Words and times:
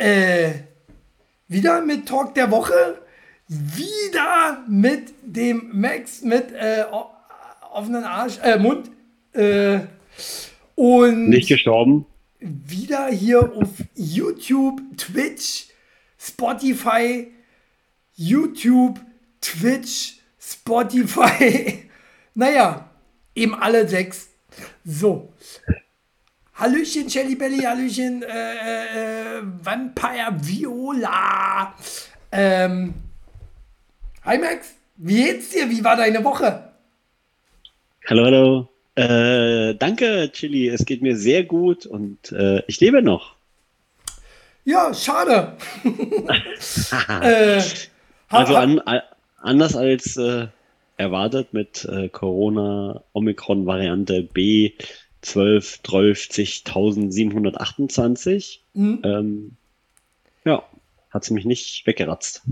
Äh, 0.00 0.62
wieder 1.46 1.82
mit 1.82 2.08
Talk 2.08 2.34
der 2.34 2.50
Woche. 2.50 3.02
Wieder 3.48 4.64
mit 4.66 5.12
dem 5.22 5.68
Max 5.78 6.22
mit 6.22 6.52
äh, 6.52 6.84
offenen 7.70 8.04
Arsch, 8.04 8.38
äh, 8.42 8.58
Mund. 8.58 8.90
Äh, 9.34 9.80
und 10.74 11.28
Nicht 11.28 11.48
gestorben. 11.48 12.06
wieder 12.38 13.08
hier 13.08 13.52
auf 13.54 13.68
YouTube, 13.94 14.80
Twitch, 14.96 15.66
Spotify, 16.18 17.30
YouTube, 18.14 19.00
Twitch, 19.40 20.20
Spotify. 20.38 21.84
Naja, 22.34 22.88
eben 23.34 23.54
alle 23.54 23.86
sechs. 23.88 24.28
So. 24.84 25.30
Hallöchen, 26.60 27.08
Shelly 27.08 27.36
Belly, 27.36 27.62
Hallöchen, 27.62 28.22
äh, 28.22 29.38
äh, 29.38 29.42
Vampire 29.62 30.30
Viola. 30.42 31.74
Ähm, 32.30 32.92
hi 34.22 34.36
Max, 34.36 34.74
wie 34.98 35.24
geht's 35.24 35.48
dir? 35.48 35.70
Wie 35.70 35.82
war 35.82 35.96
deine 35.96 36.22
Woche? 36.22 36.70
Hallo, 38.06 38.24
hallo. 38.26 38.68
Äh, 38.94 39.74
danke, 39.76 40.30
Chili. 40.32 40.68
Es 40.68 40.84
geht 40.84 41.00
mir 41.00 41.16
sehr 41.16 41.44
gut 41.44 41.86
und 41.86 42.30
äh, 42.32 42.62
ich 42.66 42.78
lebe 42.78 43.00
noch. 43.00 43.36
Ja, 44.66 44.92
schade. 44.92 45.56
äh, 47.22 47.62
Also 48.28 48.56
an, 48.56 48.82
anders 49.40 49.76
als 49.76 50.18
äh, 50.18 50.48
erwartet 50.98 51.54
mit 51.54 51.86
äh, 51.86 52.10
Corona 52.10 53.02
Omikron-Variante 53.14 54.24
B 54.24 54.72
12 55.22 55.80
728. 57.10 58.62
Mhm. 58.74 59.00
Ähm, 59.04 59.56
ja, 60.44 60.62
hat 61.10 61.24
sie 61.24 61.34
mich 61.34 61.44
nicht 61.44 61.86
weggeratzt. 61.86 62.42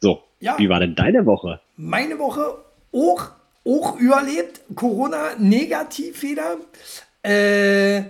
So, 0.00 0.22
Ja. 0.40 0.58
wie 0.58 0.68
war 0.68 0.80
denn 0.80 0.94
deine 0.94 1.26
Woche? 1.26 1.60
meine 1.76 2.18
Woche 2.18 2.58
auch, 2.92 3.30
auch 3.64 3.98
überlebt. 3.98 4.60
Corona 4.76 5.34
negativ 5.38 6.22
wieder. 6.22 6.56
Äh, 7.22 8.04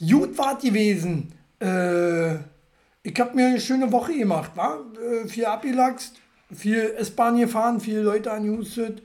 gut 0.00 0.38
war 0.38 0.56
gewesen. 0.58 1.32
Äh, 1.60 2.36
ich 3.02 3.18
habe 3.20 3.34
mir 3.34 3.48
eine 3.48 3.60
schöne 3.60 3.92
Woche 3.92 4.14
gemacht, 4.16 4.52
war? 4.56 4.80
Äh, 5.24 5.28
viel 5.28 5.44
abgelachst, 5.44 6.14
viel 6.54 6.94
S-Bahn 6.98 7.38
gefahren, 7.38 7.80
viele 7.80 8.00
Leute 8.02 8.32
angehustet. 8.32 9.00
äh, 9.00 9.02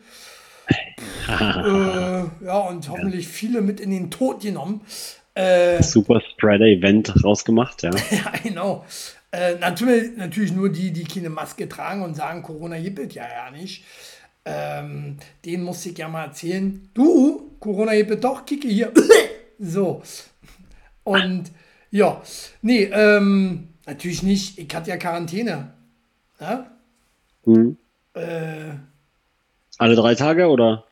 ja, 1.27 2.57
und 2.69 2.89
hoffentlich 2.89 3.27
viele 3.27 3.61
mit 3.61 3.79
in 3.79 3.91
den 3.91 4.11
Tod 4.11 4.41
genommen. 4.41 4.81
Äh, 5.33 5.81
Super 5.81 6.21
Spreader 6.21 6.65
Event 6.65 7.13
rausgemacht, 7.23 7.83
ja. 7.83 7.91
ja, 8.11 8.33
genau. 8.43 8.85
Äh, 9.31 9.55
natürlich, 9.55 10.17
natürlich 10.17 10.51
nur 10.51 10.69
die, 10.69 10.91
die 10.91 11.05
keine 11.05 11.29
Maske 11.29 11.69
tragen 11.69 12.01
und 12.01 12.15
sagen, 12.15 12.43
Corona 12.43 12.75
es 12.75 13.15
ja 13.15 13.23
ja 13.23 13.51
nicht. 13.51 13.85
Ähm, 14.43 15.17
den 15.45 15.63
musste 15.63 15.89
ich 15.89 15.97
ja 15.97 16.09
mal 16.09 16.25
erzählen. 16.25 16.89
Du, 16.93 17.51
Corona 17.59 17.93
es 17.93 18.19
doch, 18.19 18.45
kicke 18.45 18.67
hier. 18.67 18.91
so. 19.59 20.01
Und 21.03 21.51
ja, 21.91 22.21
nee, 22.61 22.83
ähm, 22.85 23.69
natürlich 23.85 24.23
nicht. 24.23 24.57
Ich 24.57 24.73
hatte 24.73 24.89
ja 24.89 24.97
Quarantäne. 24.97 25.73
Ja? 26.39 26.71
Mhm. 27.45 27.77
Äh, 28.13 28.73
Alle 29.81 29.95
drei 29.95 30.13
Tage 30.13 30.47
oder 30.47 30.83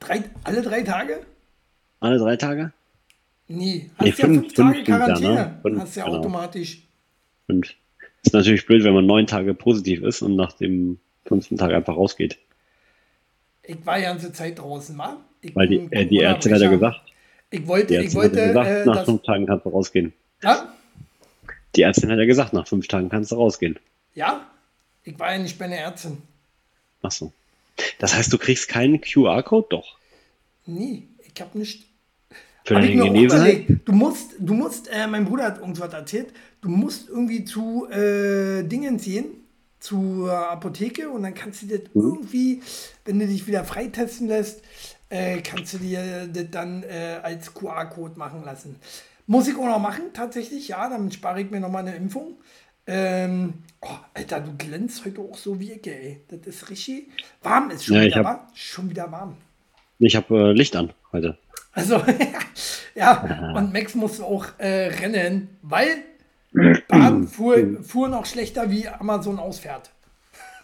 drei, 0.00 0.24
alle 0.42 0.60
drei 0.60 0.82
Tage? 0.82 1.20
alle 2.00 2.18
drei 2.18 2.34
Tage? 2.36 2.72
Nee, 3.46 3.90
hast 3.96 4.00
Nee, 4.04 4.08
ja 4.08 4.14
fünf- 4.16 4.52
fünf, 4.52 4.54
Tage 4.54 4.74
sind 4.74 4.88
ja, 4.88 4.96
ne? 4.98 5.04
Quarantäne. 5.06 5.58
Fünf, 5.62 5.80
hast 5.82 5.96
ja 5.96 6.04
genau. 6.04 6.16
automatisch. 6.18 6.82
Und 7.46 7.76
ist 8.24 8.32
natürlich 8.34 8.66
blöd, 8.66 8.82
wenn 8.82 8.92
man 8.92 9.06
neun 9.06 9.28
Tage 9.28 9.54
positiv 9.54 10.02
ist 10.02 10.20
und 10.22 10.34
nach 10.34 10.52
dem 10.54 10.98
fünften 11.26 11.56
Tag 11.56 11.70
einfach 11.70 11.94
rausgeht. 11.96 12.38
Ich 13.62 13.86
war 13.86 13.98
ja 13.98 14.08
ganze 14.10 14.32
Zeit 14.32 14.58
draußen? 14.58 15.00
Ich 15.42 15.54
Weil 15.54 15.68
die, 15.68 15.86
äh, 15.92 16.06
die 16.06 16.20
Ärztin 16.20 16.54
hat 16.54 16.60
ja 16.60 16.70
gesagt, 16.70 17.00
Ich 17.50 17.64
wollte, 17.68 18.02
ich 18.02 18.14
wollte, 18.16 18.48
gesagt, 18.48 18.68
äh, 18.68 18.84
nach 18.84 19.04
fünf 19.04 19.22
Tagen 19.22 19.46
kannst 19.46 19.64
du 19.64 19.68
rausgehen. 19.70 20.12
ja, 20.42 20.74
Die 21.76 21.82
Ärztin 21.82 22.10
hat 22.10 22.18
ja 22.18 22.24
gesagt, 22.26 22.52
nach 22.52 22.66
fünf 22.66 22.88
Tagen 22.88 23.08
kannst 23.10 23.30
du 23.30 23.36
rausgehen. 23.36 23.78
ja, 24.16 24.44
ich 25.04 25.16
war 25.20 25.30
ja 25.32 25.38
nicht 25.38 25.56
bei 25.56 25.66
einer 25.66 25.76
Ärztin. 25.76 26.20
Ach 27.02 27.10
so. 27.10 27.32
Das 27.98 28.14
heißt, 28.14 28.32
du 28.32 28.38
kriegst 28.38 28.68
keinen 28.68 29.00
QR-Code? 29.00 29.66
Doch. 29.70 29.96
Nee, 30.66 31.04
ich 31.34 31.40
habe 31.40 31.58
nicht. 31.58 31.86
Für 32.64 32.74
Hab 32.74 32.82
deine 32.82 32.90
ich 32.90 32.96
mir 32.96 33.02
auch 33.04 33.12
Genesenheit? 33.12 33.66
Du 33.84 33.92
musst, 33.92 34.32
du 34.38 34.54
musst, 34.54 34.88
äh, 34.88 35.06
mein 35.06 35.24
Bruder 35.24 35.44
hat 35.44 35.58
irgendwas 35.60 35.92
erzählt, 35.92 36.32
du 36.60 36.68
musst 36.68 37.08
irgendwie 37.08 37.44
zu 37.44 37.86
äh, 37.90 38.64
Dingen 38.64 38.96
gehen, 38.96 39.26
zur 39.78 40.32
Apotheke 40.32 41.08
und 41.10 41.22
dann 41.22 41.34
kannst 41.34 41.62
du 41.62 41.66
das 41.66 41.80
Mhm. 41.94 42.02
irgendwie, 42.02 42.62
wenn 43.04 43.18
du 43.20 43.26
dich 43.26 43.46
wieder 43.46 43.64
freitesten 43.64 44.26
lässt, 44.26 44.62
äh, 45.10 45.40
kannst 45.42 45.74
du 45.74 45.78
dir 45.78 46.26
das 46.26 46.46
dann 46.50 46.82
äh, 46.82 47.20
als 47.22 47.54
QR-Code 47.54 48.18
machen 48.18 48.44
lassen. 48.44 48.76
Muss 49.28 49.46
ich 49.48 49.56
auch 49.56 49.66
noch 49.66 49.78
machen, 49.80 50.12
tatsächlich, 50.12 50.68
ja, 50.68 50.88
damit 50.88 51.14
spare 51.14 51.40
ich 51.40 51.50
mir 51.50 51.60
nochmal 51.60 51.82
eine 51.86 51.96
Impfung. 51.96 52.36
Ähm, 52.88 53.54
oh, 53.80 53.88
Alter, 54.14 54.40
du 54.40 54.56
glänzt 54.56 55.04
heute 55.04 55.20
auch 55.20 55.36
so 55.36 55.58
wie 55.58 55.72
ich, 55.72 55.86
ey. 55.86 56.20
Das 56.28 56.40
ist 56.46 56.70
richtig 56.70 57.08
warm, 57.42 57.70
ist 57.70 57.84
schon 57.86 57.96
Ja, 57.96 58.02
wieder 58.04 58.16
hab- 58.16 58.24
warm. 58.24 58.40
Schon 58.54 58.90
wieder 58.90 59.10
warm. 59.10 59.36
Ich 59.98 60.14
habe 60.14 60.50
äh, 60.50 60.52
Licht 60.52 60.76
an 60.76 60.92
heute. 61.12 61.36
Also, 61.72 62.02
ja, 62.94 63.52
und 63.56 63.72
Max 63.72 63.94
musste 63.94 64.24
auch 64.24 64.46
äh, 64.58 64.88
rennen, 64.88 65.56
weil 65.62 66.04
Bahn 66.88 67.26
fuhr, 67.28 67.82
fuhr 67.82 68.08
noch 68.08 68.24
schlechter, 68.26 68.70
wie 68.70 68.88
Amazon 68.88 69.38
ausfährt. 69.38 69.90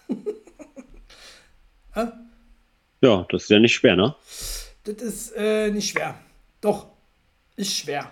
ja, 3.01 3.27
das 3.31 3.43
ist 3.43 3.51
ja 3.51 3.59
nicht 3.59 3.75
schwer, 3.75 3.97
ne? 3.97 4.15
das 4.85 4.95
ist 4.97 5.33
äh, 5.37 5.71
nicht 5.71 5.91
schwer. 5.91 6.15
Doch, 6.61 6.87
ist 7.57 7.75
schwer. 7.77 8.11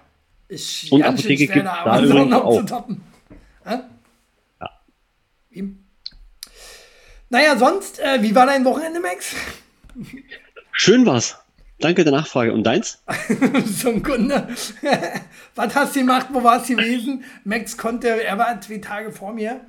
Ist 0.48 0.90
Und 0.92 1.00
ganz 1.00 1.22
schön 1.22 1.30
Apotheke 1.32 1.52
schwer, 1.52 1.62
gibt's 1.62 1.70
da 1.70 1.84
da 1.84 1.90
Amazon 1.92 2.10
übrigens 2.16 2.34
auch. 2.42 2.58
abzutappen. 2.58 3.02
Ja? 5.50 5.62
Wie? 5.62 5.76
Naja, 7.28 7.56
sonst, 7.56 8.00
äh, 8.00 8.22
wie 8.22 8.34
war 8.34 8.46
dein 8.46 8.64
Wochenende, 8.64 8.98
Max? 9.00 9.34
Schön 10.72 11.06
war's. 11.06 11.36
Danke 11.78 12.02
der 12.04 12.12
Nachfrage. 12.12 12.52
Und 12.52 12.64
deins? 12.64 12.98
ein 13.86 14.02
Kunde. 14.02 14.48
Was 15.54 15.74
hast 15.74 15.94
du 15.94 16.00
gemacht? 16.00 16.26
Wo 16.30 16.42
warst 16.42 16.68
du 16.68 16.76
gewesen? 16.76 17.24
Max 17.44 17.76
konnte, 17.76 18.22
er 18.22 18.36
war 18.36 18.60
zwei 18.60 18.78
Tage 18.78 19.12
vor 19.12 19.32
mir, 19.32 19.60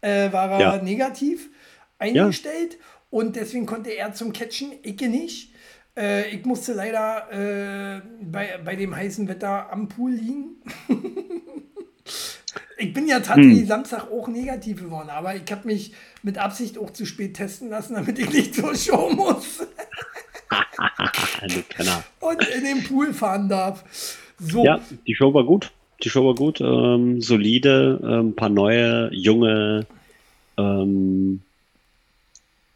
äh, 0.00 0.32
war 0.32 0.50
er 0.52 0.60
Ja. 0.60 0.82
negativ 0.82 1.50
eingestellt 1.98 2.78
und 3.10 3.36
deswegen 3.36 3.66
konnte 3.66 3.90
er 3.90 4.14
zum 4.14 4.32
Catchen, 4.32 4.72
ich 4.82 5.00
nicht. 5.00 5.52
Äh, 5.96 6.30
ich 6.30 6.44
musste 6.46 6.72
leider 6.72 7.30
äh, 7.32 8.00
bei, 8.22 8.58
bei 8.64 8.76
dem 8.76 8.94
heißen 8.94 9.28
Wetter 9.28 9.70
am 9.72 9.88
Pool 9.88 10.12
liegen. 10.12 10.62
ich 12.80 12.92
bin 12.92 13.06
ja 13.06 13.20
tatsächlich 13.20 13.66
Samstag 13.66 14.10
auch 14.10 14.28
negativ 14.28 14.82
geworden, 14.82 15.10
aber 15.10 15.34
ich 15.36 15.50
habe 15.50 15.66
mich 15.66 15.92
mit 16.22 16.38
Absicht 16.38 16.78
auch 16.78 16.90
zu 16.90 17.06
spät 17.06 17.34
testen 17.34 17.70
lassen, 17.70 17.94
damit 17.94 18.18
ich 18.18 18.32
nicht 18.32 18.54
zur 18.54 18.74
Show 18.74 19.10
muss 19.10 19.60
und 22.20 22.44
in 22.48 22.64
den 22.64 22.82
Pool 22.84 23.12
fahren 23.12 23.48
darf. 23.48 23.84
So, 24.38 24.64
Ja, 24.64 24.80
die 25.06 25.14
Show 25.14 25.32
war 25.34 25.44
gut. 25.44 25.70
Die 26.02 26.10
Show 26.10 26.26
war 26.26 26.34
gut. 26.34 26.60
Ähm, 26.60 27.20
solide, 27.20 28.00
ein 28.02 28.10
ähm, 28.10 28.34
paar 28.36 28.48
neue, 28.48 29.10
junge 29.12 29.86
ähm, 30.56 31.42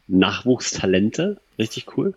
Nachwuchstalente. 0.07 1.41
Richtig 1.59 1.97
cool. 1.97 2.15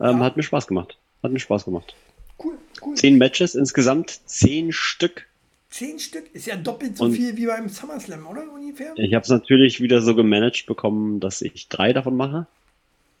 Ähm, 0.00 0.18
Ja. 0.18 0.24
Hat 0.24 0.36
mir 0.36 0.42
Spaß 0.42 0.66
gemacht. 0.66 0.96
Hat 1.22 1.32
mir 1.32 1.40
Spaß 1.40 1.64
gemacht. 1.64 1.94
cool, 2.38 2.54
cool. 2.82 2.94
Zehn 2.94 3.18
Matches 3.18 3.54
insgesamt, 3.54 4.20
zehn 4.26 4.72
Stück. 4.72 5.26
Zehn 5.74 5.98
Stück 5.98 6.32
ist 6.32 6.46
ja 6.46 6.54
doppelt 6.54 6.96
so 6.96 7.06
Und- 7.06 7.14
viel 7.14 7.36
wie 7.36 7.46
beim 7.46 7.68
SummerSlam, 7.68 8.28
oder 8.28 8.42
ungefähr? 8.42 8.92
Ich 8.94 9.12
habe 9.12 9.24
es 9.24 9.28
natürlich 9.28 9.80
wieder 9.80 10.00
so 10.02 10.14
gemanagt 10.14 10.66
bekommen, 10.66 11.18
dass 11.18 11.42
ich 11.42 11.68
drei 11.68 11.92
davon 11.92 12.16
mache. 12.16 12.46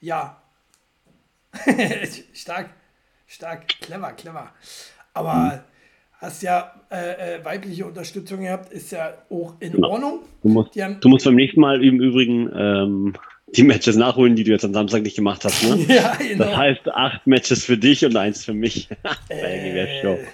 Ja. 0.00 0.40
stark, 2.32 2.70
stark, 3.26 3.66
clever, 3.80 4.12
clever. 4.12 4.52
Aber 5.14 5.64
hast 6.20 6.44
ja 6.44 6.80
äh, 6.92 7.38
äh, 7.38 7.44
weibliche 7.44 7.86
Unterstützung 7.86 8.42
gehabt, 8.42 8.72
ist 8.72 8.92
ja 8.92 9.14
auch 9.30 9.54
in 9.58 9.72
Genau. 9.72 9.88
Ordnung. 9.90 10.20
Du 10.44 10.48
musst, 10.50 10.76
du 10.76 11.08
musst 11.08 11.24
beim 11.24 11.34
nächsten 11.34 11.60
Mal 11.60 11.82
im 11.82 12.00
Übrigen 12.00 12.52
ähm, 12.54 13.14
die 13.48 13.64
Matches 13.64 13.96
nachholen, 13.96 14.36
die 14.36 14.44
du 14.44 14.52
jetzt 14.52 14.64
am 14.64 14.74
Samstag 14.74 15.02
nicht 15.02 15.16
gemacht 15.16 15.44
hast. 15.44 15.60
Ne? 15.64 15.84
ja, 15.92 16.14
genau. 16.14 16.44
Das 16.44 16.56
heißt, 16.56 16.88
acht 16.90 17.26
Matches 17.26 17.64
für 17.64 17.76
dich 17.76 18.04
und 18.04 18.16
eins 18.16 18.44
für 18.44 18.54
mich. 18.54 18.88
Show. 20.02 20.18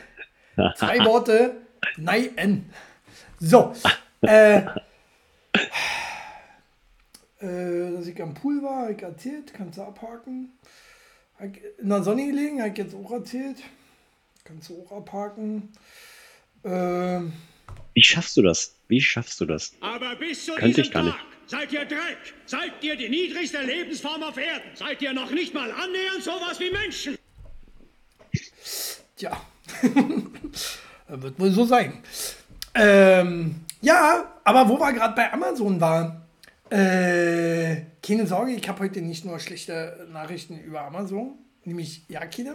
Äh, 0.56 0.74
zwei 0.74 0.98
Worte, 1.06 1.52
nein. 1.96 2.70
So. 3.38 3.72
Äh, 4.22 4.58
äh, 7.38 7.92
dass 7.92 8.06
ich 8.06 8.20
am 8.22 8.34
Pool 8.34 8.62
war, 8.62 8.82
habe 8.82 8.92
ich 8.92 9.02
erzählt, 9.02 9.54
kannst 9.54 9.78
du 9.78 9.82
abhaken. 9.82 10.52
In 11.78 11.88
der 11.88 12.02
Sonne 12.02 12.26
gelegen, 12.26 12.60
habe 12.60 12.70
ich 12.70 12.78
jetzt 12.78 12.94
auch 12.94 13.10
erzählt. 13.12 13.56
Kannst 14.44 14.68
du 14.68 14.82
auch 14.82 14.98
abhaken. 14.98 15.72
Ähm, 16.64 17.32
Wie 17.94 18.02
schaffst 18.02 18.36
du 18.36 18.42
das? 18.42 18.74
Wie 18.88 19.00
schaffst 19.00 19.40
du 19.40 19.46
das? 19.46 19.72
Aber 19.80 20.16
bis 20.16 20.44
zu 20.44 20.52
Könnte 20.52 20.66
diesem 20.66 20.84
ich 20.84 20.90
gar 20.92 21.02
nicht. 21.04 21.16
Tag 21.16 21.30
seid 21.46 21.72
ihr 21.72 21.84
Dreck. 21.84 22.34
Seid 22.46 22.72
ihr 22.82 22.96
die 22.96 23.08
niedrigste 23.08 23.62
Lebensform 23.62 24.22
auf 24.22 24.36
Erden. 24.36 24.70
Seid 24.74 25.02
ihr 25.02 25.12
noch 25.12 25.30
nicht 25.30 25.52
mal 25.54 25.70
annähernd 25.70 26.22
sowas 26.22 26.60
wie 26.60 26.70
Menschen. 26.70 27.18
Tja, 29.16 29.40
wird 31.10 31.38
wohl 31.38 31.50
so 31.50 31.64
sein. 31.64 31.94
Ähm, 32.74 33.56
ja, 33.82 34.24
aber 34.44 34.68
wo 34.68 34.78
wir 34.78 34.92
gerade 34.92 35.14
bei 35.14 35.32
Amazon 35.32 35.80
waren, 35.80 36.22
äh, 36.70 37.82
keine 38.02 38.26
Sorge, 38.26 38.52
ich 38.52 38.68
habe 38.68 38.84
heute 38.84 39.00
nicht 39.02 39.24
nur 39.24 39.38
schlechte 39.40 40.06
Nachrichten 40.12 40.58
über 40.58 40.82
Amazon, 40.82 41.32
nämlich 41.64 42.02
ja, 42.08 42.24
keine. 42.26 42.54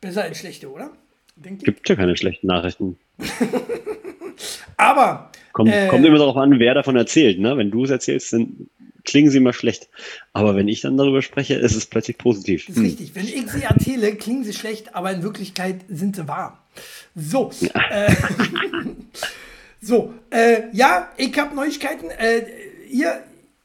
Besser 0.00 0.22
als 0.22 0.38
schlechte, 0.38 0.70
oder? 0.70 0.90
Denke. 1.34 1.64
Gibt 1.64 1.88
ja 1.88 1.96
keine 1.96 2.16
schlechten 2.16 2.46
Nachrichten. 2.46 2.96
Aber, 4.76 5.30
Kommt, 5.52 5.72
Äh. 5.72 5.88
kommt 5.88 6.04
immer 6.06 6.18
darauf 6.18 6.36
an, 6.36 6.58
wer 6.60 6.74
davon 6.74 6.94
erzählt. 6.94 7.40
Ne? 7.40 7.56
Wenn 7.56 7.72
du 7.72 7.82
es 7.82 7.90
erzählst, 7.90 8.32
dann 8.32 8.68
klingen 9.08 9.30
sie 9.30 9.38
immer 9.38 9.52
schlecht. 9.52 9.88
Aber 10.32 10.54
wenn 10.54 10.68
ich 10.68 10.80
dann 10.80 10.96
darüber 10.96 11.22
spreche, 11.22 11.54
ist 11.54 11.74
es 11.74 11.86
plötzlich 11.86 12.18
positiv. 12.18 12.66
das 12.66 12.76
ist 12.76 12.82
richtig, 12.82 13.14
wenn 13.14 13.26
ich 13.26 13.50
sie 13.50 13.62
erzähle, 13.62 14.14
klingen 14.16 14.44
sie 14.44 14.52
schlecht, 14.52 14.94
aber 14.94 15.10
in 15.12 15.22
Wirklichkeit 15.22 15.80
sind 15.88 16.16
sie 16.16 16.28
wahr. 16.28 16.64
So, 17.14 17.50
äh, 17.90 18.14
so, 19.80 20.14
äh, 20.30 20.64
ja, 20.72 21.10
ich 21.16 21.36
habe 21.38 21.54
Neuigkeiten. 21.54 22.10
Äh, 22.10 22.44
hier, 22.88 23.22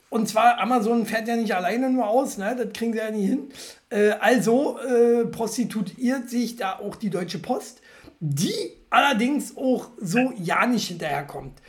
und 0.09 0.27
zwar 0.27 0.59
Amazon 0.59 1.05
fährt 1.05 1.27
ja 1.27 1.35
nicht 1.35 1.55
alleine 1.55 1.89
nur 1.89 2.07
aus, 2.07 2.37
ne? 2.37 2.55
das 2.57 2.73
kriegen 2.73 2.93
sie 2.93 2.99
ja 2.99 3.11
nie 3.11 3.27
hin. 3.27 3.49
Äh, 3.89 4.11
also 4.19 4.79
äh, 4.79 5.25
prostituiert 5.25 6.29
sich 6.29 6.55
da 6.55 6.79
auch 6.79 6.95
die 6.95 7.09
Deutsche 7.09 7.39
Post, 7.39 7.81
die 8.19 8.53
allerdings 8.89 9.57
auch 9.57 9.89
so 9.99 10.33
ja 10.37 10.65
nicht 10.65 10.87
hinterherkommt. 10.87 11.59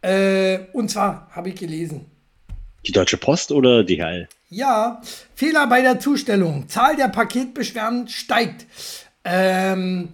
Äh, 0.00 0.60
und 0.72 0.90
zwar 0.90 1.28
habe 1.32 1.48
ich 1.48 1.56
gelesen, 1.56 2.06
Die 2.86 2.92
Deutsche 2.92 3.16
Post 3.16 3.52
oder 3.52 3.84
DHL? 3.84 4.28
ja, 4.50 5.02
Fehler 5.34 5.66
bei 5.66 5.82
der 5.82 6.00
Zustellung. 6.00 6.68
Zahl 6.68 6.96
der 6.96 7.08
Paketbeschwerden 7.08 8.08
steigt. 8.08 8.66
Ähm, 9.24 10.08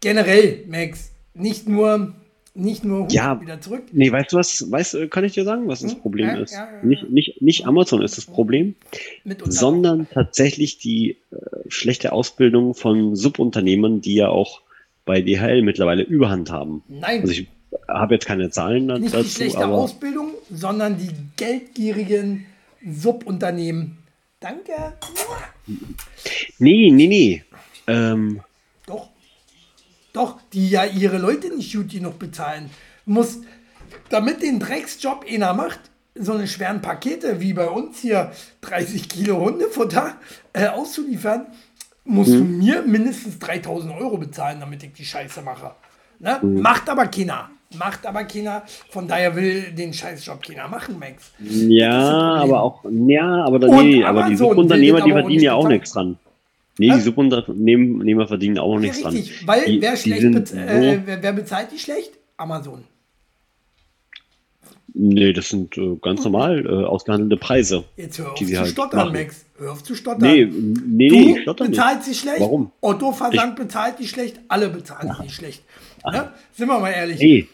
generell, 0.00 0.64
Max, 0.68 1.10
nicht 1.34 1.68
nur, 1.68 2.14
nicht 2.54 2.84
nur 2.84 3.08
Ja. 3.10 3.40
wieder 3.40 3.60
zurück. 3.60 3.82
Nee, 3.90 4.12
weißt 4.12 4.32
du 4.32 4.36
was, 4.36 4.70
weißt, 4.70 4.94
du, 4.94 5.08
kann 5.08 5.24
ich 5.24 5.32
dir 5.32 5.42
sagen, 5.44 5.66
was 5.66 5.80
das 5.80 5.94
Hm? 5.94 6.00
Problem 6.00 6.28
Ja, 6.28 6.36
ist? 6.36 6.52
ja, 6.52 6.68
ja, 6.72 6.84
Nicht, 6.84 7.10
nicht, 7.10 7.42
nicht 7.42 7.66
Amazon 7.66 8.00
ist 8.02 8.16
das 8.16 8.26
Problem, 8.26 8.76
sondern 9.44 10.06
tatsächlich 10.12 10.78
die 10.78 11.16
äh, 11.32 11.36
schlechte 11.68 12.12
Ausbildung 12.12 12.74
von 12.74 13.16
Subunternehmern, 13.16 14.00
die 14.02 14.14
ja 14.14 14.28
auch 14.28 14.60
bei 15.04 15.20
DHL 15.20 15.62
mittlerweile 15.62 16.02
Überhand 16.04 16.50
haben. 16.52 16.84
Nein, 16.88 17.22
Also 17.22 17.32
ich 17.32 17.48
habe 17.88 18.14
jetzt 18.14 18.26
keine 18.26 18.50
Zahlen 18.50 18.88
da- 18.88 18.98
nicht 18.98 19.12
die 19.12 19.18
dazu, 19.18 19.28
schlechte 19.30 19.66
Ausbildung, 19.66 20.34
sondern 20.50 20.98
die 20.98 21.10
geldgierigen 21.36 22.46
Subunternehmen. 22.88 23.98
Danke. 24.40 24.72
nee, 26.58 26.90
nee, 26.90 27.06
nee. 27.06 27.44
Ähm, 27.86 28.40
Doch. 28.86 29.08
Doch, 30.12 30.40
die 30.52 30.70
ja 30.70 30.84
ihre 30.84 31.18
Leute 31.18 31.54
nicht 31.54 31.72
gut 31.74 31.90
genug 31.90 32.18
bezahlen. 32.18 32.70
Muss, 33.04 33.38
damit 34.08 34.42
den 34.42 34.58
Drecksjob 34.58 35.24
einer 35.30 35.52
macht, 35.54 35.80
so 36.14 36.32
eine 36.32 36.48
schweren 36.48 36.82
Pakete 36.82 37.40
wie 37.40 37.52
bei 37.52 37.68
uns 37.68 38.00
hier 38.00 38.32
30 38.62 39.08
Kilo 39.08 39.40
Hundefutter 39.40 40.16
äh, 40.52 40.66
auszuliefern, 40.68 41.46
musst 42.04 42.32
du 42.32 42.42
mir 42.44 42.82
mindestens 42.82 43.38
3000 43.38 43.94
Euro 43.94 44.16
bezahlen, 44.16 44.58
damit 44.58 44.82
ich 44.82 44.92
die 44.92 45.04
Scheiße 45.04 45.42
mache. 45.42 45.74
Ne? 46.18 46.38
Macht 46.42 46.88
aber 46.88 47.06
keiner. 47.06 47.50
Macht 47.78 48.04
aber 48.04 48.24
keiner. 48.24 48.62
Von 48.90 49.06
daher 49.06 49.36
will 49.36 49.70
den 49.72 49.92
Scheißjob 49.92 50.42
keiner 50.42 50.66
machen, 50.68 50.98
Max. 50.98 51.30
ja, 51.38 51.92
aber 51.92 52.62
auch, 52.62 52.84
ja, 53.06 53.44
aber, 53.44 53.60
da, 53.60 53.68
Und 53.68 53.88
nee, 53.88 54.02
aber 54.04 54.24
die 54.24 54.36
Subunternehmer, 54.36 55.02
die 55.02 55.12
verdienen 55.12 55.42
ja 55.42 55.54
auch 55.54 55.68
nichts 55.68 55.92
dran. 55.92 56.18
Nee, 56.78 56.90
die? 56.90 57.00
Subunternehmer 57.00 58.26
verdienen 58.26 58.58
auch 58.58 58.74
Ja, 58.74 58.80
nichts 58.80 59.02
dran. 59.02 59.12
richtig, 59.14 59.46
weil 59.46 59.66
die, 59.66 59.80
wer, 59.82 59.96
schlecht 59.96 60.20
sind 60.22 60.34
bez 60.34 60.52
äh, 60.52 61.00
wer, 61.04 61.22
wer 61.22 61.32
bezahlt 61.32 61.68
die 61.72 61.78
schlecht? 61.78 62.10
Amazon. 62.36 62.84
Nee, 64.92 65.32
das 65.32 65.48
sind 65.50 65.76
äh, 65.78 65.96
ganz 66.02 66.24
normal 66.24 66.66
äh, 66.66 66.84
ausgehandelte 66.84 67.36
Preise. 67.36 67.84
Jetzt 67.96 68.18
hör 68.18 68.32
auf 68.32 68.38
sie 68.38 68.46
zu 68.46 68.58
halt 68.58 68.68
stottern, 68.70 68.98
machen. 68.98 69.12
Max. 69.12 69.44
Hör 69.58 69.72
auf 69.72 69.84
zu 69.84 69.94
stottern. 69.94 70.22
Nee, 70.22 70.46
nee, 70.46 71.08
Du 71.08 71.14
ich 71.36 71.42
stotter 71.42 71.68
nicht. 71.68 72.02
sie 72.02 72.14
schlecht. 72.14 72.40
Warum? 72.40 72.72
Otto 72.80 73.12
Versand 73.12 73.54
bezahlt 73.54 74.00
die 74.00 74.08
schlecht. 74.08 74.40
Alle 74.48 74.68
bezahlen 74.70 75.14
die 75.22 75.30
schlecht. 75.30 75.62
Ne? 76.10 76.32
Sind 76.52 76.66
wir 76.68 76.80
mal 76.80 76.90
ehrlich. 76.90 77.20
Nee. 77.20 77.46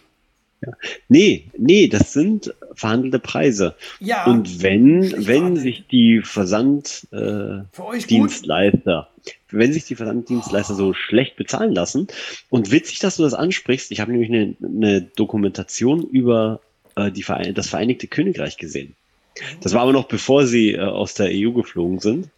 Ja. 0.60 0.72
Nee, 1.08 1.46
nee, 1.58 1.88
das 1.88 2.12
sind 2.12 2.54
verhandelte 2.74 3.18
Preise. 3.18 3.74
Ja, 4.00 4.26
Und 4.26 4.62
wenn, 4.62 5.02
schlecht 5.02 5.26
wenn 5.26 5.56
sich 5.56 5.86
die 5.86 6.20
Versanddienstleister, 6.22 9.08
äh, 9.24 9.30
wenn 9.50 9.72
sich 9.72 9.84
die 9.84 9.96
Versanddienstleister 9.96 10.74
so 10.74 10.92
schlecht 10.94 11.36
bezahlen 11.36 11.74
lassen, 11.74 12.08
und 12.48 12.70
witzig, 12.70 13.00
dass 13.00 13.16
du 13.16 13.22
das 13.22 13.34
ansprichst, 13.34 13.92
ich 13.92 14.00
habe 14.00 14.12
nämlich 14.12 14.30
eine, 14.30 14.56
eine 14.62 15.02
Dokumentation 15.02 16.02
über 16.02 16.60
äh, 16.96 17.10
die 17.10 17.22
Verein 17.22 17.54
das 17.54 17.68
Vereinigte 17.68 18.06
Königreich 18.06 18.56
gesehen. 18.56 18.94
Das 19.60 19.74
war 19.74 19.82
aber 19.82 19.92
noch 19.92 20.08
bevor 20.08 20.46
sie 20.46 20.72
äh, 20.72 20.80
aus 20.80 21.14
der 21.14 21.28
EU 21.30 21.52
geflogen 21.52 22.00
sind. 22.00 22.30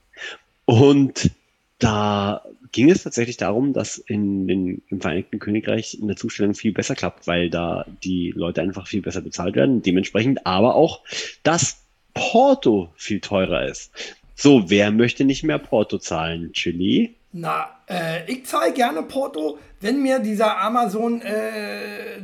Und 0.64 1.30
da 1.78 2.42
ging 2.72 2.90
es 2.90 3.02
tatsächlich 3.02 3.36
darum, 3.36 3.72
dass 3.72 3.98
in 3.98 4.46
den, 4.46 4.82
im 4.88 5.00
Vereinigten 5.00 5.38
Königreich 5.38 5.98
eine 6.02 6.16
Zustellung 6.16 6.54
viel 6.54 6.72
besser 6.72 6.94
klappt, 6.94 7.26
weil 7.26 7.50
da 7.50 7.86
die 8.04 8.32
Leute 8.34 8.62
einfach 8.62 8.86
viel 8.86 9.02
besser 9.02 9.20
bezahlt 9.20 9.56
werden, 9.56 9.82
dementsprechend 9.82 10.46
aber 10.46 10.74
auch 10.74 11.02
das 11.42 11.78
Porto 12.14 12.92
viel 12.96 13.20
teurer 13.20 13.66
ist. 13.66 13.92
So, 14.34 14.70
wer 14.70 14.90
möchte 14.90 15.24
nicht 15.24 15.42
mehr 15.42 15.58
Porto 15.58 15.98
zahlen? 15.98 16.52
Chili? 16.52 17.16
Na, 17.32 17.68
äh, 17.88 18.30
ich 18.30 18.46
zahle 18.46 18.72
gerne 18.72 19.02
Porto, 19.02 19.58
wenn 19.80 20.02
mir 20.02 20.18
dieser 20.18 20.58
Amazon 20.60 21.20
äh, 21.22 22.22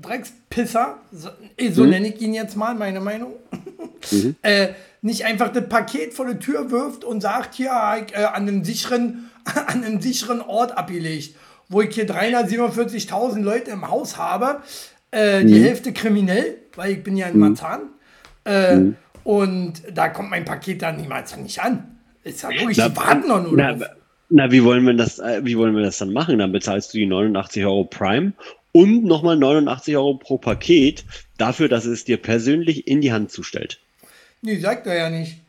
Dreckspisser, 0.00 0.98
so, 1.12 1.28
eh, 1.56 1.70
so 1.70 1.84
nenne 1.84 2.08
ich 2.08 2.20
ihn 2.20 2.34
jetzt 2.34 2.56
mal, 2.56 2.74
meine 2.74 3.00
Meinung, 3.00 3.34
äh, 4.42 4.68
nicht 5.02 5.24
einfach 5.24 5.52
das 5.52 5.68
Paket 5.68 6.14
vor 6.14 6.26
die 6.26 6.38
Tür 6.38 6.70
wirft 6.70 7.04
und 7.04 7.20
sagt, 7.20 7.54
hier 7.54 7.72
ich, 8.06 8.14
äh, 8.14 8.24
an, 8.24 8.48
einem 8.48 8.64
sicheren, 8.64 9.29
an 9.44 9.84
einem 9.84 10.00
sicheren 10.00 10.40
Ort 10.42 10.76
abgelegt, 10.76 11.34
wo 11.68 11.82
ich 11.82 11.94
hier 11.94 12.08
347.000 12.08 13.40
Leute 13.42 13.70
im 13.70 13.88
Haus 13.88 14.16
habe, 14.16 14.62
äh, 15.10 15.44
die 15.44 15.60
Hälfte 15.62 15.92
kriminell, 15.92 16.56
weil 16.74 16.92
ich 16.92 17.02
bin 17.02 17.16
ja 17.16 17.28
in 17.28 17.38
Marzahn. 17.38 17.80
Äh, 18.44 18.78
Und 19.22 19.82
da 19.92 20.08
kommt 20.08 20.30
mein 20.30 20.44
Paket 20.44 20.82
dann 20.82 20.96
niemals 20.96 21.36
nicht 21.36 21.60
an. 21.62 21.98
Ist 22.24 22.42
ja 22.42 22.50
logisch, 22.50 22.76
die 22.76 22.96
warten 22.96 23.28
doch 23.28 23.42
nur 23.42 23.56
na, 23.56 23.76
na, 24.28 24.50
wie 24.50 24.62
wollen 24.64 24.84
wir 24.86 24.94
das, 24.94 25.18
äh, 25.18 25.40
wie 25.44 25.56
wollen 25.58 25.74
wir 25.74 25.82
das 25.82 25.98
dann 25.98 26.12
machen? 26.12 26.38
Dann 26.38 26.52
bezahlst 26.52 26.94
du 26.94 26.98
die 26.98 27.06
89 27.06 27.64
Euro 27.64 27.84
Prime 27.84 28.32
und 28.72 29.04
nochmal 29.04 29.36
89 29.36 29.96
Euro 29.96 30.14
pro 30.14 30.38
Paket 30.38 31.04
dafür, 31.38 31.68
dass 31.68 31.84
es 31.84 32.04
dir 32.04 32.16
persönlich 32.16 32.86
in 32.86 33.00
die 33.00 33.12
Hand 33.12 33.30
zustellt. 33.30 33.80
Nee, 34.42 34.58
sagt 34.58 34.86
er 34.86 34.96
ja 34.96 35.10
nicht. 35.10 35.40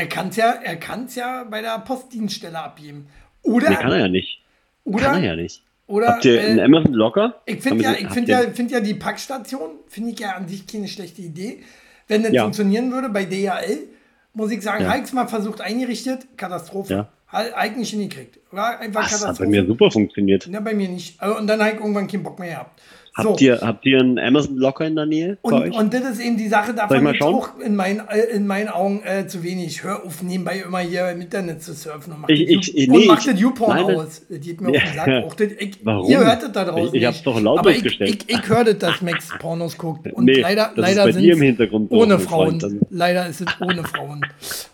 Er 0.00 0.06
kann 0.06 0.28
es 0.28 0.36
ja, 0.36 0.52
er 0.52 0.76
kann's 0.76 1.14
ja 1.14 1.44
bei 1.44 1.60
der 1.60 1.78
Postdienststelle 1.80 2.58
abgeben. 2.58 3.06
Oder, 3.42 3.68
Nee, 3.68 3.76
kann 3.76 3.92
er 3.92 3.98
ja 3.98 4.08
nicht. 4.08 4.40
oder, 4.84 5.04
Kann 5.04 5.22
er 5.22 5.28
ja 5.30 5.36
nicht. 5.36 5.62
oder 5.86 6.08
Habt 6.08 6.24
ihr 6.24 6.40
einen 6.40 6.58
äh, 6.58 6.62
Amazon 6.62 6.94
Locker? 6.94 7.40
ich 7.44 7.60
finde 7.60 7.84
ja, 7.84 7.92
ich 7.92 8.08
find 8.08 8.26
ja, 8.28 8.40
find 8.52 8.70
ja 8.70 8.80
die 8.80 8.94
Packstation, 8.94 9.72
finde 9.88 10.12
ich 10.12 10.18
ja 10.20 10.32
an 10.36 10.48
sich 10.48 10.66
keine 10.66 10.88
schlechte 10.88 11.20
Idee. 11.20 11.62
Wenn 12.08 12.22
das 12.22 12.32
Ja. 12.32 12.42
funktionieren 12.44 12.90
würde 12.92 13.10
bei 13.10 13.24
DHL, 13.26 13.88
muss 14.32 14.50
ich 14.50 14.62
sagen, 14.62 14.84
Ja. 14.84 14.92
habe 14.94 15.04
ich 15.04 15.12
mal 15.12 15.28
versucht 15.28 15.60
eingerichtet, 15.60 16.26
Katastrophe. 16.38 16.94
Ja. 16.94 17.08
Halt 17.28 17.54
eigentlich 17.54 17.90
hingekriegt. 17.90 18.38
War 18.52 18.78
einfach 18.80 19.02
Das 19.02 19.12
hat 19.12 19.18
bei 19.20 19.24
Katastrophe. 19.26 19.50
mir 19.50 19.66
super 19.66 19.90
funktioniert. 19.90 20.46
Ja, 20.46 20.60
bei 20.60 20.72
mir 20.74 20.88
nicht. 20.88 21.20
Also, 21.22 21.36
Und 21.38 21.46
dann 21.46 21.60
habe 21.60 21.72
ich 21.74 21.80
irgendwann 21.80 22.06
keinen 22.08 22.22
Bock 22.22 22.38
mehr 22.38 22.48
gehabt. 22.50 22.80
So. 23.16 23.30
Habt, 23.30 23.40
ihr, 23.40 23.60
habt 23.60 23.84
ihr 23.86 23.98
einen 23.98 24.18
Amazon 24.20 24.56
Locker 24.56 24.86
in 24.86 24.94
der 24.94 25.04
Nähe? 25.04 25.36
Und, 25.42 25.72
und 25.74 25.92
das 25.92 26.02
ist 26.12 26.20
eben 26.20 26.36
die 26.36 26.46
Sache, 26.46 26.72
davon 26.74 27.04
ich 27.08 27.18
schauen? 27.18 27.34
auch 27.34 27.58
in 27.58 27.74
meinen, 27.74 28.00
äh, 28.08 28.20
in 28.32 28.46
meinen 28.46 28.68
Augen 28.68 29.02
äh, 29.04 29.26
zu 29.26 29.42
wenig. 29.42 29.82
Hör 29.82 30.04
auf, 30.06 30.22
nebenbei 30.22 30.62
immer 30.64 30.78
hier 30.78 31.10
im 31.10 31.20
Internet 31.20 31.60
zu 31.60 31.74
surfen 31.74 32.12
und 32.12 32.20
mach 32.20 32.28
Ich- 32.28 32.48
ich- 32.48 32.88
nee, 32.88 33.06
mach 33.08 33.18
ich- 33.18 33.24
das 33.26 33.40
YouPorn 33.40 33.78
aus. 33.78 34.22
Das 34.28 34.40
geht 34.40 34.60
mir 34.60 34.68
auf 34.70 34.76
den 34.76 34.94
Sack. 34.94 35.06
Ja. 35.08 35.20
Das, 35.22 35.48
ich, 35.58 35.78
Warum? 35.84 36.08
Ihr 36.08 36.18
hört 36.20 36.42
das 36.44 36.52
da 36.52 36.64
draußen 36.64 36.94
Ich- 36.94 37.02
ich 37.02 37.06
hab's 37.06 37.22
doch 37.24 37.40
laut 37.40 37.58
Aber 37.58 37.70
ich, 37.70 37.78
durchgestellt. 37.82 38.24
ich, 38.28 38.38
ich 38.38 38.48
höre 38.48 38.64
das, 38.64 38.78
dass 38.78 39.02
Max 39.02 39.28
Pornos 39.40 39.76
guckt. 39.76 40.12
Und 40.12 40.26
Nee, 40.26 40.40
leider, 40.40 40.68
ist 40.70 40.76
leider 40.78 41.12
sind 41.12 41.24
im 41.24 41.42
Hintergrund 41.42 41.90
ohne 41.90 42.14
mein 42.16 42.22
Frauen. 42.24 42.60
Freund. 42.60 42.76
Leider 42.90 43.26
ist 43.26 43.40
es 43.40 43.46
ohne 43.60 43.82
Frauen. 43.82 44.20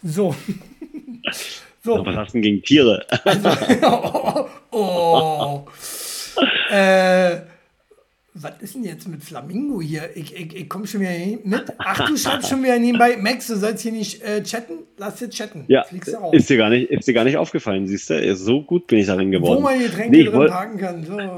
So. 0.02 0.34
so. 1.82 2.04
Was 2.04 2.16
hast 2.16 2.28
du 2.28 2.32
denn 2.34 2.42
gegen 2.42 2.62
Tiere? 2.62 3.02
oh, 3.82 4.46
oh. 4.72 5.64
äh, 6.70 7.36
was 8.46 8.62
ist 8.62 8.74
denn 8.76 8.84
jetzt 8.84 9.08
mit 9.08 9.22
Flamingo 9.24 9.80
hier? 9.80 10.10
Ich, 10.14 10.34
ich, 10.34 10.54
ich 10.54 10.68
komme 10.68 10.86
schon 10.86 11.00
wieder 11.00 11.10
hin- 11.10 11.40
mit. 11.44 11.64
Ach, 11.78 12.06
du 12.08 12.16
schreibst 12.16 12.48
schon 12.50 12.62
wieder 12.62 12.78
nebenbei. 12.78 13.16
Max, 13.16 13.48
du 13.48 13.56
sollst 13.56 13.82
hier 13.82 13.92
nicht 13.92 14.22
äh, 14.22 14.42
chatten. 14.42 14.74
Lass 14.98 15.16
dir 15.16 15.28
chatten. 15.30 15.64
Ja, 15.68 15.84
ist 16.32 16.48
dir 16.48 16.56
gar 16.56 16.70
nicht, 16.70 16.90
ist 16.90 17.08
dir 17.08 17.14
gar 17.14 17.24
nicht 17.24 17.36
aufgefallen, 17.36 17.86
siehst 17.88 18.10
du? 18.10 18.36
So 18.36 18.62
gut 18.62 18.86
bin 18.86 18.98
ich 19.00 19.06
darin 19.06 19.30
geworden. 19.30 19.58
Wo 19.58 19.60
man 19.60 19.78
Getränke 19.78 20.10
Nee, 20.10 20.20
ich 20.22 20.26
drin 20.28 20.38
wollt- 20.38 20.50
parken 20.50 20.78
kann. 20.78 21.04
So, 21.04 21.18
äh, 21.18 21.24
äh, 21.24 21.28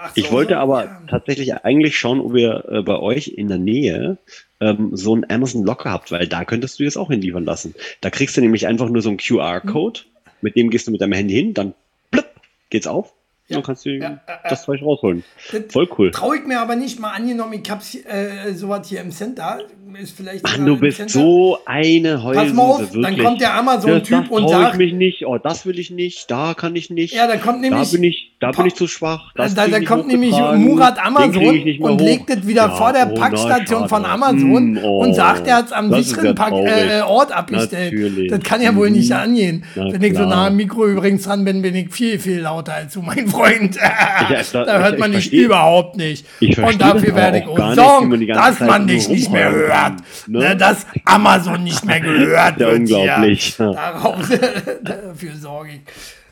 Ach 0.00 0.12
Ich 0.14 0.26
so, 0.26 0.32
wollte 0.32 0.54
so, 0.54 0.58
aber 0.60 0.84
ja. 0.84 1.02
tatsächlich 1.10 1.54
eigentlich 1.54 1.98
schauen, 1.98 2.20
ob 2.20 2.34
ihr 2.36 2.64
äh, 2.70 2.82
bei 2.82 2.98
euch 2.98 3.28
in 3.28 3.48
der 3.48 3.58
Nähe 3.58 4.16
ähm, 4.60 4.90
so 4.94 5.14
ein 5.14 5.28
Amazon 5.30 5.64
Locker 5.64 5.90
habt, 5.90 6.10
weil 6.12 6.26
da 6.26 6.44
könntest 6.44 6.78
du 6.78 6.84
jetzt 6.84 6.96
auch 6.96 7.10
hinliefern 7.10 7.44
lassen. 7.44 7.74
Da 8.00 8.10
kriegst 8.10 8.36
du 8.36 8.40
nämlich 8.40 8.66
einfach 8.66 8.88
nur 8.88 9.02
so 9.02 9.10
einen 9.10 9.18
QR-Code, 9.18 10.00
mit 10.40 10.56
dem 10.56 10.70
gehst 10.70 10.86
du 10.86 10.90
mit 10.92 11.00
deinem 11.00 11.12
Handy 11.12 11.34
hin, 11.34 11.52
dann 11.54 11.74
blip, 12.10 12.26
geht's 12.70 12.86
auf 12.86 13.12
Ja. 13.48 13.56
dann 13.56 13.62
kannst 13.62 13.84
du 13.86 13.90
Ja, 13.90 14.08
äh, 14.08 14.12
äh. 14.12 14.48
das 14.50 14.64
Zeug 14.64 14.82
rausholen. 14.82 15.22
Voll 15.68 15.88
cool. 15.98 16.10
Traue 16.10 16.36
ich 16.38 16.46
mir 16.46 16.60
aber 16.60 16.74
nicht 16.76 16.98
mal 16.98 17.10
angenommen, 17.12 17.52
ich 17.62 17.70
hab's 17.70 17.94
äh, 17.94 18.52
sowas 18.54 18.88
hier 18.88 19.00
im 19.00 19.10
Center. 19.12 19.58
Ist 20.02 20.14
vielleicht 20.16 20.46
sogar 20.46 20.66
du 20.66 20.76
bist 20.78 20.96
Center. 20.98 21.12
so 21.12 21.58
eine 21.64 22.22
Heulsuse, 22.22 22.46
Pass 22.46 22.54
mal 22.54 22.62
auf, 22.64 22.78
dann 22.90 23.02
wirklich. 23.02 23.24
kommt 23.24 23.40
der 23.40 23.54
Amazon-Typ 23.54 24.30
und 24.30 24.48
sagt- 24.50 24.72
ich 24.74 24.78
mich 24.78 24.92
nicht, 24.92 25.26
oh, 25.26 25.38
das 25.38 25.64
will 25.64 25.78
ich 25.78 25.90
nicht, 25.90 26.30
da 26.30 26.52
kann 26.52 26.76
ich 26.76 26.90
nicht. 26.90 27.14
Ja, 27.14 27.26
da 27.26 27.36
kommt 27.38 27.62
nämlich- 27.62 27.90
Da 27.92 27.96
bin 27.96 28.04
ich, 28.04 28.32
da 28.40 28.50
bin 28.50 28.66
ich 28.66 28.74
zu 28.74 28.88
schwach. 28.88 29.32
Das 29.36 29.54
da, 29.54 29.66
da 29.68 29.80
kommt 29.80 30.08
nämlich 30.08 30.32
Murat 30.32 30.98
Amazon 31.02 31.78
und 31.80 32.00
legt 32.02 32.28
es 32.28 32.46
wieder 32.46 32.62
Ja, 32.66 32.70
vor 32.76 32.92
der 32.92 33.06
oh, 33.10 33.14
na, 33.14 33.20
Packstation 33.28 33.88
von. 33.88 34.04
Amazon 34.04 34.76
Hm, 34.76 34.80
oh, 34.82 34.98
und 35.04 35.14
sagt, 35.14 35.46
er 35.46 35.56
hat 35.58 35.66
es 35.66 35.72
am 35.72 35.90
sicheren 35.90 36.34
Pack, 36.34 36.52
äh, 36.52 37.00
Ort 37.00 37.32
abgestellt. 37.32 37.94
Natürlich. 37.94 38.30
Das 38.30 38.40
kann 38.40 38.60
ja 38.60 38.74
wohl 38.76 38.90
nicht 38.90 39.08
Mhm. 39.10 39.16
angehen. 39.16 39.64
Na 39.76 39.92
Wenn 39.92 40.02
ich 40.02 40.12
so 40.12 40.18
klar. 40.18 40.28
nah 40.28 40.46
am 40.48 40.56
Mikro 40.56 40.86
übrigens 40.86 41.22
dran 41.22 41.44
bin, 41.44 41.62
bin 41.62 41.74
ich 41.74 41.90
viel, 41.90 42.18
viel 42.18 42.40
lauter 42.40 42.74
als 42.74 42.92
du, 42.92 43.00
mein 43.00 43.26
Freund. 43.28 43.35
da- 44.52 44.64
da 44.64 44.78
hört 44.80 44.94
ich- 44.94 44.98
man 45.00 45.12
ich 45.12 45.30
dich 45.30 45.40
überhaupt 45.40 45.96
nicht. 45.96 46.26
Ich 46.40 46.58
Und 46.58 46.80
dafür 46.80 47.14
werde 47.14 47.38
ich 47.38 47.44
wie 47.46 47.74
sorgen, 47.74 48.26
dass 48.28 48.58
Zeit 48.58 48.68
man 48.68 48.86
dich 48.86 49.08
nicht 49.08 49.30
mehr 49.30 49.50
hört. 49.52 49.70
kann, 49.72 49.96
Ne? 50.26 50.38
ne? 50.40 50.56
Dass 50.56 50.86
Amazon 51.04 51.62
nicht 51.64 51.84
mehr 51.84 52.00
gehört 52.00 52.60
Ja, 52.60 52.66
wird. 52.68 52.78
unglaublich. 52.80 53.56
Darauf, 53.56 54.16
dafür 54.82 55.32
sorge 55.40 55.70
ich. 55.74 55.80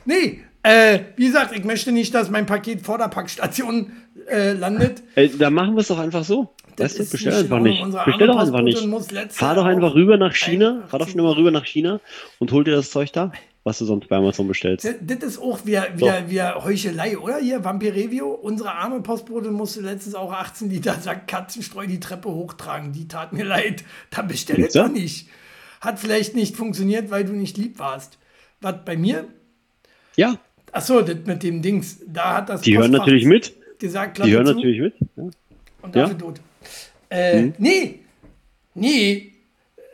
Nee, 0.04 0.40
äh, 0.62 1.00
wie 1.16 1.26
gesagt, 1.26 1.54
ich 1.56 1.64
möchte 1.64 1.92
nicht, 1.92 2.14
dass 2.14 2.30
mein 2.30 2.46
Paket 2.46 2.82
vor 2.84 2.98
der 2.98 3.08
Packstation 3.08 3.92
äh, 4.30 4.52
landet. 4.52 5.02
Ey, 5.14 5.30
da 5.38 5.50
machen 5.50 5.74
wir 5.74 5.80
es 5.80 5.88
doch 5.88 5.98
einfach 5.98 6.24
so. 6.24 6.54
Das 6.76 6.98
Weißt 6.98 7.08
du, 7.08 7.12
bestell 7.12 7.34
einfach 7.34 7.60
nicht. 7.60 7.84
Bestell 8.04 8.26
doch 8.26 8.38
einfach 8.38 8.60
nicht. 8.62 8.78
Fahr 9.30 9.54
doch 9.54 9.64
einfach 9.64 9.94
rüber 9.94 10.16
nach 10.16 10.34
China. 10.34 10.70
81 10.70 10.90
Fahr 10.90 10.98
doch 10.98 11.08
schnell 11.08 11.22
mal 11.24 11.32
rüber 11.34 11.50
nach 11.52 11.64
China 11.66 12.00
und 12.40 12.50
hol 12.50 12.64
dir 12.64 12.74
das 12.74 12.90
Zeug 12.90 13.12
da, 13.12 13.30
was 13.64 13.78
du 13.78 13.84
sonst 13.86 14.08
bei 14.08 14.16
Amazon 14.16 14.46
bestellst. 14.46 14.84
Das, 14.84 14.94
das 15.00 15.22
ist 15.30 15.38
auch 15.42 15.64
wieder, 15.66 15.88
wieder, 15.98 16.30
wieder 16.30 16.64
Heuchelei, 16.64 17.18
oder? 17.18 17.38
Hier, 17.38 17.64
Vampir 17.64 17.94
Review. 17.94 18.28
Unsere 18.28 18.72
arme 18.72 19.00
Postbote 19.00 19.50
musste 19.50 19.80
letztens 19.80 20.14
auch 20.14 20.32
18 20.32 20.70
Liter 20.70 20.94
Sack 21.00 21.26
Katzenstreu 21.26 21.86
die 21.86 21.98
Treppe 22.00 22.28
hochtragen. 22.28 22.92
Die 22.92 23.08
tat 23.08 23.32
mir 23.32 23.44
leid. 23.44 23.82
Da 24.10 24.22
bestell 24.22 24.60
ich 24.60 24.74
nicht. 24.92 25.28
Hat 25.80 25.98
vielleicht 25.98 26.34
nicht 26.34 26.56
funktioniert, 26.56 27.10
weil 27.10 27.24
du 27.24 27.32
nicht 27.32 27.56
lieb 27.56 27.78
warst. 27.78 28.18
Was 28.60 28.76
bei 28.84 28.96
mir? 28.96 29.26
Ja, 30.16 30.38
Achso, 30.72 31.02
das 31.02 31.18
mit 31.24 31.42
dem 31.44 31.62
Dings. 31.62 31.98
Da 32.06 32.36
hat 32.38 32.48
das 32.48 32.62
die 32.62 32.72
hören 32.76 32.90
Postfach 32.90 33.06
natürlich 33.06 33.26
mit. 33.26 33.54
gesagt, 33.78 34.18
Die 34.18 34.32
hören 34.32 34.46
zu 34.46 34.54
natürlich 34.54 34.80
mit. 34.80 34.94
Ja. 35.16 35.22
und 35.82 35.94
ja. 35.96 36.02
dafür 36.02 36.18
tot. 36.18 36.40
Äh, 37.10 37.42
Mhm. 37.42 37.54
Nee, 37.58 38.00
nee, 38.74 39.33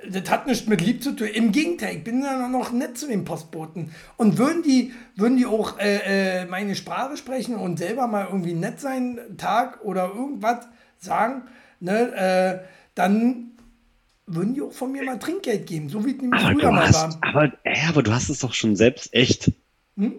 das 0.09 0.31
hat 0.31 0.47
nichts 0.47 0.67
mit 0.67 0.81
lieb 0.81 1.03
zu 1.03 1.13
tun. 1.13 1.29
Im 1.29 1.53
Gegenteil, 1.53 1.97
ich 1.97 2.05
bin 2.05 2.23
ja 2.23 2.49
noch 2.49 2.73
nett 2.73 2.97
zu 2.97 3.07
den 3.07 3.25
Postboten. 3.25 3.95
Und 4.17 4.39
würden 4.39 4.63
die, 4.63 4.93
würden 5.17 5.37
die 5.37 5.47
auch 5.47 5.79
äh, 5.79 6.43
äh, 6.43 6.45
meine 6.47 6.75
Sprache 6.75 7.17
sprechen 7.17 7.57
und 7.57 7.79
selber 7.79 8.07
mal 8.07 8.27
irgendwie 8.27 8.55
nett 8.55 8.81
sein, 8.81 9.19
Tag 9.37 9.85
oder 9.85 10.09
irgendwas 10.09 10.67
sagen, 10.99 11.43
ne, 11.81 12.13
äh, 12.15 12.67
dann 12.95 13.53
würden 14.27 14.55
die 14.55 14.63
auch 14.63 14.73
von 14.73 14.93
mir 14.93 15.03
mal 15.03 15.19
Trinkgeld 15.19 15.67
geben, 15.67 15.89
so 15.89 16.05
wie 16.05 16.13
es 16.13 16.21
nämlich 16.21 16.41
Aber 16.41 16.55
früher 16.55 16.73
mal 16.73 16.89
hast, 16.89 16.95
war. 16.95 17.19
aber, 17.23 17.53
äh, 17.65 17.87
aber 17.89 18.03
du 18.03 18.13
hast 18.13 18.29
es 18.29 18.41
doch 18.41 18.55
schon 18.55 18.77
selbst 18.77 19.13
echt. 19.13 19.53
Hm? 19.97 20.15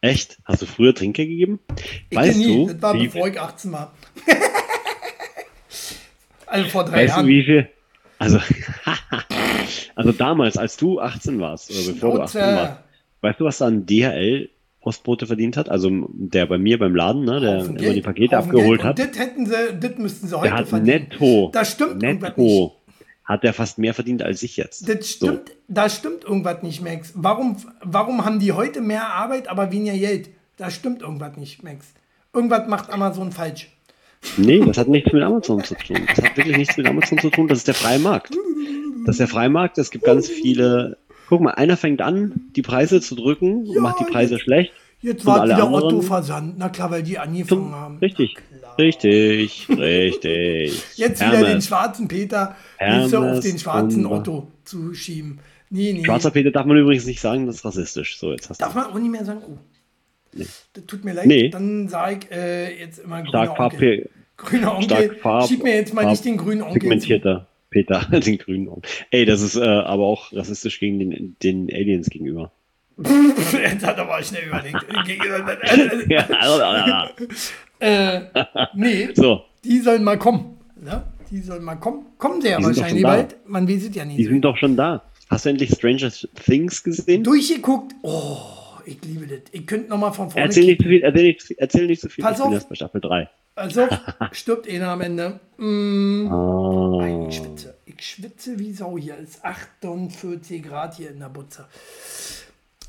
Echt? 0.00 0.38
Hast 0.44 0.62
du 0.62 0.66
früher 0.66 0.94
Trinker 0.94 1.24
gegeben? 1.24 1.58
Ich 2.08 2.16
weißt 2.16 2.38
nie, 2.38 2.66
du, 2.66 2.72
das 2.72 2.82
war 2.82 2.94
wie, 2.94 3.08
bevor 3.08 3.28
ich 3.28 3.40
18 3.40 3.72
war. 3.72 3.92
also 6.46 6.68
vor 6.70 6.84
drei 6.84 7.04
weißt 7.04 7.08
Jahren. 7.08 7.26
du, 7.26 7.32
wie 7.32 7.44
viel? 7.44 7.68
Also, 8.18 8.38
also 9.94 10.12
damals, 10.12 10.56
als 10.56 10.76
du 10.76 11.00
18 11.00 11.40
warst, 11.40 11.70
oder 11.70 11.92
bevor 11.92 12.14
du 12.14 12.22
18 12.22 12.40
Schnauze. 12.40 12.56
warst, 12.56 12.80
weißt 13.20 13.40
du, 13.40 13.44
was 13.44 13.58
da 13.58 13.66
ein 13.66 13.86
DHL 13.86 14.50
Postbote 14.80 15.26
verdient 15.26 15.56
hat? 15.56 15.68
Also 15.68 15.90
der 16.12 16.46
bei 16.46 16.58
mir 16.58 16.78
beim 16.78 16.94
Laden, 16.94 17.24
ne, 17.24 17.40
der 17.40 17.56
Haufen 17.58 17.70
immer 17.70 17.78
Geld, 17.78 17.96
die 17.96 18.02
Pakete 18.02 18.36
Haufen 18.36 18.50
abgeholt 18.50 18.84
hat, 18.84 18.98
das 18.98 19.18
hätten 19.18 19.46
sie, 19.46 19.54
das 19.80 19.98
müssten 19.98 20.26
sie 20.26 20.30
der 20.32 20.40
heute 20.40 20.54
hat 20.54 20.68
verdienen. 20.68 21.08
netto, 21.10 21.50
Das 21.52 21.72
stimmt 21.72 22.00
netto, 22.02 22.76
hat 23.24 23.42
der 23.42 23.52
fast 23.52 23.78
mehr 23.78 23.92
verdient 23.94 24.22
als 24.22 24.42
ich 24.42 24.56
jetzt. 24.56 24.88
Das 24.88 25.08
stimmt, 25.10 25.52
da 25.68 25.88
stimmt 25.88 26.24
irgendwas 26.24 26.62
nicht, 26.62 26.82
Max. 26.82 27.12
Warum, 27.14 27.56
warum 27.82 28.24
haben 28.24 28.38
die 28.40 28.52
heute 28.52 28.80
mehr 28.80 29.08
Arbeit, 29.12 29.48
aber 29.48 29.70
weniger 29.72 29.96
Geld? 29.96 30.30
Da 30.56 30.70
stimmt 30.70 31.02
irgendwas 31.02 31.36
nicht, 31.36 31.62
Max. 31.62 31.86
Irgendwas 32.32 32.68
macht 32.68 32.90
Amazon 32.90 33.32
falsch. 33.32 33.68
Nee, 34.36 34.60
das 34.64 34.78
hat 34.78 34.88
nichts 34.88 35.12
mit 35.12 35.22
Amazon 35.22 35.62
zu 35.64 35.74
tun. 35.74 35.98
Das 36.14 36.24
hat 36.24 36.36
wirklich 36.36 36.56
nichts 36.56 36.76
mit 36.76 36.86
Amazon 36.86 37.18
zu 37.18 37.30
tun. 37.30 37.48
Das 37.48 37.58
ist 37.58 37.66
der 37.68 37.74
freie 37.74 37.98
Markt. 37.98 38.30
Das 39.06 39.14
ist 39.14 39.20
der 39.20 39.28
freie 39.28 39.48
Markt. 39.48 39.78
Es 39.78 39.90
gibt 39.90 40.04
ganz 40.04 40.28
viele. 40.28 40.96
Guck 41.28 41.40
mal, 41.40 41.50
einer 41.52 41.76
fängt 41.76 42.00
an, 42.00 42.32
die 42.56 42.62
Preise 42.62 43.00
zu 43.00 43.14
drücken, 43.14 43.66
macht 43.80 44.00
die 44.00 44.04
Preise 44.10 44.34
jetzt- 44.34 44.42
schlecht. 44.44 44.72
Jetzt 45.00 45.24
war 45.24 45.44
wieder 45.44 45.70
Otto 45.70 46.00
versandt. 46.02 46.56
Na 46.58 46.68
klar, 46.70 46.90
weil 46.90 47.04
die 47.04 47.18
angefangen 47.20 47.72
haben. 47.72 47.98
Richtig, 47.98 48.34
richtig, 48.78 49.68
richtig. 49.68 50.82
Jetzt 50.96 51.20
wieder 51.20 51.36
den 51.38 51.46
Hermes. 51.46 51.66
schwarzen 51.68 52.08
Peter 52.08 52.56
Hermes 52.78 53.12
willst 53.12 53.14
du 53.14 53.18
auf 53.18 53.40
den 53.40 53.58
schwarzen 53.60 54.06
Otto 54.06 54.48
zu 54.64 54.94
schieben. 54.94 55.38
Nee, 55.70 55.92
nee. 55.92 56.04
Schwarzer 56.04 56.32
Peter 56.32 56.50
darf 56.50 56.66
man 56.66 56.76
übrigens 56.78 57.06
nicht 57.06 57.20
sagen, 57.20 57.46
das 57.46 57.56
ist 57.56 57.64
rassistisch. 57.64 58.18
So, 58.18 58.32
jetzt 58.32 58.50
hast 58.50 58.60
Darf 58.60 58.72
du. 58.72 58.78
man 58.80 58.86
auch 58.90 58.98
nicht 58.98 59.10
mehr 59.12 59.24
sagen, 59.24 59.40
oh. 59.48 59.58
Das 60.38 60.86
tut 60.86 61.04
mir 61.04 61.12
leid. 61.14 61.26
Nee. 61.26 61.48
Dann 61.50 61.88
sage 61.88 62.20
ich 62.22 62.30
äh, 62.36 62.80
jetzt 62.80 62.98
immer 63.00 63.26
Stark 63.26 63.56
grüner 63.56 63.72
Onkel. 63.72 64.10
Grüner 64.36 64.72
Onkel. 64.76 64.84
stark 64.84 65.18
Farb, 65.20 65.48
Schieb 65.48 65.62
mir 65.64 65.74
jetzt 65.74 65.92
mal 65.94 66.02
Farb- 66.02 66.10
nicht 66.12 66.24
den 66.24 66.36
grünen 66.36 66.62
Onkel. 66.62 66.74
zu. 66.74 66.78
pigmentierter 66.80 67.46
Peter, 67.70 68.00
den 68.20 68.38
grünen. 68.38 68.68
Augen. 68.68 68.82
Ey, 69.10 69.24
das 69.26 69.42
ist 69.42 69.56
äh, 69.56 69.62
aber 69.64 70.04
auch 70.04 70.32
rassistisch 70.32 70.80
gegen 70.80 70.98
den, 70.98 71.36
den 71.42 71.68
Aliens 71.72 72.08
gegenüber. 72.08 72.50
Jetzt 73.52 73.86
hat 73.86 73.96
er 73.98 74.04
mal 74.06 74.24
schnell 74.24 74.46
überlegt. 74.48 74.84
Äh, 77.80 78.22
nee, 78.74 79.08
so, 79.14 79.42
die 79.64 79.78
sollen 79.78 80.02
mal 80.02 80.18
kommen. 80.18 80.56
Ne? 80.82 81.04
Die 81.30 81.38
sollen 81.40 81.62
mal 81.62 81.76
kommen. 81.76 82.06
Kommen 82.18 82.42
sie 82.42 82.48
ja 82.48 82.58
Die 82.58 82.64
wahrscheinlich 82.64 83.04
bald. 83.04 83.36
Man 83.46 83.68
weiß 83.68 83.84
es 83.88 83.94
ja 83.94 84.04
die 84.04 84.16
nicht. 84.16 84.28
sind 84.28 84.44
doch 84.44 84.56
schon 84.56 84.76
da. 84.76 85.02
Hast 85.30 85.44
du 85.44 85.50
endlich 85.50 85.70
Stranger 85.70 86.10
Things 86.44 86.82
gesehen? 86.82 87.22
Durchgeguckt. 87.22 87.94
Oh, 88.02 88.38
ich 88.88 89.04
liebe 89.04 89.26
das. 89.26 89.40
Ich 89.52 89.66
könnte 89.66 89.88
noch 89.90 89.98
mal 89.98 90.12
von 90.12 90.30
vorne 90.30 90.46
Erzähl 90.46 90.64
nicht 90.66 90.82
zu 90.82 90.88
viel, 90.88 91.02
erzähl 91.02 91.22
nicht, 91.26 91.40
zu 91.40 91.46
viel- 91.48 91.56
erzähl 91.58 91.86
nicht 91.86 92.00
zu 92.00 92.08
viel. 92.08 92.24
Pass 92.24 92.38
ich 92.38 92.44
auf. 92.44 92.52
erst 92.52 92.68
bei 92.68 92.74
Staffel 92.74 93.00
3. 93.00 93.28
Also, 93.54 93.88
stirbt 94.32 94.68
einer 94.68 94.88
am 94.88 95.00
Ende. 95.00 95.40
Mm. 95.56 96.28
Ah. 96.32 97.26
Ich 97.28 97.36
schwitze. 97.36 97.76
Ich 97.86 98.00
schwitze 98.06 98.58
wie 98.58 98.72
Sau 98.72 98.96
hier. 98.98 99.16
Es 99.22 99.30
ist 99.36 99.44
48 99.44 100.62
Grad 100.62 100.94
hier 100.96 101.10
in 101.10 101.18
der 101.20 101.28
Butze. 101.28 101.66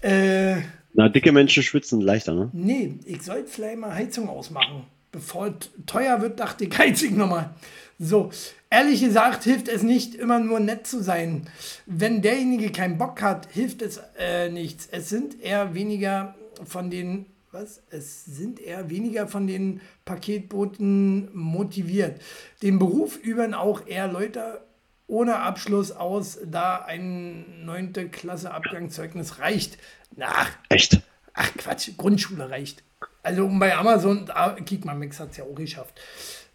Äh, 0.02 0.56
Na, 0.94 1.10
dicke 1.10 1.32
Menschen 1.32 1.64
schwitzen 1.64 2.02
leichter, 2.02 2.34
ne? 2.34 2.50
nee, 2.54 3.00
ich 3.06 3.22
sollte 3.22 3.48
vielleicht 3.50 3.80
mal 3.80 3.94
Heizung 3.94 4.30
ausmachen. 4.30 4.86
Bevor 5.12 5.48
es 5.48 5.70
teuer 5.86 6.22
wird, 6.22 6.40
dachte 6.40 6.66
ich, 6.66 6.78
heiz 6.78 7.02
ich 7.02 7.12
nochmal. 7.12 7.50
So, 7.98 8.30
ehrlich 8.70 9.02
gesagt 9.02 9.44
hilft 9.44 9.68
es 9.68 9.84
nicht, 9.84 10.16
immer 10.16 10.40
nur 10.40 10.60
nett 10.60 10.88
zu 10.88 11.02
sein. 11.02 11.48
Wenn 11.86 12.22
derjenige 12.22 12.72
keinen 12.72 12.98
Bock 12.98 13.22
hat, 13.22 13.52
hilft 13.52 13.82
es 13.82 14.00
äh, 14.18 14.50
nichts. 14.50 14.88
Es 14.92 15.10
sind 15.10 15.42
eher 15.42 15.74
weniger 15.74 16.36
von 16.64 16.90
den, 16.90 17.26
was? 17.52 17.82
Es 17.90 18.26
sind 18.26 18.60
eher 18.60 18.90
weniger 18.90 19.28
von 19.28 19.48
den 19.48 19.82
Paketboten 20.06 21.30
motiviert. 21.36 22.22
Den 22.62 22.80
Beruf 22.80 23.18
üben 23.18 23.54
auch 23.54 23.88
eher 23.88 24.08
Leute 24.08 24.62
ohne 25.08 25.38
Abschluss 25.38 25.92
aus, 25.92 26.38
da 26.46 26.78
ein 26.86 27.66
9. 27.66 28.12
Klasse 28.12 28.54
Abgangszeugnis 28.54 29.40
reicht. 29.40 29.80
Ach, 30.20 30.52
Echt? 30.70 31.02
ach 31.34 31.52
Quatsch, 31.58 31.90
Grundschule 31.98 32.50
reicht. 32.50 32.84
Also 33.24 33.50
bei 33.52 33.76
Amazon, 33.76 34.30
kick 34.66 34.86
mal, 34.86 34.96
Mix 34.96 35.20
hat 35.20 35.32
es 35.32 35.38
ja 35.38 35.44
auch 35.46 35.56
geschafft. 35.56 36.00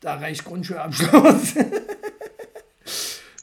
Da 0.04 0.16
reicht 0.16 0.44
Grundschulabschluss. 0.44 1.54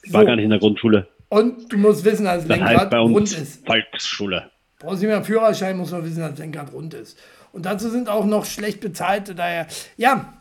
Ich 0.04 0.12
war 0.12 0.24
gar 0.24 0.36
nicht 0.36 0.44
in 0.44 0.50
der 0.50 0.60
Grundschule. 0.60 1.08
Und 1.28 1.72
du 1.72 1.76
musst 1.76 2.04
wissen, 2.04 2.24
dass 2.24 2.46
das 2.46 2.50
heißt 2.56 2.68
Lenkrad 2.68 2.90
bei 2.90 2.98
rund 2.98 3.16
uns 3.16 3.32
ist. 3.36 3.66
Volksschule. 3.66 4.48
Brauchst 4.78 4.98
du 4.98 5.06
nicht 5.06 5.08
mehr 5.08 5.16
einen 5.16 5.24
Führerschein, 5.24 5.76
muss 5.76 5.90
man 5.90 6.04
wissen, 6.04 6.20
dass 6.20 6.30
das 6.30 6.38
Lenkrad 6.38 6.72
rund 6.72 6.94
ist. 6.94 7.18
Und 7.50 7.66
dazu 7.66 7.90
sind 7.90 8.08
auch 8.08 8.24
noch 8.26 8.44
schlecht 8.44 8.80
bezahlte, 8.80 9.34
daher, 9.34 9.66
ja, 9.96 10.34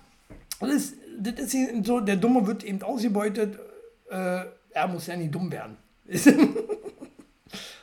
das 0.60 0.70
ist, 0.70 0.96
das 1.18 1.40
ist 1.40 1.88
so, 1.88 2.00
der 2.02 2.18
Dumme 2.18 2.46
wird 2.46 2.64
eben 2.66 2.84
ausgebeutet, 2.84 3.58
äh, 4.12 4.42
er 4.70 4.88
muss 4.90 5.08
ja 5.08 5.16
nicht 5.16 5.34
dumm 5.34 5.52
werden. 5.52 5.76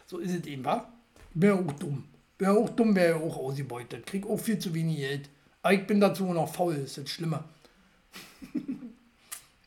so 0.07 0.19
ist 0.19 0.33
es 0.33 0.47
eben, 0.47 0.65
wa? 0.65 0.87
Ich 1.35 1.41
bin 1.41 1.51
ja 1.51 1.57
auch 1.57 1.73
dumm. 1.73 2.05
Bin 2.39 2.49
ja 2.49 2.55
auch 2.55 2.71
dumm, 2.71 2.95
wäre 2.95 3.19
ja 3.19 3.25
auch 3.27 3.37
ausgebeutet. 3.37 4.07
Krieg 4.07 4.25
auch 4.29 4.39
viel 4.39 4.61
zu 4.61 4.73
wenig 4.75 4.99
Geld. 4.99 5.29
Aber 5.61 5.75
ich 5.75 5.85
bin 5.89 5.99
dazu 5.99 6.33
noch 6.33 6.55
faul, 6.55 6.77
ist 6.77 6.99
das 6.99 7.11
Schlimmer. 7.11 7.43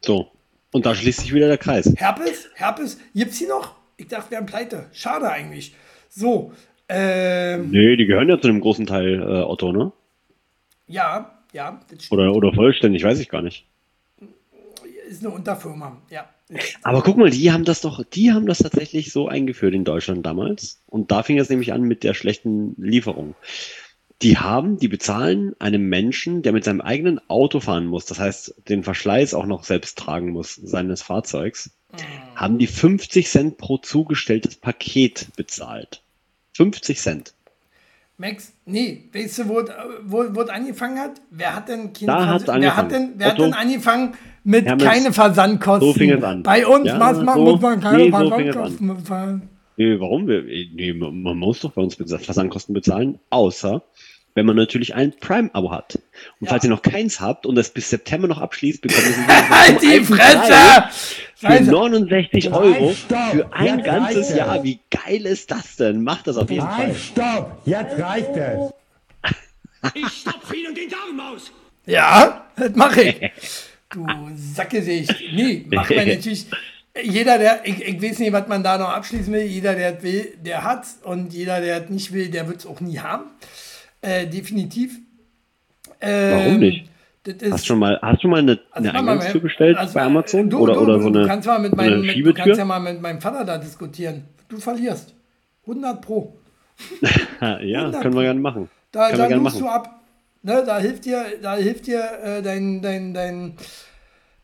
So. 0.03 0.31
Und 0.71 0.87
da 0.87 0.95
schließt 0.95 1.19
sich 1.19 1.33
wieder 1.33 1.47
der 1.47 1.59
Kreis. 1.59 1.93
Herpes? 1.95 2.49
Herpes? 2.55 2.97
Gibt's 3.13 3.37
die 3.37 3.45
noch? 3.45 3.75
Ich 3.97 4.07
dachte, 4.07 4.31
wir 4.31 4.37
haben 4.39 4.47
pleite. 4.47 4.89
Schade 4.93 5.29
eigentlich. 5.29 5.75
So, 6.09 6.53
ähm, 6.89 7.71
Nee, 7.71 7.95
die 7.95 8.05
gehören 8.05 8.27
ja 8.27 8.39
zu 8.39 8.49
einem 8.49 8.59
großen 8.59 8.85
Teil 8.85 9.21
äh, 9.21 9.43
Otto, 9.43 9.71
ne? 9.71 9.91
ja, 10.87 11.39
Ja. 11.53 11.79
Oder, 12.09 12.33
oder 12.33 12.53
vollständig, 12.53 13.03
weiß 13.03 13.19
ich 13.19 13.29
gar 13.29 13.41
nicht. 13.41 13.65
ist 15.07 15.23
eine 15.23 15.33
Unterfirma. 15.33 16.01
Ja. 16.09 16.29
Aber 16.83 17.01
guck 17.01 17.17
mal, 17.17 17.29
die 17.29 17.51
haben 17.51 17.63
das 17.63 17.79
doch, 17.81 18.03
die 18.03 18.33
haben 18.33 18.45
das 18.45 18.57
tatsächlich 18.57 19.13
so 19.13 19.27
eingeführt 19.29 19.73
in 19.73 19.85
Deutschland 19.85 20.25
damals. 20.25 20.81
Und 20.87 21.11
da 21.11 21.23
fing 21.23 21.39
es 21.39 21.49
nämlich 21.49 21.71
an 21.71 21.83
mit 21.83 22.03
der 22.03 22.13
schlechten 22.13 22.75
Lieferung. 22.77 23.35
Die 24.21 24.37
haben, 24.37 24.77
die 24.77 24.87
bezahlen 24.87 25.55
einem 25.59 25.89
Menschen, 25.89 26.43
der 26.43 26.53
mit 26.53 26.63
seinem 26.63 26.81
eigenen 26.81 27.19
Auto 27.27 27.59
fahren 27.59 27.87
muss, 27.87 28.05
das 28.05 28.19
heißt, 28.19 28.53
den 28.69 28.83
Verschleiß 28.83 29.33
auch 29.33 29.45
noch 29.47 29.63
selbst 29.63 29.97
tragen 29.97 30.29
muss, 30.31 30.55
seines 30.55 31.01
Fahrzeugs, 31.01 31.71
haben 32.35 32.57
die 32.59 32.67
50 32.67 33.27
Cent 33.27 33.57
pro 33.57 33.77
zugestelltes 33.77 34.55
Paket 34.55 35.27
bezahlt. 35.35 36.01
50 36.53 36.99
Cent. 36.99 37.33
Max, 38.17 38.53
nee, 38.65 39.09
weißt 39.11 39.39
du, 39.39 39.49
wo, 39.49 39.63
wo, 40.05 40.25
wo 40.35 40.41
es 40.41 40.49
angefangen 40.49 40.99
hat? 40.99 41.13
Wer 41.31 41.55
hat 41.55 41.67
denn 41.69 41.91
keine 41.91 42.05
Da 42.05 42.27
hat's 42.27 42.43
Vers- 42.45 42.61
wer 42.61 42.75
hat 42.77 42.83
angefangen. 42.85 42.89
denn, 42.89 43.13
wer 43.19 43.27
hat 43.27 43.33
Otto? 43.33 43.43
denn 43.45 43.53
angefangen 43.55 44.13
mit 44.43 44.65
Hermes, 44.67 44.85
keine 44.85 45.11
Versandkosten? 45.13 45.87
so 45.87 45.93
fing 45.97 46.11
es 46.11 46.23
an. 46.23 46.43
Bei 46.43 46.67
uns 46.67 46.85
Ja, 46.85 46.99
was 46.99 47.17
man, 47.23 47.35
so- 47.35 47.43
muss 47.45 47.61
man 47.61 47.79
keine 47.81 47.97
nee, 47.97 48.11
so 48.11 48.17
Versandkosten 48.17 48.95
bezahlen. 48.95 49.49
Nee, 49.77 49.99
warum? 49.99 50.27
Wir- 50.27 50.43
Nee, 50.43 50.93
man 50.93 51.37
muss 51.37 51.61
doch 51.61 51.71
bei 51.71 51.81
uns 51.81 51.95
Versandkosten 51.95 52.73
bezahlen, 52.73 53.19
außer 53.29 53.81
wenn 54.33 54.45
man 54.45 54.55
natürlich 54.55 54.95
ein 54.95 55.11
Prime-Abo 55.19 55.71
hat. 55.71 55.99
Und 56.39 56.47
falls 56.47 56.63
ihr 56.63 56.69
noch 56.69 56.81
keins 56.81 57.19
habt 57.19 57.45
und 57.45 57.55
das 57.55 57.69
bis 57.71 57.89
September 57.89 58.27
noch 58.29 58.39
abschließt, 58.39 58.81
bekommt 58.81 59.03
ihr 59.05 59.11
es 59.27 59.49
Halt 59.49 59.81
die 59.81 59.99
Fresse! 60.05 60.89
für 61.35 61.47
Scheiße. 61.47 61.71
69 61.71 62.51
Euro 62.53 62.93
stopp! 62.93 63.31
für 63.31 63.53
ein 63.53 63.77
Jetzt 63.79 63.85
ganzes 63.85 64.29
es. 64.29 64.35
Jahr. 64.37 64.63
Wie 64.63 64.79
geil 64.89 65.25
ist 65.25 65.51
das 65.51 65.75
denn? 65.75 66.03
Macht 66.03 66.27
das 66.27 66.37
auf 66.37 66.49
jeden 66.49 66.61
Fall. 66.61 66.77
Halt, 66.87 66.97
stopp! 66.97 67.61
Jetzt 67.65 67.99
reicht 67.99 68.29
es! 68.37 68.71
Ich 69.95 70.07
stopfe 70.07 70.55
Ihnen 70.55 70.75
den 70.75 70.89
Darm 70.89 71.19
aus. 71.19 71.51
Ja, 71.87 72.45
das 72.55 72.75
mache 72.75 73.01
ich. 73.03 73.21
Du 73.93 74.05
Sackgesicht. 74.35 75.13
Nee, 75.33 75.65
machen 75.69 75.89
wir 75.89 76.05
natürlich. 76.05 76.45
Jeder, 77.01 77.37
der, 77.37 77.65
ich, 77.65 77.81
ich 77.81 78.01
weiß 78.01 78.19
nicht, 78.19 78.33
was 78.33 78.47
man 78.47 78.63
da 78.63 78.77
noch 78.77 78.89
abschließen 78.89 79.31
will, 79.31 79.43
jeder, 79.43 79.75
der 79.75 80.03
will, 80.03 80.33
der 80.43 80.63
hat's 80.63 80.99
und 81.03 81.33
jeder, 81.33 81.61
der 81.61 81.89
nicht 81.89 82.11
will, 82.11 82.29
der 82.29 82.47
wird 82.47 82.59
es 82.59 82.65
auch 82.65 82.81
nie 82.81 82.99
haben. 82.99 83.25
Äh, 84.01 84.27
definitiv. 84.27 84.99
Ähm, 86.01 86.37
Warum 86.37 86.59
nicht? 86.59 86.89
Das 87.23 87.35
ist, 87.35 87.53
Hast 87.53 87.63
du 87.63 87.67
schon 87.67 87.79
mal, 87.79 87.99
hast 88.01 88.23
du 88.23 88.27
mal 88.27 88.39
eine, 88.39 88.59
also 88.71 88.89
eine 88.89 88.93
mach 88.93 89.03
mal, 89.03 89.11
Eingangstür 89.11 89.41
bestellt 89.41 89.77
also, 89.77 89.93
bei 89.93 90.01
Amazon? 90.01 90.49
Du, 90.49 90.59
oder 90.59 90.73
du, 90.73 90.79
oder 90.81 90.97
du, 90.97 91.03
so 91.03 91.09
du 91.11 91.19
eine, 91.19 91.27
kannst 91.27 91.47
mal 91.47 91.59
mit 91.59 91.71
so 91.71 91.77
eine 91.77 91.91
meinem, 91.91 92.05
mit, 92.05 92.25
du 92.25 92.33
kannst 92.33 92.57
ja 92.57 92.65
mal 92.65 92.79
mit 92.79 93.01
meinem 93.01 93.21
Vater 93.21 93.45
da 93.45 93.57
diskutieren. 93.57 94.25
Du 94.49 94.57
verlierst. 94.57 95.13
100 95.67 96.01
Pro. 96.01 96.35
ja, 97.61 97.91
können 97.91 98.15
wir 98.15 98.23
gerne 98.23 98.39
machen. 98.39 98.69
Da, 98.91 99.11
da 99.11 99.37
machen. 99.37 99.59
du 99.59 99.67
ab. 99.67 100.01
Ne, 100.43 100.63
da 100.65 100.79
hilft 100.79 101.05
dir, 101.05 101.23
da 101.41 101.55
hilft 101.55 101.85
dir 101.85 102.03
äh, 102.23 102.41
dein, 102.41 102.81
dein, 102.81 103.13
dein 103.13 103.53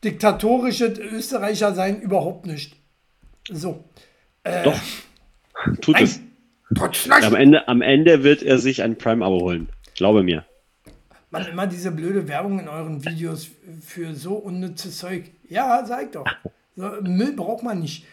diktatorisches 0.04 1.00
Österreicher 1.00 1.74
sein 1.74 2.02
überhaupt 2.02 2.46
nicht. 2.46 2.76
So. 3.50 3.84
Doch. 4.64 4.80
Tut 5.82 6.00
es. 6.02 6.22
Am 7.10 7.36
Ende, 7.36 7.68
am 7.68 7.82
Ende 7.82 8.24
wird 8.24 8.44
er 8.44 8.58
sich 8.60 8.84
ein 8.84 8.98
Prime-Abo 8.98 9.40
holen. 9.40 9.70
Glaube 9.96 10.24
mir. 10.24 10.46
Man 11.30 11.46
immer 11.48 11.68
diese 11.68 11.92
blöde 11.92 12.28
Werbung 12.28 12.60
in 12.60 12.68
euren 12.68 13.04
Videos 13.04 13.50
für 13.82 14.14
so 14.16 14.36
unnützes 14.36 14.98
Zeug. 14.98 15.26
Ja, 15.50 15.86
sag 15.86 16.12
doch. 16.14 16.26
So, 16.76 16.90
Müll 17.02 17.34
braucht 17.34 17.64
man 17.64 17.80
nicht. 17.80 18.06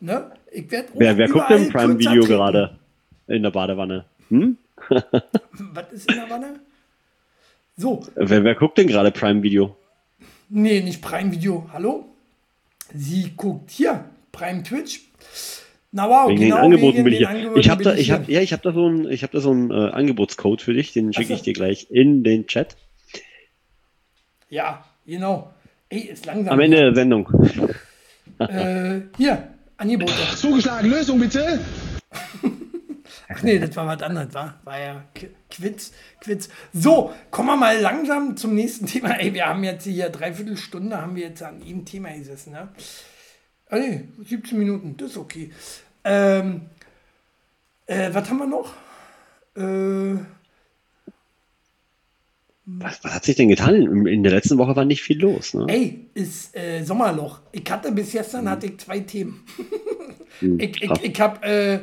Ne? 0.00 0.30
Ich 0.52 0.70
werd 0.70 0.90
Wer, 0.94 1.16
wer 1.16 1.28
guckt 1.28 1.50
denn 1.50 1.68
Prime-Video 1.70 2.24
gerade 2.24 2.78
in 3.26 3.42
der 3.42 3.50
Badewanne? 3.50 4.04
Hm? 4.28 4.58
Was 4.88 5.92
ist 5.92 6.10
in 6.10 6.16
der 6.16 6.30
Wanne? 6.30 6.60
So, 7.76 8.06
Wer, 8.14 8.44
wer 8.44 8.54
guckt 8.54 8.78
denn 8.78 8.86
gerade 8.86 9.10
Prime-Video? 9.10 9.76
Nee, 10.48 10.80
nicht 10.80 11.02
Prime 11.02 11.32
Video. 11.32 11.68
Hallo? 11.72 12.06
Sie 12.92 13.32
guckt 13.36 13.70
hier, 13.70 14.04
Prime 14.32 14.62
Twitch. 14.62 15.00
Na 15.92 16.08
wow, 16.08 16.28
Wegen 16.28 16.40
genau 16.40 16.56
den 16.56 16.64
Angeboten 16.64 16.96
wegen 16.96 17.04
bin 17.04 17.12
ich 17.12 17.18
den 17.20 17.28
hier. 17.28 17.36
Angeboten 17.36 17.60
Ich 17.60 17.70
habe 17.70 17.84
da, 17.84 17.94
ich 17.94 18.06
hier. 18.06 18.14
hab, 18.14 18.28
ja, 18.28 18.40
ich 18.40 18.52
habe 18.52 18.62
da 18.62 18.72
so 18.72 18.88
ein, 18.88 19.10
ich 19.10 19.22
habe 19.22 19.32
da 19.32 19.40
so 19.40 19.52
ein 19.52 19.70
äh, 19.70 19.90
Angebotscode 19.90 20.60
für 20.60 20.74
dich. 20.74 20.92
Den 20.92 21.12
schicke 21.12 21.28
so. 21.28 21.34
ich 21.34 21.42
dir 21.42 21.52
gleich 21.52 21.90
in 21.90 22.24
den 22.24 22.46
Chat. 22.46 22.76
Ja, 24.48 24.84
genau. 25.06 25.52
Ey, 25.88 26.00
ist 26.00 26.26
langsam. 26.26 26.52
Am 26.52 26.60
Ende 26.60 26.78
der 26.78 26.94
Sendung. 26.94 27.28
Äh, 28.38 29.02
hier, 29.16 29.48
Angebote. 29.76 30.12
Zugeschlagen, 30.36 30.90
Lösung 30.90 31.20
bitte. 31.20 31.60
Ach 33.28 33.42
nee, 33.42 33.58
das 33.58 33.74
war 33.76 33.86
was 33.86 34.02
anderes, 34.02 34.34
war, 34.34 34.60
war 34.64 34.80
ja 34.80 35.04
Quiz, 35.54 35.92
Quiz. 36.20 36.48
So, 36.72 37.12
kommen 37.30 37.48
wir 37.48 37.56
mal 37.56 37.78
langsam 37.78 38.36
zum 38.36 38.54
nächsten 38.54 38.86
Thema. 38.86 39.18
Ey, 39.18 39.32
wir 39.34 39.46
haben 39.46 39.62
jetzt 39.64 39.84
hier 39.84 40.08
dreiviertel 40.08 40.56
Stunde, 40.56 41.00
haben 41.00 41.14
wir 41.16 41.28
jetzt 41.28 41.42
an 41.42 41.60
jedem 41.62 41.84
Thema 41.84 42.10
gesessen, 42.12 42.52
ne? 42.52 42.68
Ah 43.68 43.78
nee, 43.78 44.04
17 44.24 44.58
Minuten, 44.58 44.96
das 44.96 45.12
ist 45.12 45.16
okay. 45.16 45.50
Ähm, 46.04 46.62
äh, 47.86 48.10
was 48.12 48.28
haben 48.28 48.38
wir 48.38 48.46
noch? 48.46 48.74
Äh, 49.56 50.18
Was, 52.66 53.02
was 53.04 53.14
hat 53.14 53.24
sich 53.24 53.36
denn 53.36 53.48
getan? 53.48 54.06
In, 54.06 54.22
der 54.22 54.32
letzten 54.32 54.58
Woche 54.58 54.74
war 54.74 54.84
nicht 54.84 55.02
viel 55.02 55.20
los. 55.20 55.54
Ne? 55.54 55.66
Ey, 55.68 56.06
ist 56.14 56.56
äh, 56.56 56.82
Sommerloch. 56.82 57.40
Ich 57.52 57.70
hatte 57.70 57.92
bis 57.92 58.12
gestern 58.12 58.48
hatte 58.48 58.66
ich 58.66 58.78
zwei 58.78 59.00
Themen. 59.00 59.44
ich 60.40 60.82
ich, 60.82 60.88
krass. 60.88 60.98
ich 61.02 61.20
habe 61.20 61.46
äh, 61.46 61.80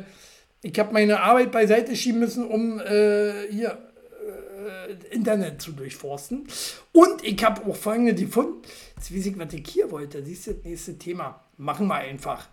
ich 0.62 0.78
hab 0.78 0.92
meine 0.92 1.20
Arbeit 1.20 1.50
beiseite 1.50 1.96
schieben 1.96 2.20
müssen, 2.20 2.46
um 2.46 2.80
äh, 2.80 3.48
hier 3.50 3.70
äh, 3.70 5.14
Internet 5.14 5.60
zu 5.60 5.72
durchforsten. 5.72 6.46
Und 6.92 7.24
ich 7.24 7.44
habe 7.44 7.68
auch 7.68 7.76
folgende 7.76 8.14
gefunden. 8.14 8.62
Jetzt 8.96 9.14
weiß 9.14 9.26
ich, 9.26 9.38
was 9.38 9.52
ich 9.52 9.68
hier 9.68 9.90
wollte. 9.90 10.24
Siehst 10.24 10.46
du, 10.46 10.54
das 10.54 10.64
nächste 10.64 10.96
Thema. 10.96 11.44
Machen 11.58 11.88
wir 11.88 11.96
einfach. 11.96 12.48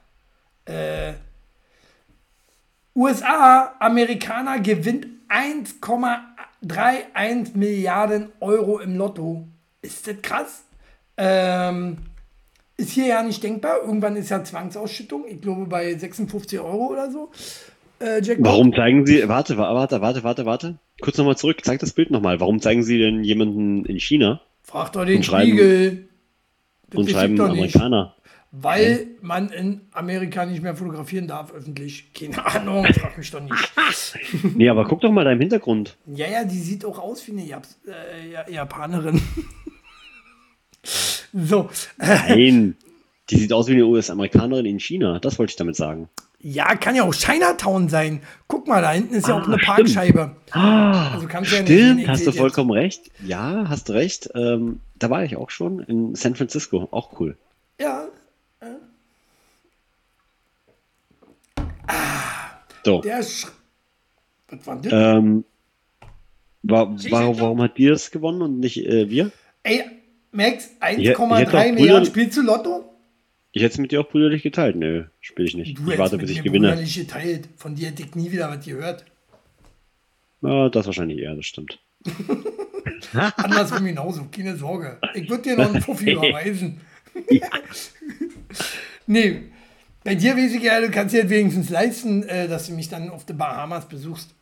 Äh, 0.65 1.13
USA, 2.95 3.76
Amerikaner 3.80 4.60
gewinnt 4.60 5.06
1,31 5.30 7.56
Milliarden 7.56 8.32
Euro 8.39 8.80
im 8.80 8.98
Lotto. 8.98 9.48
Ist 9.82 10.08
das 10.08 10.15
krass? 10.22 10.63
Ähm, 11.15 11.98
ist 12.76 12.89
hier 12.91 13.06
ja 13.06 13.22
nicht 13.22 13.43
denkbar. 13.43 13.84
Irgendwann 13.84 14.15
ist 14.15 14.30
ja 14.30 14.43
Zwangsausschüttung. 14.43 15.28
Ich 15.28 15.39
glaube 15.41 15.67
bei 15.67 15.95
56 15.95 16.60
Euro 16.60 16.88
oder 16.88 17.12
so. 17.12 17.30
Äh. 18.00 18.22
Warum 18.40 18.74
zeigen 18.74 19.06
Sie, 19.06 19.28
warte, 19.28 19.58
wa- 19.58 19.74
warte, 19.76 20.02
warte, 20.02 20.24
warte, 20.24 20.46
warte. 20.46 20.80
Kurz 21.02 21.18
nochmal 21.18 21.38
zurück, 21.38 21.60
zeig 21.64 21.80
das 21.80 21.92
Bild 21.94 22.12
nochmal. 22.12 22.40
Warum 22.40 22.60
zeigen 22.62 22.84
Sie 22.84 22.98
denn 22.98 23.24
jemanden 23.24 23.86
in 23.86 24.00
China 24.00 24.42
Frag 24.64 24.92
doch 24.94 25.06
den 25.06 25.24
Spiegel. 25.24 26.08
Und 26.94 27.10
schreiben. 27.10 27.40
Amerikaner? 27.40 28.16
Weil 28.52 29.08
man 29.22 29.50
in 29.50 29.82
Amerika 29.92 30.46
nicht 30.46 30.64
mehr 30.64 30.76
fotografieren 30.76 31.28
darf, 31.28 31.54
öffentlich. 31.54 32.12
Keine 32.14 32.44
Ahnung, 32.46 32.84
frag 32.86 33.18
mich 33.18 33.30
doch 33.32 33.42
nicht. 33.42 33.54
Nee, 34.56 34.70
aber 34.70 34.86
guck 34.86 35.02
doch 35.02 35.12
mal 35.12 35.24
da 35.26 35.32
im 35.32 35.40
Hintergrund. 35.40 35.98
Ja, 36.06 36.28
ja, 36.28 36.44
die 36.44 36.58
sieht 36.60 36.86
auch 36.86 36.98
aus 37.00 37.26
wie 37.28 37.32
eine 37.34 37.46
Japs 37.46 37.80
äh, 37.88 38.32
Ja- 38.32 38.50
Japanerin. 38.50 39.22
so, 41.34 41.70
Nein. 41.98 42.76
Die 43.30 43.38
sieht 43.38 43.54
aus 43.54 43.68
wie 43.68 43.74
eine 43.74 43.86
US-Amerikanerin 43.86 44.66
in 44.66 44.80
China. 44.80 45.20
Das 45.20 45.38
wollte 45.38 45.52
ich 45.52 45.56
damit 45.56 45.76
sagen. 45.76 46.10
Ja, 46.41 46.75
kann 46.75 46.95
ja 46.95 47.04
auch 47.04 47.13
Chinatown 47.13 47.89
sein. 47.89 48.21
Guck 48.47 48.67
mal, 48.67 48.82
da 48.82 48.91
hinten 48.91 49.13
ist 49.15 49.28
ja 49.28 49.36
Ah, 49.36 49.41
auch 49.41 49.47
eine 49.47 49.60
stimmt. 49.60 49.75
Parkscheibe. 49.75 50.36
Ah, 50.52 51.12
Also 51.13 51.28
kannst 51.28 51.52
du 51.52 51.56
ja 51.58 51.62
nicht 51.63 51.71
stimmt, 51.71 52.08
hast 52.08 52.25
du 52.28 52.32
vollkommen 52.32 52.71
recht. 52.71 53.12
Ja, 53.25 53.65
hast 53.67 53.89
du 53.89 53.93
recht. 53.93 54.30
Ähm, 54.36 54.80
da 54.97 55.10
war 55.10 55.23
ich 55.23 55.36
auch 55.36 55.49
schon 55.49 55.80
in 55.82 56.15
San 56.15 56.36
Francisco. 56.36 56.88
Auch 56.91 57.19
cool. 57.19 57.38
Ja, 57.80 58.06
So. 62.86 63.02
der 63.02 63.21
Sch 63.23 63.47
Was 64.49 64.65
war 64.67 64.75
das? 64.78 64.91
Ähm, 64.93 65.43
wa 66.63 66.93
Sie 66.97 67.12
warum, 67.12 67.62
hat 67.62 67.78
die 67.78 67.88
das 67.88 68.10
gewonnen 68.12 68.41
und 68.41 68.60
nicht 68.60 68.78
äh, 68.86 69.10
wir? 69.10 69.32
Ey, 69.63 69.84
Max, 70.32 70.69
Hier- 70.95 70.99
hier 70.99 71.17
hat 71.17 71.47
1,3 71.49 71.52
doch 71.52 71.73
Milliarden. 71.73 72.06
Spielst 72.06 72.38
du 72.38 72.41
Lotto? 72.41 72.88
Ich 73.60 73.63
hätte 73.63 73.74
es 73.74 73.80
mit 73.80 73.91
dir 73.91 74.00
auch 74.00 74.08
brüderlich 74.08 74.41
geteilt. 74.41 74.78
Nö, 74.78 75.04
spiele 75.19 75.50
ich 75.50 75.54
nicht. 75.54 75.78
Du 75.78 75.91
ich 75.91 75.98
warte, 75.98 76.17
bis 76.17 76.30
ich 76.30 76.43
gewinne. 76.43 76.69
brüderlich 76.69 76.95
geteilt. 76.95 77.50
Von 77.58 77.76
dir 77.76 77.89
hätte 77.89 78.04
ich 78.04 78.15
nie 78.15 78.32
wieder 78.32 78.50
was 78.50 78.63
gehört. 78.63 79.04
Ja, 80.41 80.69
das 80.69 80.86
wahrscheinlich 80.86 81.19
eher, 81.19 81.36
das 81.36 81.45
stimmt. 81.45 81.78
Andersrum 83.36 83.84
genauso, 83.84 84.28
keine 84.32 84.56
Sorge. 84.56 84.98
Ich 85.13 85.30
würde 85.30 85.43
dir 85.43 85.58
noch 85.58 85.74
einen 85.74 85.82
Fuffi 85.82 86.12
überweisen. 86.13 86.80
nee, 89.08 89.41
bei 90.06 90.15
dir 90.15 90.38
weiß 90.38 90.54
ich 90.54 90.63
ja, 90.63 90.80
du 90.80 90.89
kannst 90.89 91.13
dir 91.13 91.30
wenigstens 91.30 91.69
leisten, 91.69 92.24
äh, 92.30 92.48
dass 92.48 92.67
du 92.67 92.74
mich 92.76 92.88
dann 92.88 93.10
auf 93.10 93.26
den 93.26 93.38
Bahamas 93.38 93.89
besuchst. 93.89 94.36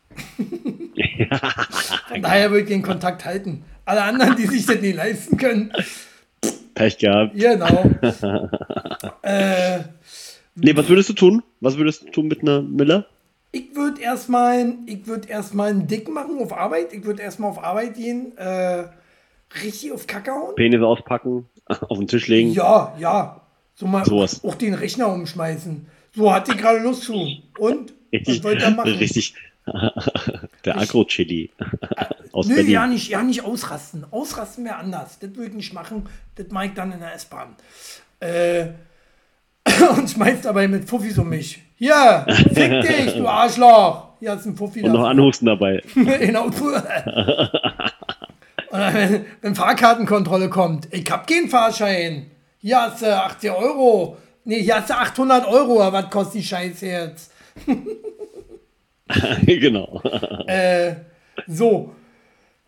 Von 2.06 2.22
daher 2.22 2.52
würde 2.52 2.62
ich 2.62 2.68
den 2.68 2.82
Kontakt 2.82 3.24
halten. 3.24 3.64
Alle 3.84 4.04
anderen, 4.04 4.36
die 4.36 4.46
sich 4.46 4.64
das 4.64 4.80
nicht 4.80 4.94
leisten 4.94 5.36
können, 5.36 5.72
Pech 6.78 6.98
gehabt. 6.98 7.34
genau. 7.34 7.84
äh, 9.22 9.80
Nee, 10.60 10.76
was 10.76 10.88
würdest 10.88 11.08
du 11.10 11.12
tun? 11.12 11.42
Was 11.60 11.76
würdest 11.76 12.02
du 12.02 12.10
tun 12.10 12.26
mit 12.28 12.42
einer 12.42 12.62
Miller? 12.62 13.06
Ich 13.52 13.76
würde 13.76 14.00
erstmal 14.00 14.74
ich 14.86 15.06
würd 15.06 15.28
erstmal 15.28 15.70
einen 15.70 15.86
Dick 15.86 16.08
machen 16.12 16.38
auf 16.40 16.52
Arbeit. 16.52 16.92
Ich 16.92 17.04
würde 17.04 17.22
erstmal 17.22 17.50
auf 17.50 17.62
Arbeit 17.62 17.94
gehen, 17.94 18.36
äh, 18.36 18.84
Richtig 19.64 19.92
auf 19.92 20.06
Kacke 20.06 20.30
hauen? 20.32 20.54
Penis 20.56 20.82
auspacken, 20.82 21.46
auf 21.66 21.98
den 21.98 22.06
Tisch 22.06 22.28
legen. 22.28 22.50
Ja, 22.52 22.94
ja. 22.98 23.40
So 23.74 23.86
mal 23.86 24.04
Sowas. 24.04 24.44
auch 24.44 24.56
den 24.56 24.74
Rechner 24.74 25.08
umschmeißen. 25.12 25.86
So 26.14 26.32
hatte 26.32 26.52
ich 26.52 26.58
gerade 26.58 26.80
Lust 26.80 27.04
zu. 27.04 27.14
Und? 27.58 27.92
Was 28.10 28.20
Richtig, 28.20 28.44
wollt 28.44 28.60
ihr 28.62 28.70
machen? 28.70 28.90
richtig. 28.94 29.34
Der 30.64 30.78
Agro-Chili 30.78 31.50
aus 32.32 32.46
Nö, 32.46 32.54
Berlin. 32.56 32.70
ja 32.72 32.86
nicht, 32.86 33.08
ja 33.08 33.22
nicht 33.22 33.44
ausrasten. 33.44 34.04
Ausrasten 34.10 34.64
wäre 34.64 34.76
anders. 34.76 35.18
Das 35.18 35.34
würde 35.34 35.50
ich 35.50 35.54
nicht 35.56 35.72
machen. 35.74 36.06
Das 36.36 36.48
mache 36.50 36.66
ich 36.66 36.74
dann 36.74 36.92
in 36.92 37.00
der 37.00 37.14
S-Bahn. 37.14 37.54
Äh, 38.20 38.66
und 39.96 40.10
schmeißt 40.10 40.44
dabei 40.44 40.66
mit 40.68 40.88
Fuffis 40.88 41.18
um 41.18 41.28
mich. 41.28 41.62
Hier, 41.76 42.26
fick 42.54 42.80
dich, 42.82 43.14
du 43.14 43.26
Arschloch. 43.28 44.08
Hier 44.20 44.34
ist 44.34 44.46
ein 44.46 44.56
Fuffi 44.56 44.82
Und 44.82 44.92
noch 44.92 45.06
anhusten 45.06 45.46
dabei. 45.46 45.80
genau. 45.94 46.44
Und 46.46 46.54
dann, 48.72 48.94
wenn, 48.94 49.24
wenn 49.40 49.54
Fahrkartenkontrolle 49.54 50.50
kommt, 50.50 50.88
ich 50.92 51.08
hab 51.10 51.26
keinen 51.26 51.48
Fahrschein. 51.48 52.30
Hier 52.60 52.80
hast 52.82 53.02
du 53.02 53.16
80 53.16 53.50
Euro. 53.52 54.16
Nee, 54.44 54.62
hier 54.62 54.76
hast 54.76 54.90
du 54.90 54.94
800 54.96 55.46
Euro. 55.46 55.80
Aber 55.82 56.02
Was 56.02 56.10
kostet 56.10 56.34
die 56.40 56.44
Scheiße 56.44 56.86
jetzt? 56.86 57.32
genau. 59.46 60.02
Äh, 60.46 60.94
so. 61.46 61.94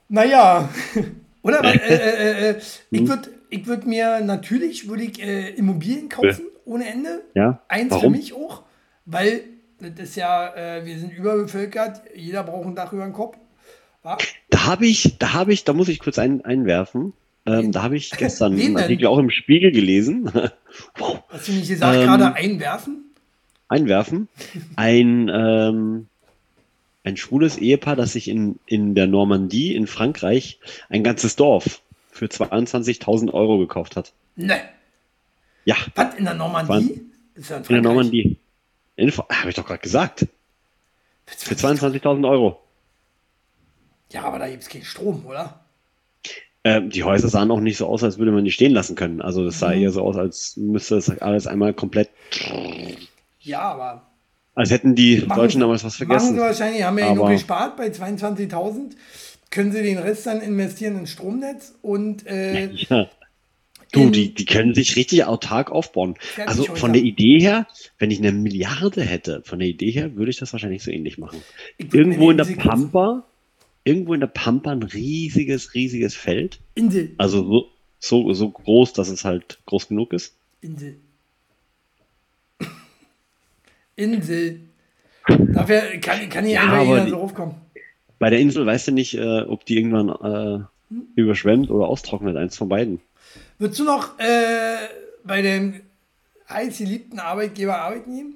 Naja. 0.09 0.68
Oder? 1.42 1.62
Weil, 1.62 1.76
äh, 1.76 1.94
äh, 1.94 2.50
äh, 2.50 2.61
ich 2.90 3.09
würde 3.09 3.31
ich 3.50 3.66
würd 3.66 3.87
mir 3.87 4.20
natürlich 4.20 4.88
würd 4.88 5.00
ich, 5.00 5.22
äh, 5.22 5.50
Immobilien 5.50 6.09
kaufen, 6.09 6.46
ohne 6.64 6.88
Ende. 6.88 7.22
Ja? 7.35 7.61
Eins 7.68 7.92
für 7.92 8.00
Warum? 8.00 8.12
mich 8.12 8.33
auch. 8.35 8.62
Weil 9.07 9.42
das 9.81 10.11
ist 10.11 10.16
ja, 10.16 10.55
äh, 10.55 10.85
wir 10.85 10.98
sind 10.98 11.12
überbevölkert. 11.12 12.03
Jeder 12.14 12.44
braucht 12.44 12.66
ein 12.66 12.74
Dach 12.74 12.92
über 12.92 13.05
den 13.05 13.12
Kopf. 13.12 13.37
Wa? 14.03 14.18
Da 14.50 14.66
habe 14.66 14.87
ich, 14.87 15.18
da 15.18 15.33
habe 15.33 15.53
ich, 15.53 15.64
da 15.64 15.72
muss 15.72 15.88
ich 15.88 15.98
kurz 15.98 16.18
ein, 16.18 16.44
einwerfen. 16.44 17.12
Ähm, 17.46 17.72
da 17.72 17.83
habe 17.83 17.96
ich 17.96 18.11
gestern 18.16 18.59
einen? 18.59 18.76
Artikel 18.76 19.07
auch 19.07 19.18
im 19.18 19.31
Spiegel 19.31 19.72
gelesen. 19.72 20.31
wow. 20.96 21.22
Hast 21.29 21.48
du 21.48 21.53
nicht 21.53 21.68
gesagt, 21.68 21.96
Ähm, 21.96 22.03
gerade 22.07 22.35
einwerfen? 22.35 23.05
Einwerfen. 23.68 24.29
Ein, 24.76 25.31
ähm, 25.33 26.07
ein 27.04 27.16
schwules 27.16 27.56
Ehepaar, 27.58 27.96
das 27.96 28.12
sich 28.12 28.28
in, 28.28 28.58
in 28.66 28.94
der 28.94 29.06
Normandie 29.06 29.74
in 29.74 29.86
Frankreich 29.86 30.58
ein 30.88 31.02
ganzes 31.02 31.36
Dorf 31.36 31.82
für 32.10 32.26
22.000 32.26 33.32
Euro 33.32 33.58
gekauft 33.58 33.96
hat. 33.96 34.12
Ne. 34.36 34.60
Ja, 35.64 35.76
Was, 35.94 36.14
in 36.16 36.24
der 36.24 36.34
Normandie? 36.34 37.00
Ja 37.48 37.56
in 37.56 37.64
der. 37.68 37.82
Normandie. 37.82 38.38
In, 38.96 39.10
habe 39.12 39.48
ich 39.48 39.54
doch 39.54 39.66
gerade 39.66 39.80
gesagt. 39.80 40.26
Für 41.26 41.54
22.000 41.54 42.28
Euro. 42.28 42.60
Ja, 44.12 44.24
aber 44.24 44.38
da 44.38 44.48
gibt 44.48 44.62
es 44.62 44.68
keinen 44.68 44.84
Strom, 44.84 45.24
oder? 45.26 45.60
Ähm, 46.64 46.90
die 46.90 47.04
Häuser 47.04 47.28
sahen 47.28 47.50
auch 47.50 47.60
nicht 47.60 47.78
so 47.78 47.86
aus, 47.86 48.02
als 48.04 48.18
würde 48.18 48.32
man 48.32 48.44
die 48.44 48.50
stehen 48.50 48.72
lassen 48.72 48.94
können. 48.96 49.22
Also 49.22 49.44
das 49.44 49.54
Mhm. 49.54 49.58
sah 49.60 49.72
eher 49.72 49.92
so 49.92 50.02
aus, 50.02 50.16
als 50.16 50.56
müsste 50.56 50.96
das 50.96 51.08
alles 51.20 51.46
einmal 51.46 51.72
komplett, 51.72 52.10
Ja, 53.40 53.60
aber 53.62 54.09
als 54.60 54.70
hätten 54.70 54.94
die 54.94 55.22
Machen 55.26 55.38
Deutschen 55.40 55.60
damals 55.60 55.82
was 55.84 55.96
vergessen. 55.96 56.34
sie 56.34 56.40
wahrscheinlich, 56.40 56.82
haben 56.82 56.98
ja 56.98 57.08
genug 57.08 57.24
Aber- 57.24 57.32
gespart 57.32 57.76
bei 57.76 57.88
22.000. 57.88 58.92
Können 59.50 59.72
sie 59.72 59.82
den 59.82 59.98
Rest 59.98 60.26
dann 60.26 60.40
investieren 60.40 60.96
ins 60.98 61.10
Stromnetz 61.10 61.74
und 61.82 62.24
äh, 62.26 62.70
Ja. 62.72 63.08
Du, 63.92 64.02
in- 64.02 64.12
die, 64.12 64.32
die 64.32 64.44
können 64.44 64.72
sich 64.74 64.94
richtig 64.94 65.24
autark 65.24 65.72
aufbauen. 65.72 66.14
Also 66.46 66.62
von 66.62 66.92
der 66.92 67.02
Idee 67.02 67.40
her, 67.40 67.66
wenn 67.98 68.12
ich 68.12 68.20
eine 68.20 68.30
Milliarde 68.30 69.02
hätte, 69.02 69.42
von 69.44 69.58
der 69.58 69.66
Idee 69.66 69.90
her 69.90 70.14
würde 70.14 70.30
ich 70.30 70.38
das 70.38 70.52
wahrscheinlich 70.52 70.84
so 70.84 70.92
ähnlich 70.92 71.18
machen. 71.18 71.40
Irgendwo 71.78 72.30
in 72.30 72.36
der. 72.36 72.44
Pampa, 72.44 73.24
irgendwo 73.82 74.14
in 74.14 74.20
der 74.20 74.28
Pampa 74.28 74.70
ein 74.70 74.84
riesiges, 74.84 75.74
riesiges 75.74 76.14
Feld. 76.14 76.60
Insel. 76.76 77.10
Also 77.18 77.42
so, 77.42 77.68
so, 77.98 78.32
so 78.32 78.50
groß, 78.50 78.92
dass 78.92 79.08
es 79.08 79.24
halt 79.24 79.58
groß 79.66 79.88
genug 79.88 80.12
ist. 80.12 80.34
Insel. 80.60 80.98
Insel. 84.00 84.60
Dafür 85.28 85.80
kann, 86.00 86.28
kann 86.28 86.44
hier 86.44 86.54
Ja, 86.54 86.62
einfach 86.62 86.82
jeder 86.84 87.04
die- 87.04 87.10
so 87.10 87.16
raufkommen. 87.18 87.54
Bei 88.18 88.30
der 88.30 88.38
Insel 88.40 88.66
weißt 88.66 88.88
du 88.88 88.92
nicht, 88.92 89.14
äh, 89.14 89.40
ob 89.42 89.64
die 89.64 89.76
irgendwann 89.78 90.08
äh, 90.10 90.94
überschwemmt 91.14 91.70
oder 91.70 91.86
austrocknet, 91.86 92.36
eins 92.36 92.56
von 92.56 92.68
beiden. 92.68 93.00
Würdest 93.58 93.80
du 93.80 93.84
noch 93.84 94.18
äh, 94.18 94.76
bei 95.24 95.40
dem 95.42 95.80
heiß 96.48 96.78
geliebten 96.78 97.18
Arbeitgeber 97.18 97.78
arbeiten 97.80 98.14
gehen? 98.14 98.34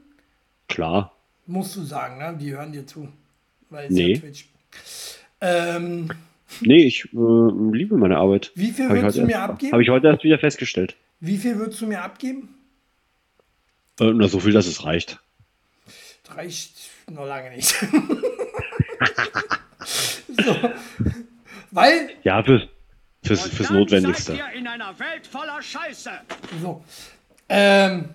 Klar. 0.69 1.13
Musst 1.47 1.77
du 1.77 1.83
sagen, 1.83 2.19
ne? 2.19 2.37
Die 2.41 2.53
hören 2.53 2.73
dir 2.73 2.87
zu. 2.87 3.09
Weil 3.71 3.89
Nee. 3.91 4.15
ja 4.15 4.21
Twitch. 4.21 4.47
Ähm, 5.41 6.09
Nee, 6.61 6.85
ich 6.85 7.07
äh, 7.13 7.17
liebe 7.73 7.97
meine 7.97 8.17
Arbeit. 8.19 8.53
Wie 8.55 8.71
viel 8.71 8.89
Hab 8.89 8.95
würdest 8.97 9.19
du 9.19 9.23
mir 9.25 9.33
erst- 9.33 9.51
abgeben? 9.51 9.73
Habe 9.73 9.83
ich 9.83 9.89
heute 9.89 10.07
erst 10.07 10.23
wieder 10.25 10.39
festgestellt. 10.39 10.95
wie 11.21 11.37
viel 11.37 11.57
würdest 11.59 11.81
du 11.81 11.87
mir 11.87 12.01
abgeben? 12.03 12.49
Äh, 14.01 14.13
na, 14.15 14.29
so 14.29 14.39
viel, 14.41 14.53
dass 14.53 14.67
es 14.67 14.85
reicht. 14.85 15.21
Das 16.25 16.37
reicht 16.37 16.91
noch 17.11 17.27
lange 17.27 17.51
nicht. 17.51 17.69
so. 20.29 20.71
Weil, 21.71 22.11
Ja, 22.23 22.43
fürs, 22.43 22.63
fürs, 23.23 23.45
Und 23.45 23.55
fürs 23.55 23.69
dann 23.69 23.79
Notwendigste. 23.79 24.33
Seid 24.33 24.39
ihr 24.39 24.59
in 24.59 24.67
einer 24.67 24.99
Welt 24.99 25.27
voller 25.27 25.61
Scheiße. 25.63 26.11
so. 26.63 26.85
Ähm, 27.49 28.11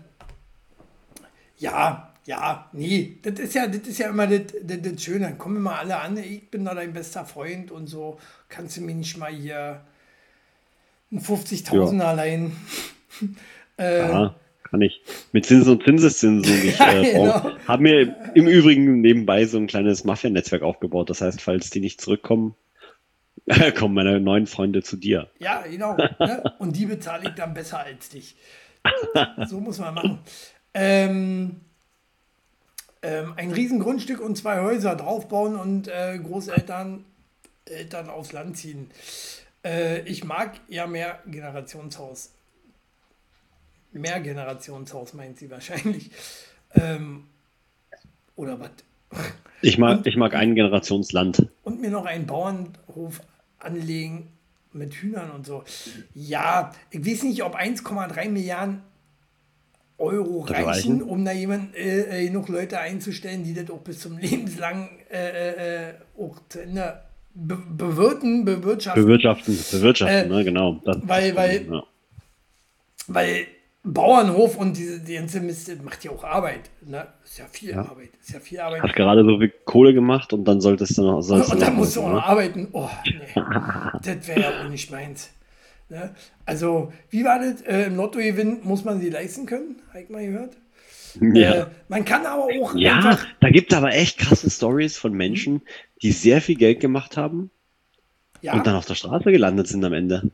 ja, 1.57 2.13
ja, 2.25 2.69
nee, 2.73 3.17
das 3.21 3.39
ist 3.39 3.53
ja, 3.55 3.67
das 3.67 3.87
ist 3.87 3.97
ja 3.99 4.09
immer 4.09 4.27
das, 4.27 4.53
das, 4.61 4.77
das 4.81 5.03
Schöne. 5.03 5.25
Dann 5.25 5.37
kommen 5.37 5.57
immer 5.57 5.77
alle 5.79 5.99
an, 5.99 6.17
ich 6.17 6.49
bin 6.49 6.65
da 6.65 6.73
dein 6.73 6.93
bester 6.93 7.25
Freund 7.25 7.71
und 7.71 7.87
so. 7.87 8.19
Kannst 8.49 8.77
du 8.77 8.81
mir 8.81 8.95
nicht 8.95 9.17
mal 9.17 9.31
hier 9.31 9.81
einen 11.11 11.21
50.000 11.21 11.97
Ja. 11.99 12.07
allein. 12.09 12.55
äh, 13.77 14.29
kann 14.69 14.81
ich. 14.81 15.01
Mit 15.31 15.45
Zinsen 15.45 15.73
und 15.73 15.83
Zinseszinsen. 15.83 16.53
Ich 16.67 16.79
äh, 16.79 17.11
Genau. 17.13 17.31
brauch- 17.39 17.59
habe 17.67 17.83
mir 17.83 18.15
im 18.35 18.47
Übrigen 18.47 19.01
nebenbei 19.01 19.45
so 19.45 19.57
ein 19.57 19.67
kleines 19.67 20.03
Mafia-Netzwerk 20.03 20.61
aufgebaut. 20.61 21.09
Das 21.09 21.21
heißt, 21.21 21.41
falls 21.41 21.69
die 21.69 21.79
nicht 21.79 21.99
zurückkommen, 22.01 22.55
kommen 23.77 23.95
meine 23.95 24.19
neuen 24.19 24.47
Freunde 24.47 24.83
zu 24.83 24.95
dir. 24.97 25.29
Ja, 25.39 25.61
genau. 25.61 25.95
Ne? 25.97 26.43
Und 26.59 26.75
die 26.75 26.85
bezahle 26.85 27.29
ich 27.29 27.35
dann 27.35 27.53
besser 27.53 27.79
als 27.79 28.09
dich. 28.09 28.35
So 29.47 29.59
muss 29.59 29.79
man 29.79 29.93
machen. 29.93 30.19
Ähm, 30.73 31.55
ähm, 33.01 33.33
ein 33.37 33.51
Riesengrundstück 33.51 34.19
und 34.21 34.37
zwei 34.37 34.59
Häuser 34.61 34.95
draufbauen 34.95 35.55
und 35.55 35.87
äh, 35.87 36.17
Großeltern 36.19 37.05
Eltern 37.65 38.09
aufs 38.09 38.31
Land 38.33 38.57
ziehen. 38.57 38.89
Äh, 39.63 40.01
ich 40.01 40.23
mag 40.23 40.59
ja 40.69 40.85
mehr 40.87 41.19
Generationshaus. 41.27 42.31
Mehr 43.91 44.19
Generationshaus 44.19 45.13
meint 45.13 45.37
sie 45.39 45.49
wahrscheinlich. 45.49 46.11
Ähm, 46.75 47.25
oder 48.35 48.59
was? 48.59 48.69
Ich 49.61 49.77
mag, 49.77 50.05
ich 50.05 50.15
mag 50.15 50.35
ein 50.35 50.55
Generationsland. 50.55 51.47
und 51.63 51.81
mir 51.81 51.89
noch 51.89 52.05
einen 52.05 52.25
Bauernhof 52.27 53.21
anlegen 53.57 54.27
mit 54.71 54.93
Hühnern 54.93 55.31
und 55.31 55.45
so. 55.45 55.63
Ja, 56.13 56.71
ich 56.91 57.05
weiß 57.05 57.23
nicht, 57.23 57.43
ob 57.43 57.55
1,3 57.55 58.29
Milliarden 58.29 58.83
Euro 59.97 60.41
reichen, 60.41 60.63
reichen? 60.65 61.01
um 61.01 61.25
da 61.25 61.31
jemand, 61.33 61.75
äh, 61.75 62.21
äh, 62.21 62.27
genug 62.27 62.47
Leute 62.47 62.79
einzustellen, 62.79 63.43
die 63.43 63.53
das 63.53 63.69
auch 63.69 63.79
bis 63.81 63.99
zum 63.99 64.17
lebenslang 64.19 64.89
äh, 65.11 65.87
äh, 65.89 65.93
auch 66.17 66.37
zu 66.47 66.61
Ende 66.61 67.01
be 67.33 67.57
bewirten, 67.57 68.45
bewirtschaften. 68.45 69.03
Bewirtschaften, 69.03 69.57
bewirtschaften, 69.71 70.31
Äh, 70.31 70.35
ne, 70.35 70.43
genau. 70.45 70.79
Das, 70.85 70.97
weil- 71.01 71.35
weil- 71.35 71.67
ja. 71.69 71.83
Weil 73.07 73.47
Bauernhof 73.93 74.57
und 74.57 74.77
diese 74.77 74.99
die 74.99 75.15
ganze 75.15 75.39
Mist 75.41 75.71
macht 75.83 76.03
ja 76.03 76.11
auch 76.11 76.23
Arbeit. 76.23 76.69
Ne? 76.81 77.07
Ist 77.23 77.37
ja 77.39 77.45
viel 77.51 77.69
Ja. 77.71 77.79
Arbeit. 77.81 78.09
Ist 78.21 78.33
ja 78.33 78.39
viel 78.39 78.59
Arbeit. 78.59 78.83
Hast 78.83 78.95
gerade 78.95 79.23
so 79.23 79.37
viel 79.39 79.53
Kohle 79.65 79.93
gemacht 79.93 80.33
und 80.33 80.45
dann 80.45 80.61
solltest 80.61 80.97
du 80.97 81.03
noch. 81.03 81.21
Sollst 81.21 81.51
Und 81.51 81.59
du 81.61 81.65
dann 81.65 81.75
musst 81.75 81.95
du 81.95 82.01
auch 82.01 82.07
noch 82.09 82.15
ne? 82.15 82.23
arbeiten. 82.23 82.67
Oh, 82.73 82.89
nee. 83.05 83.41
das 84.03 84.27
wäre 84.27 84.41
ja 84.41 84.63
wohl 84.63 84.69
nicht 84.69 84.91
meins. 84.91 85.29
Ne? 85.89 86.13
Also, 86.45 86.93
wie 87.09 87.23
war 87.23 87.39
das? 87.39 87.61
Äh, 87.61 87.85
Im 87.87 87.95
Lottogewinn 87.95 88.59
muss 88.63 88.83
man 88.85 88.99
sie 89.01 89.09
leisten 89.09 89.45
können, 89.45 89.77
habe 89.89 90.01
ich 90.01 90.09
mal 90.09 90.25
gehört. 90.25 90.55
Ja. 91.19 91.53
Äh, 91.53 91.65
man 91.87 92.05
kann 92.05 92.25
aber 92.27 92.43
auch 92.61 92.75
Ja, 92.75 93.17
da 93.39 93.49
gibt 93.49 93.71
es 93.71 93.77
aber 93.77 93.93
echt 93.93 94.19
krasse 94.19 94.49
Stories 94.51 94.97
von 94.97 95.13
Menschen, 95.13 95.63
die 96.03 96.11
sehr 96.11 96.41
viel 96.41 96.55
Geld 96.55 96.79
gemacht 96.79 97.17
haben 97.17 97.49
Ja, 98.41 98.53
und 98.53 98.67
dann 98.67 98.75
auf 98.75 98.85
der 98.85 98.93
Straße 98.93 99.31
gelandet 99.31 99.67
sind 99.67 99.83
am 99.83 99.93
Ende. 99.93 100.29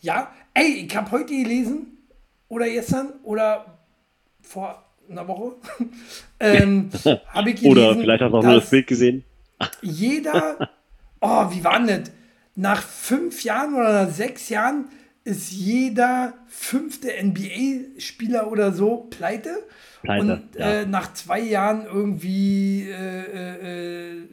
ja. 0.00 0.32
Ey, 0.54 0.86
ich 0.88 0.96
habe 0.96 1.12
heute 1.12 1.26
gelesen, 1.26 1.97
oder 2.48 2.68
gestern, 2.68 3.12
oder 3.22 3.78
vor 4.42 4.84
einer 5.08 5.26
Woche, 5.26 5.56
ähm, 6.40 6.90
habe 7.28 7.50
ich 7.50 7.56
gelesen, 7.56 7.70
Oder 7.70 7.94
vielleicht 7.94 8.22
hast 8.22 8.32
du 8.32 8.36
auch 8.36 8.42
nur 8.42 8.54
das 8.54 8.70
Bild 8.70 8.86
gesehen. 8.86 9.24
jeder, 9.82 10.70
oh, 11.20 11.50
wie 11.50 11.64
war 11.64 11.78
denn 11.78 12.04
das? 12.04 12.12
Nach 12.54 12.82
fünf 12.82 13.44
Jahren 13.44 13.74
oder 13.74 14.04
nach 14.04 14.12
sechs 14.12 14.48
Jahren 14.48 14.86
ist 15.22 15.52
jeder 15.52 16.34
fünfte 16.48 17.08
NBA-Spieler 17.22 18.50
oder 18.50 18.72
so 18.72 19.08
pleite. 19.10 19.50
Pleite, 20.02 20.20
und 20.20 20.54
ja. 20.56 20.80
äh, 20.80 20.86
nach 20.86 21.12
zwei 21.12 21.38
Jahren 21.40 21.86
irgendwie 21.86 22.88
äh, 22.88 22.94
äh, 22.94 24.16
äh, 24.16 24.28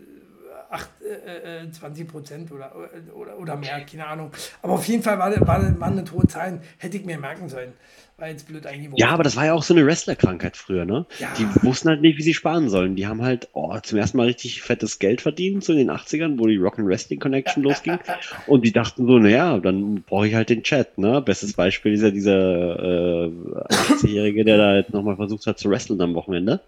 8, 0.69 0.89
äh, 1.01 1.63
äh, 1.63 1.71
20 1.71 2.07
Prozent 2.07 2.51
oder, 2.51 2.71
oder, 3.13 3.37
oder 3.37 3.55
mehr, 3.55 3.83
keine 3.85 4.07
Ahnung. 4.07 4.31
Aber 4.61 4.73
auf 4.73 4.87
jeden 4.87 5.03
Fall 5.03 5.19
war, 5.19 5.31
war, 5.47 5.79
waren 5.79 5.99
eine 5.99 6.11
hohe 6.11 6.27
Zahlen, 6.27 6.61
hätte 6.77 6.97
ich 6.97 7.05
mir 7.05 7.17
merken 7.17 7.49
sollen. 7.49 7.73
War 8.17 8.29
jetzt 8.29 8.47
blöd 8.47 8.65
eingeworfen. 8.65 8.97
Ja, 8.97 9.09
aber 9.09 9.23
das 9.23 9.35
war 9.35 9.45
ja 9.45 9.53
auch 9.53 9.63
so 9.63 9.73
eine 9.73 9.85
Wrestlerkrankheit 9.85 10.55
früher, 10.55 10.85
ne? 10.85 11.05
Ja. 11.19 11.33
Die 11.37 11.45
wussten 11.63 11.89
halt 11.89 11.99
nicht, 11.99 12.17
wie 12.17 12.21
sie 12.21 12.33
sparen 12.33 12.69
sollen. 12.69 12.95
Die 12.95 13.07
haben 13.07 13.21
halt 13.21 13.49
oh, 13.51 13.77
zum 13.79 13.99
ersten 13.99 14.15
Mal 14.15 14.27
richtig 14.27 14.61
fettes 14.61 14.99
Geld 14.99 15.19
verdient, 15.19 15.65
so 15.65 15.73
in 15.73 15.79
den 15.79 15.91
80ern, 15.91 16.39
wo 16.39 16.47
die 16.47 16.55
Rock 16.55 16.79
and 16.79 16.87
Wrestling 16.87 17.19
Connection 17.19 17.61
losging. 17.63 17.99
Und 18.47 18.63
die 18.63 18.71
dachten 18.71 19.05
so, 19.05 19.19
naja, 19.19 19.57
dann 19.59 20.03
brauche 20.03 20.27
ich 20.27 20.35
halt 20.35 20.49
den 20.49 20.63
Chat, 20.63 20.97
ne? 20.97 21.21
Bestes 21.21 21.53
Beispiel 21.53 21.91
ist 21.93 22.03
ja 22.03 22.11
dieser 22.11 23.25
äh, 23.25 23.31
80-Jährige, 23.69 24.45
der 24.45 24.57
da 24.57 24.75
jetzt 24.77 24.93
nochmal 24.93 25.17
versucht 25.17 25.45
hat 25.45 25.59
zu 25.59 25.69
wrestlen 25.69 25.99
am 25.99 26.13
Wochenende. 26.13 26.61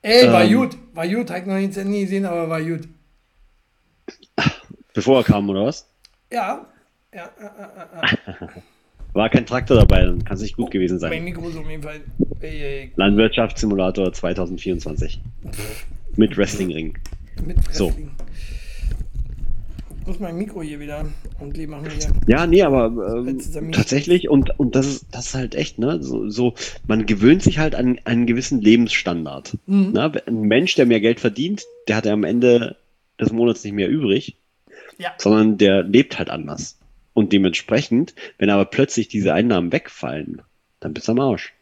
Ey, 0.00 0.26
war 0.32 0.44
Ähm. 0.44 0.54
gut, 0.54 0.76
war 0.94 1.06
gut, 1.06 1.30
hab 1.30 1.36
ich 1.36 1.46
noch 1.46 1.56
nicht 1.56 1.76
Ende 1.76 2.00
gesehen, 2.00 2.24
aber 2.24 2.48
war 2.48 2.62
gut. 2.62 2.88
Bevor 4.94 5.18
er 5.20 5.24
kam, 5.24 5.50
oder 5.50 5.66
was? 5.66 5.86
Ja, 6.32 6.66
ja, 7.14 7.30
ja, 7.38 8.48
War 9.14 9.28
kein 9.28 9.44
Traktor 9.44 9.76
dabei, 9.78 10.04
dann 10.04 10.24
kann 10.24 10.36
es 10.36 10.42
nicht 10.42 10.56
gut 10.56 10.70
gewesen 10.70 10.94
mein 10.94 11.00
sein. 11.12 11.24
Mikro 11.24 11.48
ist 11.48 11.56
auf 11.56 11.68
jeden 11.68 11.82
Fall. 11.82 12.00
Ey, 12.40 12.62
ey, 12.62 12.92
Landwirtschaftssimulator 12.96 14.12
2024. 14.12 15.20
Mit 16.16 16.36
Wrestlingring. 16.36 16.98
mit 17.46 17.56
So. 17.72 17.88
Wrestling. 17.88 18.10
Ich 20.00 20.06
muss 20.08 20.18
mein 20.18 20.36
Mikro 20.36 20.62
hier 20.62 20.80
wieder 20.80 21.06
und 21.38 21.56
die 21.56 21.66
machen 21.68 21.86
hier. 21.96 22.10
Ja, 22.26 22.44
nee, 22.46 22.62
aber 22.62 22.86
ähm, 22.86 23.38
Halt 23.54 23.74
tatsächlich, 23.74 24.28
und, 24.28 24.58
und 24.58 24.74
das 24.74 24.86
ist, 24.86 25.06
das 25.12 25.26
ist 25.26 25.34
halt 25.34 25.54
echt, 25.54 25.78
ne? 25.78 26.02
So, 26.02 26.28
so, 26.28 26.54
man 26.88 27.06
gewöhnt 27.06 27.42
sich 27.44 27.58
halt 27.58 27.76
an 27.76 28.00
einen 28.04 28.26
gewissen 28.26 28.60
Lebensstandard. 28.60 29.56
Mhm. 29.66 29.92
Ne? 29.92 30.10
Ein 30.26 30.40
Mensch, 30.42 30.74
der 30.74 30.86
mehr 30.86 31.00
Geld 31.00 31.20
verdient, 31.20 31.62
der 31.86 31.94
hat 31.96 32.06
ja 32.06 32.14
am 32.14 32.24
Ende 32.24 32.76
des 33.20 33.30
Monats 33.30 33.62
nicht 33.62 33.74
mehr 33.74 33.88
übrig, 33.88 34.36
Ja. 34.98 35.10
sondern 35.18 35.56
der 35.58 35.84
lebt 35.84 36.18
halt 36.18 36.30
anders. 36.30 36.80
Und 37.14 37.32
dementsprechend, 37.32 38.14
wenn 38.38 38.50
aber 38.50 38.64
plötzlich 38.64 39.08
diese 39.08 39.34
Einnahmen 39.34 39.72
wegfallen, 39.72 40.42
dann 40.80 40.94
bist 40.94 41.08
du 41.08 41.12
am 41.12 41.20
Arsch. 41.20 41.52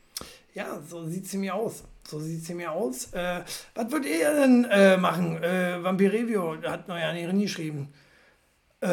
Ja, 0.54 0.80
so 0.88 1.06
sieht 1.06 1.26
sie 1.26 1.38
mir 1.38 1.54
aus. 1.54 1.84
So 2.06 2.18
sieht 2.18 2.44
sie 2.44 2.54
mir 2.54 2.72
aus. 2.72 3.12
Äh, 3.12 3.42
was 3.74 3.90
würdet 3.92 4.10
ihr 4.10 4.34
denn 4.34 4.64
äh, 4.64 4.96
machen? 4.96 5.42
Äh, 5.42 5.82
Vampirevio 5.82 6.56
hat 6.62 6.88
noch 6.88 6.98
ja 6.98 7.12
nicht 7.12 7.28
reingeschrieben. 7.28 7.88
Äh, 8.80 8.88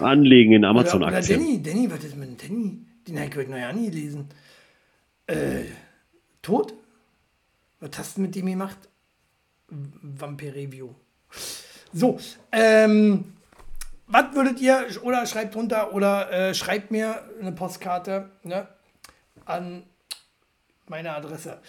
Anlegen 0.00 0.52
in 0.52 0.64
Amazon-Aktien. 0.64 1.40
Danny, 1.40 1.62
Danny, 1.62 1.90
was 1.90 2.04
ist 2.04 2.16
mit 2.16 2.28
dem 2.28 2.36
Danny? 2.36 2.78
Den 3.06 3.20
habe 3.20 3.42
ich 3.42 3.48
noch 3.48 3.56
ja 3.58 3.72
nie 3.72 3.90
gelesen. 3.90 4.28
Äh, 5.26 5.64
tot? 6.40 6.74
Was 7.80 7.98
hast 7.98 8.16
du 8.16 8.22
mit 8.22 8.34
dem 8.34 8.46
gemacht? 8.46 8.78
Vampirevio. 9.68 10.94
So, 11.92 12.18
ähm, 12.52 13.34
was 14.14 14.32
würdet 14.32 14.60
ihr, 14.60 14.86
oder 15.02 15.26
schreibt 15.26 15.56
runter, 15.56 15.92
oder 15.92 16.30
äh, 16.30 16.54
schreibt 16.54 16.92
mir 16.92 17.28
eine 17.40 17.50
Postkarte 17.50 18.30
ne, 18.44 18.68
an 19.44 19.82
meine 20.86 21.12
Adresse. 21.12 21.60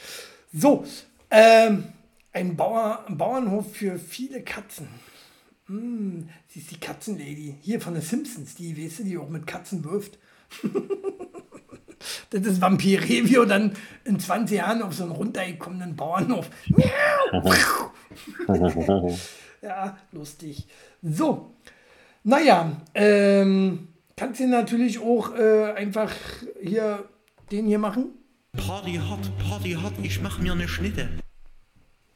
So, 0.53 0.85
ähm, 1.31 1.85
ein, 2.33 2.55
Bauer, 2.55 3.03
ein 3.07 3.17
Bauernhof 3.17 3.75
für 3.75 3.97
viele 3.97 4.43
Katzen. 4.43 4.87
Hm, 5.65 6.29
sie 6.47 6.59
ist 6.59 6.69
die 6.69 6.79
Katzenlady. 6.79 7.55
Hier 7.61 7.81
von 7.81 7.95
den 7.95 8.03
Simpsons, 8.03 8.53
die, 8.53 8.77
weißt 8.77 8.99
du, 8.99 9.03
die 9.05 9.17
auch 9.17 9.29
mit 9.29 9.47
Katzen 9.47 9.83
wirft. 9.83 10.19
das 12.29 12.41
ist 12.41 12.61
Vampirevio 12.61 13.45
dann 13.45 13.73
in 14.03 14.19
20 14.19 14.57
Jahren 14.57 14.83
auf 14.83 14.93
so 14.93 15.01
einen 15.01 15.13
runtergekommenen 15.13 15.95
Bauernhof. 15.95 16.51
Miau. 16.67 17.51
ja, 19.63 19.97
lustig. 20.11 20.67
So, 21.01 21.55
naja, 22.25 22.81
ähm, 22.93 23.87
kannst 24.17 24.39
du 24.41 24.47
natürlich 24.47 24.99
auch 24.99 25.33
äh, 25.35 25.71
einfach 25.73 26.11
hier 26.61 27.05
den 27.51 27.67
hier 27.67 27.79
machen. 27.79 28.07
Party 28.57 28.93
hart, 28.95 29.31
Party 29.47 29.71
hart, 29.73 29.93
ich 30.03 30.21
mach 30.21 30.39
mir 30.39 30.55
ne 30.55 30.67
Schnitte. 30.67 31.07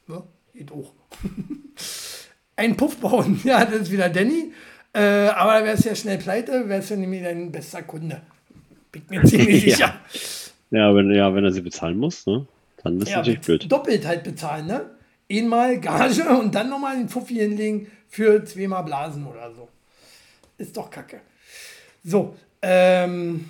Ja, 0.08 0.22
geht 0.54 0.70
auch. 0.72 0.92
Ein 2.56 2.76
Puff 2.76 2.96
bauen, 2.98 3.40
ja, 3.44 3.64
das 3.64 3.82
ist 3.82 3.90
wieder 3.90 4.08
Danny. 4.08 4.52
Äh, 4.92 5.28
aber 5.28 5.60
da 5.60 5.64
wärst 5.64 5.84
ja 5.84 5.94
schnell 5.94 6.18
pleite, 6.18 6.68
wärst 6.68 6.90
du 6.90 6.96
nämlich 6.96 7.22
dein 7.22 7.52
bester 7.52 7.82
Kunde. 7.82 8.20
Bin 8.92 9.02
ich 9.04 9.10
mir 9.10 9.24
ziemlich 9.28 9.64
Ja. 9.66 9.70
sicher. 9.76 9.94
Ja, 10.72 10.94
wenn, 10.94 11.10
ja, 11.12 11.34
wenn 11.34 11.44
er 11.44 11.52
sie 11.52 11.62
bezahlen 11.62 11.96
muss, 11.98 12.26
ne? 12.26 12.46
dann 12.82 13.00
ist 13.00 13.08
Ja, 13.10 13.18
natürlich 13.18 13.40
blöd. 13.40 13.70
doppelt 13.70 14.06
halt 14.06 14.24
bezahlen, 14.24 14.66
ne? 14.66 14.90
Einmal 15.30 15.78
Gage 15.80 16.24
und 16.40 16.54
dann 16.54 16.68
nochmal 16.70 16.96
einen 16.96 17.08
Fuffi 17.08 17.34
hinlegen 17.34 17.86
für 18.08 18.44
zweimal 18.44 18.82
Blasen 18.84 19.26
oder 19.26 19.52
so. 19.54 19.68
Ist 20.60 20.76
doch 20.76 20.90
kacke. 20.90 21.22
So, 22.04 22.36
ähm, 22.60 23.46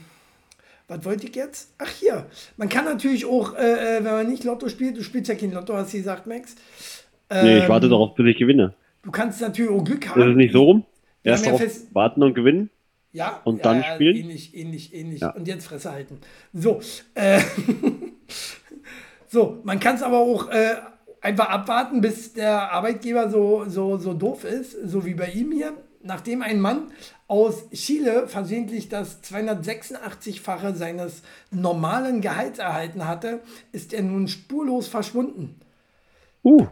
was 0.87 1.05
wollte 1.05 1.27
ich 1.27 1.35
jetzt? 1.35 1.75
Ach 1.79 1.88
hier, 1.88 2.27
man 2.57 2.68
kann 2.68 2.85
natürlich 2.85 3.27
auch, 3.27 3.57
äh, 3.57 3.96
äh, 3.99 4.05
wenn 4.05 4.12
man 4.12 4.29
nicht 4.29 4.44
Lotto 4.44 4.68
spielt, 4.68 4.96
du 4.96 5.03
spielst 5.03 5.29
ja 5.29 5.35
kein 5.35 5.51
Lotto, 5.51 5.75
hast 5.75 5.92
du 5.92 5.96
gesagt, 5.96 6.29
Max. 6.29 6.55
Nee, 7.29 7.59
ich 7.59 7.62
Ähm, 7.64 7.68
warte 7.68 7.88
darauf, 7.88 8.14
bis 8.14 8.27
ich 8.27 8.38
gewinne. 8.38 8.75
Du 9.03 9.11
kannst 9.11 9.40
natürlich 9.40 9.73
auch 9.73 9.83
Glück 9.83 10.09
haben. 10.09 10.20
Ist 10.20 10.29
es 10.29 10.37
nicht 10.37 10.53
so 10.53 10.62
rum? 10.62 10.85
Erst 11.25 11.46
ja 11.46 11.59
warten 11.92 12.23
und 12.23 12.35
gewinnen? 12.35 12.70
Ja, 13.12 13.40
Und 13.42 13.57
ja, 13.57 13.62
dann 13.64 13.83
ja, 13.83 13.94
spielen? 13.96 14.16
Ähnlich, 14.16 14.55
ähnlich, 14.55 14.94
ähnlich. 14.94 15.23
Und 15.35 15.49
jetzt 15.49 15.66
Fresse 15.66 15.90
halten. 15.90 16.18
So, 16.53 16.81
äh, 17.14 17.40
so 19.27 19.59
man 19.64 19.81
kann 19.81 19.96
es 19.96 20.03
aber 20.05 20.18
auch 20.18 20.49
äh, 20.49 20.77
einfach 21.20 21.49
abwarten, 21.49 22.01
bis 22.01 22.35
der 22.35 22.70
Arbeitgeber 22.70 23.29
so, 23.29 23.64
so, 23.66 23.96
so 23.99 24.14
doof 24.14 24.44
ist, 24.44 24.77
so 24.88 25.05
wie 25.05 25.14
bei 25.14 25.27
ihm 25.31 25.51
hier. 25.51 25.73
Nachdem 26.02 26.40
ein 26.42 26.60
Mann 26.60 26.90
aus 27.28 27.68
Chile 27.70 28.26
versehentlich 28.26 28.88
das 28.88 29.22
286-fache 29.22 30.74
seines 30.74 31.22
normalen 31.50 32.22
Gehalts 32.22 32.58
erhalten 32.58 33.06
hatte, 33.06 33.40
ist 33.72 33.92
er 33.92 34.02
nun 34.02 34.26
spurlos 34.26 34.88
verschwunden. 34.88 35.60
Uh, 36.42 36.66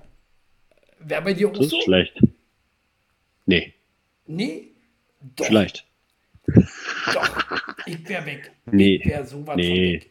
Wäre 1.00 1.22
bei 1.22 1.34
dir 1.34 1.48
auch 1.48 1.52
das 1.52 1.66
ist 1.66 1.70
so? 1.72 1.80
schlecht. 1.82 2.18
Nee, 3.44 3.74
Nee, 4.26 4.72
doch, 5.36 5.46
schlecht. 5.46 5.86
doch. 6.46 7.60
Ich 7.86 8.08
wäre 8.08 8.24
weg. 8.26 8.50
Nee, 8.72 8.96
Ich 8.96 9.06
wäre 9.06 9.26
sowas 9.26 9.54
von 9.54 9.56
nee, 9.56 10.02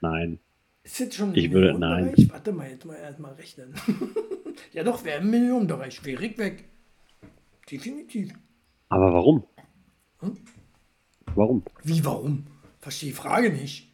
nein. 0.00 0.38
Ist 0.82 0.98
jetzt 1.00 1.16
schon 1.16 1.34
Ich 1.36 1.50
würde- 1.52 1.72
Millionenbereich? 1.74 2.30
Warte 2.30 2.52
mal, 2.52 2.70
jetzt 2.70 2.84
mal 2.84 2.96
erstmal 2.96 3.32
rechnen. 3.34 3.74
ja 4.72 4.82
doch, 4.84 5.04
wäre 5.04 5.20
im 5.20 5.30
Millionenbereich. 5.30 6.04
Wäre 6.04 6.24
ich 6.24 6.38
weg. 6.38 6.64
Definitiv. 7.70 8.32
Aber 8.90 9.12
warum? 9.14 9.44
Hm? 10.18 10.36
Warum? 11.34 11.64
Wie, 11.84 12.04
warum? 12.04 12.46
Verstehe 12.80 13.10
die 13.10 13.14
Frage 13.14 13.50
nicht. 13.50 13.88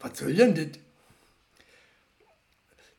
Was 0.00 0.18
soll 0.18 0.34
denn 0.34 0.54
das? 0.54 0.80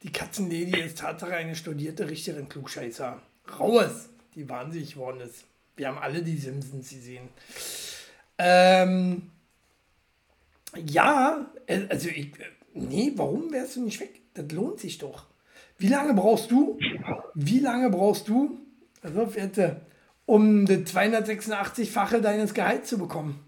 Die 0.01 0.12
Katzenlady 0.12 0.79
ist 0.79 0.99
Tatsache 0.99 1.36
eine 1.36 1.55
studierte 1.55 2.10
Richterin 2.10 2.47
Klugscheißer. 2.47 3.21
Raus, 3.60 4.10
die 4.34 4.47
wahnsinnig 4.47 4.93
geworden 4.93 5.19
ist. 5.19 5.43
Wir 5.75 5.89
haben 5.89 5.97
alle 5.97 6.23
die 6.23 6.38
Simpsons 6.38 6.89
gesehen. 6.89 7.27
Ähm, 8.38 9.29
ja, 10.86 11.51
äh, 11.67 11.82
also 11.89 12.08
ich, 12.08 12.32
nee, 12.73 13.12
warum 13.15 13.51
wärst 13.51 13.75
du 13.75 13.82
nicht 13.82 13.99
weg? 13.99 14.21
Das 14.34 14.49
lohnt 14.51 14.79
sich 14.79 14.97
doch. 14.97 15.25
Wie 15.77 15.88
lange 15.88 16.13
brauchst 16.13 16.49
du? 16.51 16.79
Wie 17.34 17.60
lange 17.60 17.89
brauchst 17.89 18.29
du? 18.29 18.58
Also, 19.01 19.36
Werte, 19.36 19.82
um 20.30 20.65
das 20.68 20.82
286-fache 20.94 22.22
deines 22.22 22.54
Gehalts 22.54 22.89
zu 22.89 22.98
bekommen? 23.00 23.39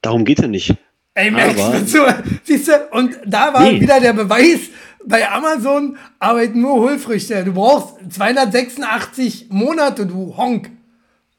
Darum 0.00 0.24
geht 0.24 0.40
ja 0.40 0.48
nicht. 0.48 0.74
Ey, 1.14 1.28
Aber- 1.30 1.72
dazu, 1.78 1.98
siehst 2.42 2.68
du, 2.68 2.72
und 2.92 3.18
da 3.26 3.52
war 3.52 3.70
Nee. 3.70 3.80
wieder 3.80 4.00
der 4.00 4.12
Beweis, 4.14 4.70
bei 5.04 5.28
Amazon 5.28 5.96
arbeiten 6.18 6.60
nur 6.60 6.80
Hohlfrüchte. 6.80 7.44
Du 7.44 7.52
brauchst 7.52 7.96
286 8.12 9.46
Monate, 9.50 10.06
du 10.06 10.36
Honk. 10.36 10.70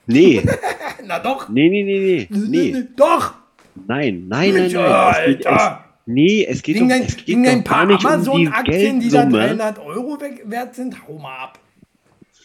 Nee, 0.06 0.44
Na 1.06 1.20
doch. 1.20 1.50
nee, 1.50 1.70
nee, 1.70 1.84
nee, 1.84 2.28
nee. 2.30 2.72
nee. 2.72 2.88
Doch. 2.96 3.34
Nein, 3.88 4.26
nein, 4.28 4.54
nein, 4.54 4.72
nein. 4.72 5.16
Es 5.18 5.26
geht, 5.26 5.46
es. 5.46 5.62
Nee, 6.06 6.46
es 6.46 6.62
geht 6.64 6.76
Wegen 6.76 6.90
doch, 6.90 6.96
dein, 6.96 7.04
es 7.06 7.16
geht 7.18 7.36
doch 7.46 7.52
ein 7.52 7.64
gar 7.64 7.86
nicht 7.86 8.04
um 8.06 8.10
die 8.40 8.48
Amazon-Aktien, 8.48 9.00
die 9.00 9.10
da 9.10 9.22
Geldsumme. 9.24 9.48
300 9.48 9.80
Euro 9.80 10.18
wert 10.46 10.76
sind, 10.76 11.08
hau 11.08 11.18
mal 11.18 11.38
ab. 11.38 11.60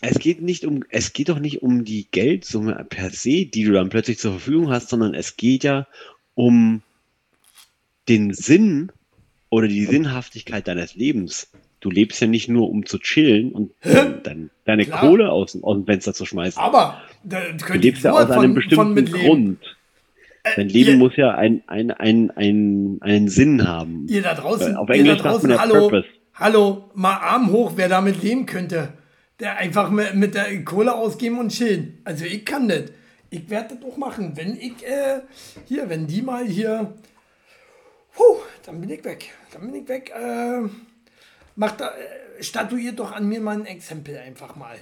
Es 0.00 0.18
geht 0.20 0.40
nicht 0.42 0.64
um, 0.64 0.84
es 0.90 1.12
geht 1.12 1.28
doch 1.28 1.40
nicht 1.40 1.62
um 1.62 1.84
die 1.84 2.06
Geldsumme 2.10 2.86
per 2.88 3.10
se, 3.10 3.46
die 3.46 3.64
du 3.64 3.72
dann 3.72 3.88
plötzlich 3.88 4.18
zur 4.18 4.32
Verfügung 4.32 4.70
hast, 4.70 4.88
sondern 4.90 5.14
es 5.14 5.36
geht 5.36 5.64
ja 5.64 5.86
um 6.34 6.82
den 8.08 8.32
Sinn 8.32 8.92
oder 9.50 9.66
die 9.66 9.84
Sinnhaftigkeit 9.86 10.68
deines 10.68 10.94
Lebens. 10.94 11.50
Du 11.80 11.90
lebst 11.90 12.20
ja 12.20 12.26
nicht 12.26 12.48
nur, 12.48 12.70
um 12.70 12.86
zu 12.86 12.98
chillen 12.98 13.52
und 13.52 13.72
dein, 13.82 14.50
deine 14.64 14.84
Klar. 14.84 15.00
Kohle 15.00 15.30
aus, 15.32 15.52
dem- 15.52 15.64
aus 15.64 15.76
dem 15.76 15.86
Fenster 15.86 16.12
zu 16.14 16.26
schmeißen. 16.26 16.60
Aber 16.60 17.00
da 17.24 17.40
Du 17.52 17.72
lebst 17.74 18.04
ja 18.04 18.12
aus 18.12 18.30
einem 18.30 18.54
bestimmten. 18.54 19.04
Grund. 19.10 19.58
Dein 20.56 20.68
Leben 20.68 20.90
ihr- 20.92 20.96
muss 20.96 21.16
ja 21.16 21.34
ein, 21.34 21.62
ein, 21.66 21.90
ein, 21.90 22.30
ein, 22.36 22.98
einen 23.00 23.28
Sinn 23.28 23.66
haben. 23.66 24.06
Ihr 24.08 24.22
da 24.22 24.34
draußen, 24.34 24.76
Auf 24.76 24.88
ihr 24.88 24.94
da 24.94 25.00
Englisch 25.00 25.18
draußen, 25.22 25.58
hallo, 25.60 25.88
Purpose. 25.88 26.04
Hallo, 26.34 26.90
mal 26.94 27.14
Arm 27.16 27.50
hoch, 27.50 27.72
wer 27.76 27.88
damit 27.88 28.22
leben 28.22 28.46
könnte. 28.46 28.92
Der 29.40 29.56
einfach 29.58 29.90
mit, 29.90 30.14
mit 30.14 30.34
der 30.34 30.64
Kohle 30.64 30.94
ausgeben 30.94 31.38
und 31.38 31.50
chillen. 31.50 31.98
Also 32.04 32.24
ich 32.24 32.44
kann 32.44 32.68
das. 32.68 32.84
Ich 33.30 33.48
werde 33.50 33.76
das 33.76 33.84
auch 33.90 33.96
machen. 33.96 34.32
Wenn 34.36 34.56
ich, 34.56 34.84
äh, 34.84 35.20
hier, 35.66 35.88
wenn 35.90 36.06
die 36.06 36.22
mal 36.22 36.44
hier, 36.46 36.94
puh, 38.14 38.36
dann 38.66 38.80
bin 38.80 38.90
ich 38.90 39.04
weg. 39.04 39.30
Dann 39.52 39.70
bin 39.70 39.82
ich 39.82 39.88
weg. 39.88 40.12
Äh, 40.18 40.68
macht 41.56 41.80
da, 41.80 41.88
äh, 41.88 42.42
statuiert 42.42 42.98
doch 42.98 43.12
an 43.12 43.28
mir 43.28 43.40
mal 43.40 43.56
ein 43.58 43.66
Exempel 43.66 44.16
einfach 44.18 44.56
mal. 44.56 44.76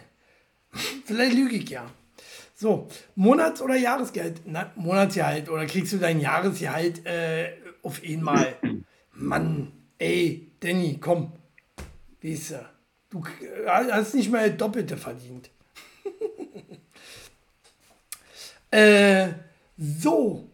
Vielleicht 1.05 1.35
lüge 1.35 1.57
ich 1.57 1.69
ja. 1.71 1.87
So, 2.59 2.88
Monats- 3.16 3.61
oder 3.61 3.77
Jahresgehalt? 3.77 4.40
Na, 4.47 4.73
Monatsgehalt 4.77 5.51
oder 5.51 5.66
kriegst 5.66 5.92
du 5.92 5.99
dein 5.99 6.21
Jahresgehalt 6.21 7.05
äh, 7.05 7.53
auf 7.83 8.01
einmal? 8.03 8.57
Mann, 9.12 9.73
ey, 9.99 10.53
Danny, 10.59 10.97
komm. 10.99 11.35
Weißt 12.23 12.53
du, 12.53 12.66
du 13.11 13.25
äh, 13.45 13.69
hast 13.69 14.14
nicht 14.14 14.31
mal 14.31 14.51
Doppelte 14.51 14.97
verdient. 14.97 15.51
äh, 18.71 19.35
so. 19.77 20.49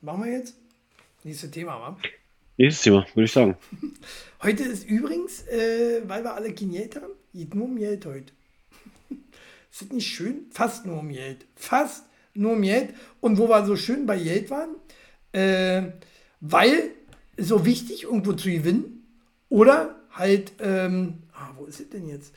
Machen 0.00 0.24
wir 0.24 0.38
jetzt? 0.38 0.56
Nächstes 1.22 1.50
Thema, 1.50 1.78
wa? 1.78 1.98
Nächstes 2.56 2.82
Thema, 2.82 3.06
würde 3.12 3.26
ich 3.26 3.32
sagen. 3.32 3.58
Heute 4.42 4.62
ist 4.62 4.88
übrigens, 4.88 5.46
äh, 5.48 6.00
weil 6.06 6.24
wir 6.24 6.32
alle 6.32 6.50
Geld 6.50 6.96
haben, 6.96 7.12
geht 7.34 7.54
nur 7.54 7.66
um 7.66 7.76
Geld 7.76 8.06
heute. 8.06 8.32
Ist 9.70 9.82
das 9.82 9.90
nicht 9.90 10.06
schön? 10.06 10.46
Fast 10.50 10.86
nur 10.86 10.98
um 10.98 11.08
Geld. 11.08 11.46
Fast 11.54 12.04
nur 12.34 12.52
um 12.52 12.62
Geld. 12.62 12.94
Und 13.20 13.38
wo 13.38 13.48
wir 13.48 13.64
so 13.66 13.76
schön 13.76 14.06
bei 14.06 14.18
Geld 14.18 14.50
waren, 14.50 14.76
äh, 15.32 15.92
weil 16.40 16.90
so 17.36 17.64
wichtig, 17.64 18.04
irgendwo 18.04 18.32
zu 18.32 18.50
gewinnen 18.50 19.06
oder 19.48 19.96
halt, 20.10 20.52
ähm, 20.60 21.22
ah, 21.32 21.50
wo 21.56 21.66
ist 21.66 21.80
es 21.80 21.90
denn 21.90 22.08
jetzt? 22.08 22.34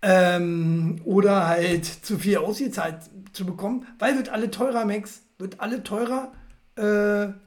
Ähm, 0.00 1.00
oder 1.04 1.48
halt 1.48 1.84
zu 1.84 2.18
viel 2.18 2.38
ausgezahlt 2.38 3.02
zu 3.32 3.44
bekommen, 3.44 3.86
weil 3.98 4.16
wird 4.16 4.28
alle 4.28 4.50
teurer, 4.50 4.84
Max, 4.84 5.22
wird 5.38 5.60
alle 5.60 5.82
teurer, 5.82 6.32
äh, 6.76 6.82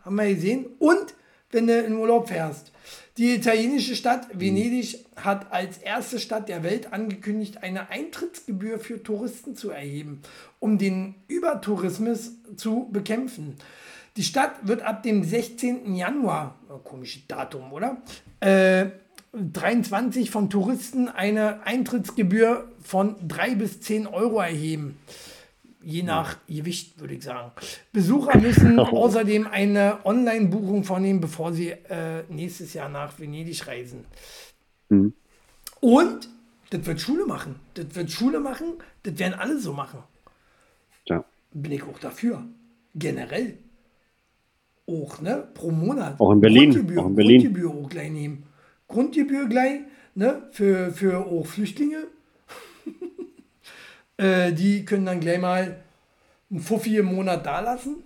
haben 0.03 0.15
wir 0.15 0.33
gesehen. 0.33 0.65
Und 0.77 1.15
wenn 1.51 1.67
du 1.67 1.79
in 1.79 1.93
Urlaub 1.93 2.27
fährst. 2.27 2.71
Die 3.17 3.35
italienische 3.35 3.95
Stadt 3.95 4.27
Venedig 4.33 5.05
hat 5.17 5.51
als 5.51 5.77
erste 5.77 6.17
Stadt 6.17 6.47
der 6.47 6.63
Welt 6.63 6.93
angekündigt, 6.93 7.61
eine 7.61 7.89
Eintrittsgebühr 7.89 8.79
für 8.79 9.03
Touristen 9.03 9.55
zu 9.55 9.69
erheben, 9.69 10.21
um 10.59 10.77
den 10.77 11.15
Übertourismus 11.27 12.31
zu 12.55 12.87
bekämpfen. 12.91 13.57
Die 14.15 14.23
Stadt 14.23 14.65
wird 14.67 14.81
ab 14.81 15.03
dem 15.03 15.23
16. 15.23 15.93
Januar, 15.95 16.55
oh, 16.69 16.77
komisches 16.77 17.27
Datum, 17.27 17.73
oder? 17.73 18.01
Äh, 18.39 18.87
23 19.33 20.29
von 20.29 20.49
Touristen 20.49 21.07
eine 21.07 21.65
Eintrittsgebühr 21.65 22.69
von 22.81 23.15
3 23.25 23.55
bis 23.55 23.81
10 23.81 24.07
Euro 24.07 24.39
erheben. 24.39 24.97
Je 25.83 26.03
nach 26.03 26.37
Gewicht, 26.47 26.99
würde 26.99 27.15
ich 27.15 27.23
sagen. 27.23 27.51
Besucher 27.91 28.37
müssen 28.37 28.79
außerdem 28.79 29.47
eine 29.47 30.05
Online-Buchung 30.05 30.83
vornehmen, 30.83 31.21
bevor 31.21 31.53
sie 31.53 31.69
äh, 31.69 32.23
nächstes 32.29 32.73
Jahr 32.73 32.89
nach 32.89 33.19
Venedig 33.19 33.65
reisen. 33.67 34.05
Und 35.79 36.29
das 36.69 36.85
wird 36.85 37.01
Schule 37.01 37.25
machen. 37.25 37.55
Das 37.73 37.95
wird 37.95 38.11
Schule 38.11 38.39
machen. 38.39 38.73
Das 39.03 39.17
werden 39.17 39.33
alle 39.33 39.59
so 39.59 39.73
machen. 39.73 40.03
Ja. 41.05 41.23
Bin 41.53 41.71
ich 41.71 41.83
auch 41.83 41.99
dafür. 41.99 42.43
Generell. 42.95 43.57
Auch, 44.87 45.21
ne? 45.21 45.47
Pro 45.53 45.71
Monat. 45.71 46.19
Auch 46.19 46.31
in 46.31 46.41
Berlin. 46.41 46.71
Grundgebühr, 46.71 47.01
Auch 47.01 47.07
in 47.07 47.15
Berlin. 47.15 47.41
Grundgebühr 47.41 47.71
auch 47.71 47.89
gleich 47.89 48.11
nehmen. 48.11 48.43
Grundgebühr 48.87 49.47
gleich, 49.47 49.81
ne? 50.15 50.43
Für, 50.51 50.91
für 50.91 51.25
auch 51.25 51.45
Flüchtlinge. 51.45 52.07
äh, 54.21 54.53
die 54.53 54.85
können 54.85 55.05
dann 55.05 55.19
gleich 55.19 55.39
mal 55.39 55.77
einen 56.49 56.59
Fuffi 56.59 56.97
im 56.97 57.07
Monat 57.07 57.45
da 57.45 57.59
lassen. 57.59 58.03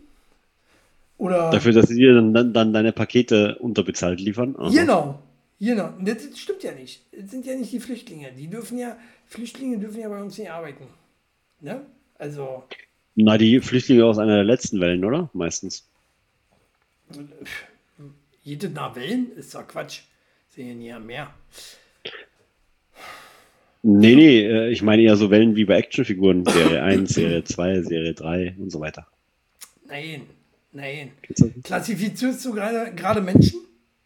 Oder. 1.18 1.52
Dafür, 1.52 1.74
dass 1.74 1.88
sie 1.90 1.96
dir 1.96 2.14
dann, 2.14 2.34
dann, 2.34 2.54
dann 2.54 2.74
deine 2.74 2.94
Pakete 2.94 3.58
unterbezahlt 3.60 4.20
liefern. 4.20 4.56
Aha. 4.58 4.70
Genau, 4.70 5.20
genau. 5.60 5.94
Das 6.00 6.18
stimmt 6.38 6.64
ja 6.64 6.72
nicht. 6.72 7.02
Das 7.12 7.32
sind 7.32 7.46
ja 7.46 7.56
nicht 7.56 7.72
die 7.72 7.80
Flüchtlinge. 7.80 8.32
Die 8.32 8.48
dürfen 8.48 8.78
ja, 8.78 8.96
Flüchtlinge 9.26 9.78
dürfen 9.78 10.00
ja 10.00 10.10
bei 10.10 10.22
uns 10.22 10.38
nicht 10.38 10.50
arbeiten. 10.50 10.86
Ne? 11.60 11.82
Also, 12.18 12.64
Na, 13.16 13.38
die 13.38 13.60
Flüchtlinge 13.60 14.06
aus 14.06 14.18
einer 14.18 14.36
der 14.36 14.44
letzten 14.46 14.80
Wellen, 14.80 15.04
oder? 15.04 15.30
Meistens. 15.34 15.88
jede 18.42 18.70
nach 18.70 18.96
Wellen 18.96 19.32
ist 19.36 19.54
doch 19.54 19.68
Quatsch. 19.68 20.02
Sehen 20.48 20.82
ja 20.82 21.00
mehr. 21.00 21.34
Nee, 23.88 24.16
nee, 24.16 24.40
äh, 24.42 24.70
ich 24.72 24.82
meine 24.82 25.04
eher 25.04 25.16
so 25.16 25.30
Wellen 25.30 25.56
wie 25.56 25.66
bei 25.66 25.78
Actionfiguren. 25.78 26.44
Serie 26.46 26.82
1, 26.82 27.14
Serie 27.14 27.44
2, 27.44 27.82
Serie 27.84 28.14
3 28.16 28.56
und 28.58 28.72
so 28.72 28.80
weiter. 28.80 29.06
Nein, 29.88 30.22
nein. 30.72 31.12
Das? 31.30 31.48
Klassifizierst 31.64 32.44
du 32.46 32.54
gerade 32.54 33.22
Menschen? 33.22 33.60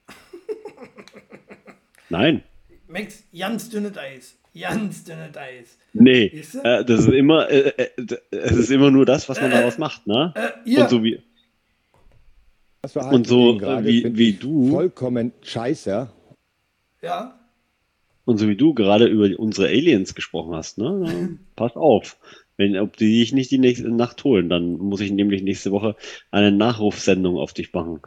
Nein. 2.09 2.43
Max, 2.87 3.23
ganz 3.37 3.69
dünnes 3.69 3.97
Eis. 3.97 4.35
Ganz 4.59 5.03
dünnes 5.05 5.37
Eis. 5.37 5.77
Nee, 5.93 6.25
äh, 6.63 6.83
das 6.83 7.01
ist 7.01 7.09
immer, 7.13 7.49
äh, 7.49 7.69
äh, 7.77 7.89
es 8.31 8.57
ist 8.57 8.71
immer 8.71 8.91
nur 8.91 9.05
das, 9.05 9.29
was 9.29 9.39
man 9.39 9.51
daraus 9.51 9.77
macht, 9.77 10.07
ne? 10.07 10.33
Äh, 10.35 10.69
ihr, 10.69 10.81
Und 10.81 10.89
so 10.89 11.03
wie, 11.03 11.21
Das 12.81 12.93
Verhalten 12.93 13.15
Und 13.15 13.27
so, 13.27 13.59
wie- 13.61 14.17
wie 14.17 14.33
du- 14.33 14.71
Vollkommen 14.71 15.31
scheiße. 15.43 16.09
ja, 17.01 17.38
und 18.29 18.37
so 18.37 18.47
wie 18.47 18.55
du 18.55 18.75
gerade 18.75 19.07
über 19.07 19.27
unsere 19.39 19.69
Aliens 19.69 20.13
gesprochen 20.13 20.53
hast, 20.55 20.77
ne? 20.77 21.39
Pass 21.55 21.75
auf. 21.75 22.15
Wenn, 22.57 22.77
ob 22.77 22.95
die 22.95 23.21
dich 23.21 23.33
nicht 23.33 23.49
die 23.49 23.57
nächste 23.57 23.89
Nacht 23.89 24.23
holen, 24.23 24.49
dann 24.49 24.73
muss 24.73 25.01
ich 25.01 25.11
nämlich 25.11 25.41
nächste 25.41 25.71
Woche 25.71 25.95
eine 26.29 26.51
Nachrufsendung 26.51 27.37
auf 27.37 27.53
dich 27.53 27.73
machen. 27.73 28.01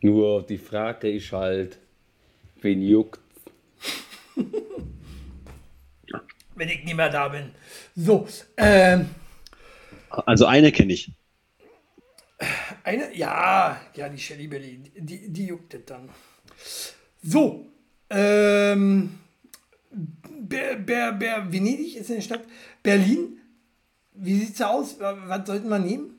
Nur 0.00 0.44
die 0.44 0.58
Frage 0.58 1.10
ist 1.10 1.32
halt, 1.32 1.78
wen 2.60 2.80
juckt. 2.80 3.18
wenn 6.54 6.68
ich 6.68 6.84
nicht 6.84 6.96
mehr 6.96 7.10
da 7.10 7.26
bin. 7.28 7.50
So, 7.96 8.28
ähm, 8.58 9.08
Also 10.08 10.46
eine 10.46 10.70
kenne 10.70 10.92
ich. 10.92 11.10
Eine, 12.84 13.12
ja, 13.16 13.80
ja, 13.96 14.08
die 14.08 14.18
Shelly 14.18 14.46
Belly, 14.46 14.78
die, 14.96 15.28
die 15.32 15.46
juckt 15.46 15.74
es 15.74 15.84
dann. 15.84 16.08
So, 17.22 17.66
ähm, 18.10 19.18
Ber, 20.40 20.76
Ber, 20.76 21.12
Ber, 21.12 21.52
Venedig 21.52 21.96
ist 21.96 22.10
eine 22.10 22.22
Stadt. 22.22 22.42
Berlin, 22.82 23.38
wie 24.14 24.38
sieht's 24.38 24.60
aus? 24.62 24.96
Was 24.98 25.46
sollten 25.46 25.68
wir 25.68 25.78
nehmen? 25.78 26.14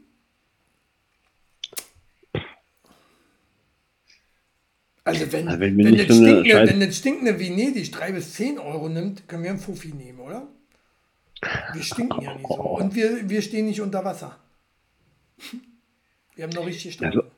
Also 5.03 5.31
wenn, 5.31 5.47
Also 5.47 5.59
wenn 5.59 5.77
wenn, 5.77 5.97
das 5.97 6.07
so 6.07 6.13
stinkende, 6.13 6.49
Scheiß- 6.51 6.69
wenn 6.69 6.79
das 6.81 6.97
stinkende 6.97 7.39
Venedig 7.39 7.91
3 7.91 8.11
bis 8.11 8.33
10 8.33 8.59
Euro 8.59 8.89
nimmt, 8.89 9.27
können 9.27 9.43
wir 9.43 9.49
einen 9.49 9.59
Fuffi 9.59 9.89
nehmen, 9.93 10.19
oder? 10.19 10.47
Wir 11.73 11.81
stinken 11.83 12.21
ja 12.21 12.35
nicht 12.35 12.47
so. 12.47 12.53
Und 12.55 12.93
wir, 12.95 13.27
wir 13.29 13.41
stehen 13.41 13.65
nicht 13.65 13.81
unter 13.81 14.03
Wasser. 14.05 14.37
Wir 16.35 16.43
haben 16.45 16.53
noch 16.53 16.65
richtig 16.65 16.93
Strand. 16.93 17.17
Also, 17.17 17.28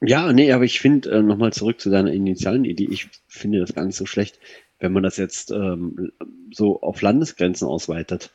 Ja, 0.00 0.32
nee, 0.32 0.52
aber 0.52 0.64
ich 0.64 0.80
finde, 0.80 1.10
äh, 1.10 1.22
nochmal 1.22 1.52
zurück 1.52 1.80
zu 1.80 1.90
deiner 1.90 2.12
initialen 2.12 2.64
Idee, 2.64 2.88
ich 2.90 3.08
finde 3.28 3.60
das 3.60 3.74
gar 3.74 3.84
nicht 3.84 3.96
so 3.96 4.06
schlecht, 4.06 4.38
wenn 4.78 4.92
man 4.92 5.02
das 5.02 5.18
jetzt 5.18 5.50
ähm, 5.50 6.12
so 6.52 6.80
auf 6.80 7.02
Landesgrenzen 7.02 7.68
ausweitet. 7.68 8.30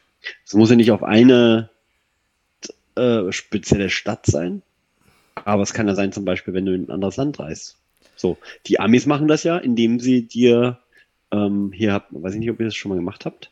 Es 0.46 0.54
muss 0.54 0.70
ja 0.70 0.76
nicht 0.76 0.92
auf 0.92 1.04
eine 1.04 1.70
äh, 2.96 3.32
spezielle 3.32 3.90
Stadt 3.90 4.26
sein, 4.28 4.62
aber 5.34 5.64
es 5.64 5.74
kann 5.74 5.88
ja 5.88 5.96
sein, 5.96 6.12
zum 6.12 6.24
Beispiel, 6.24 6.54
wenn 6.54 6.66
du 6.66 6.74
in 6.74 6.86
ein 6.86 6.92
anderes 6.92 7.18
Land 7.18 7.40
reist. 7.40 7.78
So, 8.16 8.38
die 8.68 8.80
Amis 8.80 9.06
machen 9.06 9.28
das 9.28 9.44
ja, 9.44 9.58
indem 9.58 10.00
sie 10.00 10.22
dir, 10.28 10.80
ähm, 11.32 11.72
hier 11.74 11.94
habt, 11.94 12.10
weiß 12.12 12.34
ich 12.34 12.40
nicht, 12.40 12.52
ob 12.52 12.60
ihr 12.60 12.68
das 12.68 12.76
schon 12.76 12.90
mal 12.90 12.96
gemacht 12.96 13.26
habt, 13.26 13.52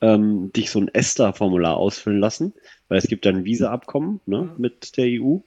ähm, 0.00 0.52
dich 0.52 0.70
so 0.70 0.80
ein 0.80 0.88
ESTA-Formular 0.88 1.76
ausfüllen 1.76 2.20
lassen, 2.20 2.54
weil 2.88 2.98
es 2.98 3.08
gibt 3.08 3.26
dann 3.26 3.36
ein 3.36 3.44
Visa-Abkommen 3.44 4.20
ne, 4.26 4.54
mit 4.56 4.96
der 4.96 5.06
EU. 5.20 5.38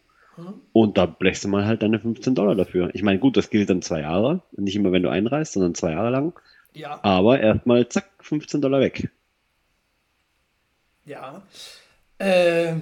Und 0.74 0.98
da 0.98 1.06
blechst 1.06 1.44
du 1.44 1.48
mal 1.48 1.66
halt 1.66 1.84
deine 1.84 2.00
15 2.00 2.36
Dollar 2.36 2.56
dafür. 2.56 2.90
Ich 2.94 3.04
meine, 3.04 3.20
gut, 3.20 3.38
das 3.38 3.50
gilt 3.50 3.70
dann 3.70 3.82
zwei 3.82 4.02
Jahre. 4.02 4.42
Nicht 4.52 4.76
immer, 4.76 4.92
wenn 4.92 5.04
du 5.04 5.10
einreist, 5.10 5.54
sondern 5.54 5.76
zwei 5.76 5.92
Jahre 5.92 6.10
lang. 6.10 6.34
Ja, 6.74 7.00
Aber 7.04 7.40
erstmal, 7.40 7.88
zack, 7.90 8.10
15 8.22 8.62
Dollar 8.62 8.80
weg. 8.80 9.10
ja. 11.06 11.44
Äh, 12.18 12.76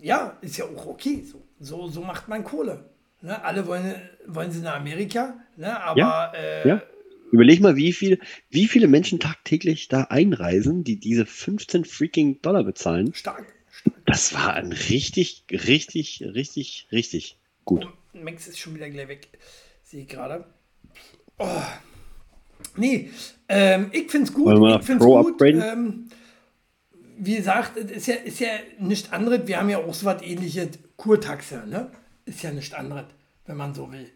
ja, 0.00 0.36
ist 0.40 0.56
ja 0.56 0.64
auch 0.64 0.86
okay. 0.86 1.22
So, 1.24 1.42
so, 1.60 1.88
so 1.88 2.00
macht 2.02 2.28
man 2.28 2.44
Kohle. 2.44 2.84
Ne? 3.22 3.42
Alle 3.44 3.66
wollen, 3.66 3.94
wollen 4.26 4.50
sie 4.50 4.60
nach 4.60 4.76
Amerika, 4.76 5.34
ne? 5.56 5.80
aber 5.80 5.98
Ja, 5.98 6.32
äh, 6.34 6.68
ja. 6.68 6.82
Überleg 7.30 7.60
mal, 7.60 7.76
wie, 7.76 7.92
viel, 7.92 8.20
wie 8.48 8.66
viele 8.68 8.88
Menschen 8.88 9.20
tagtäglich 9.20 9.88
da 9.88 10.04
einreisen, 10.04 10.82
die 10.82 10.98
diese 10.98 11.26
15 11.26 11.84
freaking 11.84 12.40
Dollar 12.40 12.64
bezahlen. 12.64 13.12
stark. 13.12 13.46
Das 14.06 14.32
war 14.34 14.54
ein 14.54 14.72
richtig, 14.72 15.44
richtig, 15.50 16.22
richtig, 16.22 16.88
richtig 16.92 17.38
gut. 17.64 17.86
Max 18.12 18.48
ist 18.48 18.58
schon 18.58 18.74
wieder 18.74 18.88
gleich 18.90 19.08
weg. 19.08 19.28
Sehe 19.82 20.02
ich 20.02 20.08
gerade. 20.08 20.44
Oh. 21.38 21.62
Nee, 22.76 23.10
ähm, 23.48 23.90
ich 23.92 24.10
finde 24.10 24.28
es 24.28 24.34
gut. 24.34 24.80
Ich 24.80 24.86
find's 24.86 25.04
Pro 25.04 25.22
gut. 25.22 25.40
Ähm, 25.42 26.08
wie 27.18 27.36
gesagt, 27.36 27.76
es 27.76 27.90
ist 27.90 28.06
ja, 28.06 28.14
ist 28.14 28.40
ja 28.40 28.48
nichts 28.78 29.12
anderes. 29.12 29.46
Wir 29.46 29.58
haben 29.58 29.68
ja 29.68 29.78
auch 29.78 29.94
so 29.94 30.06
was 30.06 30.22
ähnliches. 30.22 30.78
Kurtaxe, 30.96 31.64
ne? 31.66 31.90
Ist 32.24 32.42
ja 32.42 32.50
nichts 32.50 32.74
anderes, 32.74 33.06
wenn 33.46 33.56
man 33.56 33.74
so 33.74 33.90
will. 33.92 34.10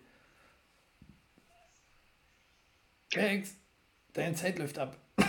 Ex, 3.15 3.55
deine 4.15 4.35
Zeit 4.35 4.59
läuft 4.59 4.79
ab. 4.79 4.97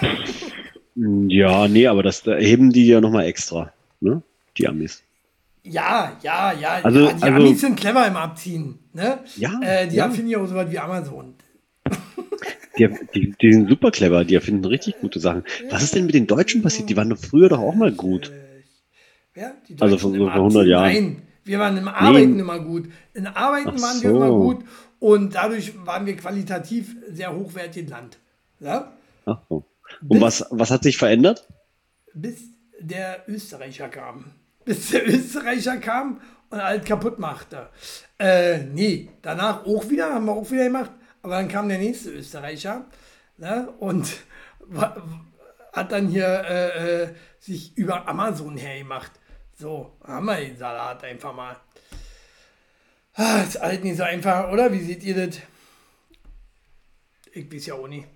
Ja, 0.96 1.68
nee, 1.68 1.88
aber 1.88 2.04
das 2.04 2.22
da 2.22 2.36
heben 2.36 2.72
die 2.72 2.86
ja 2.86 3.02
nochmal 3.02 3.26
extra, 3.26 3.74
ne? 4.04 4.22
Die 4.58 4.68
Amis. 4.68 5.02
Ja, 5.64 6.18
ja, 6.22 6.52
ja. 6.54 6.80
Also- 6.84 7.00
ja 7.08 7.14
die 7.14 7.24
also- 7.24 7.36
Amis 7.38 7.62
sind 7.62 7.80
clever 7.80 8.06
im 8.08 8.16
Abziehen. 8.18 8.80
Ne? 8.94 9.20
Ja, 9.38 9.60
Äh, 9.62 9.88
die 9.88 9.96
ja. 9.96 10.06
erfinden 10.06 10.30
ja 10.30 10.38
auch 10.40 10.46
so 10.48 10.56
was 10.56 10.70
wie 10.70 10.78
Amazon. 10.80 11.36
Die, 12.78 12.90
die, 13.14 13.36
die 13.40 13.54
sind 13.54 13.70
super 13.70 13.92
clever, 13.92 14.26
die 14.26 14.34
erfinden 14.34 14.66
richtig 14.66 15.00
gute 15.00 15.20
Sachen. 15.20 15.44
Was 15.70 15.84
ist 15.84 15.94
denn 15.96 16.06
mit 16.08 16.16
den 16.16 16.26
Deutschen 16.26 16.64
passiert? 16.64 16.90
Die 16.90 16.98
waren 16.98 17.10
doch 17.10 17.20
früher 17.20 17.48
doch 17.48 17.60
auch 17.60 17.76
mal 17.76 17.92
gut. 17.92 18.32
Ja, 19.36 19.52
die 19.68 19.76
Also 19.80 19.98
vor 20.00 20.10
so 20.10 20.16
im 20.16 20.22
vor 20.24 20.32
100 20.34 20.56
Abziehen? 20.62 20.72
Jahren. 20.72 20.92
Nein, 20.94 21.22
wir 21.46 21.60
waren 21.60 21.78
im 21.78 21.88
Arbeiten 21.88 22.34
Nee. 22.34 22.40
immer 22.42 22.60
gut. 22.60 22.90
In 23.14 23.28
Arbeiten 23.28 23.70
Ach 23.78 23.82
waren 23.82 24.02
wir 24.02 24.10
so. 24.10 24.16
immer 24.16 24.30
gut 24.30 24.66
und 25.00 25.36
dadurch 25.36 25.74
waren 25.86 26.06
wir 26.08 26.16
qualitativ 26.18 26.96
sehr 27.12 27.36
hochwertiges 27.36 27.92
Land. 27.92 28.18
Ja? 28.60 28.92
Ach 29.26 29.40
so. 29.50 29.66
Und 30.08 30.22
was, 30.22 30.44
was 30.50 30.72
hat 30.72 30.82
sich 30.84 30.98
verändert? 30.98 31.48
Bis 32.16 32.42
der 32.80 33.24
Österreicher 33.28 33.90
kam. 33.90 34.34
Bis 34.66 34.92
der 34.92 35.08
Österreicher 35.08 35.78
kam 35.78 36.22
und 36.50 36.60
alles 36.60 36.86
kaputt 36.86 37.20
machte. 37.20 37.70
Äh, 38.18 38.60
nee, 38.60 39.10
danach 39.22 39.66
auch 39.66 39.90
wieder, 39.90 40.14
haben 40.14 40.26
wir 40.26 40.34
auch 40.34 40.50
wieder 40.50 40.66
gemacht, 40.66 40.92
aber 41.22 41.36
dann 41.36 41.48
kam 41.48 41.68
der 41.68 41.80
nächste 41.80 42.12
Österreicher 42.12 42.86
ne, 43.38 43.74
und 43.80 44.10
hat 45.74 45.92
dann 45.92 46.08
hier 46.08 46.28
äh, 46.28 47.04
äh, 47.04 47.16
sich 47.40 47.78
über 47.78 48.08
Amazon 48.08 48.56
hergemacht. 48.56 49.12
So, 49.60 49.98
haben 50.04 50.26
wir 50.26 50.38
den 50.38 50.58
Salat 50.58 51.04
einfach 51.04 51.34
mal. 51.34 51.58
Ah, 53.16 53.42
ist 53.42 53.58
alles 53.58 53.84
nicht 53.84 53.98
so 53.98 54.04
einfach, 54.04 54.52
oder? 54.52 54.72
Wie 54.72 54.84
seht 54.84 55.04
ihr 55.04 55.28
das? 55.28 55.40
Ich 57.32 57.52
weiß 57.52 57.68
ja 57.68 57.74
auch 57.76 57.88
nicht. 57.88 58.08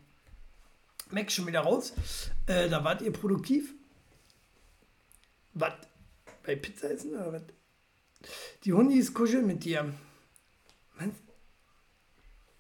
Max 1.11 1.33
schon 1.33 1.47
wieder 1.47 1.61
raus. 1.61 1.93
Äh, 2.47 2.69
da 2.69 2.83
wart 2.83 3.01
ihr 3.01 3.13
produktiv. 3.13 3.73
Was? 5.59 5.73
Bei 6.43 6.55
Pizza 6.55 6.91
essen 6.91 7.11
oder 7.11 7.33
was? 7.33 7.43
Die 8.63 8.73
Hundis 8.73 9.13
kuscheln 9.13 9.47
mit 9.47 9.63
dir. 9.63 9.93
Was? 10.97 11.09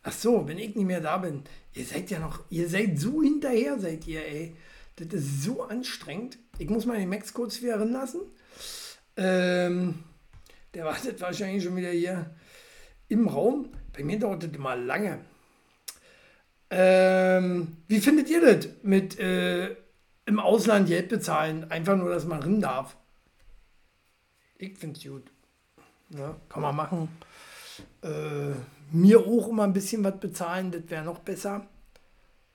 Ach 0.03 0.11
so, 0.11 0.47
wenn 0.47 0.57
ich 0.57 0.75
nicht 0.75 0.85
mehr 0.85 1.01
da 1.01 1.17
bin. 1.17 1.43
Ihr 1.73 1.85
seid 1.85 2.09
ja 2.09 2.19
noch, 2.19 2.43
ihr 2.49 2.67
seid 2.69 2.99
so 2.99 3.21
hinterher, 3.21 3.79
seid 3.79 4.07
ihr, 4.07 4.25
ey. 4.25 4.55
Das 4.95 5.07
ist 5.13 5.43
so 5.43 5.63
anstrengend. 5.63 6.39
Ich 6.57 6.69
muss 6.69 6.85
mal 6.85 6.97
den 6.97 7.09
Max 7.09 7.33
kurz 7.33 7.61
wieder 7.61 7.77
lassen. 7.85 8.21
Ähm, 9.15 10.03
der 10.73 10.85
wartet 10.85 11.21
wahrscheinlich 11.21 11.63
schon 11.63 11.75
wieder 11.75 11.91
hier 11.91 12.35
im 13.07 13.27
Raum. 13.27 13.69
Bei 13.93 14.03
mir 14.03 14.17
dauert 14.17 14.43
das 14.43 14.51
immer 14.51 14.75
lange. 14.75 15.19
Ähm, 16.69 17.77
wie 17.87 17.99
findet 17.99 18.29
ihr 18.29 18.41
das 18.41 18.69
mit 18.81 19.19
äh, 19.19 19.75
im 20.27 20.39
Ausland 20.39 20.87
Geld 20.87 21.09
bezahlen? 21.09 21.71
Einfach 21.71 21.97
nur, 21.97 22.09
dass 22.09 22.25
man 22.25 22.43
rin 22.43 22.61
darf. 22.61 22.95
Ich 24.59 24.77
finde 24.77 24.99
es 24.99 25.05
gut. 25.05 25.31
Ja, 26.09 26.35
kann 26.49 26.61
man 26.61 26.75
machen. 26.75 27.09
Äh, 28.01 28.53
mir 28.91 29.19
auch 29.19 29.47
immer 29.47 29.63
ein 29.63 29.73
bisschen 29.73 30.03
was 30.03 30.19
bezahlen, 30.19 30.71
das 30.71 30.83
wäre 30.89 31.03
noch 31.03 31.19
besser. 31.19 31.67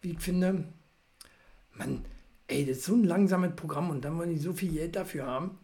Wie 0.01 0.13
ich 0.13 0.21
finde. 0.21 0.65
Mann, 1.75 2.05
ey, 2.49 2.67
das 2.67 2.79
ist 2.79 2.85
so 2.85 2.95
ein 2.95 3.05
langsames 3.05 3.55
Programm 3.57 3.91
und 3.91 4.05
dann 4.05 4.19
wollen 4.19 4.31
die 4.31 4.39
so 4.39 4.53
viel 4.53 4.73
Geld 4.73 4.97
dafür 4.97 5.27
haben. 5.27 5.59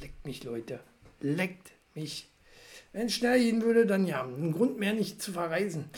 Leckt 0.00 0.24
mich, 0.24 0.44
Leute. 0.44 0.80
Leckt 1.20 1.72
mich. 1.94 2.28
Wenn 2.92 3.06
es 3.06 3.14
schnell 3.14 3.38
gehen 3.38 3.62
würde, 3.62 3.86
dann 3.86 4.06
ja. 4.06 4.24
Ein 4.24 4.52
Grund 4.52 4.78
mehr 4.78 4.92
nicht 4.92 5.20
zu 5.20 5.32
verreisen. 5.32 5.90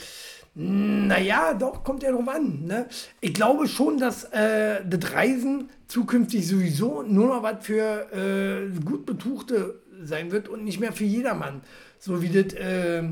Naja, 0.55 1.55
doch, 1.55 1.85
kommt 1.85 2.03
ja 2.03 2.11
drauf 2.11 2.29
an. 2.29 2.65
Ne? 2.67 2.87
Ich 3.21 3.35
glaube 3.35 3.69
schon, 3.69 3.99
dass 3.99 4.25
äh, 4.25 4.85
das 4.85 5.13
Reisen 5.13 5.71
zukünftig 5.87 6.47
sowieso 6.47 7.03
nur 7.03 7.29
noch 7.29 7.43
was 7.43 7.65
für 7.65 8.13
äh, 8.13 8.81
gut 8.85 9.07
Betuchte 9.07 9.81
sein 10.03 10.33
wird 10.33 10.49
und 10.49 10.65
nicht 10.65 10.81
mehr 10.81 10.93
für 10.93 11.05
jedermann. 11.05 11.63
So 11.99 12.21
wie 12.21 12.29
das 12.29 12.55
äh, 12.55 13.03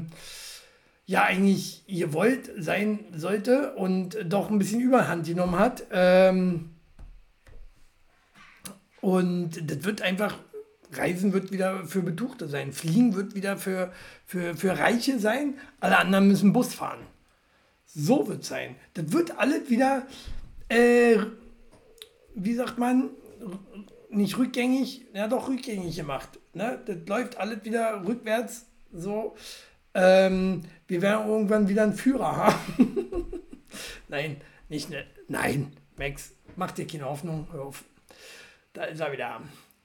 ja 1.07 1.25
eigentlich 1.25 1.85
gewollt 1.87 2.51
sein 2.59 3.01
sollte 3.15 3.75
und 3.75 4.19
doch 4.25 4.51
ein 4.51 4.59
bisschen 4.59 4.81
Überhand 4.81 5.27
genommen 5.27 5.59
hat. 5.59 5.85
Ähm, 5.93 6.71
und 9.01 9.71
das 9.71 9.85
wird 9.85 10.03
einfach, 10.03 10.37
Reisen 10.93 11.33
wird 11.33 11.53
wieder 11.53 11.85
für 11.85 12.03
Betuchte 12.03 12.49
sein. 12.49 12.73
Fliegen 12.73 13.15
wird 13.15 13.35
wieder 13.37 13.57
für, 13.57 13.93
für, 14.27 14.57
für 14.57 14.77
Reiche 14.77 15.21
sein. 15.21 15.55
Alle 15.79 15.99
anderen 15.99 16.27
müssen 16.27 16.53
Bus 16.53 16.75
fahren. 16.75 16.99
So 17.95 18.29
wird 18.29 18.45
sein. 18.45 18.77
Das 18.95 19.13
wird 19.13 19.39
alles 19.39 19.71
wieder, 19.71 20.07
äh, 20.69 21.17
wie 22.35 22.55
sagt 22.55 22.79
man, 22.79 23.11
nicht 24.11 24.37
rückgängig, 24.37 25.07
ja 25.15 25.27
doch 25.27 25.49
rückgängig 25.49 25.97
gemacht. 25.97 26.39
Ne? 26.53 26.81
Das 26.85 26.97
läuft 27.07 27.39
alles 27.39 27.65
wieder 27.65 28.05
rückwärts. 28.07 28.67
So, 28.93 29.37
ähm, 29.95 30.63
wir 30.87 31.03
werden 31.03 31.29
irgendwann 31.29 31.69
wieder 31.69 31.83
einen 31.83 31.95
Führer 31.95 32.37
haben. 32.37 33.27
nein, 34.09 34.37
nicht 34.69 34.91
ne, 34.91 35.05
nein, 35.29 35.73
Max, 35.97 36.33
mach 36.57 36.73
dir 36.73 36.87
keine 36.87 37.07
Hoffnung. 37.07 37.49
Hör 37.53 37.63
auf. 37.63 37.85
Da 38.75 38.85
ist 38.85 39.01
er 39.01 39.13
wieder. 39.13 39.41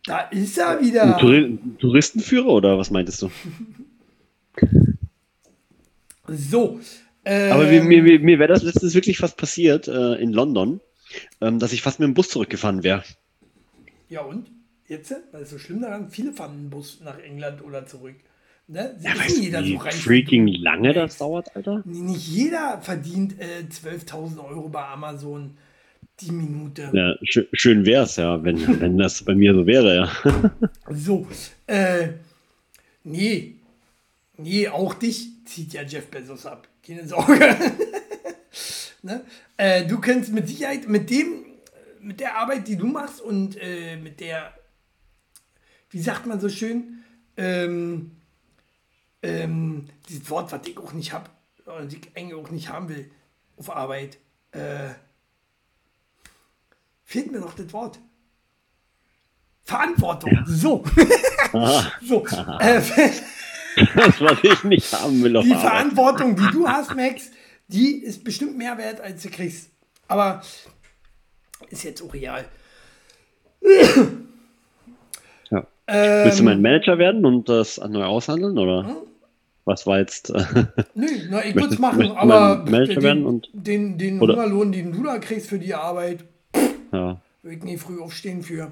Da 0.06 0.20
ist 0.28 0.58
er 0.58 0.82
wieder. 0.82 1.16
Ein 1.16 1.20
Touri 1.20 1.60
Touristenführer 1.80 2.48
oder 2.48 2.78
was 2.78 2.92
meintest 2.92 3.22
du? 3.22 3.32
So. 6.26 6.80
Aber 7.26 7.70
ähm, 7.72 7.88
mir, 7.88 8.04
mir, 8.04 8.20
mir 8.20 8.40
wäre 8.40 8.52
das 8.52 8.64
letztens 8.64 8.96
wirklich 8.96 9.18
fast 9.18 9.38
passiert 9.38 9.88
äh, 9.88 10.16
in 10.16 10.34
London, 10.34 10.82
ähm, 11.42 11.60
dass 11.60 11.74
ich 11.74 11.82
fast 11.82 12.00
mit 12.00 12.08
dem 12.08 12.14
Bus 12.14 12.30
zurückgefahren 12.30 12.84
wäre. 12.84 13.04
Ja 14.10 14.22
und? 14.22 14.52
Jetzt? 14.88 15.16
Was 15.32 15.44
ist 15.44 15.50
so 15.52 15.58
schlimm 15.58 15.82
daran? 15.82 16.10
Viele 16.10 16.34
fahren 16.34 16.52
einen 16.52 16.70
Bus 16.70 17.00
nach 17.04 17.18
England 17.20 17.64
oder 17.64 17.86
zurück. 17.86 18.16
Ne? 18.68 18.98
Ja, 19.02 19.18
weißt 19.18 19.40
nicht 19.40 19.54
du, 19.54 19.64
wie 19.64 19.74
so 19.74 19.80
freaking 19.80 20.48
lange 20.48 20.94
das 20.94 21.18
dauert, 21.18 21.56
Alter? 21.56 21.82
Nicht 21.86 22.28
jeder 22.28 22.80
verdient 22.82 23.40
äh, 23.40 23.64
12.000 23.70 24.44
Euro 24.44 24.70
bei 24.70 24.86
Amazon 24.86 25.58
die 26.22 26.32
Minute. 26.32 26.90
Ja, 26.94 27.16
schön, 27.24 27.48
schön 27.54 27.86
wär's 27.86 28.18
ja, 28.18 28.44
wenn, 28.44 28.80
wenn 28.80 28.98
das 28.98 29.24
bei 29.24 29.36
mir 29.36 29.54
so 29.54 29.66
wäre, 29.66 29.96
ja. 29.96 30.52
So, 30.90 31.28
äh, 31.68 32.10
nee, 33.04 33.56
nee, 34.38 34.68
auch 34.68 34.94
dich 34.94 35.30
zieht 35.46 35.74
ja 35.74 35.82
Jeff 35.84 36.08
Bezos 36.08 36.46
ab. 36.46 36.68
Keine 36.86 37.08
Sorge. 37.08 37.40
ne? 39.02 39.26
äh, 39.58 39.86
du 39.86 40.00
kannst 40.00 40.32
mit 40.32 40.48
Sicherheit 40.48 40.88
mit 40.88 41.10
dem, 41.10 41.46
mit 42.02 42.20
der 42.20 42.38
Arbeit, 42.38 42.68
die 42.68 42.76
du 42.76 42.88
machst 42.88 43.22
und 43.22 43.58
äh, 43.62 43.96
mit 43.96 44.20
der, 44.20 44.54
wie 45.90 46.02
sagt 46.02 46.26
man 46.26 46.40
so 46.40 46.50
schön, 46.50 47.04
ähm, 47.38 48.12
ähm, 49.22 49.88
dieses 50.10 50.30
Wort, 50.30 50.52
was 50.52 50.68
ich 50.68 50.78
auch 50.78 50.94
nicht 50.94 51.14
habe, 51.14 51.30
und 51.66 51.94
ich 51.94 52.16
eigentlich 52.16 52.36
auch 52.36 52.50
nicht 52.50 52.70
haben 52.70 52.90
will 52.90 53.10
auf 53.58 53.74
Arbeit, 53.74 54.18
äh, 54.52 54.90
fehlt 57.06 57.32
mir 57.32 57.40
noch 57.40 57.56
das 57.56 57.72
Wort. 57.72 58.00
Verantwortung. 59.64 60.38
So. 60.46 60.84
so. 62.02 62.26
Äh, 63.76 63.86
Das, 63.96 64.22
was 64.22 64.38
ich 64.44 64.64
nicht 64.64 64.94
haben 64.94 65.24
will 65.24 65.36
auf 65.38 65.44
die. 65.44 65.52
Verantwortung, 65.56 66.36
die 66.36 66.48
du 66.52 66.68
hast, 66.68 66.96
Max, 66.96 67.32
die 67.68 67.96
ist 68.04 68.24
bestimmt 68.24 68.58
mehr 68.58 68.78
wert, 68.78 69.02
als 69.02 69.24
du 69.24 69.30
kriegst. 69.30 69.70
Aber 70.08 70.42
ist 71.70 71.84
jetzt 71.84 72.02
auch 72.04 72.14
real. 72.14 72.46
Ja. 75.50 75.66
Ähm, 75.88 76.26
Willst 76.26 76.40
du 76.40 76.44
mein 76.44 76.62
Manager 76.62 76.98
werden 76.98 77.26
und 77.26 77.50
das 77.50 77.78
neu 77.78 78.04
aushandeln, 78.04 78.58
oder? 78.58 78.86
Hm? 78.88 78.96
Was 79.66 79.88
war 79.88 80.00
jetzt? 80.00 80.30
Äh, 80.30 80.44
Nö, 80.94 81.08
na, 81.30 81.44
ich 81.46 81.56
würde 81.56 81.74
es 81.74 81.80
machen, 81.80 82.12
aber 82.12 82.66
Manager 82.70 82.94
den, 82.96 83.04
werden 83.04 83.26
und- 83.26 83.50
den, 83.54 83.98
den 83.98 84.22
oder- 84.22 84.36
Hungerlohn, 84.36 84.72
den 84.72 84.92
du 84.92 85.04
da 85.04 85.18
kriegst 85.20 85.48
für 85.48 85.60
die 85.60 85.74
Arbeit, 85.74 86.26
ja. 86.92 87.20
würde 87.42 87.58
ich 87.58 87.64
nie 87.64 87.78
früh 87.78 88.00
aufstehen 88.02 88.44
für. 88.44 88.72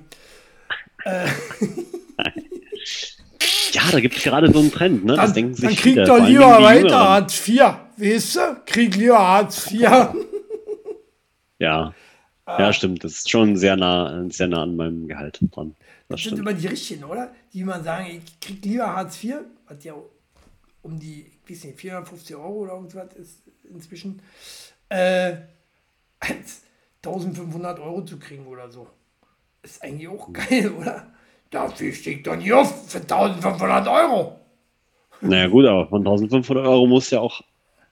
Ja, 3.74 3.82
da 3.92 4.00
gibt 4.00 4.18
es 4.18 4.24
gerade 4.24 4.52
so 4.52 4.60
einen 4.60 4.72
Trend, 4.72 5.06
ne? 5.06 5.16
Das 5.16 5.26
Dann, 5.28 5.34
denken 5.34 5.54
sich 5.56 5.64
dann 5.64 5.76
viele, 5.76 6.06
vor 6.06 6.16
allen 6.16 6.26
lieber 6.28 6.62
weiter. 6.62 7.00
Hartz 7.00 7.48
IV. 7.48 7.62
Weißt 7.98 8.36
du? 8.36 8.62
Krieg 8.66 8.96
lieber 8.96 9.20
Hartz 9.20 9.72
IV. 9.72 9.90
Ja. 11.60 11.94
Ja, 12.48 12.74
stimmt. 12.74 13.04
Das 13.04 13.12
ist 13.14 13.30
schon 13.30 13.56
sehr 13.56 13.76
nah, 13.78 14.26
sehr 14.30 14.48
nah 14.48 14.64
an 14.64 14.76
meinem 14.76 15.08
Gehalt 15.08 15.40
dran. 15.52 15.76
Das 15.78 15.86
Das 16.08 16.22
sind 16.22 16.30
stimmt. 16.32 16.40
immer 16.40 16.54
die 16.54 16.68
Richtigen, 16.68 17.04
oder? 17.04 17.32
Die 17.54 17.60
immer 17.62 17.82
sagen, 17.84 18.08
ich 18.26 18.40
krieg 18.40 18.66
lieber 18.66 18.88
Hartz 18.96 19.24
IV, 19.24 19.36
was 19.68 19.84
ja 19.84 19.94
um 20.82 21.00
die, 21.00 21.28
ich 21.46 21.52
weiß 21.52 21.66
nicht, 21.66 21.80
450 21.80 22.36
Euro 22.36 22.64
oder 22.64 22.74
irgendwas 22.74 23.14
ist 23.14 23.44
inzwischen, 23.72 24.22
äh, 24.90 25.36
als 26.20 26.64
1500 27.06 27.80
Euro 27.80 28.04
zu 28.04 28.18
kriegen 28.18 28.48
oder 28.48 28.70
so. 28.70 28.88
Ist 29.62 29.84
eigentlich 29.84 30.08
auch 30.08 30.34
geil, 30.34 30.72
oder? 30.72 31.14
Dafür 31.52 31.94
steht 31.94 32.26
doch 32.26 32.36
nicht 32.36 32.52
auf 32.54 32.90
für 32.90 33.00
1500 33.00 33.88
Euro. 33.88 34.40
Naja, 35.22 35.48
gut, 35.48 35.66
aber 35.66 35.88
von 35.88 36.00
1500 36.00 36.66
Euro 36.66 36.88
musst 36.88 37.12
du 37.12 37.18
ja 37.18 37.22
auch 37.22 37.42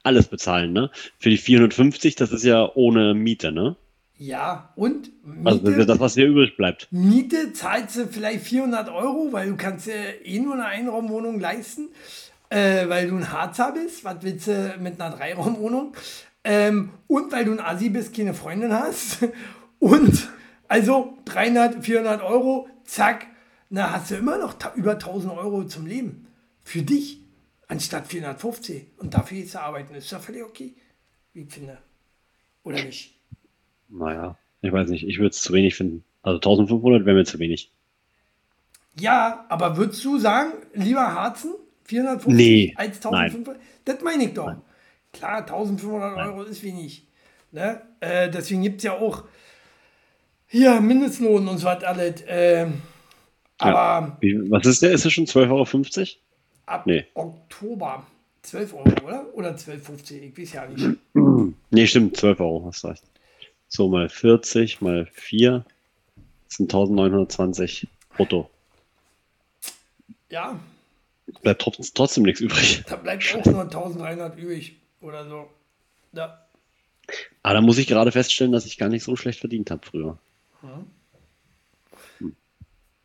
alles 0.01 0.27
bezahlen, 0.27 0.73
ne? 0.73 0.89
Für 1.19 1.29
die 1.29 1.37
450, 1.37 2.15
das 2.15 2.31
ist 2.31 2.43
ja 2.43 2.71
ohne 2.73 3.13
Miete, 3.13 3.51
ne? 3.51 3.75
Ja, 4.17 4.73
und 4.75 5.11
Also 5.45 5.59
das 5.59 5.71
ist 5.71 5.79
ja 5.79 5.85
das, 5.85 5.99
was 5.99 6.13
dir 6.15 6.25
übrig 6.25 6.57
bleibt. 6.57 6.87
Miete 6.91 7.53
zahlst 7.53 7.97
du 7.97 8.07
vielleicht 8.07 8.41
400 8.41 8.89
Euro, 8.89 9.29
weil 9.31 9.49
du 9.49 9.55
kannst 9.55 9.87
dir 9.87 10.25
eh 10.25 10.39
nur 10.39 10.55
eine 10.55 10.65
Einraumwohnung 10.65 11.39
leisten, 11.39 11.89
äh, 12.49 12.87
weil 12.89 13.07
du 13.07 13.15
ein 13.15 13.31
Harzer 13.31 13.71
bist. 13.71 14.03
Was 14.03 14.17
willst 14.21 14.47
du 14.47 14.75
mit 14.79 14.99
einer 14.99 15.15
Dreiraumwohnung? 15.15 15.93
Ähm, 16.43 16.91
und 17.07 17.31
weil 17.31 17.45
du 17.45 17.51
ein 17.51 17.59
Assi 17.59 17.89
bist, 17.89 18.15
keine 18.15 18.33
Freundin 18.33 18.73
hast. 18.73 19.19
Und 19.79 20.29
also 20.67 21.17
300, 21.25 21.85
400 21.85 22.21
Euro, 22.21 22.67
zack, 22.83 23.27
na 23.69 23.91
hast 23.91 24.11
du 24.11 24.15
immer 24.15 24.37
noch 24.37 24.55
über 24.75 24.93
1000 24.93 25.33
Euro 25.33 25.63
zum 25.65 25.85
Leben. 25.85 26.27
Für 26.63 26.81
dich, 26.81 27.19
anstatt 27.67 28.07
450. 28.07 28.87
Und 28.97 29.13
dafür 29.13 29.37
jetzt 29.37 29.55
arbeiten, 29.55 29.93
ist 29.95 30.11
ja 30.11 30.19
völlig 30.19 30.43
okay, 30.43 30.75
wie 31.33 31.41
ich 31.41 31.53
finde. 31.53 31.77
Oder 32.63 32.83
nicht? 32.83 33.15
Naja, 33.87 34.37
ich 34.61 34.71
weiß 34.71 34.89
nicht, 34.89 35.07
ich 35.07 35.19
würde 35.19 35.29
es 35.29 35.41
zu 35.41 35.53
wenig 35.53 35.75
finden. 35.75 36.03
Also 36.21 36.37
1500 36.37 37.05
wäre 37.05 37.15
mir 37.15 37.25
zu 37.25 37.39
wenig. 37.39 37.71
Ja, 38.99 39.45
aber 39.49 39.77
würdest 39.77 40.03
du 40.03 40.17
sagen, 40.17 40.53
lieber 40.73 41.13
Harzen, 41.13 41.53
450 41.85 42.33
Nee, 42.35 42.73
als 42.75 42.97
1500? 42.97 43.61
Das 43.85 44.01
meine 44.01 44.25
ich 44.25 44.33
doch. 44.33 44.55
Klar, 45.13 45.39
1500 45.39 46.17
Euro 46.17 46.43
ist 46.43 46.63
wenig. 46.63 47.07
Ne? 47.51 47.81
Äh, 47.99 48.29
deswegen 48.29 48.61
gibt 48.61 48.77
es 48.77 48.83
ja 48.83 48.93
auch 48.93 49.23
hier 50.47 50.81
Mindestlohn 50.81 51.47
und 51.47 51.57
so 51.57 51.65
was 51.65 51.83
alles. 51.83 52.23
Ähm, 52.27 52.81
aber 53.59 54.17
Wie, 54.21 54.49
was 54.49 54.65
ist 54.65 54.81
der? 54.81 54.91
Ist 54.91 55.05
es 55.05 55.13
schon 55.13 55.25
12,50 55.25 55.49
Euro? 55.49 56.07
ab 56.65 56.85
nee. 56.85 57.05
Oktober 57.13 58.05
12 58.43 58.73
Euro, 58.73 59.05
oder? 59.05 59.25
Oder 59.33 59.55
12,50, 59.55 60.21
ich 60.21 60.37
weiß 60.37 60.53
ja 60.53 60.67
nicht. 60.67 60.97
Nee, 61.71 61.85
stimmt, 61.87 62.17
12 62.17 62.39
Euro, 62.39 62.65
hast 62.65 62.83
recht. 62.85 63.03
So, 63.67 63.89
mal 63.89 64.09
40, 64.09 64.81
mal 64.81 65.07
4, 65.11 65.63
das 66.47 66.57
sind 66.57 66.73
1920 66.73 67.87
brutto. 68.15 68.49
Ja, 70.29 70.59
Bleibt 71.41 71.61
trotzdem, 71.93 72.23
nichts 72.23 72.41
übrig. 72.41 72.83
da 72.87 72.95
bleibt 72.95 73.23
auch 73.35 73.45
nur 73.45 73.61
1300 73.61 74.37
übrig 74.37 74.75
oder 75.01 75.27
so. 75.27 75.49
Ja. 76.13 76.39
Aber 77.43 77.53
da 77.53 77.61
muss 77.61 77.77
ich 77.77 77.87
gerade 77.87 78.11
feststellen, 78.11 78.51
dass 78.51 78.65
ich 78.65 78.77
gar 78.77 78.89
nicht 78.89 79.03
so 79.03 79.15
schlecht 79.15 79.39
verdient 79.39 79.71
habe 79.71 79.85
früher. 79.85 80.17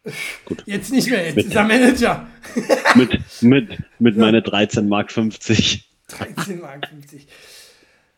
Jetzt 0.66 0.92
nicht 0.92 1.08
mehr, 1.08 1.24
jetzt 1.26 1.36
Mit- 1.36 1.46
ist 1.46 1.54
er 1.54 1.64
Manager. 1.64 2.26
Mit, 2.94 3.42
mit, 3.42 3.78
mit 3.98 4.16
meine 4.16 4.42
13 4.42 4.88
Mark 4.88 5.10
50. 5.10 5.88
13 6.08 6.60
Mark 6.60 6.86
50. 6.88 7.26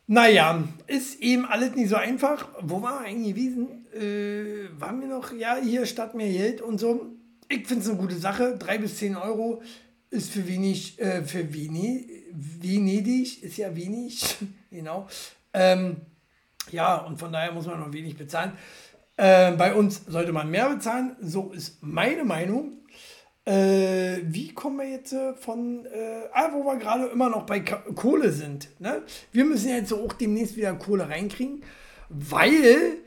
Naja, 0.09 0.65
ist 0.87 1.21
eben 1.21 1.45
alles 1.47 1.75
nicht 1.75 1.89
so 1.89 1.97
einfach. 1.97 2.49
Wo 2.61 2.83
waren 2.83 3.03
wir 3.05 3.09
eigentlich 3.09 3.35
gewesen? 3.35 3.87
Äh, 3.95 4.69
waren 4.81 5.01
wir 5.01 5.09
noch? 5.09 5.33
Ja, 5.33 5.57
hier 5.63 5.87
statt 5.87 6.15
mehr 6.15 6.31
Geld 6.31 6.61
und 6.61 6.79
so. 6.79 7.07
Ich 7.49 7.67
finde 7.67 7.83
es 7.85 7.89
eine 7.89 7.99
gute 7.99 8.17
Sache. 8.17 8.57
3 8.59 8.79
bis 8.79 8.99
10 8.99 9.17
Euro 9.17 9.63
ist 10.11 10.33
für 10.33 10.47
wenig, 10.47 11.01
äh, 11.01 11.23
für 11.23 11.53
wenig, 11.53 12.07
Venedig 12.33 13.43
ist 13.43 13.57
ja 13.57 13.75
wenig, 13.75 14.37
genau. 14.71 15.09
Ähm, 15.53 15.97
ja, 16.71 16.97
und 16.97 17.19
von 17.19 17.33
daher 17.33 17.53
muss 17.53 17.67
man 17.67 17.81
noch 17.81 17.93
wenig 17.93 18.17
bezahlen. 18.17 18.53
Äh, 19.17 19.53
bei 19.53 19.75
uns 19.75 20.05
sollte 20.07 20.33
man 20.33 20.51
mehr 20.51 20.69
bezahlen. 20.69 21.17
So 21.21 21.53
ist 21.53 21.79
meine 21.83 22.25
Meinung. 22.25 22.73
Äh, 23.47 24.23
wie 24.25 24.53
kommen 24.53 24.79
wir 24.79 24.91
jetzt 24.91 25.13
äh, 25.13 25.33
von, 25.35 25.87
äh, 25.87 26.29
ah, 26.33 26.49
wo 26.53 26.65
wir 26.65 26.77
gerade 26.79 27.07
immer 27.07 27.31
noch 27.31 27.47
bei 27.47 27.61
Ka 27.61 27.77
Kohle 27.95 28.33
sind. 28.33 28.69
Ne? 28.81 29.03
Wir 29.31 29.45
müssen 29.45 29.69
jetzt 29.69 29.93
auch 29.93 30.13
demnächst 30.15 30.57
wieder 30.57 30.75
Kohle 30.75 31.09
reinkriegen, 31.09 31.63
weil, 32.09 32.99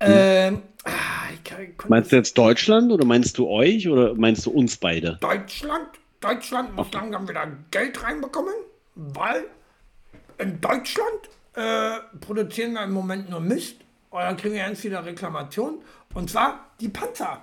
äh, 0.00 0.48
ah, 0.48 0.90
ich 1.32 1.44
kann, 1.44 1.68
Meinst 1.88 2.10
du 2.10 2.16
jetzt 2.16 2.36
Deutschland 2.36 2.90
oder 2.90 3.04
meinst 3.04 3.38
du 3.38 3.48
euch 3.48 3.88
oder 3.88 4.14
meinst 4.14 4.44
du 4.46 4.50
uns 4.50 4.76
beide? 4.76 5.18
Deutschland, 5.20 5.86
Deutschland 6.20 6.74
muss 6.74 6.92
langsam 6.92 7.28
wieder 7.28 7.46
Geld 7.70 8.02
reinbekommen, 8.02 8.54
weil 8.96 9.44
in 10.38 10.60
Deutschland 10.60 11.30
äh, 11.54 12.00
produzieren 12.20 12.72
wir 12.72 12.82
im 12.82 12.92
Moment 12.92 13.30
nur 13.30 13.38
Mist. 13.38 13.76
Und 14.16 14.22
dann 14.22 14.36
kriegen 14.38 14.54
wir 14.54 14.62
ganz 14.62 14.80
viele 14.80 15.04
Reklamationen. 15.04 15.80
Und 16.14 16.30
zwar 16.30 16.70
die 16.80 16.88
Panzer. 16.88 17.42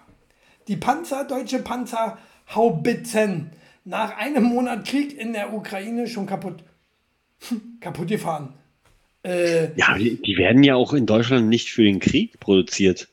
Die 0.68 0.76
Panzer, 0.76 1.24
deutsche 1.26 1.60
Panzer, 1.60 2.18
Haubitzen. 2.56 3.52
Nach 3.86 4.18
einem 4.18 4.44
Monat 4.46 4.88
Krieg 4.88 5.16
in 5.18 5.34
der 5.34 5.54
Ukraine 5.54 6.08
schon 6.08 6.26
kaputt. 6.26 6.64
kaputt 7.80 8.08
gefahren. 8.08 8.54
Äh, 9.24 9.68
Ja, 9.76 9.98
die, 9.98 10.20
die 10.22 10.36
werden 10.38 10.64
ja 10.64 10.76
auch 10.76 10.94
in 10.94 11.06
Deutschland 11.06 11.48
nicht 11.48 11.70
für 11.70 11.84
den 11.84 12.00
Krieg 12.00 12.40
produziert. 12.40 13.08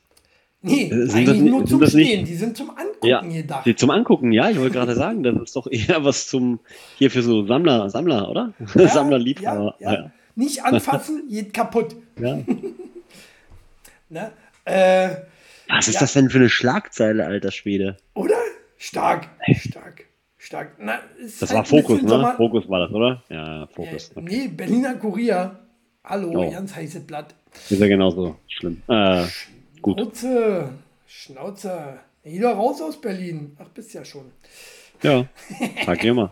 nee, 0.63 0.89
sind 0.89 1.11
eigentlich 1.11 1.25
das 1.27 1.37
nicht- 1.37 1.51
nur 1.51 1.65
zum 1.65 1.79
das 1.81 1.93
nicht- 1.93 2.07
Stehen. 2.07 2.25
Die 2.25 2.35
sind 2.35 2.57
zum 2.57 2.69
Angucken 2.71 3.07
Ja, 3.07 3.21
gedacht. 3.21 3.65
die 3.65 3.75
zum 3.75 3.89
Angucken, 3.91 4.31
ja, 4.31 4.49
ich 4.49 4.57
wollte 4.57 4.73
gerade 4.73 4.95
sagen, 4.95 5.21
das 5.23 5.35
ist 5.41 5.55
doch 5.55 5.67
eher 5.69 6.03
was 6.03 6.27
zum, 6.27 6.59
hier 6.97 7.11
für 7.11 7.21
so 7.21 7.45
Sammler, 7.45 7.89
Sammler, 7.89 8.29
oder? 8.29 8.53
Sammlerliebhaber. 8.75 9.75
Ja, 9.79 9.93
ja. 9.93 10.11
Nicht 10.35 10.63
anfassen, 10.63 11.27
geht 11.29 11.53
kaputt. 11.53 11.95
Ja. 12.19 12.39
Ne? 14.11 14.31
Äh, 14.65 15.09
Was 15.69 15.87
ist 15.87 15.95
Ja. 15.95 15.99
das 16.01 16.13
denn 16.13 16.29
für 16.29 16.37
eine 16.37 16.49
Schlagzeile, 16.49 17.25
alter 17.25 17.51
Schwede? 17.51 17.97
oder? 18.13 18.35
Stark, 18.77 19.29
stark, 19.55 20.05
stark. 20.37 20.71
Na, 20.79 20.99
Das 21.21 21.41
halt 21.41 21.51
war 21.53 21.65
Fokus, 21.65 22.01
ne? 22.01 22.09
Sommer- 22.09 22.35
Fokus 22.35 22.67
war 22.67 22.79
das, 22.81 22.91
oder? 22.91 23.23
Ja, 23.29 23.63
Äh, 23.63 23.67
Fokus. 23.67 24.11
Okay. 24.15 24.25
Nee, 24.27 24.47
Berliner 24.49 24.95
Kurier. 24.95 25.59
Hallo, 26.03 26.29
Oh. 26.35 26.51
ganz 26.51 26.75
heißes 26.75 27.05
Blatt. 27.05 27.35
Ist 27.69 27.79
ja 27.79 27.87
genauso 27.87 28.35
schlimm. 28.47 28.81
Äh, 28.87 29.23
gut. 29.81 29.97
Schnauze, 29.99 30.69
Schnauze. 31.07 31.99
Doch 32.25 32.57
raus 32.57 32.81
aus 32.81 32.99
Berlin. 32.99 33.55
Ach, 33.59 33.67
bist 33.69 33.93
ja 33.93 34.03
schon. 34.03 34.25
Ja, 35.03 35.25
sag 35.85 36.03
mal. 36.13 36.31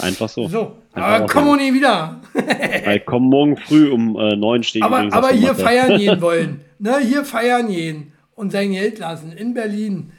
Einfach 0.00 0.28
so. 0.28 0.48
So, 0.48 0.76
Einfach 0.94 1.10
aber 1.10 1.26
komm 1.26 1.48
auch 1.50 1.56
nie 1.56 1.72
wieder. 1.74 2.20
Weil 2.34 3.00
komm 3.00 3.24
morgen 3.24 3.56
früh 3.56 3.90
um 3.90 4.16
äh, 4.18 4.36
neun 4.36 4.62
stehe 4.62 4.80
ich 4.80 4.84
aber 4.84 5.12
aber 5.12 5.30
hier 5.32 5.54
feiern 5.54 5.98
gehen 5.98 6.20
wollen. 6.20 6.64
Ne, 6.82 6.98
hier 7.00 7.24
feiern 7.24 7.68
gehen 7.68 8.12
und 8.34 8.50
sein 8.52 8.72
Geld 8.72 8.98
lassen 8.98 9.32
in 9.32 9.52
Berlin. 9.54 10.12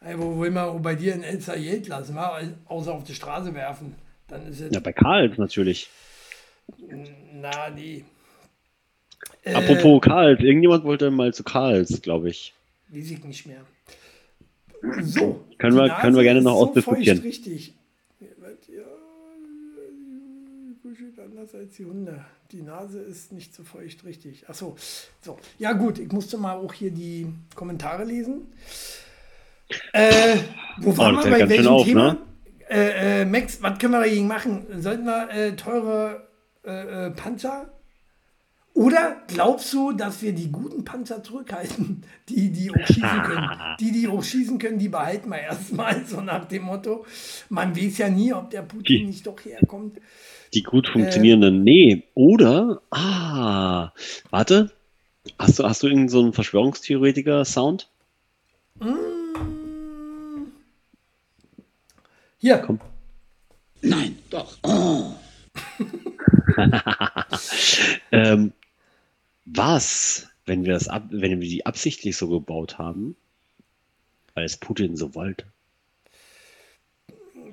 Ey, 0.00 0.18
wo 0.18 0.40
will 0.40 0.50
man 0.50 0.64
auch 0.70 0.80
bei 0.80 0.94
dir 0.94 1.14
in 1.14 1.22
Elster 1.22 1.58
Geld 1.58 1.88
lassen? 1.88 2.14
wa? 2.14 2.40
Außer 2.66 2.94
auf 2.94 3.04
die 3.04 3.14
Straße 3.14 3.52
werfen. 3.54 3.94
Dann 4.28 4.46
ist 4.46 4.60
es. 4.60 4.72
Ja, 4.74 4.80
bei 4.80 4.92
Karls 4.92 5.36
natürlich. 5.38 5.88
Na, 7.34 7.70
nee. 7.74 8.04
Äh, 9.44 9.54
Apropos 9.54 10.00
Karls, 10.00 10.40
irgendjemand 10.40 10.84
wollte 10.84 11.10
mal 11.10 11.32
zu 11.34 11.44
Karls, 11.44 12.00
glaube 12.02 12.30
ich. 12.30 12.54
Weiß 12.88 13.10
ich 13.10 13.22
nicht 13.24 13.46
mehr. 13.46 13.60
So. 15.02 15.44
Können 15.58 15.74
die 15.76 15.80
wir- 15.82 15.88
Nase 15.88 16.00
können 16.00 16.16
wir 16.16 16.22
gerne 16.22 16.42
noch 16.42 16.56
so 16.58 16.66
ausdiskutieren. 16.68 17.18
feucht, 17.18 17.26
richtig. 17.28 17.74
Ja, 18.20 18.82
kuschelt 20.82 21.18
anders 21.18 21.54
als 21.54 21.74
die 21.76 21.84
Hunde. 21.84 22.24
Die 22.52 22.62
Nase 22.62 23.00
ist 23.00 23.32
nicht 23.32 23.54
so 23.54 23.64
feucht, 23.64 24.04
richtig. 24.04 24.48
Achso. 24.48 24.76
So. 25.20 25.38
Ja, 25.58 25.72
gut, 25.72 25.98
ich 25.98 26.12
musste 26.12 26.38
mal 26.38 26.54
auch 26.56 26.72
hier 26.72 26.90
die 26.92 27.26
Kommentare 27.54 28.04
lesen. 28.04 28.52
Äh, 29.92 30.36
wo 30.78 30.96
waren 30.96 31.16
Oh, 31.18 31.24
wir 31.24 31.30
bei 31.30 31.48
welchem 31.48 31.66
auf, 31.66 31.84
Thema? 31.84 32.12
ne? 32.12 32.18
Äh, 32.68 33.22
äh, 33.22 33.24
Max, 33.24 33.60
was 33.62 33.78
können 33.78 33.92
wir 33.94 34.00
dagegen 34.00 34.26
machen? 34.28 34.66
Sollten 34.80 35.04
wir 35.06 35.30
äh, 35.30 35.56
teure 35.56 36.28
äh, 36.64 37.06
äh, 37.06 37.10
Panzer 37.10 37.72
oder 38.74 39.22
glaubst 39.26 39.72
du, 39.72 39.92
dass 39.92 40.20
wir 40.20 40.32
die 40.34 40.52
guten 40.52 40.84
Panzer 40.84 41.22
zurückhalten, 41.22 42.02
die, 42.28 42.50
die 42.52 42.70
auch 42.70 42.86
schießen 42.86 43.22
können? 43.22 43.50
Die, 43.80 43.92
die 43.92 44.08
auch 44.08 44.22
schießen 44.22 44.58
können, 44.58 44.78
die 44.78 44.88
behalten 44.88 45.28
wir 45.30 45.38
erstmal, 45.40 46.04
so 46.06 46.20
nach 46.20 46.44
dem 46.46 46.62
Motto. 46.64 47.04
Man 47.48 47.76
weiß 47.76 47.98
ja 47.98 48.08
nie, 48.08 48.32
ob 48.32 48.50
der 48.50 48.62
Putin 48.62 49.06
nicht 49.06 49.26
doch 49.26 49.38
herkommt. 49.44 49.98
Die 50.54 50.62
gut 50.62 50.88
funktionierenden. 50.88 51.62
Nee, 51.64 52.04
oder? 52.14 52.80
Ah, 52.90 53.92
warte. 54.30 54.70
Hast 55.38 55.58
du, 55.58 55.64
hast 55.64 55.82
du 55.82 55.88
irgendeinen 55.88 56.08
so 56.08 56.20
einen 56.20 56.32
Verschwörungstheoretiker-Sound? 56.32 57.88
Hier, 62.38 62.58
Komm. 62.58 62.80
Nein, 63.82 64.18
doch. 64.30 64.56
Ähm, 68.12 68.52
was, 69.44 70.28
wenn 70.46 70.64
wir 70.64 70.72
das 70.72 70.88
ab, 70.88 71.04
wenn 71.10 71.40
wir 71.40 71.48
die 71.48 71.66
absichtlich 71.66 72.16
so 72.16 72.28
gebaut 72.28 72.78
haben, 72.78 73.16
weil 74.34 74.44
es 74.44 74.56
Putin 74.56 74.96
so 74.96 75.14
wollte? 75.14 75.44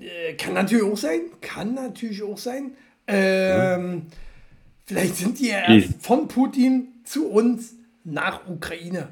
Äh, 0.04 0.34
kann 0.34 0.54
natürlich 0.54 0.84
auch 0.84 0.98
sein. 0.98 1.22
Kann 1.42 1.74
natürlich 1.74 2.22
auch 2.24 2.38
sein. 2.38 2.72
Ähm, 3.08 4.08
Vielleicht 4.86 5.16
sind 5.16 5.40
die 5.40 5.48
ja 5.48 5.74
erst 5.74 6.04
von 6.06 6.28
Putin 6.28 6.90
zu 7.06 7.30
uns 7.30 7.74
nach 8.04 8.48
Ukraine. 8.48 9.10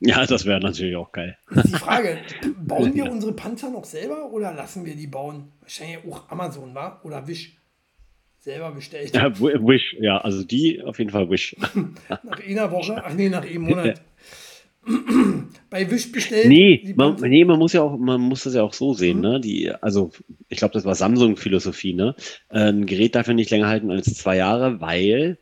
Ja, 0.00 0.26
das 0.26 0.46
wäre 0.46 0.60
natürlich 0.60 0.96
auch 0.96 1.12
geil. 1.12 1.36
Das 1.54 1.64
ist 1.66 1.74
die 1.74 1.78
Frage, 1.78 2.18
bauen 2.66 2.94
wir 2.94 3.10
unsere 3.10 3.32
Panzer 3.32 3.70
noch 3.70 3.84
selber 3.84 4.30
oder 4.32 4.52
lassen 4.52 4.84
wir 4.84 4.94
die 4.96 5.06
bauen? 5.06 5.52
Wahrscheinlich 5.60 5.98
auch 6.08 6.28
Amazon, 6.30 6.74
war 6.74 7.00
Oder 7.04 7.26
Wish. 7.26 7.56
Selber 8.40 8.72
bestellt. 8.72 9.14
Ja, 9.14 9.38
Wi- 9.38 9.60
Wish, 9.64 9.96
ja, 10.00 10.18
also 10.18 10.42
die 10.42 10.82
auf 10.82 10.98
jeden 10.98 11.10
Fall 11.10 11.30
Wish. 11.30 11.54
Nach 12.08 12.40
einer 12.44 12.70
Woche, 12.72 13.00
ach 13.04 13.12
nee, 13.14 13.28
nach 13.28 13.42
einem 13.42 13.62
Monat. 13.68 14.00
Bei 15.70 15.90
Wish 15.90 16.12
bestellt. 16.12 16.48
Nee, 16.48 16.92
man, 16.96 17.16
nee, 17.20 17.44
man 17.44 17.58
muss 17.58 17.72
ja 17.72 17.82
auch, 17.82 17.96
man 17.96 18.20
muss 18.20 18.44
das 18.44 18.54
ja 18.54 18.62
auch 18.62 18.74
so 18.74 18.94
sehen, 18.94 19.20
ne? 19.20 19.40
Die, 19.40 19.70
also 19.70 20.10
ich 20.48 20.58
glaube, 20.58 20.74
das 20.74 20.84
war 20.84 20.94
Samsung-Philosophie, 20.94 21.94
ne? 21.94 22.14
Ein 22.48 22.86
Gerät 22.86 23.14
darf 23.14 23.28
ja 23.28 23.34
nicht 23.34 23.50
länger 23.50 23.68
halten 23.68 23.90
als 23.90 24.12
zwei 24.14 24.36
Jahre, 24.36 24.80
weil 24.80 25.38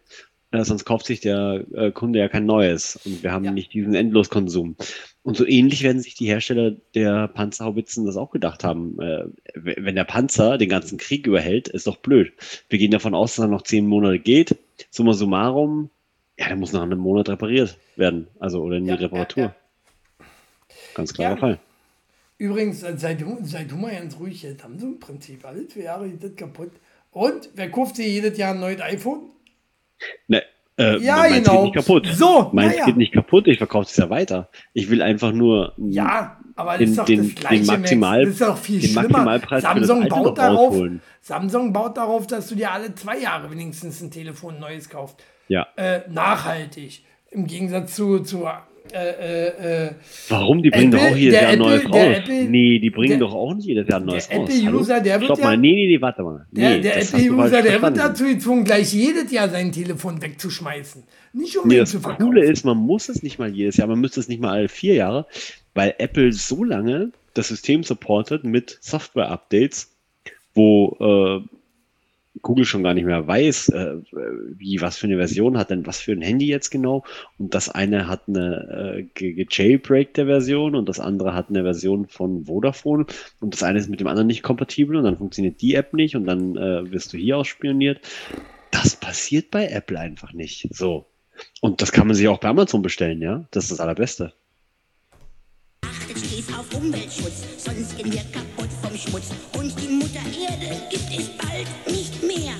äh, 0.53 0.65
sonst 0.65 0.85
kauft 0.85 1.07
sich 1.07 1.21
der 1.21 1.65
äh, 1.75 1.91
Kunde 1.91 2.19
ja 2.19 2.29
kein 2.29 2.47
neues 2.47 3.01
und 3.05 3.23
wir 3.23 3.33
haben 3.33 3.45
Ja. 3.45 3.51
nicht 3.53 3.73
diesen 3.73 3.95
Endloskonsum. 3.95 4.77
Und 5.23 5.37
so 5.37 5.47
ähnlich 5.47 5.83
werden 5.83 6.01
sich 6.01 6.15
die 6.15 6.27
Hersteller 6.27 6.73
der 6.95 7.29
Panzerhaubitzen 7.29 8.07
das 8.07 8.17
auch 8.17 8.31
gedacht 8.31 8.65
haben. 8.65 8.99
Äh, 9.01 9.25
wenn 9.55 9.95
der 9.97 10.05
Panzer 10.05 10.59
den 10.59 10.69
ganzen 10.69 10.99
Krieg 10.99 11.27
überhält, 11.27 11.69
ist 11.69 11.87
doch 11.87 11.97
blöd. 11.97 12.33
Wir 12.69 12.79
gehen 12.79 12.91
davon 12.91 13.15
aus, 13.15 13.37
dass 13.37 13.45
er 13.47 13.49
noch 13.49 13.63
zehn 13.63 13.87
Monate 13.87 14.19
geht. 14.19 14.57
Summa 14.91 15.13
summarum, 15.13 15.91
ja, 16.41 16.49
der 16.49 16.57
muss 16.57 16.73
nach 16.73 16.83
einem 16.83 16.99
Monat 16.99 17.29
repariert 17.29 17.77
werden. 17.97 18.27
Also, 18.41 18.63
oder 18.63 18.77
in 18.79 18.85
die 18.85 18.91
Ja, 18.91 18.97
Reparatur. 18.97 19.43
ja, 19.45 19.49
ja. 20.19 20.27
Ganz 20.95 21.13
klarer 21.15 21.35
Ja. 21.35 21.37
Fall. 21.37 21.59
Übrigens, 22.39 22.83
äh, 22.83 22.97
seid 22.97 23.21
du, 23.21 23.39
seid 23.43 23.71
du 23.71 23.77
mal 23.77 23.93
ganz 23.93 24.19
ruhig, 24.19 24.43
jetzt 24.43 24.65
haben 24.65 24.79
sie 24.79 24.87
im 24.87 24.99
Prinzip 24.99 25.45
alle 25.45 25.69
zwei 25.69 25.81
Jahre 25.83 26.09
das 26.11 26.35
kaputt. 26.37 26.71
Und 27.13 27.51
wer 27.55 27.71
kauft 27.71 27.97
sich 27.97 28.07
jedes 28.07 28.39
Jahr 28.39 28.55
ein 28.55 28.61
neues 28.61 28.81
iPhone? 28.81 29.21
Ne, 30.29 30.43
äh, 30.79 30.97
Ja, 31.03 31.27
genau. 31.27 31.53
geht 31.53 31.63
nicht 31.65 31.75
kaputt. 31.75 32.09
So, 32.15 32.49
meins 32.55 32.73
naja. 32.73 32.87
geht 32.87 32.97
nicht 32.97 33.13
kaputt, 33.13 33.47
ich 33.47 33.59
verkaufe 33.59 33.89
es 33.91 33.97
ja 33.97 34.09
weiter. 34.09 34.49
Ich 34.73 34.89
will 34.89 35.03
einfach 35.03 35.33
nur 35.33 35.75
Ja, 35.77 36.41
aber 36.57 36.73
das 36.73 36.79
den, 36.79 36.89
ist 36.91 36.99
doch 36.99 37.05
den, 37.05 37.19
das 37.25 37.35
Gleiche. 37.35 37.57
den, 37.59 37.67
Max. 37.67 37.79
Maximal, 37.81 38.21
das 38.25 38.31
ist 38.33 38.41
doch 38.41 38.57
viel 38.57 38.81
den 38.81 38.91
schlimmer. 38.91 39.09
Maximalpreis 39.09 39.63
Samsung 39.63 40.09
baut 40.09 40.39
darauf. 40.39 40.81
Samsung 41.21 41.73
baut 41.75 41.97
darauf, 41.99 42.27
dass 42.27 42.49
du 42.49 42.55
dir 42.55 42.71
alle 42.73 42.95
zwei 42.95 43.19
Jahre 43.19 43.51
wenigstens 43.51 44.01
ein 44.01 44.11
Telefon 44.11 44.59
neues 44.59 44.89
kaufst. 44.89 45.23
Ja. 45.51 45.67
Äh, 45.77 46.01
nachhaltig. 46.09 47.03
Im 47.33 47.47
Gegensatz 47.47 47.95
zu, 47.97 48.21
zu 48.21 48.45
äh, 48.93 48.99
äh, 48.99 49.87
äh, 49.87 49.91
Warum? 50.29 50.63
Die 50.63 50.71
bringen 50.71 50.93
Apple- 50.93 51.07
doch 51.07 51.13
auch 51.13 51.17
jedes 51.17 51.41
Jahr 51.41 51.51
ein 51.51 51.59
neues 51.59 51.81
Apple- 51.83 51.93
der 51.93 52.09
raus. 52.11 52.19
Apple- 52.19 52.45
nee, 52.45 52.79
die 52.81 52.91
bringen 52.91 53.09
der- 53.11 53.19
doch 53.21 53.35
auch 53.35 53.55
nicht 53.55 53.67
jedes 53.67 53.89
Jahr 53.89 54.01
ein 54.01 54.07
neues 54.07 54.29
der 54.29 54.39
raus. 54.39 54.49
Apple-User, 54.51 55.01
der 55.01 55.15
wird 55.21 55.25
Stopp 55.27 55.39
ja- 55.39 55.45
mal, 55.45 55.57
nee, 55.57 55.73
nee, 55.75 55.87
nee, 55.97 56.01
warte 56.01 56.23
mal. 56.23 56.47
nee, 56.51 56.81
der 56.81 56.95
das 56.99 57.13
Apple-User, 57.15 57.63
der 57.63 57.83
wird 57.83 57.97
dazu 57.97 58.25
gezwungen, 58.25 58.65
gleich 58.65 58.93
jedes 58.93 59.31
Jahr 59.31 59.49
sein 59.49 59.71
Telefon 59.71 60.21
wegzuschmeißen. 60.23 61.05
Nicht 61.35 61.57
um 61.59 61.69
Nee, 61.69 61.75
ihn 61.75 61.81
das 61.81 61.91
zu 61.91 62.01
verkaufen. 62.01 62.25
Coole 62.27 62.45
ist, 62.45 62.65
man 62.65 62.79
muss 62.79 63.09
es 63.09 63.23
nicht 63.23 63.39
mal 63.39 63.51
jedes 63.53 63.77
Jahr, 63.77 63.87
man 63.87 64.01
müsste 64.01 64.19
es 64.21 64.29
nicht 64.29 64.41
mal 64.41 64.51
alle 64.53 64.69
vier 64.69 64.95
Jahre, 64.95 65.27
weil 65.75 65.95
Apple 65.99 66.33
so 66.33 66.65
lange 66.65 67.13
das 67.35 67.47
System 67.49 67.85
supportet 67.85 68.43
mit 68.43 68.77
Software-Updates, 68.81 69.95
wo 70.55 70.97
äh, 71.45 71.49
Google 72.43 72.65
schon 72.65 72.83
gar 72.83 72.95
nicht 72.95 73.05
mehr 73.05 73.27
weiß, 73.27 73.69
äh, 73.71 73.97
wie, 74.57 74.81
was 74.81 74.99
für 74.99 75.07
eine 75.07 75.17
Version 75.17 75.59
hat 75.59 75.71
denn 75.71 75.87
was 75.87 76.01
für 76.01 76.13
ein 76.13 76.23
Handy 76.23 76.47
jetzt 76.47 76.71
genau. 76.71 77.05
Und 77.39 77.55
das 77.55 77.69
eine 77.69 78.07
hat 78.09 78.23
eine 78.29 78.97
äh, 78.99 79.03
ge- 79.15 79.45
gejailbreakte 79.45 80.27
Version 80.27 80.75
und 80.75 80.89
das 80.89 81.01
andere 81.01 81.35
hat 81.35 81.51
eine 81.51 81.63
Version 81.63 82.07
von 82.07 82.47
Vodafone 82.47 83.07
und 83.41 83.55
das 83.55 83.63
eine 83.63 83.79
ist 83.79 83.89
mit 83.89 84.01
dem 84.01 84.07
anderen 84.07 84.27
nicht 84.27 84.43
kompatibel 84.43 84.97
und 84.97 85.05
dann 85.05 85.19
funktioniert 85.19 85.61
die 85.61 85.75
App 85.75 85.95
nicht 85.95 86.17
und 86.17 86.27
dann 86.27 86.57
äh, 86.57 86.91
wirst 86.91 87.13
du 87.13 87.17
hier 87.17 87.37
ausspioniert. 87.39 88.01
Das 88.71 88.97
passiert 88.97 89.51
bei 89.51 89.67
Apple 89.67 89.99
einfach 89.99 90.33
nicht. 90.33 90.69
So. 90.75 91.07
Und 91.61 91.81
das 91.81 91.91
kann 91.93 92.07
man 92.07 92.15
sich 92.15 92.29
auch 92.29 92.39
bei 92.39 92.49
Amazon 92.49 92.83
bestellen, 92.83 93.23
ja? 93.23 93.47
Das 93.51 93.65
ist 93.65 93.73
das 93.73 93.81
Allerbeste. 93.81 94.33
Achtet 95.83 96.19
stets 96.19 96.53
auf 96.53 96.67
Umweltschutz, 96.75 97.65
sonst 97.65 97.97
gehen 97.97 98.13
wir 98.13 98.21
kaputt 98.33 98.60
Schmutz. 99.01 99.31
Und 99.59 99.81
die 99.81 99.89
Mutter 99.89 100.21
Erde 100.21 100.77
gibt 100.91 101.11
es 101.19 101.29
bald 101.39 101.67
nicht 101.87 102.23
mehr. 102.23 102.53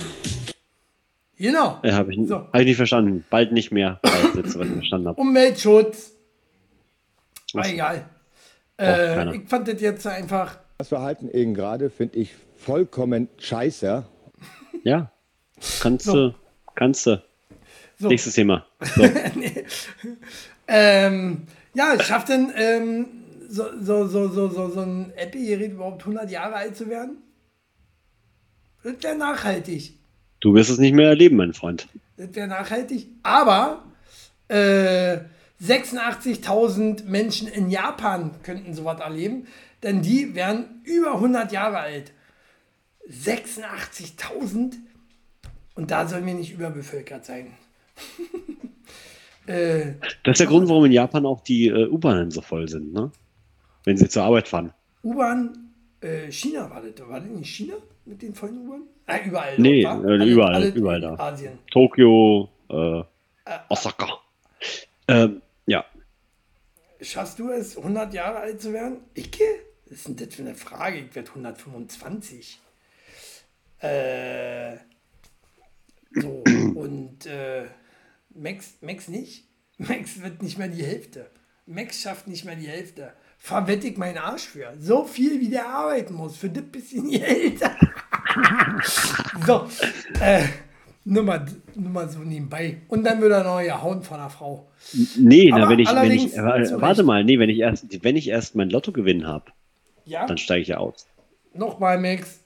Genau. 1.37 1.79
Äh, 1.83 1.91
habe 1.91 2.13
ich, 2.13 2.27
So. 2.27 2.35
hab 2.37 2.55
ich 2.55 2.65
nicht 2.65 2.75
verstanden. 2.77 3.23
Bald 3.29 3.51
nicht 3.51 3.71
mehr. 3.71 3.99
Bald 4.01 4.35
jetzt, 4.35 4.57
was 4.57 4.67
ich 4.67 4.73
verstanden 4.73 5.07
habe. 5.07 5.21
Umweltschutz. 5.21 6.11
Was? 7.53 7.67
Ah, 7.67 7.69
egal. 7.71 8.05
Äh, 8.79 9.35
ich 9.35 9.47
fand 9.49 9.67
das 9.67 9.81
jetzt 9.81 10.07
einfach. 10.07 10.57
Das 10.77 10.87
Verhalten 10.89 11.29
eben 11.29 11.53
gerade 11.53 11.89
finde 11.89 12.17
ich 12.19 12.31
vollkommen 12.57 13.27
scheiße. 13.37 14.05
Ja. 14.83 15.11
Kannst 15.79 16.05
So. 16.05 16.13
du. 16.29 16.35
Kannst 16.75 17.05
du. 17.05 17.21
So. 17.99 18.07
Nächstes 18.07 18.33
Thema. 18.33 18.65
So. 18.95 19.03
Ähm, 20.73 21.47
ja, 21.73 21.99
schafft 22.01 22.29
denn 22.29 22.49
ähm, 22.55 23.07
so, 23.51 23.65
so, 23.81 24.07
so, 24.07 24.27
so, 24.29 24.47
so, 24.47 24.69
so 24.69 24.79
ein 24.81 25.11
Apple-Gerät 25.15 25.73
überhaupt 25.73 26.01
100 26.01 26.31
Jahre 26.31 26.55
alt 26.55 26.75
zu 26.77 26.87
werden? 26.87 27.17
Das 28.83 29.03
wäre 29.03 29.17
nachhaltig. 29.17 29.97
Du 30.39 30.53
wirst 30.55 30.69
es 30.69 30.77
nicht 30.77 30.93
mehr 30.93 31.09
erleben, 31.09 31.35
mein 31.35 31.53
Freund. 31.53 31.87
Das 32.17 32.33
wäre 32.33 32.47
nachhaltig. 32.47 33.07
Aber 33.23 33.83
äh, 34.47 35.19
86.000 35.61 37.03
Menschen 37.05 37.47
in 37.47 37.69
Japan 37.69 38.31
könnten 38.41 38.73
sowas 38.73 38.99
erleben, 38.99 39.47
denn 39.83 40.01
die 40.01 40.33
wären 40.33 40.81
über 40.83 41.15
100 41.15 41.51
Jahre 41.51 41.79
alt. 41.79 42.13
86.000? 43.09 44.75
Und 45.75 45.91
da 45.91 46.07
sollen 46.07 46.25
wir 46.25 46.33
nicht 46.33 46.53
überbevölkert 46.53 47.25
sein. 47.25 47.51
äh, 49.45 49.93
Das 50.23 50.33
ist 50.33 50.39
der 50.39 50.47
Grund, 50.47 50.69
warum 50.69 50.85
in 50.85 50.91
Japan 50.91 51.25
auch 51.25 51.41
die 51.41 51.67
äh, 51.67 51.87
U-Bahnen 51.87 52.31
so 52.31 52.41
voll 52.41 52.67
sind, 52.69 52.93
ne? 52.93 53.11
Wenn 53.83 53.97
sie 53.97 54.09
zur 54.09 54.23
Arbeit 54.23 54.47
fahren. 54.47 54.73
U-Bahn, 55.03 55.73
äh, 56.01 56.31
China 56.31 56.69
war 56.69 56.81
das, 56.81 57.07
war 57.07 57.19
das 57.19 57.29
nicht 57.29 57.49
China 57.49 57.75
mit 58.05 58.21
den 58.21 58.33
vollen 58.33 58.67
U-Bahn? 58.67 58.81
Ah, 59.07 59.17
überall. 59.25 59.57
Nee, 59.57 59.83
dort, 59.83 60.05
äh, 60.05 60.25
überall, 60.25 60.55
alle 60.55 60.69
überall 60.69 61.03
in 61.03 61.17
da. 61.17 61.23
Asien. 61.23 61.59
Tokio, 61.71 62.49
äh, 62.69 63.03
Osaka. 63.69 64.07
Ähm, 65.07 65.41
ja. 65.65 65.85
Schaffst 67.01 67.39
du 67.39 67.49
es, 67.49 67.77
100 67.77 68.13
Jahre 68.13 68.37
alt 68.37 68.61
zu 68.61 68.73
werden? 68.73 68.99
Ich? 69.13 69.31
Was 69.85 69.97
ist 69.97 70.07
denn 70.07 70.15
das 70.15 70.35
für 70.35 70.43
eine 70.43 70.55
Frage? 70.55 70.99
Ich 70.99 71.15
werde 71.15 71.29
125. 71.29 72.59
Äh, 73.79 74.77
so, 76.13 76.43
und 76.75 77.25
äh, 77.25 77.65
Max, 78.29 78.75
Max 78.81 79.07
nicht? 79.07 79.45
Max 79.77 80.21
wird 80.21 80.41
nicht 80.43 80.57
mehr 80.57 80.67
die 80.67 80.83
Hälfte. 80.83 81.29
Max 81.65 82.01
schafft 82.01 82.27
nicht 82.27 82.45
mehr 82.45 82.55
die 82.55 82.67
Hälfte. 82.67 83.13
Verwette 83.43 83.87
ich 83.87 83.97
meinen 83.97 84.19
Arsch 84.19 84.43
für. 84.43 84.71
So 84.79 85.03
viel, 85.03 85.39
wie 85.41 85.49
der 85.49 85.67
arbeiten 85.67 86.13
muss, 86.13 86.37
für 86.37 86.47
das 86.47 86.63
bisschen 86.63 87.09
Geld. 87.09 87.59
so, 89.47 89.67
äh, 90.21 90.43
nur 91.05 91.23
mal, 91.23 91.47
nur 91.73 91.89
mal 91.89 92.07
so 92.07 92.19
nebenbei. 92.19 92.77
Und 92.87 93.03
dann 93.03 93.19
wird 93.19 93.31
er 93.31 93.43
noch 93.43 93.59
gehauen 93.59 94.03
von 94.03 94.19
einer 94.19 94.29
Frau. 94.29 94.67
Nee, 95.17 95.49
na, 95.49 95.67
wenn 95.67 95.79
ich, 95.79 95.89
wenn 95.89 96.11
ich, 96.11 96.37
äh, 96.37 96.79
warte 96.79 97.01
mal, 97.01 97.23
nee, 97.23 97.39
wenn 97.39 97.49
ich 97.49 97.57
erst, 97.57 98.03
wenn 98.03 98.15
ich 98.15 98.27
erst 98.29 98.53
mein 98.53 98.69
Lottogewinn 98.69 99.25
habe, 99.25 99.45
Ja? 100.05 100.27
dann 100.27 100.37
steige 100.37 100.61
ich 100.61 100.67
ja 100.67 100.77
aus. 100.77 101.07
Nochmal, 101.55 101.99
Max. 101.99 102.41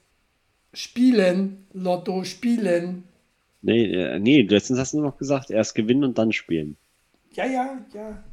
Spielen, 0.73 1.67
Lotto 1.73 2.23
spielen. 2.23 3.03
Nee, 3.61 3.83
äh, 3.91 4.17
nee, 4.19 4.43
letztens 4.43 4.79
hast 4.79 4.93
du 4.93 5.01
noch 5.01 5.17
gesagt, 5.17 5.51
erst 5.51 5.75
gewinnen 5.75 6.05
und 6.05 6.17
dann 6.17 6.31
spielen. 6.31 6.77
Ja, 7.33 7.45
ja, 7.45 7.79
ja. 7.93 8.23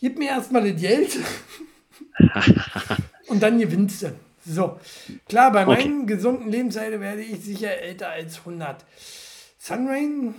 Gib 0.00 0.18
mir 0.18 0.30
erstmal 0.30 0.70
das 0.70 0.80
Geld. 0.80 1.18
und 3.28 3.42
dann 3.42 3.58
gewinnst 3.58 4.02
du. 4.02 4.12
So. 4.44 4.78
Klar, 5.28 5.52
bei 5.52 5.66
Okay. 5.66 5.84
meinem 5.88 6.06
gesunden 6.06 6.50
Lebensseite 6.50 7.00
werde 7.00 7.22
ich 7.22 7.40
sicher 7.44 7.76
älter 7.78 8.08
als 8.10 8.38
100. 8.38 8.84
Sunrain, 9.58 10.34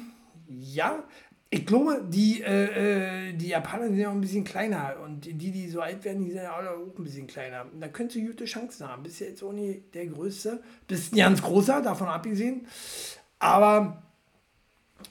ja. 0.48 1.04
Ich 1.52 1.66
glaube, 1.66 2.04
die, 2.08 2.42
äh, 2.44 3.30
äh, 3.30 3.34
die 3.34 3.48
Japaner 3.50 3.86
sind 3.88 3.98
ja 3.98 4.10
auch 4.10 4.14
ein 4.14 4.22
bisschen 4.22 4.44
kleiner. 4.44 4.98
Und 5.04 5.26
die, 5.26 5.52
die 5.52 5.68
so 5.68 5.82
alt 5.82 6.04
werden, 6.06 6.24
die 6.24 6.32
sind 6.32 6.44
ja 6.44 6.54
auch 6.56 6.98
ein 6.98 7.04
bisschen 7.04 7.26
kleiner. 7.28 7.66
Da 7.80 7.88
könntest 7.88 8.18
du 8.18 8.26
gute 8.28 8.46
Chancen 8.46 8.88
haben. 8.88 9.02
Bist 9.04 9.20
ja 9.20 9.28
jetzt 9.28 9.42
auch 9.44 9.52
nicht 9.52 9.94
der 9.96 10.06
Größte. 10.08 10.62
Bist 10.88 11.14
ein 11.14 11.18
ganz 11.18 11.42
großer, 11.42 11.82
davon 11.82 12.08
abgesehen. 12.08 12.68
Aber 13.40 14.04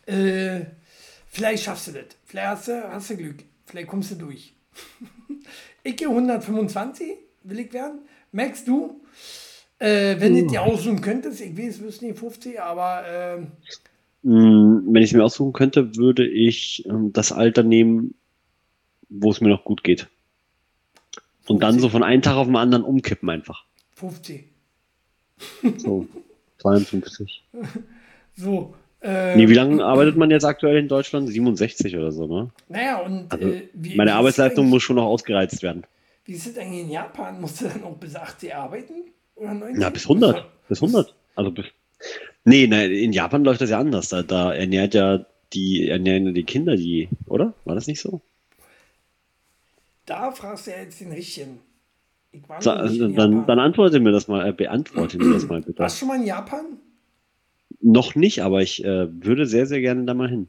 äh, 0.06 0.60
vielleicht 1.26 1.64
schaffst 1.64 1.88
du 1.88 1.92
das. 1.92 2.04
Vielleicht 2.24 2.48
hast 2.48 2.68
du, 2.68 2.92
hast 2.92 3.10
du 3.10 3.16
Glück. 3.16 3.44
Vielleicht 3.68 3.88
kommst 3.88 4.10
du 4.10 4.14
durch. 4.14 4.54
ich 5.84 5.96
gehe 5.96 6.08
125, 6.08 7.16
will 7.42 7.58
ich 7.58 7.72
werden. 7.72 8.00
Merkst 8.32 8.66
du? 8.66 9.02
Äh, 9.78 10.16
wenn 10.18 10.34
du 10.34 10.46
dir 10.46 10.62
aussuchen 10.62 11.02
könntest, 11.02 11.40
ich 11.40 11.56
weiß, 11.56 11.76
es 11.76 11.82
wirst 11.82 12.02
nicht 12.02 12.18
50, 12.18 12.60
aber 12.60 13.06
äh, 13.06 13.46
Wenn 14.22 14.96
ich 14.96 15.10
es 15.10 15.12
mir 15.12 15.22
aussuchen 15.22 15.52
könnte, 15.52 15.96
würde 15.96 16.26
ich 16.26 16.84
ähm, 16.86 17.12
das 17.12 17.30
Alter 17.30 17.62
nehmen, 17.62 18.14
wo 19.10 19.30
es 19.30 19.40
mir 19.42 19.50
noch 19.50 19.64
gut 19.64 19.84
geht. 19.84 20.08
Und 21.46 21.62
dann 21.62 21.78
so 21.78 21.90
von 21.90 22.02
einem 22.02 22.22
Tag 22.22 22.36
auf 22.36 22.46
den 22.46 22.56
anderen 22.56 22.84
umkippen 22.84 23.28
einfach. 23.28 23.66
50. 23.96 24.44
So, 25.76 26.06
52. 26.58 27.44
So. 28.34 28.74
Äh, 29.00 29.36
Nee, 29.36 29.48
wie 29.48 29.54
lange 29.54 29.84
arbeitet 29.84 30.16
man 30.16 30.30
jetzt 30.30 30.44
aktuell 30.44 30.76
in 30.76 30.88
Deutschland? 30.88 31.28
67 31.28 31.96
oder 31.96 32.10
so, 32.10 32.26
ne? 32.26 32.50
Naja, 32.68 32.98
und 32.98 33.32
Also, 33.32 33.48
äh, 33.48 33.68
wie, 33.74 33.96
meine 33.96 34.10
wie 34.10 34.14
Arbeitsleistung 34.14 34.68
muss 34.68 34.82
schon 34.82 34.96
noch 34.96 35.06
ausgereizt 35.06 35.62
werden. 35.62 35.84
Wie 36.24 36.32
ist 36.32 36.46
es 36.46 36.58
eigentlich 36.58 36.82
in 36.82 36.90
Japan? 36.90 37.40
Musst 37.40 37.60
du 37.60 37.68
dann 37.68 37.84
auch 37.84 37.96
bis 37.96 38.16
80 38.16 38.54
arbeiten? 38.54 38.92
Oder 39.36 39.54
90? 39.54 39.78
Na, 39.78 39.90
bis 39.90 40.02
100. 40.02 40.44
Bis 40.68 40.82
100. 40.82 41.14
Also 41.36 41.50
bis. 41.50 41.66
Nee, 42.44 42.66
ne, 42.66 42.86
in 42.86 43.12
Japan 43.12 43.44
läuft 43.44 43.60
das 43.60 43.70
ja 43.70 43.78
anders. 43.78 44.08
Da, 44.08 44.22
da 44.22 44.52
ernährt 44.52 44.94
ja 44.94 45.24
die, 45.52 45.88
ernähren 45.88 46.26
ja 46.26 46.32
die 46.32 46.44
Kinder 46.44 46.76
die, 46.76 47.08
oder? 47.26 47.54
War 47.64 47.74
das 47.74 47.86
nicht 47.86 48.00
so? 48.00 48.20
Da 50.06 50.30
fragst 50.32 50.66
du 50.66 50.70
ja 50.72 50.78
jetzt 50.78 51.00
den 51.00 51.12
Richtigen. 51.12 51.60
Nicht 52.32 52.50
also, 52.50 53.08
dann, 53.08 53.46
dann 53.46 53.58
antworte 53.58 54.00
mir 54.00 54.12
das 54.12 54.28
mal, 54.28 54.46
äh, 54.46 54.52
beantworte 54.52 55.18
mir 55.18 55.32
das 55.32 55.46
mal 55.48 55.60
bitte. 55.62 55.78
Warst 55.78 55.96
du 55.96 56.00
schon 56.00 56.08
mal 56.08 56.20
in 56.20 56.26
Japan? 56.26 56.64
Noch 57.80 58.14
nicht, 58.14 58.42
aber 58.42 58.62
ich 58.62 58.84
äh, 58.84 59.08
würde 59.24 59.46
sehr, 59.46 59.66
sehr 59.66 59.80
gerne 59.80 60.04
da 60.04 60.14
mal 60.14 60.28
hin. 60.28 60.48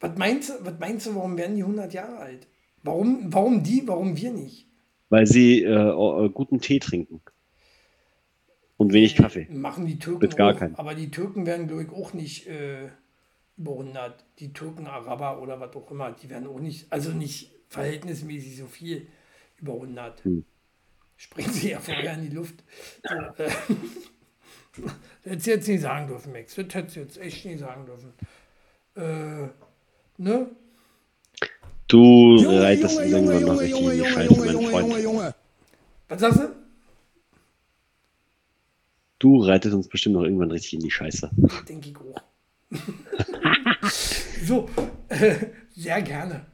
Was 0.00 0.16
meinst, 0.16 0.50
du, 0.50 0.52
was 0.64 0.78
meinst 0.78 1.06
du, 1.06 1.14
warum 1.14 1.36
werden 1.36 1.56
die 1.56 1.62
100 1.62 1.92
Jahre 1.92 2.18
alt? 2.18 2.46
Warum, 2.82 3.32
warum 3.32 3.62
die, 3.62 3.82
warum 3.86 4.16
wir 4.16 4.30
nicht? 4.30 4.66
Weil 5.08 5.26
sie 5.26 5.62
äh, 5.62 5.70
äh, 5.70 6.28
guten 6.28 6.60
Tee 6.60 6.78
trinken. 6.78 7.20
Und 8.76 8.92
wenig 8.92 9.14
Kaffee. 9.14 9.46
Machen 9.50 9.86
die 9.86 9.98
Türken 9.98 10.26
Mit 10.26 10.36
gar 10.36 10.54
auch, 10.54 10.58
keinen. 10.58 10.74
aber 10.74 10.94
die 10.94 11.10
Türken 11.10 11.46
werden, 11.46 11.68
glaube 11.68 11.84
ich, 11.84 11.90
auch 11.90 12.12
nicht 12.12 12.46
äh, 12.46 12.88
über 13.56 13.72
100. 13.72 14.24
Die 14.40 14.52
Türken, 14.52 14.86
Araber 14.86 15.40
oder 15.40 15.60
was 15.60 15.74
auch 15.74 15.90
immer, 15.90 16.12
die 16.12 16.28
werden 16.28 16.48
auch 16.48 16.60
nicht, 16.60 16.92
also 16.92 17.10
nicht 17.12 17.52
verhältnismäßig 17.68 18.58
so 18.58 18.66
viel 18.66 19.06
über 19.60 19.74
100. 19.74 20.24
Hm. 20.24 20.44
Springen 21.16 21.52
sie 21.52 21.70
ja 21.70 21.78
vorher 21.78 22.14
in 22.14 22.28
die 22.28 22.34
Luft. 22.34 22.64
So, 23.08 23.42
äh, 23.42 23.50
das 25.24 25.32
hättest 25.32 25.46
du 25.46 25.50
jetzt 25.50 25.68
nicht 25.68 25.80
sagen 25.80 26.06
dürfen, 26.06 26.32
Max. 26.32 26.54
Das 26.54 26.74
hättest 26.74 26.96
du 26.96 27.00
jetzt 27.00 27.18
echt 27.18 27.44
nicht 27.44 27.60
sagen 27.60 27.86
dürfen. 27.86 28.12
Äh, 28.96 29.48
ne? 30.18 30.50
Du 31.88 32.36
reitest 32.46 32.98
irgendwann 33.00 33.44
noch 33.44 33.60
richtig 33.60 33.82
in 33.82 33.90
die 33.90 34.04
Scheiße, 34.04 34.40
mein 34.40 34.70
Freund. 34.70 35.02
Junge. 35.02 35.34
Was 36.08 36.20
sagst 36.20 36.40
du? 36.40 36.48
Du 39.18 39.42
reitest 39.42 39.74
uns 39.74 39.88
bestimmt 39.88 40.16
noch 40.16 40.22
irgendwann 40.22 40.50
richtig 40.50 40.74
in 40.74 40.80
die 40.80 40.90
Scheiße. 40.90 41.30
Denke 41.68 41.90
ich 41.90 41.96
auch. 41.96 42.22
so, 44.44 44.68
äh, 45.08 45.36
sehr 45.74 46.02
gerne. 46.02 46.46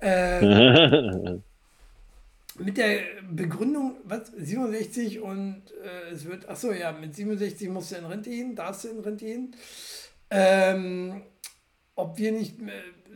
Äh, 0.00 1.38
mit 2.60 2.76
der 2.76 3.00
Begründung, 3.30 3.96
was, 4.04 4.28
67 4.28 5.20
und 5.20 5.62
äh, 5.82 6.12
es 6.12 6.24
wird, 6.24 6.48
achso, 6.48 6.72
ja, 6.72 6.92
mit 6.92 7.14
67 7.14 7.68
musst 7.68 7.92
du 7.92 7.96
in 7.96 8.04
Rente 8.04 8.30
gehen, 8.30 8.54
darfst 8.54 8.84
du 8.84 8.88
in 8.88 9.00
Rente 9.00 9.24
gehen. 9.24 9.56
Ähm, 10.30 11.22
ob 11.94 12.18
wir 12.18 12.32
nicht, 12.32 12.60
äh, 12.60 12.70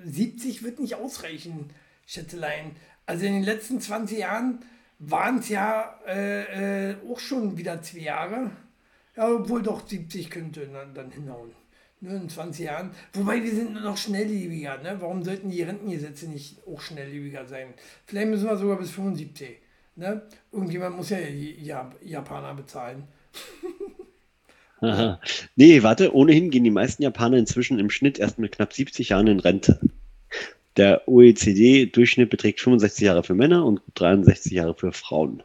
70 0.04 0.62
wird 0.62 0.80
nicht 0.80 0.96
ausreichen, 0.96 1.70
Schätzelein. 2.06 2.76
Also 3.06 3.26
in 3.26 3.34
den 3.34 3.42
letzten 3.42 3.80
20 3.80 4.18
Jahren 4.18 4.64
waren 4.98 5.38
es 5.38 5.48
ja 5.48 6.00
äh, 6.06 6.90
äh, 6.90 6.96
auch 7.08 7.18
schon 7.18 7.56
wieder 7.56 7.82
zwei 7.82 8.00
Jahre. 8.00 8.50
Ja, 9.16 9.28
obwohl 9.30 9.62
doch 9.62 9.86
70 9.86 10.30
könnte 10.30 10.66
dann, 10.66 10.94
dann 10.94 11.10
hinhauen. 11.10 11.52
Ne, 12.04 12.16
in 12.16 12.28
20 12.28 12.66
Jahren. 12.66 12.90
Wobei 13.14 13.42
wir 13.42 13.50
sind 13.50 13.72
noch 13.82 13.96
schnelllebiger. 13.96 14.76
Ne? 14.82 14.96
Warum 15.00 15.22
sollten 15.24 15.48
die 15.50 15.62
Rentengesetze 15.62 16.28
nicht 16.28 16.58
auch 16.66 16.80
schnelllebiger 16.82 17.46
sein? 17.46 17.68
Vielleicht 18.04 18.28
müssen 18.28 18.46
wir 18.46 18.58
sogar 18.58 18.78
bis 18.78 18.90
75. 18.90 19.56
Ne? 19.96 20.20
Irgendjemand 20.52 20.96
muss 20.98 21.08
ja 21.08 21.16
Jap- 21.16 21.94
Japaner 22.04 22.52
bezahlen. 22.54 23.04
Aha. 24.80 25.18
Nee, 25.56 25.82
warte, 25.82 26.14
ohnehin 26.14 26.50
gehen 26.50 26.64
die 26.64 26.70
meisten 26.70 27.02
Japaner 27.02 27.38
inzwischen 27.38 27.78
im 27.78 27.88
Schnitt 27.88 28.18
erst 28.18 28.38
mit 28.38 28.52
knapp 28.52 28.74
70 28.74 29.08
Jahren 29.08 29.28
in 29.28 29.40
Rente. 29.40 29.80
Der 30.76 31.08
OECD-Durchschnitt 31.08 32.28
beträgt 32.28 32.60
65 32.60 33.02
Jahre 33.04 33.22
für 33.22 33.34
Männer 33.34 33.64
und 33.64 33.82
gut 33.82 33.94
63 33.94 34.52
Jahre 34.52 34.74
für 34.74 34.92
Frauen. 34.92 35.42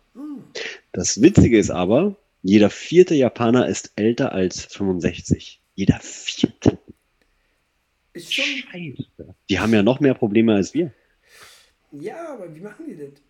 Das 0.92 1.22
Witzige 1.22 1.58
ist 1.58 1.70
aber, 1.70 2.16
jeder 2.44 2.70
vierte 2.70 3.16
Japaner 3.16 3.68
ist 3.68 3.94
älter 3.96 4.34
als 4.34 4.66
65. 4.66 5.59
Jeder 5.80 6.02
vierte. 6.02 6.78
Ist 8.12 8.34
schon. 8.34 8.44
Scheiße. 8.44 9.34
Die 9.50 9.60
haben 9.60 9.74
ja 9.74 9.82
noch 9.82 10.02
mehr 10.02 10.14
Probleme 10.14 10.54
als 10.54 10.74
wir. 10.74 10.92
Ja, 11.94 12.34
aber 12.34 12.54
wie 12.54 12.60
machen 12.60 12.86
die 12.86 12.98
das? 12.98 13.22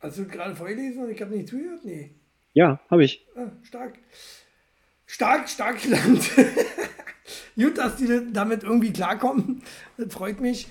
Hast 0.00 0.18
du 0.18 0.26
gerade 0.26 0.56
vorgelesen 0.56 1.04
und 1.04 1.10
ich 1.10 1.22
habe 1.22 1.36
nicht 1.36 1.48
zugehört? 1.48 1.84
Nee. 1.84 2.16
Ja, 2.52 2.80
habe 2.90 3.04
ich. 3.04 3.24
Ah, 3.36 3.52
stark. 3.62 3.96
Stark, 5.06 5.48
stark 5.48 5.84
Land. 5.84 6.28
Gut, 7.54 7.78
dass 7.78 7.94
die 7.94 8.32
damit 8.32 8.64
irgendwie 8.64 8.92
klarkommen. 8.92 9.62
Das 9.96 10.12
freut 10.12 10.40
mich. 10.40 10.66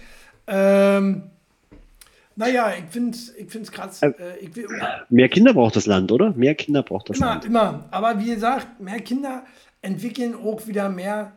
Ähm, 0.46 1.32
naja, 2.36 2.74
ich 2.78 2.86
finde 2.92 3.12
es 3.18 3.34
ich 3.36 3.50
find's 3.50 3.72
krass. 3.72 4.02
Äh, 4.02 4.12
ich 4.42 4.56
will, 4.56 4.68
Mehr 5.10 5.30
Kinder 5.30 5.54
braucht 5.54 5.76
das 5.76 5.86
Land, 5.86 6.12
oder? 6.12 6.32
Mehr 6.34 6.56
Kinder 6.56 6.84
braucht 6.84 7.10
das 7.10 7.18
immer, 7.18 7.28
Land. 7.28 7.46
immer. 7.46 7.86
Aber 7.92 8.20
wie 8.20 8.34
gesagt, 8.34 8.80
mehr 8.80 9.00
Kinder 9.02 9.44
entwickeln 9.82 10.36
auch 10.36 10.66
wieder 10.68 10.90
mehr 10.90 11.34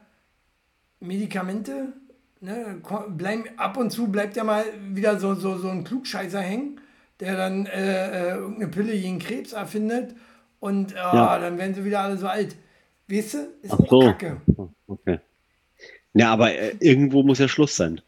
Medikamente. 1.00 1.92
Ne? 2.40 2.80
Bleiben, 3.10 3.44
ab 3.56 3.76
und 3.76 3.90
zu 3.90 4.08
bleibt 4.08 4.36
ja 4.36 4.44
mal 4.44 4.64
wieder 4.92 5.18
so, 5.18 5.34
so, 5.34 5.56
so 5.58 5.68
ein 5.68 5.84
Klugscheißer 5.84 6.40
hängen, 6.40 6.80
der 7.20 7.36
dann 7.36 7.66
äh, 7.66 8.30
äh, 8.32 8.34
irgendeine 8.36 8.68
Pille 8.68 8.92
gegen 8.92 9.18
Krebs 9.18 9.52
erfindet 9.52 10.14
und 10.60 10.92
äh, 10.92 10.96
Ja. 10.96 11.38
dann 11.38 11.58
werden 11.58 11.74
sie 11.74 11.84
wieder 11.84 12.00
alle 12.00 12.16
so 12.18 12.26
alt. 12.28 12.56
Weißt 13.08 13.34
du? 13.34 13.38
Ist 13.62 13.72
Ach 13.72 13.78
auch 13.80 13.88
so. 13.88 14.00
Kacke. 14.00 14.40
Okay. 14.86 15.20
Ja, 16.14 16.32
aber 16.32 16.52
äh, 16.54 16.74
irgendwo 16.80 17.22
muss 17.22 17.38
ja 17.38 17.48
Schluss 17.48 17.76
sein. 17.76 18.00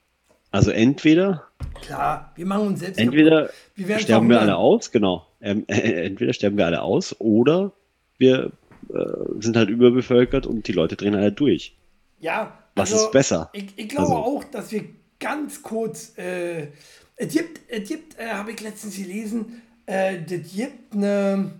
Also 0.50 0.70
entweder, 0.70 1.44
Klar, 1.82 2.32
wir 2.36 2.46
machen 2.46 2.68
uns 2.68 2.80
selbst 2.80 2.98
entweder. 2.98 3.50
Wir 3.74 3.98
sterben 3.98 4.28
wir 4.28 4.40
alle 4.40 4.56
aus, 4.56 4.90
genau. 4.90 5.26
Ähm, 5.40 5.64
äh, 5.68 6.06
entweder 6.06 6.32
sterben 6.32 6.56
wir 6.56 6.66
alle 6.66 6.82
aus 6.82 7.14
oder 7.20 7.72
wir 8.16 8.52
äh, 8.88 8.94
sind 9.40 9.56
halt 9.56 9.68
überbevölkert 9.68 10.46
und 10.46 10.66
die 10.66 10.72
Leute 10.72 10.96
drehen 10.96 11.16
halt 11.16 11.38
durch. 11.38 11.76
Ja, 12.20 12.58
Was 12.74 12.92
also 12.92 13.06
ist 13.06 13.12
besser? 13.12 13.50
Ich, 13.52 13.66
ich 13.76 13.88
glaube 13.88 14.08
Also- 14.08 14.16
auch, 14.16 14.44
dass 14.44 14.72
wir 14.72 14.84
ganz 15.20 15.62
kurz, 15.62 16.16
äh, 16.18 16.68
es 17.16 17.32
gibt, 17.34 17.60
es 17.68 17.88
gibt 17.88 18.18
äh, 18.18 18.28
habe 18.28 18.52
ich 18.52 18.60
letztens 18.60 18.96
gelesen, 18.96 19.62
äh, 19.86 20.18
das 20.22 20.52
gibt 20.54 20.94
eine, 20.94 21.52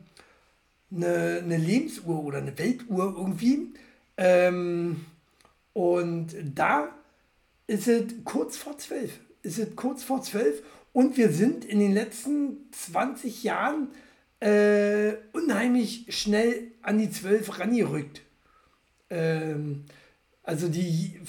eine, 0.95 1.41
eine 1.45 1.57
Lebensuhr 1.57 2.25
oder 2.25 2.39
eine 2.39 2.57
Weltuhr 2.59 3.15
irgendwie. 3.17 3.73
Ähm, 4.17 5.05
und 5.75 6.35
da 6.55 6.89
ist 7.69 7.87
es 7.87 8.03
kurz 8.25 8.57
vor 8.57 8.77
zwölf. 8.79 9.21
Ist 9.43 9.59
es 9.59 9.77
kurz 9.77 10.03
vor 10.03 10.23
zwölf 10.23 10.63
und 10.93 11.17
wir 11.17 11.31
sind 11.31 11.65
in 11.65 11.79
den 11.79 11.93
letzten 11.93 12.69
20 12.73 13.45
Jahren 13.45 13.89
äh, 14.41 15.13
unheimlich 15.33 16.07
schnell 16.09 16.73
an 16.83 16.99
die 16.99 17.11
zwölf 17.11 17.59
rangerückt. 17.61 18.23
Ähm, 19.11 19.85
also 20.43 20.69
die 20.69 21.21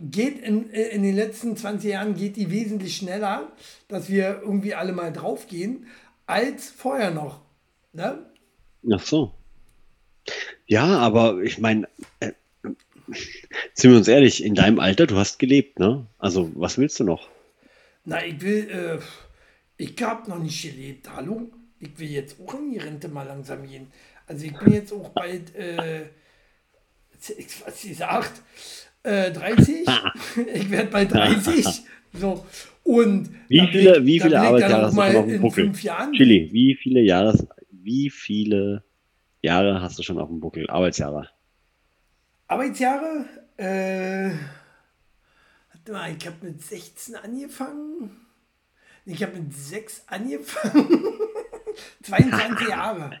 geht 0.00 0.38
in, 0.38 0.70
in 0.70 1.02
den 1.02 1.16
letzten 1.16 1.56
20 1.56 1.90
Jahren 1.90 2.14
geht 2.14 2.36
die 2.36 2.50
wesentlich 2.50 2.96
schneller, 2.96 3.50
dass 3.88 4.10
wir 4.10 4.42
irgendwie 4.42 4.74
alle 4.74 4.92
mal 4.92 5.12
draufgehen, 5.12 5.86
als 6.26 6.68
vorher 6.68 7.10
noch. 7.10 7.40
Ne? 7.92 8.18
Ach 8.92 9.00
so. 9.00 9.32
Ja, 10.66 10.98
aber 10.98 11.40
ich 11.42 11.58
meine, 11.58 11.88
äh, 12.20 12.32
sind 13.74 13.90
wir 13.90 13.98
uns 13.98 14.08
ehrlich, 14.08 14.42
in 14.44 14.54
deinem 14.54 14.78
Alter, 14.80 15.06
du 15.06 15.16
hast 15.16 15.38
gelebt, 15.38 15.78
ne? 15.78 16.06
Also, 16.18 16.50
was 16.54 16.78
willst 16.78 16.98
du 17.00 17.04
noch? 17.04 17.28
Na, 18.04 18.24
ich 18.24 18.40
will, 18.40 18.68
äh, 18.70 18.98
ich 19.82 20.00
habe 20.02 20.28
noch 20.30 20.38
nicht 20.38 20.62
gelebt, 20.62 21.08
hallo? 21.14 21.50
Ich 21.80 21.98
will 21.98 22.08
jetzt 22.08 22.36
auch 22.40 22.54
in 22.54 22.70
die 22.72 22.78
Rente 22.78 23.08
mal 23.08 23.24
langsam 23.26 23.66
gehen. 23.68 23.88
Also 24.26 24.46
ich 24.46 24.56
bin 24.56 24.72
jetzt 24.72 24.92
auch 24.92 25.10
bald, 25.10 25.54
äh, 25.54 26.06
was 27.64 27.80
sie 27.82 27.94
sagt, 27.94 28.32
äh, 29.02 29.30
30. 29.30 29.86
ich 30.54 30.70
werde 30.70 30.90
bald 30.90 31.12
30. 31.12 31.66
So. 32.18 32.46
Und 32.82 33.28
Wie 33.48 33.60
viele, 33.66 34.00
blick- 34.00 34.06
wie 34.06 34.20
viele 34.20 34.40
Arbeitsjahre 34.40 34.86
hast 34.86 34.96
du 34.96 35.02
schon 35.02 35.16
auf 35.16 35.26
dem 35.26 35.40
Buckel? 35.42 35.72
Chili, 36.16 36.48
wie 36.52 36.74
viele 36.76 37.00
Jahre, 37.02 37.46
wie 37.70 38.08
viele 38.10 38.84
Jahre 39.42 39.82
hast 39.82 39.98
du 39.98 40.02
schon 40.02 40.18
auf 40.18 40.28
dem 40.28 40.40
Buckel? 40.40 40.70
Arbeitsjahre. 40.70 41.28
Arbeitsjahre, 42.48 43.24
äh, 43.56 44.30
warte 45.72 45.92
mal, 45.92 46.16
ich 46.16 46.26
habe 46.26 46.36
mit 46.46 46.62
16 46.62 47.16
angefangen. 47.16 48.26
Ich 49.04 49.22
habe 49.22 49.36
mit 49.38 49.54
6 49.54 50.02
angefangen. 50.06 50.88
22 52.02 52.68
Jahre. 52.68 53.18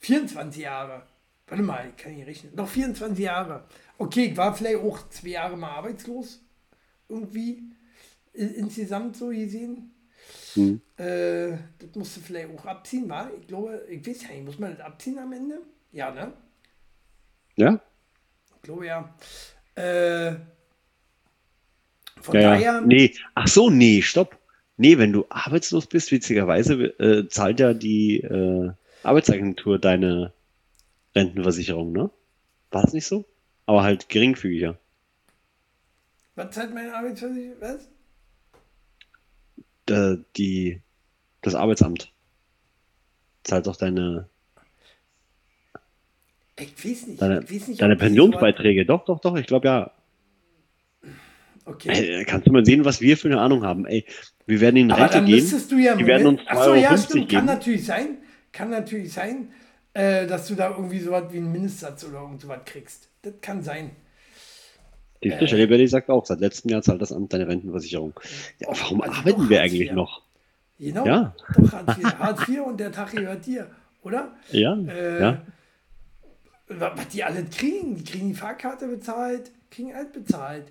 24 0.00 0.62
Jahre. 0.62 1.06
Warte 1.46 1.62
mal, 1.62 1.88
ich 1.88 1.96
kann 1.96 2.14
nicht 2.14 2.26
rechnen. 2.26 2.54
Noch 2.54 2.68
24 2.68 3.24
Jahre. 3.24 3.64
Okay, 3.98 4.26
ich 4.26 4.36
war 4.36 4.54
vielleicht 4.54 4.78
auch 4.82 5.08
zwei 5.10 5.28
Jahre 5.28 5.56
mal 5.56 5.70
arbeitslos. 5.70 6.40
Irgendwie. 7.08 7.62
In- 8.32 8.54
Insgesamt 8.54 9.16
so 9.16 9.28
gesehen. 9.28 9.92
Hm. 10.54 10.80
Äh, 10.96 11.50
das 11.78 11.94
musst 11.94 12.16
du 12.16 12.20
vielleicht 12.20 12.48
auch 12.58 12.64
abziehen, 12.64 13.08
war? 13.08 13.30
Ich 13.40 13.46
glaube, 13.46 13.84
ich 13.88 14.06
weiß 14.06 14.22
ja 14.24 14.28
nicht, 14.30 14.44
muss 14.44 14.58
man 14.58 14.72
das 14.76 14.80
abziehen 14.80 15.18
am 15.18 15.32
Ende? 15.32 15.60
Ja, 15.92 16.10
ne? 16.10 16.32
Ja? 17.56 17.80
Glaube 18.64 18.86
ja. 18.86 19.14
Äh, 19.76 20.36
von 22.20 22.34
Ja, 22.34 22.50
daher. 22.50 22.80
Nee, 22.80 23.14
ach 23.34 23.46
so, 23.48 23.70
nee, 23.70 24.02
stopp. 24.02 24.38
Nee, 24.76 24.98
wenn 24.98 25.12
du 25.12 25.26
arbeitslos 25.28 25.86
bist, 25.86 26.10
witzigerweise, 26.10 26.74
äh, 26.98 27.28
zahlt 27.28 27.60
ja 27.60 27.74
die 27.74 28.20
äh, 28.22 28.72
Arbeitsagentur 29.04 29.78
deine 29.78 30.32
Rentenversicherung, 31.14 31.92
ne? 31.92 32.10
War 32.70 32.82
das 32.82 32.92
nicht 32.94 33.06
so? 33.06 33.26
Aber 33.66 33.82
halt 33.84 34.08
geringfügiger. 34.08 34.78
was 36.36 36.50
zahlt 36.54 36.72
meine 36.74 36.94
Arbeitsversicherung? 36.94 37.60
Was? 37.60 37.88
Äh, 39.88 40.16
die, 40.36 40.82
das 41.42 41.54
Arbeitsamt 41.54 42.12
zahlt 43.44 43.66
doch 43.66 43.76
deine, 43.76 44.28
Ich 46.58 46.84
weiß 46.84 47.06
nicht. 47.08 47.20
deine, 47.22 47.40
nicht, 47.40 47.80
deine 47.80 47.96
Pensionsbeiträge. 47.96 48.86
Doch, 48.86 49.04
doch, 49.04 49.20
doch, 49.20 49.36
ich 49.36 49.46
glaube 49.46 49.66
ja. 49.66 49.90
Okay. 51.66 51.88
Ey, 52.18 52.24
kannst 52.24 52.46
du 52.46 52.52
mal 52.52 52.64
sehen, 52.64 52.84
was 52.84 53.00
wir 53.00 53.16
für 53.16 53.28
eine 53.28 53.40
Ahnung 53.40 53.64
haben. 53.64 53.86
Ey, 53.86 54.04
wir 54.46 54.60
werden 54.60 54.76
in 54.76 54.92
Aber 54.92 55.02
Rente 55.04 55.24
gehen. 55.24 55.34
müsstest 55.36 55.72
du 55.72 55.76
ja. 55.78 55.96
die 55.96 56.06
werden 56.06 56.26
uns 56.26 56.40
Ach 56.46 56.62
so, 56.62 56.74
ja, 56.74 56.90
2,50 56.92 57.04
stimmt. 57.04 57.12
Kann 57.20 57.28
geben. 57.28 57.46
natürlich 57.46 57.84
sein. 57.86 58.06
Kann 58.52 58.70
natürlich 58.70 59.12
sein, 59.12 59.48
äh, 59.94 60.26
dass 60.26 60.46
du 60.46 60.54
da 60.54 60.70
irgendwie 60.70 61.00
sowas 61.00 61.24
wie 61.32 61.38
einen 61.38 61.50
Mindestsatz 61.50 62.04
oder 62.04 62.20
irgend 62.20 62.40
sowas 62.42 62.60
kriegst. 62.66 63.08
Das 63.22 63.32
kann 63.40 63.62
sein. 63.62 63.90
Die 65.22 65.30
Äh. 65.30 65.44
Liberty 65.56 65.88
sagt 65.88 66.10
auch, 66.10 66.26
seit 66.26 66.40
letztem 66.40 66.70
Jahr 66.70 66.82
zahlt 66.82 67.00
das 67.00 67.10
Amt 67.12 67.32
deine 67.32 67.48
Rentenversicherung. 67.48 68.12
Ja, 68.60 68.68
warum 68.68 69.00
also 69.00 69.14
arbeiten 69.20 69.48
wir 69.48 69.62
eigentlich 69.62 69.90
noch? 69.90 70.20
Genau. 70.78 71.06
Ja. 71.06 71.34
Doch, 71.56 71.72
Hartz 71.72 71.96
IV. 71.98 72.04
Hartz 72.18 72.48
IV 72.48 72.60
und 72.66 72.78
der 72.78 72.92
Tag 72.92 73.12
gehört 73.12 73.46
dir, 73.46 73.70
oder? 74.02 74.32
Ja, 74.50 74.76
Äh, 74.76 75.20
ja. 75.20 75.42
Wa- 76.68 76.92
Was 76.96 77.08
die 77.08 77.22
alle 77.24 77.44
kriegen, 77.44 77.96
die 77.96 78.04
kriegen 78.04 78.28
die 78.28 78.34
Fahrkarte 78.34 78.86
bezahlt, 78.88 79.50
kriegen 79.70 79.94
alles 79.94 80.12
bezahlt. 80.12 80.66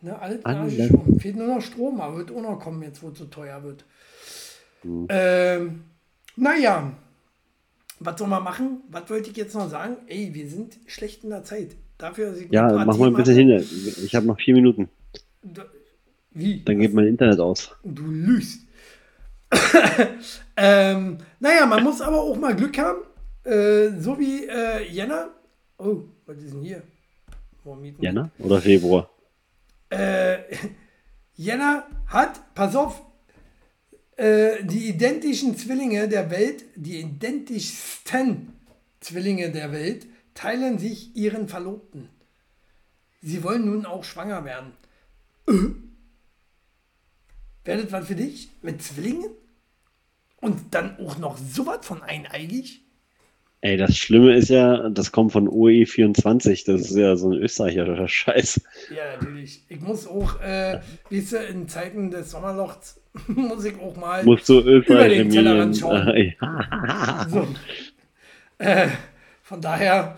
Ne, 0.00 0.18
alles 0.20 0.44
Alles. 0.44 0.78
alles 0.80 0.88
schon. 0.88 1.20
Fehlt 1.20 1.36
nur 1.36 1.46
noch 1.46 1.60
Strom, 1.62 2.00
aber 2.00 2.16
wird 2.18 2.30
auch 2.32 2.42
noch 2.42 2.58
kommen, 2.58 2.82
jetzt 2.82 3.02
wo 3.02 3.10
es 3.10 3.18
so 3.18 3.26
teuer 3.26 3.62
wird. 3.62 3.84
Hm. 4.82 5.06
Ähm, 5.08 5.84
naja, 6.34 6.92
was 8.00 8.18
soll 8.18 8.26
man 8.26 8.42
machen? 8.42 8.80
Was 8.90 9.08
wollte 9.10 9.30
ich 9.30 9.36
jetzt 9.36 9.54
noch 9.54 9.70
sagen? 9.70 9.96
Ey, 10.08 10.34
wir 10.34 10.48
sind 10.48 10.76
schlecht 10.86 11.22
in 11.22 11.30
der 11.30 11.44
Zeit. 11.44 11.76
Dafür, 11.98 12.34
Ja, 12.50 12.84
mach 12.84 12.96
mal 12.98 13.06
ein 13.08 13.14
bisschen 13.14 13.36
hin. 13.48 13.64
Ich 14.04 14.12
habe 14.16 14.26
noch 14.26 14.40
vier 14.40 14.54
Minuten. 14.54 14.88
Wie? 16.32 16.62
Dann 16.64 16.80
geht 16.80 16.94
mein 16.94 17.06
Internet 17.06 17.38
aus. 17.38 17.70
Du 17.84 18.02
lügst. 18.10 18.62
ähm, 20.56 21.18
naja, 21.40 21.66
man 21.66 21.84
muss 21.84 22.00
aber 22.00 22.20
auch 22.22 22.36
mal 22.36 22.56
Glück 22.56 22.76
haben. 22.78 23.02
Äh, 23.44 23.90
so 23.98 24.18
wie 24.18 24.46
äh, 24.46 24.88
Jänner. 24.90 25.30
Oh, 25.78 26.02
was 26.26 26.38
ist 26.38 26.54
denn 26.54 26.62
hier? 26.62 26.82
Mormiten. 27.64 28.02
Jänner 28.02 28.30
oder 28.38 28.60
Februar? 28.60 29.10
Äh, 29.90 30.38
Jänner 31.34 31.86
hat, 32.06 32.54
pass 32.54 32.76
auf, 32.76 33.02
äh, 34.16 34.64
die 34.64 34.88
identischen 34.88 35.56
Zwillinge 35.56 36.08
der 36.08 36.30
Welt, 36.30 36.64
die 36.76 37.00
identischsten 37.00 38.52
Zwillinge 39.00 39.50
der 39.50 39.72
Welt, 39.72 40.06
teilen 40.34 40.78
sich 40.78 41.16
ihren 41.16 41.48
Verlobten. 41.48 42.08
Sie 43.20 43.42
wollen 43.42 43.64
nun 43.64 43.86
auch 43.86 44.04
schwanger 44.04 44.44
werden. 44.44 44.72
Äh? 45.48 45.74
Das 47.64 47.92
was 47.92 48.06
für 48.06 48.16
dich? 48.16 48.50
Mit 48.62 48.82
Zwillingen? 48.82 49.30
Und 50.40 50.74
dann 50.74 50.98
auch 50.98 51.18
noch 51.18 51.38
sowas 51.38 51.86
von 51.86 52.02
eineigig? 52.02 52.81
Ey, 53.64 53.76
das 53.76 53.96
Schlimme 53.96 54.34
ist 54.34 54.48
ja, 54.48 54.88
das 54.90 55.12
kommt 55.12 55.30
von 55.30 55.48
OE24. 55.48 56.66
Das 56.66 56.80
ist 56.80 56.96
ja 56.96 57.14
so 57.14 57.30
ein 57.30 57.38
österreichischer 57.38 58.08
Scheiß. 58.08 58.60
Ja, 58.90 59.16
natürlich. 59.20 59.64
Ich 59.68 59.80
muss 59.80 60.04
auch, 60.08 60.40
äh, 60.40 60.80
weißt 61.10 61.32
du, 61.32 61.36
in 61.38 61.68
Zeiten 61.68 62.10
des 62.10 62.32
Sommerlochs 62.32 63.00
muss 63.28 63.64
ich 63.64 63.78
auch 63.80 63.94
mal 63.96 64.24
Musst 64.24 64.48
du 64.48 64.58
über 64.60 65.08
den 65.08 65.30
Tellerrand 65.30 65.76
schauen. 65.78 66.08
Äh, 66.08 66.34
ja. 66.40 67.26
So. 67.30 67.46
Äh, 68.58 68.88
von 69.42 69.60
daher, 69.60 70.16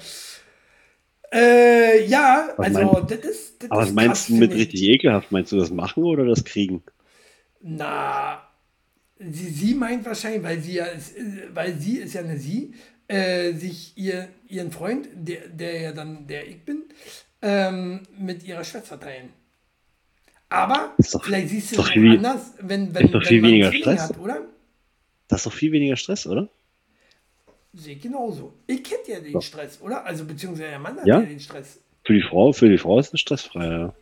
äh, 1.33 2.07
ja, 2.07 2.49
Was 2.57 2.67
also 2.77 2.81
meinst- 2.93 3.11
das 3.11 3.19
ist. 3.31 3.63
Das 3.63 3.71
Aber 3.71 3.83
was 3.83 3.93
meinst 3.93 4.29
du 4.31 4.35
mit 4.37 4.53
ich. 4.53 4.59
richtig 4.61 4.83
ekelhaft? 4.85 5.33
Meinst 5.33 5.53
du 5.53 5.57
das 5.59 5.71
machen 5.71 6.05
oder 6.05 6.25
das 6.25 6.45
kriegen? 6.45 6.83
Na, 7.61 8.43
sie, 9.19 9.49
sie 9.51 9.75
meint 9.75 10.07
wahrscheinlich, 10.07 10.43
weil 10.43 10.61
sie 10.61 10.75
ja 10.77 10.85
ist, 10.87 11.17
äh, 11.17 11.49
weil 11.53 11.75
sie 11.79 11.99
ist 11.99 12.15
ja 12.15 12.21
eine 12.23 12.39
sie, 12.39 12.73
äh, 13.09 13.53
sich 13.53 13.93
ihr, 13.97 14.29
ihren 14.49 14.71
Freund, 14.73 15.09
der, 15.15 15.49
der 15.49 15.81
ja 15.81 15.93
dann 15.93 16.27
der 16.27 16.47
ich 16.47 16.65
bin, 16.65 16.85
ähm, 17.43 18.03
mit 18.19 18.43
ihrer 18.45 18.65
Schwester 18.65 18.99
teilen. 18.99 19.31
Aber 20.49 20.93
doch- 21.13 21.25
vielleicht 21.25 21.49
siehst 21.49 21.77
du 21.77 21.81
es 21.83 21.91
anders, 21.91 22.53
wenn, 22.61 22.95
wenn, 22.95 23.05
ist 23.07 23.15
doch 23.15 23.21
wenn 23.21 23.27
viel 23.29 23.41
man 23.43 23.51
weniger 23.51 23.73
Stress. 23.73 24.01
hat, 24.03 24.19
oder? 24.19 24.43
Das 25.29 25.41
ist 25.41 25.47
doch 25.47 25.53
viel 25.53 25.73
weniger 25.73 25.97
Stress, 25.97 26.27
oder? 26.27 26.49
Sehe 27.73 27.97
genauso. 27.97 28.55
Ich 28.67 28.85
kenne 28.85 29.01
ja 29.09 29.21
den. 29.21 29.41
Stress, 29.43 29.81
oder? 29.81 30.05
Also 30.07 30.25
beziehungsweise 30.25 30.69
der 30.71 30.79
Mann 30.79 30.97
hat 30.97 31.07
Ja? 31.07 31.21
ja 31.21 31.27
den 31.27 31.41
Stress. 31.41 31.81
Für 32.05 32.13
die 32.15 32.23
Frau, 32.23 32.53
für 32.53 32.69
die 32.69 32.79
Frau 32.79 32.99
ist 33.01 33.13
es 33.13 33.21
stressfrei, 33.21 33.67
ja. 33.67 33.95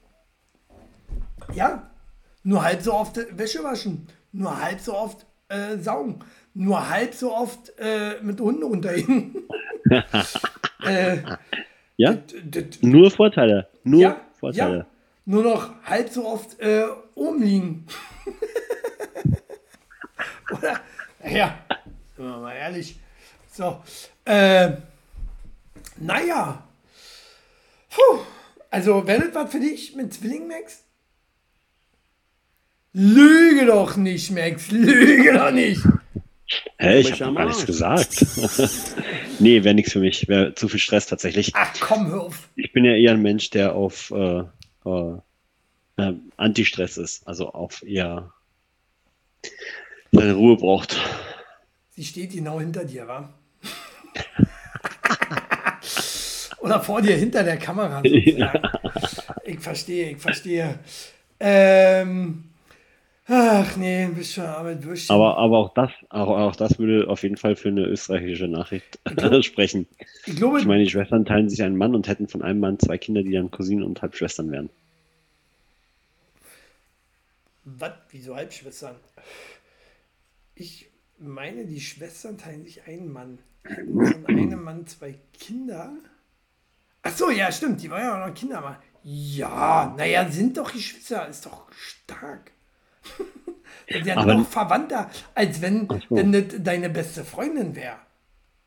Ja, 1.55 1.91
nur 2.43 2.63
halb 2.63 2.83
so 2.83 2.93
oft 2.95 3.17
Wäsche 3.39 3.63
waschen, 3.65 4.07
nur 4.33 4.61
halb 4.61 4.81
so 4.81 4.95
oft 4.95 5.25
äh, 5.49 5.77
saugen, 5.79 6.19
nur 6.55 6.89
halb 6.89 7.15
so 7.15 7.35
oft 7.35 7.73
äh, 7.79 8.21
mit 8.23 8.41
Hunden 8.41 8.65
unterhängen. 8.65 9.37
äh, 10.85 11.19
Ja? 11.97 12.17
Nur 12.81 13.11
Vorteile. 13.11 13.69
Nur 13.85 14.01
ja, 14.01 14.21
Vorteile. 14.41 14.77
ja, 14.79 14.87
nur 15.25 15.45
noch 15.45 15.71
halb 15.85 16.09
so 16.09 16.27
oft 16.27 16.59
äh, 16.61 16.85
oben 17.15 17.43
liegen. 17.43 17.87
Oder? 20.51 20.81
Ja, 21.25 21.59
sind 22.17 22.25
wir 22.25 22.39
mal 22.39 22.55
ehrlich. 22.55 22.97
So, 23.53 23.83
äh, 24.25 24.73
naja. 25.99 26.65
Puh. 27.91 28.21
Also, 28.71 29.07
wäre 29.07 29.27
das 29.27 29.35
was 29.35 29.53
für 29.53 29.61
dich 29.61 29.95
mit 29.95 30.13
Zwillingen, 30.15 30.49
Max? 30.49 30.83
Lüge 32.95 33.67
doch 33.67 33.97
nicht, 33.97 34.31
Max. 34.31 34.71
Lüge 34.71 35.35
doch 35.35 35.51
nicht. 35.53 35.83
Hä, 36.79 37.01
ich 37.01 37.23
habe 37.23 37.35
gar 37.35 37.47
nichts 37.47 37.67
gesagt. 37.67 38.19
nee, 39.39 39.65
wäre 39.65 39.75
nichts 39.75 39.93
für 39.93 40.01
mich. 40.01 40.29
Wäre 40.29 40.55
zu 40.55 40.69
viel 40.69 40.81
Stress 40.81 41.07
tatsächlich. 41.07 41.53
Ach 41.55 41.73
komm, 41.81 42.09
hör 42.09 42.23
auf. 42.23 42.49
Ich 42.57 42.73
bin 42.73 42.85
ja 42.85 42.93
eher 42.93 43.13
ein 43.13 43.23
Mensch, 43.23 43.51
der 43.51 43.75
auf 43.75 44.11
äh, 44.11 44.43
äh, 44.85 45.17
äh, 45.97 46.13
Anti-Stress 46.37 46.97
ist. 46.97 47.27
Also 47.27 47.51
auf 47.51 47.83
eher 47.83 48.33
seine 50.13 50.35
Ruhe 50.35 50.57
braucht. 50.57 50.97
Sie 51.91 52.05
steht 52.05 52.33
genau 52.33 52.61
hinter 52.61 52.85
dir, 52.85 53.07
wa? 53.07 53.33
Oder 56.61 56.81
vor 56.81 57.03
dir, 57.03 57.17
hinter 57.17 57.43
der 57.43 57.57
Kamera. 57.57 58.03
sozusagen. 58.05 58.61
Ich 59.45 59.59
verstehe, 59.59 60.13
ich 60.13 60.19
verstehe. 60.19 60.79
Ähm, 61.41 62.52
ach 63.27 63.77
nee, 63.77 64.09
bist 64.09 64.35
schon 64.35 64.45
Arbeit, 64.45 64.83
Würstchen. 64.85 65.15
Aber, 65.15 65.37
aber 65.39 65.59
auch 65.59 65.75
das, 65.75 65.91
auch, 66.11 66.29
auch 66.29 66.57
das 66.57 66.79
würde 66.79 67.09
auf 67.09 67.23
jeden 67.23 67.37
Fall 67.37 67.57
für 67.57 67.69
eine 67.69 67.85
österreichische 67.87 68.49
Nachricht 68.49 68.99
sprechen. 69.45 69.87
ich 70.27 70.37
glaube, 70.37 70.61
Ich 70.61 70.67
meine, 70.67 70.85
die 70.85 70.91
Schwestern 70.91 71.25
teilen 71.25 71.49
sich 71.49 71.63
einen 71.63 71.77
Mann 71.77 71.95
und 71.95 72.09
hätten 72.09 72.29
von 72.29 72.43
einem 72.43 72.61
Mann 72.61 72.79
zwei 72.79 72.99
Kinder, 72.99 73.23
die 73.23 73.33
dann 73.33 73.51
Cousinen 73.51 73.85
und 73.85 74.03
Halbschwestern 74.03 74.51
wären. 74.51 74.71
was? 77.65 77.93
Wieso 78.11 78.35
Halbschwestern? 78.37 78.97
Ich 80.55 80.91
meine, 81.19 81.67
die 81.67 81.81
Schwestern 81.81 82.39
teilen 82.39 82.65
sich 82.65 82.87
einen 82.87 83.13
Mann. 83.13 83.39
Von 83.65 84.27
einem 84.27 84.63
Mann 84.65 84.87
zwei 84.87 85.15
Kinder? 85.33 85.93
Ach 87.03 87.17
so, 87.17 87.31
ja, 87.31 87.51
stimmt, 87.53 87.83
die 87.83 87.91
war 87.91 88.01
ja 88.01 88.23
auch 88.23 88.27
noch 88.29 88.35
Kinder 88.35 88.61
mal. 88.61 88.79
Ja, 89.05 89.95
naja, 89.97 90.29
sind 90.31 90.57
doch 90.57 90.73
Geschwister, 90.73 91.29
ist 91.29 91.47
doch 91.47 91.73
stark. 91.73 92.53
Ja 94.05 94.17
Aber- 94.17 94.35
noch 94.37 94.47
verwandter, 94.49 95.11
als 95.35 95.61
wenn, 95.61 95.87
so. 95.89 96.01
wenn 96.17 96.33
das 96.33 96.45
deine 96.61 96.89
beste 96.89 97.25
Freundin 97.25 97.77
wäre. 97.77 97.97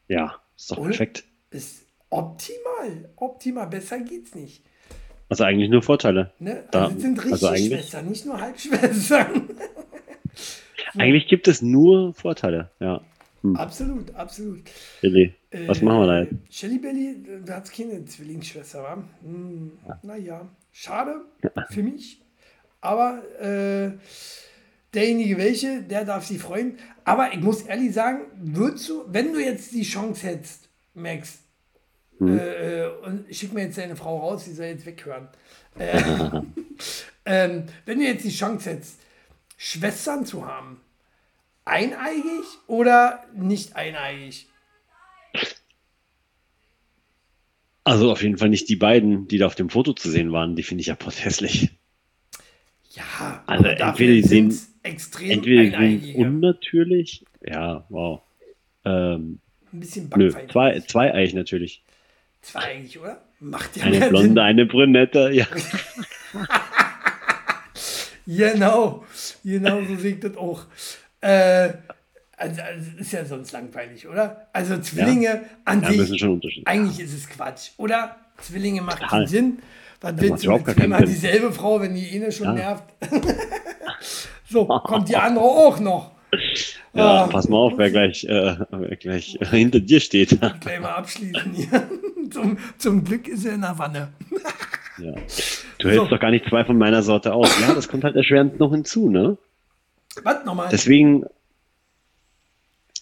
Ja, 0.07 0.35
ist 0.55 0.69
doch 0.71 0.77
Oder? 0.77 0.89
perfekt. 0.89 1.23
Ist 1.49 1.85
optimal. 2.11 3.09
Optimal, 3.15 3.65
besser 3.67 3.99
geht's 3.99 4.35
nicht. 4.35 4.63
Also 5.29 5.43
eigentlich 5.43 5.69
nur 5.71 5.81
Vorteile. 5.81 6.31
Ne? 6.39 6.65
Da- 6.69 6.85
Also 6.85 6.99
sind 6.99 7.17
richtig 7.17 7.31
also 7.33 7.47
eigentlich- 7.47 7.67
Schwestern, 7.69 8.07
nicht 8.07 8.25
nur 8.25 8.39
Halbschwestern. 8.39 9.49
Eigentlich 10.97 11.27
gibt 11.27 11.47
es 11.47 11.61
nur 11.61 12.13
Vorteile. 12.13 12.71
Ja, 12.79 13.01
absolut, 13.55 14.13
absolut. 14.15 14.61
Billy. 15.01 15.33
Was 15.67 15.81
machen 15.81 15.99
wir 15.99 16.07
da 16.07 16.19
jetzt? 16.21 16.33
Shelly 16.53 16.77
Belly, 16.79 17.23
du 17.45 17.53
hast 17.53 17.73
keine 17.73 18.05
Zwillingsschwester, 18.05 18.83
wa? 18.83 19.03
Hm, 19.23 19.71
naja, 20.03 20.47
schade 20.71 21.25
für 21.69 21.83
mich. 21.83 22.21
Aber 22.85 23.23
äh, 23.41 23.97
derjenige 24.93 25.37
welche, 25.37 25.81
der 25.81 26.05
darf 26.05 26.25
sich 26.25 26.39
freuen. 26.39 26.77
Aber 27.03 27.33
ich 27.33 27.39
muss 27.39 27.63
ehrlich 27.63 27.93
sagen, 27.93 28.21
würdest 28.37 28.89
du, 28.89 29.03
wenn 29.07 29.33
du 29.33 29.39
jetzt 29.39 29.73
die 29.73 29.83
Chance 29.83 30.27
hättest, 30.27 30.69
Max, 30.93 31.39
äh, 32.21 32.83
äh, 32.83 32.91
und 33.03 33.35
schick 33.35 33.53
mir 33.53 33.63
jetzt 33.63 33.77
deine 33.77 33.95
Frau 33.95 34.19
raus, 34.19 34.45
die 34.45 34.53
soll 34.53 34.67
jetzt 34.67 34.85
weghören. 34.85 35.27
Äh, 35.77 36.01
ähm, 37.25 37.65
wenn 37.85 37.99
du 37.99 38.05
jetzt 38.05 38.23
die 38.23 38.31
Chance 38.31 38.69
hättest, 38.69 38.99
Schwestern 39.57 40.25
zu 40.25 40.45
haben, 40.45 40.79
eineigig 41.65 42.45
oder 42.67 43.25
nicht 43.33 43.75
eineigig? 43.75 44.47
Also 47.83 48.11
auf 48.11 48.23
jeden 48.23 48.37
Fall 48.37 48.49
nicht 48.49 48.69
die 48.69 48.75
beiden, 48.75 49.27
die 49.27 49.37
da 49.37 49.45
auf 49.45 49.55
dem 49.55 49.69
Foto 49.69 49.93
zu 49.93 50.09
sehen 50.09 50.31
waren. 50.31 50.55
Die 50.55 50.63
finde 50.63 50.81
ich 50.81 50.87
ja 50.87 50.97
hässlich. 50.97 51.71
Ja, 52.95 53.43
Also 53.45 53.65
entweder 53.65 54.13
die 54.13 54.21
sehen- 54.23 54.57
extrem 54.83 55.31
Entweder 55.31 56.17
unnatürlich. 56.17 57.25
Ja, 57.45 57.85
wow. 57.89 58.21
Ähm, 58.85 59.39
Ein 59.73 59.79
bisschen 59.79 60.09
nö, 60.15 60.31
zwei, 60.51 60.79
zweieich 60.81 61.33
natürlich. 61.33 61.83
Zweieigig, 62.41 62.99
oder? 62.99 63.21
Macht 63.39 63.75
ja 63.77 63.83
Eine 63.85 64.07
blonde, 64.09 64.27
Sinn. 64.29 64.39
eine 64.39 64.65
brünette. 64.65 65.29
Ja. 65.33 65.45
Genau, 68.27 69.05
genau 69.43 69.81
so 69.83 70.03
ich 70.03 70.19
das 70.19 70.35
auch. 70.35 70.63
Äh, 71.21 71.73
also, 72.37 72.61
also 72.61 72.97
ist 72.97 73.11
ja 73.13 73.23
sonst 73.23 73.51
langweilig, 73.51 74.07
oder? 74.07 74.47
Also 74.51 74.79
Zwillinge 74.79 75.43
an 75.63 75.83
Ja, 75.83 75.91
sich, 75.91 76.65
eigentlich 76.65 76.99
ist 76.99 77.13
es 77.13 77.29
Quatsch, 77.29 77.69
oder? 77.77 78.15
Zwillinge 78.39 78.81
macht 78.81 79.01
Ja. 79.01 79.07
keinen 79.09 79.27
Sinn. 79.27 79.59
Macht 80.11 80.21
willst 80.21 80.45
du 80.45 80.51
mit 80.51 80.65
Sinn. 80.77 81.05
dieselbe 81.05 81.51
Frau, 81.51 81.81
wenn 81.81 81.95
die 81.95 82.09
eine 82.15 82.31
schon 82.31 82.47
Ja. 82.47 82.53
nervt? 82.53 82.83
so, 84.49 84.65
kommt 84.65 85.09
die 85.09 85.15
andere 85.17 85.43
auch 85.45 85.79
noch. 85.79 86.11
Ja, 86.93 87.23
Ah. 87.23 87.27
pass 87.27 87.47
mal 87.49 87.57
auf, 87.57 87.73
wer 87.77 87.91
gleich, 87.91 88.23
äh, 88.25 88.55
wer 88.71 88.95
gleich 88.97 89.37
äh, 89.41 89.45
hinter 89.57 89.79
dir 89.79 89.99
steht. 89.99 90.37
Gleich 90.61 90.79
mal 90.79 90.91
abschließen 90.93 91.53
hier. 91.53 91.89
zum, 92.31 92.57
zum 92.77 93.03
Glück 93.03 93.27
ist 93.27 93.45
er 93.45 93.55
in 93.55 93.61
der 93.61 93.77
Wanne. 93.77 94.09
ja. 94.99 95.11
Du 95.77 95.89
hältst 95.89 96.05
So. 96.05 96.07
doch 96.07 96.19
gar 96.19 96.31
nicht 96.31 96.45
zwei 96.49 96.63
von 96.63 96.77
meiner 96.77 97.03
Sorte 97.03 97.33
aus. 97.33 97.49
Ja, 97.61 97.73
das 97.73 97.87
kommt 97.89 98.03
halt 98.03 98.15
erschwerend 98.15 98.59
noch 98.59 98.71
hinzu, 98.71 99.09
ne? 99.09 99.37
Was 100.23 100.45
nochmal? 100.45 100.69
Deswegen, 100.71 101.25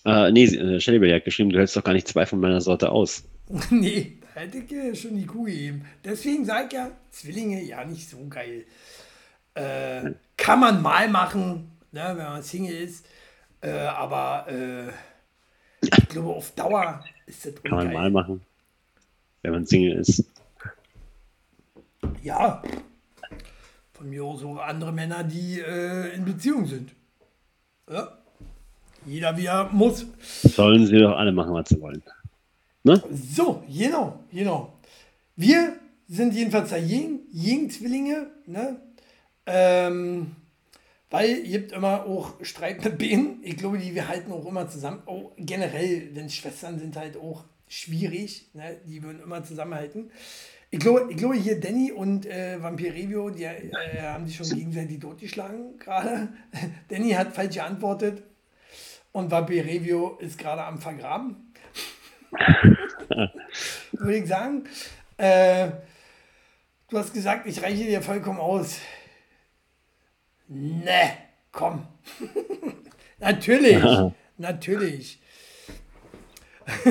äh, 0.05 0.31
nee, 0.31 0.45
äh, 0.45 0.79
Shelly 0.79 1.09
hat 1.11 1.25
geschrieben, 1.25 1.49
du 1.51 1.59
hältst 1.59 1.75
doch 1.77 1.83
gar 1.83 1.93
nicht 1.93 2.07
zwei 2.07 2.25
von 2.25 2.39
meiner 2.39 2.61
Sorte 2.61 2.91
aus. 2.91 3.23
Nee, 3.69 4.17
hätte 4.33 4.57
ich 4.57 4.71
ja 4.71 4.95
schon 4.95 5.15
die 5.15 5.25
Kuh 5.25 5.43
gegeben. 5.43 5.85
Deswegen 6.03 6.45
sage 6.45 6.67
ich 6.67 6.73
ja, 6.73 6.91
Zwillinge 7.11 7.61
ja 7.61 7.83
nicht 7.85 8.09
so 8.09 8.17
geil. 8.27 8.65
Äh, 9.55 10.11
kann 10.37 10.59
man 10.59 10.81
mal 10.81 11.07
machen, 11.09 11.71
ne, 11.91 12.13
wenn 12.15 12.25
man 12.25 12.43
Single 12.43 12.75
ist. 12.75 13.05
Äh, 13.61 13.71
aber 13.71 14.47
äh, 14.49 14.89
ich 15.81 16.09
glaube, 16.09 16.29
auf 16.29 16.51
Dauer 16.51 17.03
ist 17.25 17.45
das 17.45 17.63
Kann 17.63 17.77
man 17.77 17.93
mal 17.93 18.09
machen, 18.09 18.41
wenn 19.41 19.51
man 19.51 19.65
Single 19.65 19.99
ist. 19.99 20.25
Ja. 22.21 22.61
Von 23.93 24.09
mir 24.09 24.23
auch 24.23 24.37
so 24.37 24.59
andere 24.59 24.91
Männer, 24.91 25.23
die 25.23 25.59
äh, 25.59 26.15
in 26.15 26.25
Beziehung 26.25 26.65
sind. 26.65 26.91
Ja. 27.89 28.17
Jeder 29.05 29.35
wie 29.37 29.45
er 29.45 29.69
muss. 29.71 30.05
Sollen 30.21 30.85
sie 30.85 30.97
doch 30.97 31.17
alle 31.17 31.31
machen, 31.31 31.53
was 31.53 31.69
sie 31.69 31.79
wollen. 31.79 32.01
Ne? 32.83 33.01
So, 33.11 33.63
genau, 33.67 34.19
genau. 34.31 34.73
Wir 35.35 35.77
sind 36.07 36.33
jedenfalls 36.33 36.69
der 36.69 36.79
Ying, 36.79 37.21
Ying-Zwillinge, 37.31 38.27
ne? 38.45 38.79
Ähm, 39.45 40.35
weil 41.09 41.29
ihr 41.45 41.59
gibt 41.59 41.71
immer 41.71 42.05
auch 42.05 42.43
Streit 42.43 42.83
mit 42.83 42.97
Behen. 42.97 43.39
Ich 43.43 43.57
glaube, 43.57 43.77
die 43.77 43.95
wir 43.95 44.07
halten 44.07 44.31
auch 44.31 44.45
immer 44.45 44.67
zusammen. 44.67 45.01
Oh, 45.05 45.31
generell, 45.37 46.09
wenn 46.13 46.29
Schwestern 46.29 46.79
sind 46.79 46.95
halt 46.97 47.17
auch 47.17 47.45
schwierig, 47.67 48.49
ne? 48.53 48.77
Die 48.85 49.01
würden 49.01 49.21
immer 49.23 49.43
zusammenhalten. 49.43 50.11
Ich 50.69 50.79
glaube, 50.79 51.07
ich 51.09 51.17
glaube 51.17 51.35
hier 51.35 51.59
Danny 51.59 51.91
und 51.91 52.25
äh, 52.25 52.61
Vampir 52.61 52.93
Revio, 52.93 53.29
die 53.29 53.43
äh, 53.43 54.01
haben 54.01 54.25
sich 54.25 54.35
schon 54.35 54.49
gegenseitig 54.49 54.99
totgeschlagen 54.99 55.77
gerade. 55.77 56.29
Danny 56.89 57.11
hat 57.11 57.33
falsch 57.33 57.55
geantwortet 57.55 58.23
und 59.11 59.29
Vampir 59.29 59.63
Revio 59.65 60.17
ist 60.17 60.37
gerade 60.37 60.63
am 60.63 60.79
Vergraben 60.79 61.53
würde 63.91 64.15
ich 64.15 64.27
sagen. 64.27 64.65
Äh, 65.17 65.69
du 66.89 66.97
hast 66.97 67.13
gesagt, 67.13 67.45
ich 67.47 67.61
reiche 67.61 67.83
dir 67.83 68.01
vollkommen 68.01 68.39
aus. 68.39 68.79
Ne, 70.47 71.17
komm. 71.51 71.87
natürlich, 73.19 73.83
natürlich. 74.37 75.19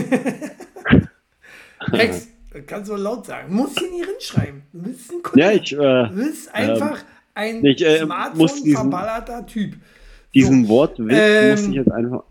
Rex, 1.92 2.28
kannst 2.66 2.90
du 2.90 2.96
laut 2.96 3.26
sagen. 3.26 3.48
Du 3.48 3.62
musst 3.62 3.78
hier 3.78 3.90
nie 3.90 4.04
hinschreiben. 4.04 4.62
Du 4.72 4.82
bist 4.82 5.10
ein 5.12 5.22
Kunde. 5.22 5.40
Ja, 5.40 5.52
ich, 5.52 5.72
äh, 5.72 5.76
du 5.76 6.14
bist 6.14 6.54
einfach 6.54 7.04
ein 7.34 7.64
ich, 7.64 7.84
äh, 7.84 8.04
muss 8.34 8.58
Smartphone-verballerter 8.58 9.46
Typ. 9.46 9.76
Diesen 10.34 10.68
Wortwitz 10.68 11.12
ähm, 11.14 11.50
muss 11.50 11.66
ich 11.68 11.74
jetzt 11.74 11.90
einfach. 11.92 12.24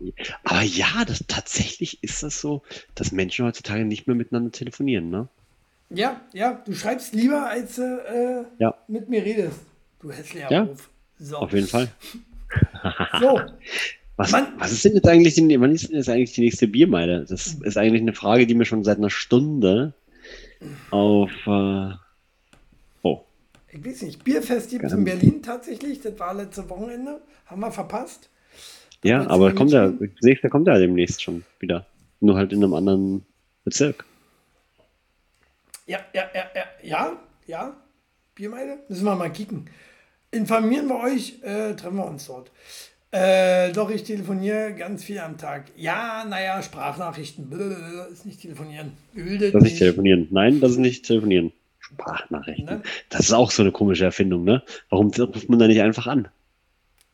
Aber 0.44 0.62
ja, 0.62 1.04
das 1.06 1.24
tatsächlich 1.28 2.02
ist 2.02 2.22
das 2.22 2.40
so, 2.40 2.62
dass 2.94 3.12
Menschen 3.12 3.44
heutzutage 3.46 3.84
nicht 3.84 4.06
mehr 4.06 4.16
miteinander 4.16 4.50
telefonieren, 4.50 5.10
ne? 5.10 5.28
Ja, 5.90 6.20
ja, 6.32 6.60
du 6.64 6.72
schreibst 6.74 7.14
lieber, 7.14 7.46
als 7.48 7.76
du 7.76 7.82
äh, 7.82 8.44
Ja. 8.62 8.74
mit 8.88 9.08
mir 9.08 9.24
redest. 9.24 9.60
Du 10.00 10.10
hässlicher 10.10 10.50
Ja. 10.50 10.62
Ruf. 10.62 10.88
So. 11.18 11.36
Auf 11.36 11.52
jeden 11.52 11.68
Fall. 11.68 11.88
So, 13.20 13.40
Was, 14.16 14.30
Mann. 14.32 14.48
was 14.58 14.72
ist 14.72 14.84
denn 14.84 14.94
jetzt 14.94 15.08
eigentlich 15.08 15.34
die, 15.34 15.60
wann 15.60 15.72
ist 15.72 15.88
denn 15.88 15.96
jetzt 15.96 16.08
eigentlich 16.10 16.32
die 16.32 16.42
nächste 16.42 16.66
Biermeile? 16.68 17.24
Das 17.26 17.46
ist 17.54 17.78
eigentlich 17.78 18.02
eine 18.02 18.12
Frage, 18.12 18.46
die 18.46 18.54
mir 18.54 18.64
schon 18.66 18.84
seit 18.84 18.98
einer 18.98 19.08
Stunde 19.08 19.94
auf 20.90 21.30
äh, 21.46 21.92
ich 23.72 23.84
weiß 23.84 24.02
nicht, 24.02 24.22
Bierfest 24.22 24.70
gibt 24.70 24.84
es 24.84 24.90
Gerne. 24.90 25.10
in 25.10 25.18
Berlin 25.18 25.42
tatsächlich. 25.42 26.00
Das 26.02 26.18
war 26.18 26.34
letzte 26.34 26.68
Wochenende. 26.68 27.22
Haben 27.46 27.60
wir 27.60 27.72
verpasst. 27.72 28.28
ja, 29.02 29.20
wird's 29.20 29.30
aber 29.30 29.48
ja 29.48 29.54
kommt 29.54 29.72
ja, 29.72 29.92
da 30.42 30.48
kommt 30.48 30.66
ja 30.66 30.78
demnächst 30.78 31.22
schon 31.22 31.42
wieder. 31.58 31.86
Nur 32.20 32.36
halt 32.36 32.52
in 32.52 32.62
einem 32.62 32.74
anderen 32.74 33.24
Bezirk. 33.64 34.04
Ja, 35.86 36.00
ja, 36.14 36.24
ja, 36.34 36.44
ja, 36.54 36.64
ja, 36.82 37.16
ja. 37.46 37.76
Biermeile? 38.34 38.78
Müssen 38.88 39.04
wir 39.04 39.16
mal 39.16 39.32
kicken. 39.32 39.66
Informieren 40.30 40.88
wir 40.88 41.00
euch, 41.00 41.42
äh, 41.42 41.74
treffen 41.74 41.96
wir 41.96 42.06
uns 42.06 42.26
dort. 42.26 42.50
Äh, 43.10 43.72
doch, 43.72 43.90
ich 43.90 44.04
telefoniere 44.04 44.74
ganz 44.74 45.04
viel 45.04 45.18
am 45.18 45.36
Tag. 45.36 45.66
Ja, 45.76 46.24
naja, 46.26 46.62
Sprachnachrichten. 46.62 47.50
Blablabla, 47.50 48.04
ist 48.04 48.24
nicht 48.24 48.40
telefonieren. 48.40 48.92
Bildet 49.12 49.54
Das 49.54 49.62
ist 49.62 49.70
nicht 49.70 49.78
telefonieren. 49.78 50.28
Nein, 50.30 50.60
das 50.60 50.72
ist 50.72 50.78
nicht 50.78 51.04
telefonieren. 51.04 51.52
Sprachnachrichten. 51.94 52.66
Ne? 52.66 52.82
Das 53.08 53.20
ist 53.20 53.32
auch 53.32 53.50
so 53.50 53.62
eine 53.62 53.72
komische 53.72 54.04
Erfindung, 54.04 54.44
ne? 54.44 54.62
Warum 54.88 55.10
ruft 55.10 55.48
man 55.48 55.58
da 55.58 55.66
nicht 55.66 55.80
einfach 55.80 56.06
an? 56.06 56.28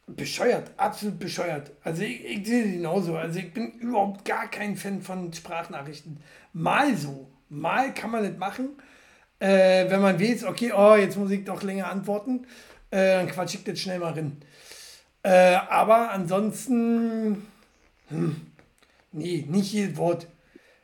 Bescheuert, 0.06 0.70
absolut 0.78 1.18
bescheuert. 1.18 1.70
Also 1.84 2.02
ich, 2.02 2.24
ich 2.24 2.46
sehe 2.46 2.64
es 2.64 2.72
genauso. 2.72 3.16
Also 3.16 3.38
ich 3.38 3.52
bin 3.52 3.72
überhaupt 3.72 4.24
gar 4.24 4.50
kein 4.50 4.76
Fan 4.76 5.02
von 5.02 5.32
Sprachnachrichten. 5.32 6.18
Mal 6.54 6.96
so, 6.96 7.28
mal 7.50 7.92
kann 7.92 8.10
man 8.10 8.24
das 8.24 8.36
machen. 8.38 8.70
Äh, 9.38 9.90
wenn 9.90 10.00
man 10.00 10.18
weiß, 10.20 10.44
okay, 10.44 10.72
oh, 10.74 10.96
jetzt 10.96 11.16
muss 11.16 11.30
ich 11.30 11.44
doch 11.44 11.62
länger 11.62 11.90
antworten, 11.90 12.46
äh, 12.90 13.16
dann 13.16 13.28
quatsch 13.28 13.54
ich 13.54 13.64
das 13.64 13.78
schnell 13.78 13.98
mal 13.98 14.14
rein. 14.14 14.38
Äh, 15.22 15.56
aber 15.68 16.10
ansonsten, 16.10 17.46
hm, 18.08 18.36
nee, 19.12 19.44
nicht 19.48 19.72
jedes 19.72 19.96
Wort. 19.96 20.26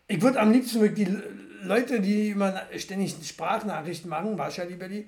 Ich 0.07 0.20
würde 0.20 0.38
am 0.38 0.53
liebsten 0.53 0.80
wirklich 0.80 1.09
die 1.09 1.16
Leute, 1.65 2.01
die 2.01 2.31
immer 2.31 2.62
ständig 2.77 3.15
Sprachnachrichten 3.23 4.09
machen, 4.11 4.39
wahrscheinlich 4.39 4.79
lieber 4.79 4.89
die, 4.89 5.07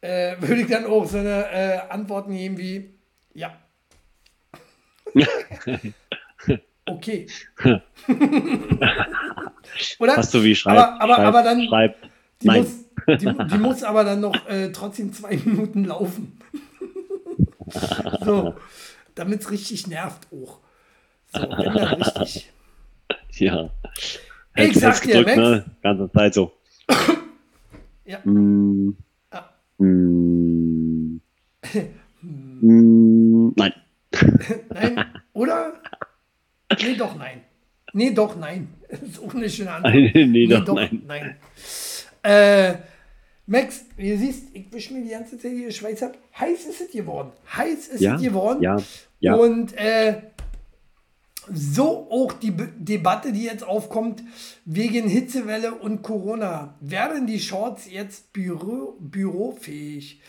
äh, 0.00 0.36
würde 0.40 0.62
ich 0.62 0.68
dann 0.68 0.86
auch 0.86 1.06
so 1.06 1.18
eine 1.18 1.50
äh, 1.50 1.80
Antworten 1.88 2.34
geben 2.34 2.58
wie, 2.58 2.94
ja. 3.34 3.56
okay. 6.86 7.26
Oder? 9.98 10.16
Hast 10.16 10.34
du 10.34 10.42
wie 10.42 10.54
schreibt, 10.54 10.78
aber, 10.78 11.00
aber, 11.00 11.14
schreibt, 11.14 11.28
aber 11.28 11.42
dann, 11.42 11.66
schreibt. 11.66 12.08
die, 12.42 12.46
Nein. 12.46 12.62
muss, 12.62 12.70
die, 13.20 13.26
die 13.50 13.58
muss 13.58 13.82
aber 13.82 14.04
dann 14.04 14.20
noch 14.20 14.46
äh, 14.48 14.70
trotzdem 14.72 15.12
zwei 15.12 15.36
Minuten 15.36 15.84
laufen. 15.84 16.38
so, 18.24 18.54
damit 19.14 19.40
es 19.40 19.50
richtig 19.50 19.86
nervt 19.86 20.28
auch. 20.32 20.60
So, 21.32 21.40
richtig. 21.40 22.52
Ja. 23.32 23.70
Ich 24.56 24.78
sag 24.78 25.02
dir, 25.02 25.22
Max. 25.22 25.36
ne? 25.36 25.64
Ganze 25.82 26.10
Zeit 26.12 26.34
so. 26.34 26.52
Ja. 28.06 28.18
Mm, 28.24 28.94
Ja. 29.32 29.50
mm, 29.78 31.20
mm, 32.22 33.52
nein. 33.56 33.72
Nein, 34.74 35.04
oder? 35.32 35.72
Nee, 36.82 36.94
doch, 36.96 37.16
nein. 37.16 37.40
Nee, 37.94 38.10
doch, 38.12 38.36
nein. 38.36 38.68
Das 38.90 39.00
ist 39.02 39.22
auch 39.22 39.34
eine 39.34 39.48
schöne 39.48 39.70
Antwort. 39.72 39.94
Nee, 40.14 40.46
doch, 40.46 40.74
nein. 40.74 41.02
nein. 41.06 41.36
Äh, 42.22 42.74
Max, 43.46 43.86
wie 43.96 44.10
du 44.10 44.18
siehst, 44.18 44.48
ich 44.54 44.70
wische 44.72 44.92
mir 44.94 45.02
die 45.02 45.10
ganze 45.10 45.38
Zeit 45.38 45.52
hier 45.52 45.70
Schweiz 45.72 46.02
ab. 46.02 46.16
Heiß 46.38 46.66
ist 46.66 46.80
es 46.82 46.90
geworden. 46.92 47.32
Heiß 47.56 47.88
ist 47.88 48.00
Ja, 48.00 48.16
es 48.16 48.22
geworden. 48.22 48.62
ja, 48.62 48.76
ja. 49.20 49.34
Und 49.34 49.72
äh, 49.76 50.14
so 51.52 52.08
auch 52.10 52.32
die 52.32 52.50
Be 52.50 52.68
Debatte, 52.78 53.32
die 53.32 53.44
jetzt 53.44 53.64
aufkommt, 53.64 54.22
wegen 54.64 55.08
Hitzewelle 55.08 55.74
und 55.74 56.02
Corona. 56.02 56.74
Werden 56.80 57.26
die 57.26 57.40
Shorts 57.40 57.90
jetzt 57.90 58.32
büro 58.32 58.96
bürofähig? 59.00 60.20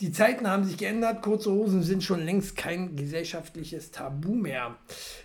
Die 0.00 0.12
Zeiten 0.12 0.46
haben 0.48 0.64
sich 0.64 0.76
geändert, 0.76 1.22
kurze 1.22 1.50
Hosen 1.50 1.82
sind 1.82 2.02
schon 2.02 2.22
längst 2.24 2.54
kein 2.56 2.96
gesellschaftliches 2.96 3.90
Tabu 3.92 4.34
mehr. 4.34 4.76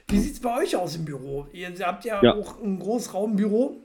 Wie 0.07 0.17
sieht 0.19 0.33
es 0.35 0.39
bei 0.39 0.57
euch 0.61 0.75
aus 0.77 0.95
im 0.95 1.03
Büro? 1.03 1.47
Ihr 1.51 1.73
habt 1.81 2.05
ja, 2.05 2.23
Ja. 2.23 2.35
auch 2.35 2.61
ein 2.61 2.79
Großraumbüro. 2.79 3.75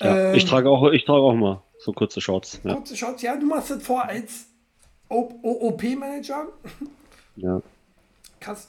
Ja, 0.00 0.30
Ähm, 0.30 0.34
ich 0.34 0.46
trage 0.46 0.70
auch, 0.70 0.90
ich 0.92 1.04
trage 1.04 1.20
auch 1.20 1.34
mal 1.34 1.62
so 1.78 1.92
kurze 1.92 2.20
Shorts. 2.22 2.58
Ja, 2.64 2.74
Kurze 2.74 2.96
Shorts, 2.96 3.20
ja, 3.22 3.36
du 3.36 3.46
machst 3.46 3.70
das 3.70 3.82
vor 3.82 4.04
als 4.06 4.46
OOP-Manager. 5.10 6.48
ja. 7.36 7.60
Krass. 8.40 8.68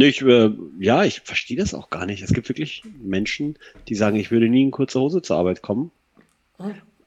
Nee, 0.00 0.08
ich, 0.08 0.22
äh, 0.22 0.50
ja, 0.78 1.04
ich 1.04 1.20
verstehe 1.20 1.58
das 1.58 1.74
auch 1.74 1.90
gar 1.90 2.06
nicht. 2.06 2.22
Es 2.22 2.32
gibt 2.32 2.48
wirklich 2.48 2.82
Menschen, 3.02 3.58
die 3.86 3.94
sagen, 3.94 4.16
ich 4.16 4.30
würde 4.30 4.48
nie 4.48 4.62
in 4.62 4.70
kurzer 4.70 4.98
Hose 4.98 5.20
zur 5.20 5.36
Arbeit 5.36 5.60
kommen. 5.60 5.90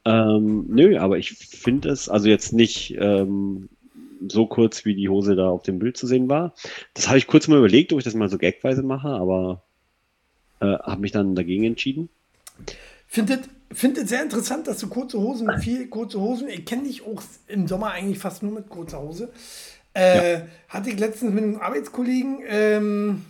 Ähm, 0.05 0.65
nö, 0.67 0.99
aber 0.99 1.17
ich 1.17 1.31
finde 1.31 1.89
es, 1.89 2.07
also 2.07 2.29
jetzt 2.29 2.53
nicht 2.53 2.95
ähm, 2.99 3.67
so 4.27 4.45
kurz, 4.45 4.85
wie 4.85 4.93
die 4.93 5.09
Hose 5.09 5.35
da 5.35 5.49
auf 5.49 5.63
dem 5.63 5.79
Bild 5.79 5.97
zu 5.97 6.05
sehen 6.05 6.29
war. 6.29 6.53
Das 6.93 7.07
habe 7.07 7.17
ich 7.17 7.25
kurz 7.25 7.47
mal 7.47 7.57
überlegt, 7.57 7.91
ob 7.93 7.97
ich 7.97 8.05
das 8.05 8.13
mal 8.13 8.29
so 8.29 8.37
gagweise 8.37 8.83
mache, 8.83 9.07
aber 9.07 9.63
äh, 10.59 10.77
habe 10.77 11.01
mich 11.01 11.11
dann 11.11 11.33
dagegen 11.33 11.63
entschieden. 11.63 12.09
Findet 13.07 13.49
findet 13.71 14.07
sehr 14.07 14.21
interessant, 14.21 14.67
dass 14.67 14.77
du 14.77 14.87
kurze 14.87 15.19
Hosen, 15.19 15.49
viel 15.59 15.87
kurze 15.87 16.21
Hosen. 16.21 16.47
Ich 16.47 16.65
kenne 16.65 16.83
dich 16.83 17.01
auch 17.01 17.23
im 17.47 17.67
Sommer 17.67 17.89
eigentlich 17.89 18.19
fast 18.19 18.43
nur 18.43 18.51
mit 18.51 18.69
kurzer 18.69 19.01
Hose. 19.01 19.31
Äh, 19.93 20.41
Hatte 20.69 20.89
ich 20.89 20.99
letztens 20.99 21.33
mit 21.33 21.43
einem 21.43 21.61
Arbeitskollegen. 21.61 22.39
Ähm, 22.47 23.25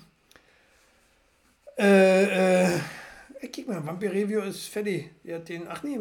äh, 1.77 2.63
äh, 2.65 2.69
ey, 3.41 3.51
guck 3.53 3.67
mal, 3.67 3.85
Vampir 3.85 4.11
Review 4.11 4.41
ist 4.41 4.67
fertig. 4.67 5.09
Hat 5.29 5.49
den. 5.49 5.63
Ach 5.67 5.83
nee, 5.83 5.99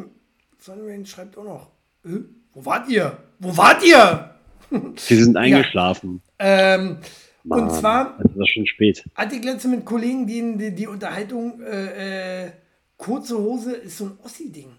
Sunrain 0.59 1.05
schreibt 1.07 1.37
auch 1.39 1.45
noch. 1.45 1.71
Äh, 2.05 2.21
wo 2.55 2.65
wart 2.65 2.89
ihr? 2.89 3.17
Wo 3.39 3.57
wart 3.57 3.83
ihr? 3.85 4.35
Sie 4.97 5.17
sind 5.23 5.37
eingeschlafen. 5.37 6.23
Ähm, 6.39 6.99
und 7.45 7.49
Mann, 7.49 7.71
zwar 7.71 8.19
Es 8.21 8.37
ist 8.37 8.49
schon 8.51 8.67
spät. 8.67 9.05
hatte 9.17 9.35
ich 9.37 9.45
letztens 9.45 9.75
mit 9.77 9.85
Kollegen 9.85 10.27
die, 10.27 10.57
die, 10.57 10.75
die 10.75 10.87
Unterhaltung, 10.87 11.61
äh, 11.63 12.45
äh, 12.47 12.53
kurze 12.97 13.37
Hose 13.37 13.73
ist 13.75 13.99
so 13.99 14.05
ein 14.05 14.19
Ossi-Ding. 14.23 14.71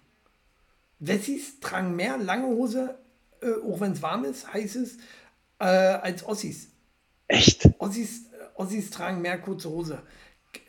Wessis 0.99 1.59
tragen 1.59 1.95
mehr 1.97 2.17
lange 2.17 2.45
Hose, 2.47 2.97
auch 3.67 3.81
wenn 3.81 3.91
es 3.91 4.01
warm 4.01 4.23
ist, 4.23 4.53
heiß 4.53 4.77
ist, 4.77 5.01
äh, 5.63 5.99
als 6.01 6.25
Ossis. 6.25 6.67
Echt? 7.27 7.69
Ossis, 7.79 8.25
äh, 8.27 8.45
Ossis 8.55 8.89
tragen 8.89 9.21
mehr 9.21 9.39
kurze 9.39 9.69
Hose. 9.69 10.03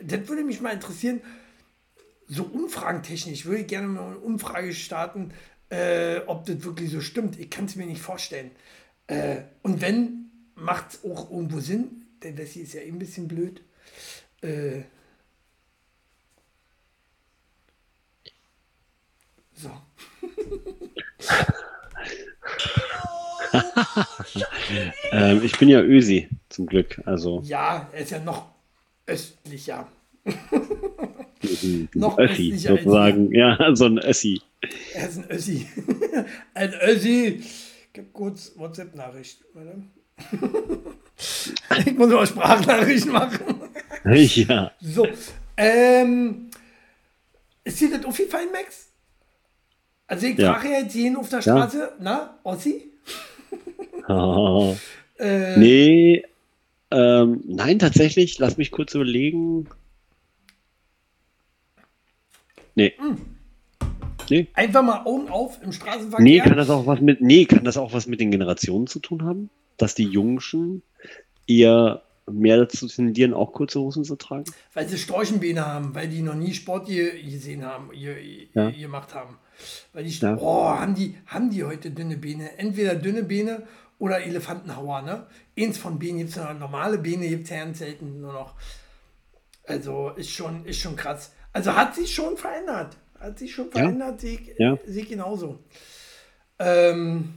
Das 0.00 0.28
würde 0.28 0.44
mich 0.44 0.60
mal 0.60 0.72
interessieren, 0.72 1.20
so 2.28 2.44
umfragentechnisch 2.44 3.44
würde 3.44 3.62
ich 3.62 3.66
gerne 3.66 3.88
mal 3.88 4.06
eine 4.06 4.18
Umfrage 4.18 4.72
starten, 4.72 5.32
äh, 5.68 6.18
ob 6.26 6.46
das 6.46 6.62
wirklich 6.62 6.90
so 6.90 7.00
stimmt. 7.00 7.38
Ich 7.38 7.50
kann 7.50 7.64
es 7.66 7.76
mir 7.76 7.86
nicht 7.86 8.00
vorstellen. 8.00 8.52
Äh, 9.08 9.42
und 9.62 9.80
wenn, 9.80 10.30
macht 10.54 10.92
es 10.92 11.04
auch 11.04 11.30
irgendwo 11.30 11.60
Sinn, 11.60 12.06
denn 12.22 12.36
das 12.36 12.50
hier 12.50 12.62
ist 12.62 12.74
ja 12.74 12.80
eh 12.80 12.88
ein 12.88 12.98
bisschen 12.98 13.26
blöd. 13.28 13.62
Äh, 14.42 14.82
so. 19.54 19.70
Ähm, 25.12 25.42
ich 25.44 25.56
bin 25.58 25.68
ja 25.68 25.80
Ösi, 25.80 26.28
zum 26.48 26.66
Glück. 26.66 27.00
Also 27.06 27.40
Ja, 27.44 27.88
er 27.92 28.00
ist 28.00 28.10
ja 28.10 28.18
noch 28.18 28.46
östlicher. 29.06 29.86
ein 30.24 31.88
noch 31.94 32.18
Össi 32.18 32.52
östlicher 32.52 32.76
sozusagen. 32.76 33.32
Ja, 33.32 33.58
so 33.74 33.84
ein 33.86 33.98
Össi. 33.98 34.40
Er 34.94 35.08
ist 35.08 35.18
ein 35.18 35.30
Össi. 35.30 35.68
ein 36.54 36.72
Össi. 36.82 37.42
Gib 37.92 38.12
kurz 38.12 38.52
WhatsApp-Nachricht. 38.56 39.44
Ich 41.86 41.92
muss 41.96 42.08
mal 42.10 42.26
Sprachnachrichten 42.26 43.12
machen. 43.12 43.40
ja. 44.04 44.72
So. 44.80 45.06
Ähm, 45.56 46.50
ist 47.62 47.80
dir 47.80 47.90
das 47.96 48.04
aufgefallen, 48.04 48.48
Max? 48.52 48.88
Also 50.06 50.26
ich 50.26 50.38
Ja. 50.38 50.54
frage 50.54 50.72
ja 50.72 50.78
jetzt 50.80 50.94
jeden 50.94 51.16
auf 51.16 51.28
der 51.28 51.40
Straße, 51.42 51.92
na, 52.00 52.38
Ossi? 52.42 52.90
Äh, 55.16 55.56
Nee, 55.58 56.24
ähm, 56.90 57.40
nein, 57.46 57.78
tatsächlich, 57.78 58.38
lass 58.40 58.56
mich 58.56 58.72
kurz 58.72 58.94
überlegen. 58.94 59.68
Nee. 62.74 62.94
Nee. 64.30 64.48
Einfach 64.54 64.82
mal 64.82 65.04
Augen 65.04 65.28
auf 65.28 65.62
im 65.62 65.72
Straßenverkehr. 65.72 66.24
Nee, 66.24 66.40
kann 66.40 66.56
das 66.56 66.70
auch 66.70 66.86
was 66.86 67.00
mit, 67.00 67.20
nee, 67.20 67.44
kann 67.44 67.64
das 67.64 67.76
auch 67.76 67.92
was 67.92 68.06
mit 68.06 68.20
den 68.20 68.30
Generationen 68.30 68.86
zu 68.86 68.98
tun 68.98 69.22
haben? 69.24 69.50
Dass 69.76 69.94
die 69.94 70.04
Jungschen 70.04 70.82
eher 71.46 72.02
mehr 72.30 72.56
dazu 72.56 72.88
tendieren, 72.88 73.34
auch 73.34 73.52
kurze 73.52 73.80
Hosen 73.80 74.02
zu 74.02 74.16
tragen? 74.16 74.44
Weil 74.72 74.88
sie 74.88 74.96
Storchenbeine 74.98 75.64
haben, 75.66 75.94
weil 75.94 76.08
die 76.08 76.22
noch 76.22 76.34
nie 76.34 76.54
Sport 76.54 76.86
ge- 76.88 77.22
gesehen 77.22 77.64
haben, 77.64 77.90
ge- 77.92 78.48
Ja. 78.54 78.70
gemacht 78.70 79.14
haben. 79.14 79.36
Weil 79.92 80.04
die, 80.04 80.10
Ja. 80.18 80.36
oh, 80.40 80.64
haben 80.70 80.94
die, 80.94 81.14
haben 81.26 81.50
die 81.50 81.62
heute 81.62 81.90
dünne 81.90 82.16
Beine? 82.16 82.58
Entweder 82.58 82.94
dünne 82.94 83.22
Beine 83.22 83.62
oder 83.98 84.22
Elefantenhauer, 84.22 85.02
ne? 85.02 85.26
Eins 85.58 85.78
von 85.78 85.98
Beinen 85.98 86.18
gibt 86.18 86.30
es 86.30 86.36
noch, 86.36 86.52
normale 86.58 86.98
Beine 86.98 87.28
gibt 87.28 87.44
es 87.44 87.50
ja 87.50 87.58
ganz 87.64 87.78
selten 87.78 88.20
nur 88.20 88.32
noch. 88.32 88.54
Also 89.66 90.10
ist 90.10 90.30
schon, 90.30 90.64
ist 90.66 90.78
schon 90.80 90.96
krass. 90.96 91.32
Also 91.52 91.74
hat 91.74 91.94
sich 91.94 92.14
schon 92.14 92.36
verändert. 92.36 92.96
Hat 93.18 93.38
sich 93.38 93.54
schon 93.54 93.70
verändert, 93.70 94.20
sehe 94.20 94.38
ich, 94.38 94.54
Ja. 94.58 94.76
ich 94.86 95.08
genauso. 95.08 95.58
Ähm, 96.58 97.34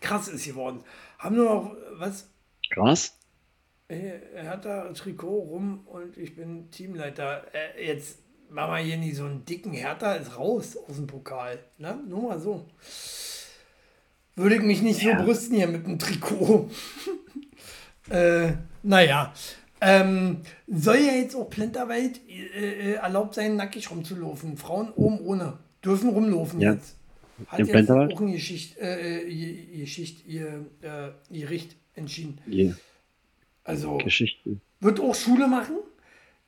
krass 0.00 0.28
ist 0.28 0.44
geworden. 0.46 0.82
Haben 1.18 1.36
nur 1.36 1.44
noch 1.44 1.76
was? 1.98 2.28
Krass. 2.72 3.14
Äh, 3.88 4.18
Er 4.34 4.50
hat 4.50 4.64
da 4.64 4.84
ein 4.86 4.94
Trikot 4.94 5.28
rum 5.38 5.86
und 5.86 6.16
ich 6.16 6.34
bin 6.34 6.70
Teamleiter. 6.70 7.44
Äh, 7.54 7.86
jetzt 7.86 8.18
machen 8.50 8.72
wir 8.72 8.78
hier 8.78 8.96
nicht 8.96 9.16
so 9.16 9.24
einen 9.24 9.44
dicken 9.44 9.72
Hertha 9.72 10.14
ist 10.14 10.36
raus 10.36 10.76
aus 10.76 10.96
dem 10.96 11.06
Pokal. 11.06 11.58
Ne? 11.78 11.98
Nur 12.08 12.22
mal 12.22 12.40
so. 12.40 12.66
Würde 14.36 14.56
ich 14.56 14.62
mich 14.62 14.82
nicht 14.82 15.00
so 15.00 15.08
brüsten 15.14 15.56
hier 15.56 15.66
mit 15.66 15.86
dem 15.86 15.98
Trikot. 15.98 16.68
äh, 18.10 18.52
naja. 18.82 19.32
Ähm, 19.80 20.38
soll 20.66 20.96
ja 20.96 21.12
jetzt 21.12 21.34
auch 21.34 21.50
Plenterwald 21.50 22.20
äh, 22.28 22.92
äh, 22.92 22.94
erlaubt 22.94 23.34
sein, 23.34 23.56
nackig 23.56 23.90
rumzulaufen. 23.90 24.56
Frauen 24.56 24.90
oben 24.94 25.20
ohne. 25.20 25.54
Dürfen 25.84 26.08
rumlaufen 26.10 26.60
Ja. 26.60 26.72
jetzt. 26.72 26.96
Hat 27.48 27.58
Im 27.58 27.66
jetzt 27.66 27.72
Plenterwald? 27.74 28.12
auch 28.14 28.20
eine 28.22 28.32
Geschichte, 28.32 28.80
äh, 28.80 29.18
äh, 29.24 29.28
ihr- 29.28 29.80
Geschichte, 29.80 30.26
ihr, 30.28 30.66
äh, 30.80 31.08
ihr 31.30 31.40
Gericht 31.46 31.76
entschieden. 31.94 32.38
Die 32.46 32.74
Also 33.64 33.98
Geschichten. 33.98 34.60
wird 34.80 35.00
auch 35.00 35.14
Schule 35.14 35.46
machen. 35.46 35.76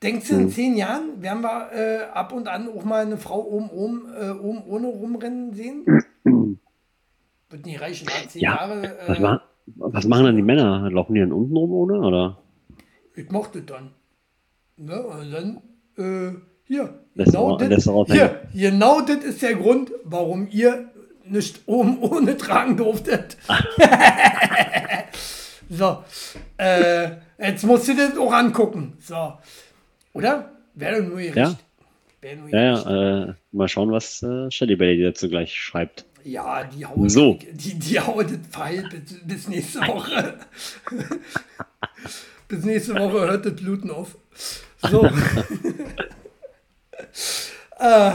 Denkst 0.03 0.29
du, 0.29 0.37
in 0.37 0.51
zehn 0.51 0.77
Jahren 0.77 1.21
werden 1.21 1.43
wir 1.43 1.73
äh, 1.73 2.05
ab 2.15 2.33
und 2.33 2.49
an 2.49 2.69
auch 2.69 2.85
mal 2.85 3.03
eine 3.05 3.19
Frau 3.19 3.43
oben, 3.45 3.69
oben, 3.69 4.07
äh, 4.15 4.31
oben 4.31 4.63
ohne 4.65 4.87
rumrennen 4.87 5.53
sehen? 5.55 5.85
Wird 7.51 7.67
nicht 7.67 7.81
reichen, 7.81 8.07
nach 8.07 8.27
zehn 8.29 8.43
Ja, 8.43 8.57
Jahre. 8.57 8.97
Was, 9.07 9.19
Äh, 9.19 9.21
ma 9.21 9.43
was 9.77 10.07
machen 10.07 10.25
dann 10.25 10.37
die 10.37 10.43
Männer? 10.43 10.89
Laufen 10.91 11.15
die 11.15 11.21
dann 11.21 11.33
unten 11.33 11.57
rum, 11.57 11.73
oder? 11.73 12.01
oder? 12.01 12.39
ich 13.15 13.31
mochte 13.31 13.63
dann. 13.63 13.91
Ne? 14.77 15.03
Und 15.03 15.31
dann, 15.33 15.57
äh, 15.97 16.37
hier, 16.65 17.01
genau 17.15 17.59
lässt 17.59 17.87
er 17.89 18.05
das, 18.05 18.13
hier, 18.13 18.43
genau 18.55 19.01
das 19.01 19.25
ist 19.25 19.43
der 19.43 19.55
Grund, 19.57 19.91
warum 20.05 20.47
ihr 20.51 20.91
nicht 21.25 21.61
oben 21.67 21.99
ohne 22.03 22.37
tragen 22.37 22.77
durftet. 22.77 23.37
so, 25.69 26.05
äh, 26.57 27.11
jetzt 27.39 27.65
musst 27.65 27.89
du 27.89 27.97
das 27.97 28.17
auch 28.17 28.33
angucken. 28.33 28.97
So, 29.01 29.33
oder? 30.13 30.53
Wäre 30.75 31.03
nur 31.03 31.19
ihr 31.19 31.35
Ja. 31.35 31.49
Recht. 31.49 31.65
Nur 32.41 32.49
ihr 32.49 32.59
Ja, 32.59 32.91
ja, 32.91 33.25
äh, 33.31 33.35
mal 33.53 33.69
schauen, 33.69 33.91
was 33.91 34.23
äh, 34.23 34.51
Shelly 34.51 34.77
Belly 34.77 35.03
dazu 35.03 35.29
gleich 35.29 35.55
schreibt. 35.55 36.05
Ja, 36.31 36.65
die 36.65 36.85
hauen, 36.85 37.09
So. 37.09 37.39
die, 37.53 37.75
die 37.79 37.99
hauen 38.01 38.27
das 38.27 38.39
verheilt 38.53 38.89
bis, 38.91 39.21
bis 39.25 39.49
nächste 39.49 39.81
Woche. 39.81 40.39
bis 42.49 42.65
nächste 42.65 42.95
Woche 42.95 43.21
hört 43.21 43.47
das 43.47 43.57
Bluten 43.57 43.91
auf. 43.91 44.17
So. 44.91 45.05
äh, 47.79 48.11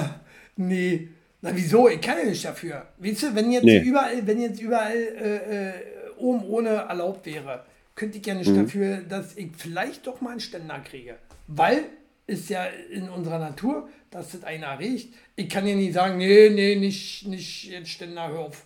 nee. 0.56 1.10
Na 1.42 1.50
wieso? 1.54 1.90
Ich 1.90 2.00
kann 2.02 2.18
ja 2.20 2.26
nicht 2.26 2.46
dafür. 2.46 2.86
Weißt 3.00 3.24
du, 3.24 3.36
wenn 3.36 3.52
jetzt 3.52 3.66
Nee. 3.66 3.80
überall, 3.82 4.26
wenn 4.26 4.42
jetzt 4.42 4.62
überall 4.62 4.96
äh, 4.96 5.68
äh, 5.70 5.74
oben 6.18 6.44
ohne 6.46 6.70
erlaubt 6.70 7.26
wäre, 7.26 7.66
könnte 7.96 8.18
ich 8.18 8.26
ja 8.26 8.34
nicht 8.34 8.50
Mhm. 8.50 8.64
dafür, 8.64 8.98
dass 9.02 9.36
ich 9.36 9.50
vielleicht 9.58 10.08
doch 10.08 10.22
mal 10.22 10.32
einen 10.32 10.40
Ständer 10.40 10.80
kriege. 10.80 11.16
Weil 11.48 11.84
ist 12.28 12.50
ja 12.50 12.64
in 12.92 13.10
unserer 13.10 13.40
Natur, 13.40 13.90
dass 14.14 14.32
das 14.32 14.44
einer 14.44 14.78
riecht. 14.80 15.14
Ich 15.36 15.50
kann 15.50 15.66
dir 15.66 15.76
nicht 15.76 15.94
sagen, 15.94 16.18
nee, 16.18 16.50
nee, 16.50 16.76
nicht, 16.76 17.26
nicht 17.28 17.66
jetzt 17.66 17.90
Ständer, 17.90 18.28
hör 18.30 18.40
auf. 18.40 18.66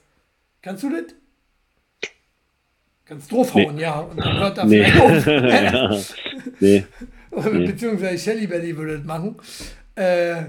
Kannst 0.61 0.84
du 0.84 0.90
das? 0.90 1.14
Kannst 3.06 3.32
draufhauen, 3.32 3.80
ja. 3.80 3.99
Und 3.99 4.18
dann 4.18 4.38
hört 4.40 4.57
er 4.57 4.65
Nee. 4.65 4.84
vielleicht 4.84 5.76
auf. 5.76 6.14
ja. 6.19 6.24
Nee. 6.60 6.84
Beziehungsweise 7.32 8.18
Shelly 8.18 8.48
Belly 8.48 8.76
würde 8.76 8.98
das 8.98 9.06
machen. 9.06 9.36
Äh, 9.95 10.44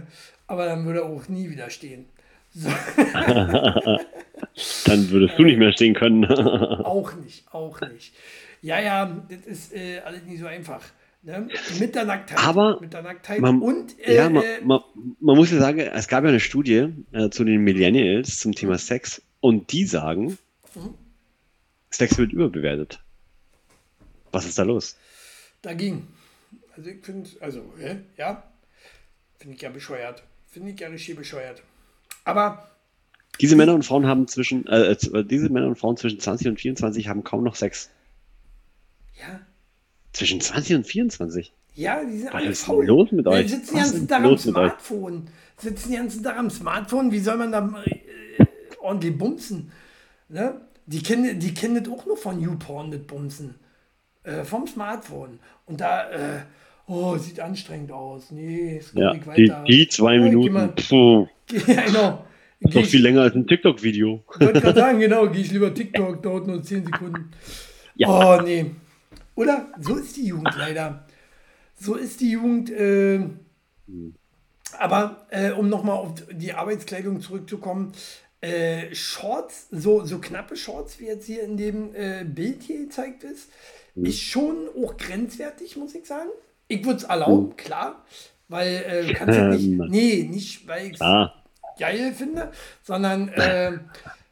aber 0.47 0.65
dann 0.66 0.85
würde 0.87 1.01
er 1.01 1.07
auch 1.07 1.29
nie 1.29 1.51
wieder 1.51 1.69
stehen. 1.70 2.07
So, 2.55 2.69
Dann 4.87 5.11
würdest 5.11 5.39
du 5.39 5.43
nicht 5.45 5.59
mehr 5.59 5.73
stehen 5.73 5.93
können. 5.95 6.25
auch 6.25 7.15
nicht, 7.16 7.45
auch 7.53 7.79
nicht. 7.83 8.15
Ja, 8.62 8.81
ja, 8.81 9.23
das 9.29 9.41
ist 9.47 9.75
äh, 9.75 9.99
alles 10.01 10.23
nicht 10.25 10.41
so 10.41 10.47
einfach. 10.47 10.81
Ne? 11.29 11.47
Mit 11.79 11.95
der 11.95 12.07
Nacktheit. 12.07 12.39
Aber 12.43 12.81
mit 12.81 12.95
der 12.95 13.03
Nacktheit 13.03 13.41
Man, 13.41 13.61
und 13.61 13.99
äh, 14.01 14.17
ja, 14.17 14.31
man, 14.31 14.43
äh, 14.43 14.63
man, 14.63 14.81
man 15.21 15.37
muss 15.37 15.51
ja 15.51 15.59
sagen, 15.59 15.79
es 15.81 16.09
gab 16.09 16.25
ja 16.25 16.31
eine 16.31 16.41
Studie 16.41 16.89
äh, 17.13 17.29
zu 17.29 17.45
den 17.45 17.61
Millennials 17.63 18.39
zum 18.39 18.53
Thema 18.53 18.79
Sex 18.79 19.21
und 19.41 19.71
die 19.73 19.85
sagen, 19.85 20.39
Mhm. 20.75 20.95
Sex 21.91 22.17
wird 22.19 22.33
überbewertet. 22.33 23.03
Was 24.33 24.47
ist 24.47 24.59
da 24.59 24.63
los? 24.65 24.97
dagegen. 25.63 26.07
Also 26.77 26.91
ich 26.91 27.05
finde, 27.05 27.29
also, 27.41 27.63
hä? 27.79 27.99
ja, 28.17 28.45
finde 29.39 29.57
ich 29.57 29.63
ja 29.63 29.71
bescheuert. 29.71 30.23
Finde 30.47 30.71
ich 30.71 30.81
ja 30.81 30.89
richtig 30.89 31.17
bescheuert. 31.17 31.63
Aber 32.25 32.71
Diese 33.41 33.57
Männer 33.57 33.75
und 33.75 33.85
Frauen 33.85 34.07
haben 34.07 34.29
zwischen, 34.29 34.67
äh, 34.67 34.93
äh, 34.93 35.25
diese 35.25 35.49
Männer 35.51 35.67
und 35.67 35.77
Frauen 35.79 35.97
zwischen 35.97 36.21
20 36.21 36.49
und 36.49 36.61
24 36.61 37.09
haben 37.09 37.25
kaum 37.25 37.45
noch 37.45 37.55
Sex. 37.57 37.91
ja, 39.19 39.41
Zwischen 40.19 40.40
20 40.40 40.77
und 40.77 40.86
24? 40.86 41.53
Ja, 41.74 42.03
die 42.05 42.19
sind 42.19 42.27
Was 42.28 42.35
alle 42.35 42.47
ist 42.51 42.65
faul. 42.65 42.86
los 42.86 43.12
mit 43.12 43.24
Die 43.27 43.31
euch? 43.31 43.49
sitzen 43.51 43.74
den 43.77 43.81
Was 43.82 43.90
ganzen 43.93 44.09
Tag 44.09 44.24
am 44.24 44.31
mit? 44.32 44.40
Smartphone. 44.40 45.27
Sitzen 45.57 45.90
den 45.90 45.99
ganzen 46.01 46.23
Tag 46.24 46.36
am 46.36 46.51
Smartphone. 46.51 47.12
Wie 47.12 47.19
soll 47.20 47.36
man 47.36 47.53
da 47.53 47.73
äh, 47.85 48.45
ordentlich 48.81 49.16
bumsen? 49.16 49.70
Ne? 50.28 50.61
Die 50.86 51.03
kennen, 51.03 51.39
die 51.39 51.55
kennen 51.55 51.82
das 51.82 51.93
auch 51.93 52.05
nur 52.07 52.16
von 52.16 52.40
YouPorn, 52.40 52.90
das 52.90 53.01
Bumsen. 53.03 53.55
Äh, 54.24 54.43
vom 54.45 54.66
Smartphone. 54.66 55.39
Und 55.66 55.81
da, 55.81 56.11
äh, 56.11 56.40
oh, 56.89 57.16
sieht 57.16 57.39
anstrengend 57.39 57.93
aus. 57.93 58.32
Nee, 58.32 58.78
es 58.78 58.93
Ja, 58.95 59.12
geht 59.12 59.27
nicht 59.27 59.39
die, 59.39 59.49
weiter. 59.51 59.65
die 59.69 59.89
zwei 59.89 60.15
Ja, 60.15 60.19
geh 60.23 60.28
Minuten, 60.31 60.53
mal- 60.53 60.69
puh, 60.89 61.28
Ja, 61.66 61.82
genau. 61.82 62.24
ist 62.61 62.74
doch 62.74 62.85
viel 62.85 63.03
länger 63.03 63.23
als 63.23 63.35
ein 63.36 63.47
TikTok-Video. 63.47 64.24
Ich 64.35 64.40
wollte 64.40 64.61
gerade 64.61 64.81
sagen, 64.81 64.99
genau, 64.99 65.28
gehe 65.28 65.43
ich 65.43 65.53
lieber 65.53 65.73
TikTok, 65.73 66.20
dauert 66.24 66.49
nur 66.49 66.61
10 66.61 66.86
Sekunden. 66.86 67.31
Ja. 67.95 68.09
Oh, 68.09 68.43
nee. 68.43 68.73
Oder? 69.39 69.69
So 69.78 69.94
ist 69.94 70.16
die 70.16 70.27
Jugend 70.27 70.52
leider. 70.56 71.06
So 71.77 71.94
ist 71.94 72.20
die 72.20 72.32
Jugend. 72.32 72.70
Äh, 72.70 73.20
aber 74.77 75.28
äh, 75.31 75.52
um 75.52 75.69
nochmal 75.69 75.97
auf 75.97 76.15
die 76.32 76.55
Arbeitskleidung 76.55 77.20
zurückzukommen, 77.20 77.93
äh, 78.40 78.93
Shorts, 78.97 79.69
so, 79.70 80.05
so 80.05 80.19
knappe 80.19 80.56
Shorts, 80.56 80.98
wie 80.98 81.06
jetzt 81.06 81.27
hier 81.27 81.44
in 81.44 81.56
dem 81.56 81.94
äh, 81.94 82.24
Bild 82.24 82.65
hier 82.65 82.81
gezeigt 82.81 83.23
ist, 83.23 83.48
ist 83.94 84.20
schon 84.20 84.69
auch 84.77 84.97
grenzwertig, 84.97 85.77
muss 85.77 85.94
ich 85.94 86.06
sagen. 86.06 86.31
Ich 86.66 86.85
würde 86.85 86.98
es 86.98 87.05
erlauben, 87.05 87.56
klar. 87.56 88.05
Weil 88.48 88.74
äh, 88.89 89.06
du 89.06 89.15
kannst 89.15 89.39
ja 89.39 89.47
nicht, 89.47 89.69
nee, 89.89 90.27
nicht, 90.28 90.66
weil 90.66 90.90
ich 90.90 91.01
Ah, 91.01 91.32
geil 91.78 92.12
finde, 92.12 92.51
sondern, 92.82 93.28
äh, 93.28 93.78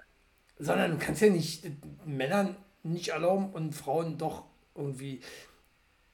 sondern 0.58 0.90
du 0.90 0.98
kannst 0.98 1.22
ja 1.22 1.30
nicht 1.30 1.64
äh, 1.64 1.70
Männern 2.04 2.56
nicht 2.82 3.10
erlauben 3.10 3.50
und 3.50 3.72
Frauen 3.72 4.18
doch 4.18 4.44
irgendwie. 4.77 5.20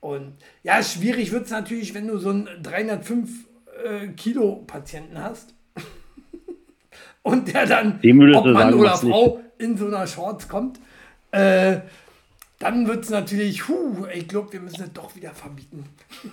Und 0.00 0.34
ja, 0.62 0.82
schwierig 0.82 1.30
wird 1.32 1.44
es 1.44 1.50
natürlich, 1.50 1.94
wenn 1.94 2.08
du 2.08 2.18
so 2.18 2.30
einen 2.30 2.48
305 2.62 3.30
äh, 3.84 4.08
Kilo 4.08 4.64
Patienten 4.66 5.18
hast 5.18 5.54
und 7.22 7.52
der 7.52 7.66
dann, 7.66 8.00
ob 8.34 8.46
Mann 8.46 8.74
oder 8.74 8.90
mach's 8.90 9.02
nicht. 9.02 9.12
Frau, 9.12 9.40
in 9.58 9.76
so 9.76 9.86
einer 9.86 10.06
Shorts 10.06 10.48
kommt. 10.48 10.80
Äh, 11.30 11.80
dann 12.58 12.86
wird 12.86 13.04
es 13.04 13.10
natürlich, 13.10 13.68
huh, 13.68 14.06
ich 14.14 14.28
glaube, 14.28 14.52
wir 14.52 14.60
müssen 14.60 14.82
es 14.82 14.92
doch 14.92 15.16
wieder 15.16 15.30
verbieten. 15.32 15.84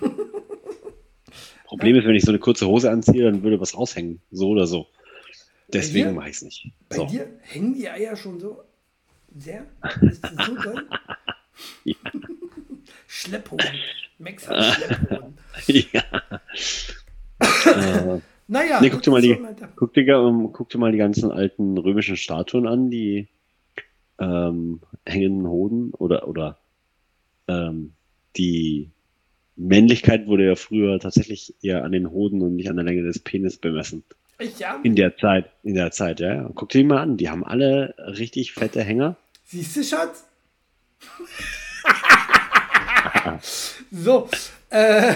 Problem 1.64 1.96
ist, 1.96 2.04
wenn 2.04 2.14
ich 2.16 2.24
so 2.24 2.32
eine 2.32 2.40
kurze 2.40 2.66
Hose 2.66 2.90
anziehe, 2.90 3.22
dann 3.24 3.42
würde 3.44 3.60
was 3.60 3.76
raushängen. 3.76 4.20
So 4.32 4.48
oder 4.50 4.66
so. 4.66 4.88
Deswegen 5.72 6.14
mache 6.14 6.30
ich 6.30 6.36
es 6.36 6.42
nicht. 6.42 6.72
Bei 6.88 6.96
So. 6.96 7.06
dir 7.06 7.28
hängen 7.42 7.74
die 7.74 7.88
Eier 7.88 8.16
schon 8.16 8.40
so 8.40 8.62
sehr? 9.36 9.66
Ist 10.02 10.24
das 10.24 10.46
so 10.46 10.54
doll? 10.62 10.88
Ja. 11.84 11.94
Schlepphoden. 13.06 13.66
Max 14.18 14.48
hat 14.48 14.74
Schlepphoden. 14.74 15.38
ja. 15.92 16.02
äh, 17.66 18.20
Naja, 18.50 18.80
nee, 18.80 18.90
guck 18.90 19.02
dir, 19.02 19.12
mal 19.12 19.22
die, 19.22 19.38
guck, 19.76 19.94
dir, 19.94 20.08
ähm, 20.08 20.50
guck 20.52 20.68
dir 20.70 20.78
mal 20.78 20.90
die 20.90 20.98
ganzen 20.98 21.30
alten 21.30 21.78
römischen 21.78 22.16
Statuen 22.16 22.66
an, 22.66 22.90
die 22.90 23.28
ähm, 24.18 24.80
hängenden 25.06 25.46
Hoden 25.46 25.94
oder, 25.94 26.26
oder 26.26 26.58
ähm, 27.46 27.92
die 28.36 28.90
Männlichkeit 29.54 30.26
wurde 30.26 30.46
ja 30.46 30.56
früher 30.56 30.98
tatsächlich 30.98 31.54
eher 31.62 31.84
an 31.84 31.92
den 31.92 32.10
Hoden 32.10 32.42
und 32.42 32.56
nicht 32.56 32.68
an 32.68 32.74
der 32.74 32.84
Länge 32.84 33.02
des 33.02 33.20
Penis 33.20 33.56
bemessen. 33.56 34.02
Ja? 34.58 34.80
In 34.82 34.96
der 34.96 35.16
Zeit, 35.16 35.50
in 35.62 35.74
der 35.74 35.92
Zeit, 35.92 36.18
ja. 36.18 36.34
ja. 36.34 36.50
Guck 36.54 36.70
dir 36.70 36.78
die 36.78 36.84
mal 36.84 36.98
an, 36.98 37.16
die 37.18 37.28
haben 37.30 37.44
alle 37.44 37.94
richtig 37.98 38.52
fette 38.52 38.82
Hänger. 38.82 39.16
Siehst 39.44 39.76
du, 39.76 39.84
Schatz? 39.84 40.26
So, 43.90 44.28
äh, 44.70 45.14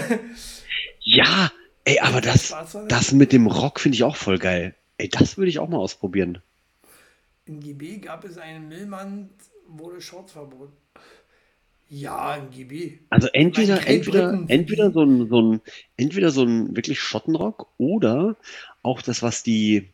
Ja, 1.01 1.51
ey, 1.83 1.99
aber 1.99 2.21
das, 2.21 2.53
das? 2.87 3.11
mit 3.11 3.31
dem 3.31 3.47
Rock 3.47 3.79
finde 3.79 3.95
ich 3.95 4.03
auch 4.03 4.15
voll 4.15 4.39
geil. 4.39 4.75
Ey, 4.97 5.09
das 5.09 5.37
würde 5.37 5.49
ich 5.49 5.59
auch 5.59 5.69
mal 5.69 5.77
ausprobieren. 5.77 6.41
in 7.45 7.59
GB 7.59 7.99
gab 7.99 8.23
es 8.25 8.37
einen 8.37 8.67
Millmann, 8.67 9.29
wurde 9.67 10.01
Shorts 10.01 10.31
verboten. 10.31 10.73
Ja, 11.87 12.35
in 12.35 12.49
GB. 12.49 12.99
Also 13.11 13.27
entweder, 13.33 13.85
entweder, 13.85 14.43
entweder 14.47 14.91
so 14.91 15.03
ein, 15.03 15.29
so 15.29 15.41
ein, 15.41 15.61
entweder 15.97 16.31
so 16.31 16.43
ein 16.43 16.75
wirklich 16.75 16.99
Schottenrock 16.99 17.67
oder 17.77 18.35
auch 18.81 19.03
das, 19.03 19.21
was 19.21 19.43
die, 19.43 19.89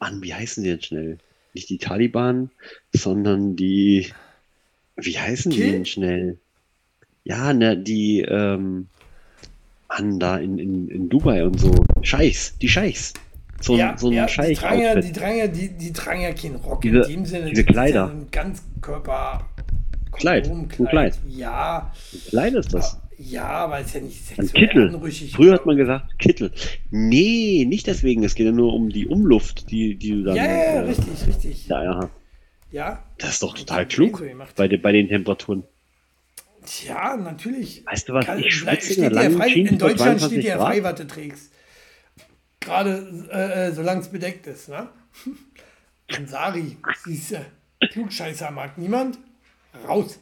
Mann, 0.00 0.22
wie 0.22 0.32
heißen 0.32 0.64
die 0.64 0.70
jetzt 0.70 0.86
schnell? 0.86 1.18
Nicht 1.52 1.68
die 1.68 1.78
Taliban, 1.78 2.50
sondern 2.94 3.54
die, 3.56 4.10
wie 5.00 5.18
heißen 5.18 5.50
die 5.50 5.58
Kill? 5.58 5.72
denn 5.72 5.86
schnell? 5.86 6.38
Ja, 7.24 7.52
ne, 7.52 7.76
die, 7.76 8.20
ähm, 8.22 8.86
Mann, 9.88 10.18
da 10.20 10.36
in, 10.38 10.58
in, 10.58 10.88
in 10.88 11.08
Dubai 11.08 11.44
und 11.44 11.58
so. 11.58 11.72
Scheichs, 12.02 12.56
die 12.58 12.68
Scheichs. 12.68 13.14
So 13.60 13.74
ein, 13.74 13.98
so 13.98 14.08
ein 14.08 14.12
ja, 14.12 14.26
die 14.26 14.32
Scheich. 14.32 14.58
tragen 14.58 14.80
ja, 14.80 14.94
die, 15.00 15.12
tragen 15.12 15.38
ja, 15.38 15.46
die, 15.48 15.68
die 15.70 15.92
tragen 15.92 16.20
ja 16.20 16.32
keinen 16.32 16.56
Rock 16.56 16.82
Diese- 16.82 16.98
in 17.02 17.08
dem 17.08 17.24
Sinne. 17.26 17.50
diese 17.50 17.64
Kleider. 17.64 18.06
Ja 18.06 18.06
ein 18.06 18.28
Ganzkörper. 18.30 19.48
Kleid, 20.12 20.48
ein 20.48 20.68
Kleid. 20.68 21.18
Ja, 21.28 21.92
Klein 22.28 22.54
ist 22.54 22.72
das. 22.72 22.98
ja, 23.18 23.44
aber 23.48 23.80
ist 23.80 23.94
ja 23.94 24.00
nicht 24.00 24.20
Ein 24.38 24.46
sexuell 24.46 24.66
Kittel. 24.68 24.88
anrüchig. 24.88 25.32
Früher 25.32 25.54
hat 25.54 25.66
man 25.66 25.76
gesagt 25.76 26.18
Kittel. 26.18 26.52
Nee, 26.90 27.64
nicht 27.68 27.86
deswegen. 27.88 28.22
Es 28.24 28.34
geht 28.34 28.46
ja 28.46 28.52
nur 28.52 28.72
um 28.74 28.88
die 28.90 29.06
Umluft, 29.06 29.70
die, 29.70 29.96
die 29.96 30.10
du 30.10 30.22
dann. 30.24 30.36
Ja, 30.36 30.44
ja, 30.44 30.50
ja, 30.50 30.62
äh, 30.62 30.78
richtig, 30.80 31.26
richtig. 31.26 31.66
Ja, 31.68 31.82
ja. 31.82 32.10
Ja, 32.70 33.02
Das 33.18 33.30
ist 33.30 33.42
doch 33.42 33.54
total 33.54 33.86
klug 33.88 34.22
bei, 34.56 34.68
de, 34.68 34.78
bei 34.78 34.92
den 34.92 35.08
Temperaturen. 35.08 35.64
Tja, 36.66 37.16
natürlich. 37.16 37.84
Weißt 37.86 38.08
du 38.08 38.12
was? 38.14 38.26
Kann- 38.26 38.40
ich 38.40 38.54
schwitze 38.54 38.92
steht 38.92 38.98
in 39.04 39.12
der 39.14 39.30
frei, 39.30 39.48
in 39.48 39.78
Deutschland 39.78 40.20
22 40.20 40.28
steht 40.28 40.44
dir 40.44 40.56
Grad. 40.56 40.66
frei, 40.66 40.82
was 40.82 40.94
du 40.96 41.06
trägst. 41.06 41.52
Gerade 42.60 43.28
äh, 43.32 43.68
äh, 43.68 43.72
solange 43.72 44.00
es 44.02 44.08
bedeckt 44.08 44.46
ist, 44.46 44.68
ne? 44.68 44.88
Ansari, 46.14 46.76
siehst 47.04 47.32
du, 47.32 47.44
Klugscheißer 47.90 48.50
mag 48.50 48.76
niemand. 48.76 49.18
Raus. 49.86 50.18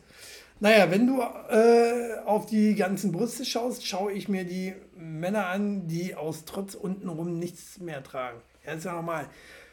Naja, 0.60 0.90
wenn 0.90 1.06
du 1.06 1.20
äh, 1.22 2.18
auf 2.24 2.46
die 2.46 2.74
ganzen 2.74 3.12
Brüste 3.12 3.44
schaust, 3.44 3.86
schaue 3.86 4.12
ich 4.12 4.28
mir 4.28 4.44
die 4.44 4.74
Männer 4.96 5.46
an, 5.46 5.86
die 5.88 6.14
aus 6.14 6.44
Trotz 6.44 6.74
untenrum 6.74 7.38
nichts 7.38 7.78
mehr 7.78 8.02
tragen. 8.02 8.40
Ja, 8.64 8.72
ist 8.72 8.84
ja 8.84 8.92
normal. 8.92 9.28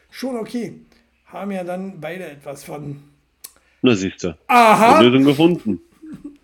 Schon 0.10 0.36
okay. 0.38 0.82
Haben 1.34 1.52
ja 1.52 1.64
dann 1.64 2.00
beide 2.00 2.26
etwas 2.26 2.64
von. 2.64 3.04
Na, 3.82 3.96
siehst 3.96 4.24
du. 4.24 4.38
Aha! 4.48 5.02
Lösung 5.02 5.24
gefunden. 5.26 5.82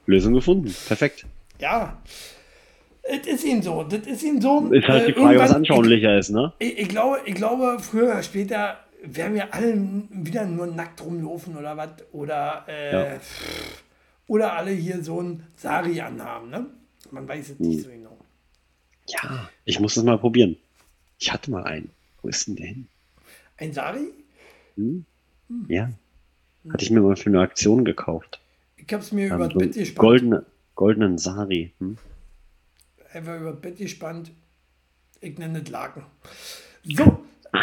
Lösung 0.06 0.34
gefunden. 0.34 0.76
Perfekt. 0.88 1.26
Ja. 1.60 1.98
Es 3.04 3.26
ist 3.28 3.44
ihm 3.46 3.62
so. 3.62 3.84
Das 3.84 4.06
ist 4.06 4.24
ihm 4.24 4.42
so. 4.42 4.68
Ist 4.72 4.88
halt 4.88 5.04
Äh, 5.04 5.14
die 5.14 5.20
Frage, 5.20 5.40
was 5.40 5.54
anschaulicher 5.54 6.18
ist, 6.18 6.32
ne? 6.32 6.54
Ich, 6.60 6.78
ich, 6.80 6.90
glaube, 6.90 7.20
ich 7.26 7.36
glaube, 7.36 7.78
früher 7.80 8.06
oder 8.06 8.24
später 8.24 8.78
werden 9.04 9.36
wir 9.36 9.54
alle 9.54 9.74
wieder 10.10 10.46
nur 10.46 10.68
nackt 10.68 11.02
rumlaufen 11.04 11.56
oder 11.56 11.78
was. 11.78 11.90
Oder, 12.12 12.66
äh, 12.68 13.14
Ja. 13.14 13.20
oder 14.28 14.54
alle 14.54 14.72
hier 14.72 15.04
so 15.04 15.22
ein 15.22 15.44
Sari 15.56 16.02
anhaben. 16.02 16.50
Ne? 16.50 16.66
Man 17.12 17.28
weiß 17.28 17.50
es 17.52 17.60
Hm. 17.60 17.68
nicht 17.68 17.84
so 17.84 17.90
genau. 17.90 18.18
Ja. 19.08 19.50
Ich 19.66 19.80
muss 19.80 19.96
das 19.96 20.04
mal 20.04 20.18
probieren. 20.18 20.58
Ich 21.20 21.32
hatte 21.32 21.52
mal 21.52 21.64
einen. 21.64 21.90
Wo 22.22 22.28
ist 22.28 22.48
denn 22.48 22.56
der 22.58 22.68
hin? 22.68 22.88
Ein 23.58 23.74
Sari? 23.74 24.10
Ja. 25.68 25.90
Hatte 26.72 26.84
ich 26.84 26.92
mir 26.92 27.02
mal 27.02 27.16
für 27.16 27.30
eine 27.30 27.40
Aktion 27.42 27.86
gekauft. 27.86 28.40
Ich 28.78 28.92
habe 28.94 29.04
es 29.04 29.12
mir 29.12 29.28
Ähm, 29.28 29.36
über 29.36 29.46
so 29.46 29.50
das 29.52 29.60
Bett 29.60 29.74
gespannt. 29.74 30.00
goldene, 30.00 30.46
goldenen 30.76 31.18
Sari. 31.18 31.74
Hm? 31.80 31.98
Einfach 33.14 33.40
über 33.40 33.52
das 33.52 33.62
Bett 33.62 33.78
gespannt. 33.78 34.32
Ich 35.22 35.38
nenne 35.38 35.62
es 35.62 35.70
Laken. 35.70 36.04
So. 36.84 37.24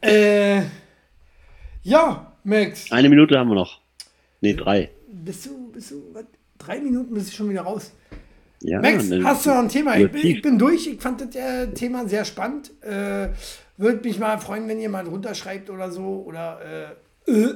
äh, 0.00 0.62
ja, 1.82 2.32
Max. 2.44 2.90
Eine 2.90 3.08
Minute 3.08 3.38
haben 3.38 3.48
wir 3.48 3.54
noch. 3.54 3.80
Nee, 4.40 4.54
drei. 4.54 4.90
Bist 5.10 5.46
du, 5.46 5.70
bist 5.70 5.90
du, 5.92 6.02
was? 6.12 6.24
Drei 6.58 6.80
Minuten 6.80 7.14
bist 7.14 7.32
du 7.32 7.36
schon 7.36 7.50
wieder 7.50 7.62
raus. 7.62 7.92
Ja, 8.60 8.80
Max, 8.80 9.08
ne- 9.08 9.24
hast 9.24 9.44
du 9.46 9.50
noch 9.50 9.58
ein 9.58 9.68
Thema? 9.68 9.96
Ich 9.98 10.10
bin, 10.10 10.24
ich 10.26 10.42
bin 10.42 10.58
durch. 10.58 10.86
Ich 10.86 11.00
fand 11.00 11.20
das 11.20 11.34
äh, 11.34 11.68
Thema 11.72 12.06
sehr 12.08 12.24
spannend. 12.24 12.70
Äh, 12.82 13.30
Würde 13.82 14.06
mich 14.06 14.20
mal 14.20 14.38
freuen, 14.38 14.68
wenn 14.68 14.80
ihr 14.80 14.88
mal 14.88 15.04
drunter 15.04 15.34
schreibt 15.34 15.68
oder 15.68 15.90
so. 15.90 16.22
Oder 16.24 16.94
äh, 17.26 17.30
äh, 17.32 17.54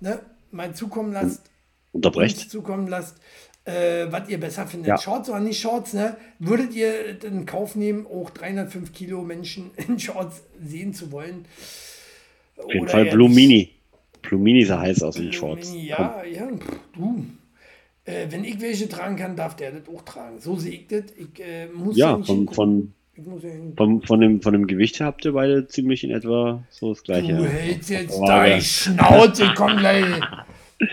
ne, 0.00 0.20
mal 0.50 0.74
zukommen 0.74 1.12
lasst. 1.12 1.50
Unterbrecht. 1.92 2.50
zukommen 2.50 2.88
lasst, 2.88 3.18
äh, 3.66 4.06
was 4.10 4.30
ihr 4.30 4.40
besser 4.40 4.66
findet. 4.66 4.88
Ja. 4.88 4.98
Shorts 4.98 5.28
oder 5.28 5.40
nicht 5.40 5.60
Shorts, 5.60 5.92
ne? 5.92 6.16
Würdet 6.38 6.74
ihr 6.74 7.22
in 7.22 7.44
Kauf 7.44 7.76
nehmen, 7.76 8.06
auch 8.06 8.30
305 8.30 8.94
Kilo 8.94 9.22
Menschen 9.22 9.72
in 9.88 9.98
Shorts 9.98 10.42
sehen 10.62 10.94
zu 10.94 11.12
wollen? 11.12 11.44
Auf 12.56 12.72
jeden 12.72 12.88
Fall 12.88 13.04
Blue 13.04 13.28
Mini. 13.28 13.72
Blue 14.22 14.40
Mini 14.40 14.64
sah 14.64 14.80
heiß 14.80 15.02
aus 15.02 15.16
in 15.16 15.24
den 15.24 15.32
Shorts. 15.34 15.70
Ja, 15.74 16.24
ja, 16.24 16.48
pff, 16.48 16.80
du. 16.94 17.26
Äh, 18.06 18.28
wenn 18.30 18.44
ich 18.44 18.58
welche 18.62 18.88
tragen 18.88 19.16
kann, 19.16 19.36
darf 19.36 19.54
der 19.56 19.72
das 19.72 19.94
auch 19.94 20.00
tragen. 20.00 20.40
So 20.40 20.56
sehe 20.56 20.72
ich 20.72 20.86
das. 20.86 21.04
Ich 21.18 21.44
äh, 21.44 21.66
muss 21.66 21.96
Ja, 21.96 22.22
von, 22.22 22.48
von, 22.48 22.94
ich 23.18 23.26
muss 23.26 23.42
ja 23.42 23.50
hingucken. 23.50 23.76
von, 23.76 24.02
von, 24.02 24.20
dem, 24.20 24.42
von 24.42 24.52
dem 24.52 24.66
Gewicht 24.66 25.00
habt 25.00 25.24
ihr 25.24 25.32
beide 25.32 25.66
ziemlich 25.68 26.04
in 26.04 26.10
etwa 26.10 26.62
so 26.70 26.92
das 26.92 27.02
gleiche. 27.02 27.34
Du 27.36 27.46
hältst 27.48 27.90
jetzt 27.90 28.14
Frage. 28.16 28.50
deine 28.50 28.62
Schnauze, 28.62 29.52
komm 29.56 29.76
gleich. 29.78 30.04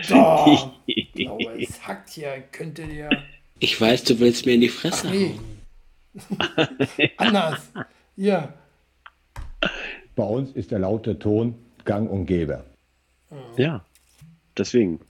Da. 0.08 0.72
Blaue, 1.14 1.58
es 1.62 1.86
hackt 1.86 2.10
hier, 2.10 2.42
könnte 2.52 2.86
der. 2.86 3.10
Ich 3.58 3.78
weiß, 3.80 4.04
du 4.04 4.18
willst 4.20 4.46
mir 4.46 4.52
in 4.54 4.62
die 4.62 4.68
Fresse 4.68 5.08
Nee. 5.10 5.34
hauen. 5.34 7.08
Anders. 7.18 7.70
Ja. 8.16 8.52
Bei 10.16 10.24
uns 10.24 10.52
ist 10.52 10.70
der 10.70 10.78
laute 10.78 11.18
Ton 11.18 11.54
gang 11.84 12.08
und 12.10 12.26
gäbe. 12.26 12.64
Ja, 13.56 13.84
deswegen. 14.56 15.00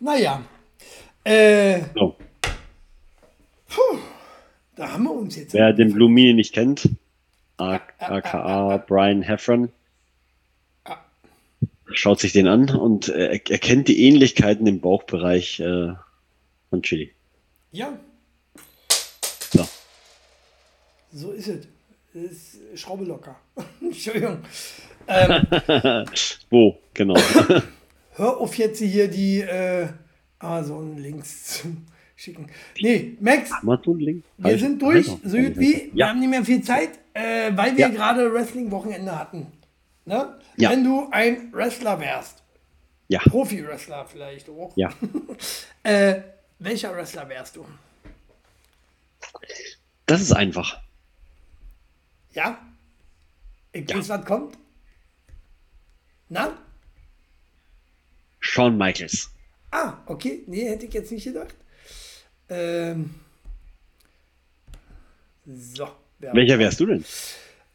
Naja. 0.00 0.42
Äh, 1.24 1.80
So. 1.94 2.16
Da 4.76 4.92
haben 4.92 5.04
wir 5.04 5.12
uns 5.12 5.36
jetzt. 5.36 5.54
Wer 5.54 5.72
den 5.72 5.92
Blue 5.92 6.10
nicht 6.10 6.52
kennt, 6.54 6.88
aka 7.56 8.76
Brian 8.86 9.22
Heffron, 9.22 9.70
schaut 11.92 12.20
sich 12.20 12.32
den 12.32 12.46
an 12.46 12.70
und 12.70 13.08
erkennt 13.08 13.88
die 13.88 14.06
Ähnlichkeiten 14.06 14.66
im 14.66 14.80
Bauchbereich 14.80 15.60
äh, 15.60 15.92
von 16.70 16.82
Chili. 16.82 17.12
Ja, 17.72 17.98
So. 19.52 19.68
so 21.12 21.32
ist 21.32 21.48
es. 21.48 21.66
Das 22.14 22.32
ist 22.32 22.80
Schraube 22.80 23.04
locker. 23.04 23.36
Entschuldigung. 23.80 24.38
Wo, 26.50 26.78
genau. 26.94 27.16
Hör 28.16 28.38
auf 28.38 28.56
jetzt 28.56 28.78
hier 28.78 29.08
die 29.08 29.40
äh, 29.40 29.88
Amazon-Links 30.38 31.58
zu 31.58 31.76
schicken. 32.16 32.50
Nee, 32.80 33.16
Max, 33.20 33.52
Amazon-Link? 33.52 34.24
wir 34.38 34.58
sind 34.58 34.80
durch. 34.82 35.06
So 35.06 35.36
gut 35.36 35.56
wie. 35.58 35.74
Wir 35.74 35.90
Ja. 35.94 36.08
haben 36.08 36.18
nicht 36.20 36.30
mehr 36.30 36.44
viel 36.44 36.62
Zeit, 36.62 36.90
äh, 37.14 37.52
weil 37.54 37.72
wir 37.76 37.86
Ja. 37.86 37.88
gerade 37.88 38.32
Wrestling-Wochenende 38.32 39.16
hatten. 39.16 39.52
Ne? 40.06 40.38
Ja. 40.56 40.70
Wenn 40.70 40.82
du 40.84 41.08
ein 41.10 41.52
Wrestler 41.52 42.00
wärst, 42.00 42.42
Ja, 43.08 43.20
Profi-Wrestler 43.20 44.06
vielleicht 44.06 44.48
auch. 44.48 44.72
ja. 44.76 44.92
Äh, 45.82 46.22
welcher 46.58 46.92
Wrestler 46.96 47.28
wärst 47.28 47.54
du? 47.56 47.64
Das 50.06 50.20
ist 50.20 50.32
einfach. 50.32 50.80
Ja? 52.32 52.58
Ich 53.72 53.88
weiß, 53.94 54.08
was 54.08 54.24
kommt. 54.24 54.56
Na? 56.28 56.56
Shawn 58.40 58.76
Michaels. 58.78 59.30
Ah, 59.70 59.94
okay. 60.06 60.42
Nee, 60.46 60.68
hätte 60.68 60.86
ich 60.86 60.94
jetzt 60.94 61.12
nicht 61.12 61.24
gedacht. 61.24 61.54
Ähm. 62.48 63.14
So. 65.46 65.88
Welcher 66.18 66.58
wärst 66.58 66.80
du 66.80 66.86
denn? 66.86 67.04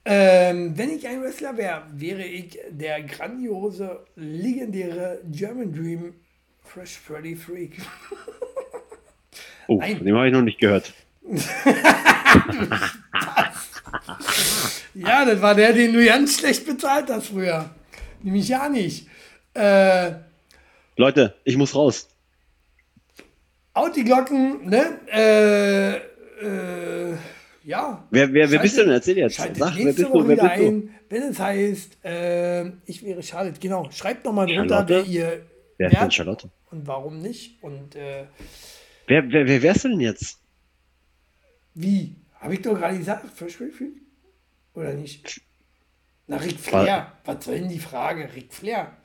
Ähm, 0.04 0.76
wenn 0.78 0.90
ich 0.90 1.08
ein 1.08 1.22
Wrestler 1.22 1.56
wäre, 1.58 1.84
wäre 1.94 2.24
ich 2.24 2.58
der 2.70 3.02
grandiose, 3.04 4.00
legendäre 4.16 5.20
German 5.32 5.72
Dream 5.72 6.16
Fresh 6.64 6.98
Freddy 6.98 7.36
Freak. 7.36 7.78
Oh, 9.68 9.80
dem 9.80 10.16
habe 10.16 10.28
ich 10.28 10.34
noch 10.34 10.42
nicht 10.42 10.60
gehört. 10.60 10.92
ja, 14.94 15.26
das 15.26 15.42
war 15.42 15.56
der, 15.56 15.72
den 15.74 15.94
du 15.94 16.04
ganz 16.04 16.40
schlecht 16.40 16.66
bezahlt 16.66 17.10
hast 17.10 17.28
früher. 17.28 17.70
Nämlich 18.22 18.48
ja 18.50 18.68
nicht. 18.70 19.08
Äh, 19.54 20.14
Leute, 20.98 21.36
ich 21.44 21.58
muss 21.58 21.76
raus. 21.76 22.08
Out 23.74 23.96
die 23.96 24.04
Glocken, 24.04 24.66
ne? 24.68 25.00
Äh, 25.08 25.96
äh, 26.46 27.18
ja. 27.64 28.06
Wer, 28.12 28.34
wer, 28.34 28.52
wer 28.52 28.60
bist 28.60 28.78
du 28.78 28.82
denn? 28.84 28.92
Erzähl 28.92 29.18
jetzt. 29.18 29.38
Sag, 29.38 29.52
wer 29.58 29.86
bist 29.94 30.00
du? 30.00 30.14
Wer 30.14 30.30
wieder 30.30 30.50
bist 30.50 30.60
du? 30.62 30.68
ein, 30.68 30.96
wenn 31.10 31.24
es 31.24 31.40
heißt, 31.40 32.04
äh, 32.06 32.66
ich 32.86 33.04
wäre 33.04 33.24
Charlotte. 33.24 33.60
Genau, 33.60 33.90
schreibt 33.92 34.26
doch 34.26 34.34
mal 34.34 34.46
drunter, 34.48 34.84
wer 34.88 35.04
ihr 35.06 35.46
Wer 35.78 35.92
ist 35.92 36.00
denn 36.02 36.12
Charlotte? 36.12 36.50
und 36.72 36.86
warum 36.88 37.20
nicht. 37.20 37.62
Und 37.64 37.96
äh, 37.96 38.26
Wer, 39.08 39.30
wer, 39.32 39.48
wer 39.48 39.62
wärst 39.62 39.84
du 39.86 39.90
denn 39.90 40.00
jetzt? 40.02 40.38
wie? 41.74 42.16
Habe 42.40 42.56
ich 42.56 42.62
doch 42.64 42.74
gerade 42.74 42.98
gesagt, 42.98 43.30
Verschwörung? 43.38 43.92
Oder 44.74 44.94
nicht? 44.94 45.42
Na, 46.28 46.38
Ric 46.38 46.60
Flair. 46.60 47.12
Was 47.24 47.46
soll 47.46 47.60
denn 47.60 47.70
die 47.70 47.78
Frage? 47.80 48.28
Ric 48.36 48.52
Flair. 48.52 48.98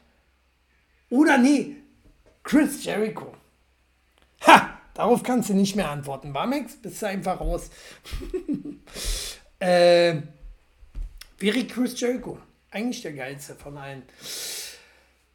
Oder 1.10 1.36
nee, 1.38 1.76
Chris 2.42 2.82
Jericho. 2.84 3.34
Ha! 4.42 4.76
Darauf 4.96 5.22
kannst 5.22 5.50
du 5.50 5.54
nicht 5.54 5.76
mehr 5.76 5.90
antworten. 5.90 6.32
War 6.32 6.46
Max? 6.46 6.76
Bist 6.76 7.02
du 7.02 7.06
einfach 7.06 7.38
raus. 7.38 7.68
äh, 9.58 10.16
wäre 11.38 11.64
Chris 11.66 12.00
Jericho. 12.00 12.38
Eigentlich 12.70 13.02
der 13.02 13.12
geilste 13.12 13.54
von 13.54 13.76
allen. 13.76 14.04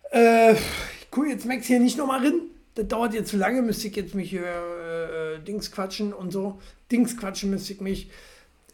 Äh, 0.09 0.55
gucke 1.11 1.29
jetzt 1.29 1.45
Max 1.45 1.67
hier 1.67 1.79
nicht 1.79 1.95
nochmal 1.97 2.25
rein. 2.25 2.41
Das 2.73 2.87
dauert 2.87 3.13
jetzt 3.13 3.29
zu 3.29 3.37
lange. 3.37 3.61
Müsste 3.61 3.87
ich 3.87 3.95
jetzt 3.95 4.15
mich 4.15 4.31
hier 4.31 4.45
äh, 4.45 5.43
Dings 5.43 5.71
quatschen 5.71 6.11
und 6.11 6.31
so. 6.31 6.59
Dings 6.91 7.15
quatschen 7.15 7.51
müsste 7.51 7.73
ich 7.73 7.81
mich. 7.81 8.09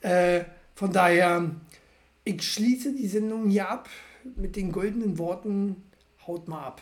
Äh, 0.02 0.46
von 0.74 0.94
daher, 0.94 1.52
ich 2.24 2.42
schließe 2.44 2.94
die 2.94 3.08
Sendung 3.08 3.50
hier 3.50 3.70
ab 3.70 3.90
mit 4.38 4.56
den 4.56 4.72
goldenen 4.72 5.18
Worten: 5.18 5.84
haut 6.26 6.48
mal 6.48 6.64
ab. 6.64 6.82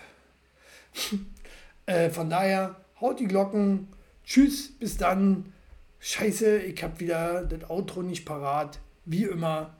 äh, 1.88 2.12
von 2.12 2.30
daher, 2.30 2.76
haut 3.02 3.20
die 3.20 3.28
Glocken. 3.28 3.88
Tschüss, 4.24 4.72
bis 4.80 4.98
dann. 4.98 5.54
Scheiße, 6.00 6.60
ich 6.60 6.84
habe 6.84 7.00
wieder 7.00 7.46
das 7.46 7.70
Outro 7.70 8.02
nicht 8.02 8.26
parat. 8.26 8.80
Wie 9.06 9.24
immer. 9.24 9.75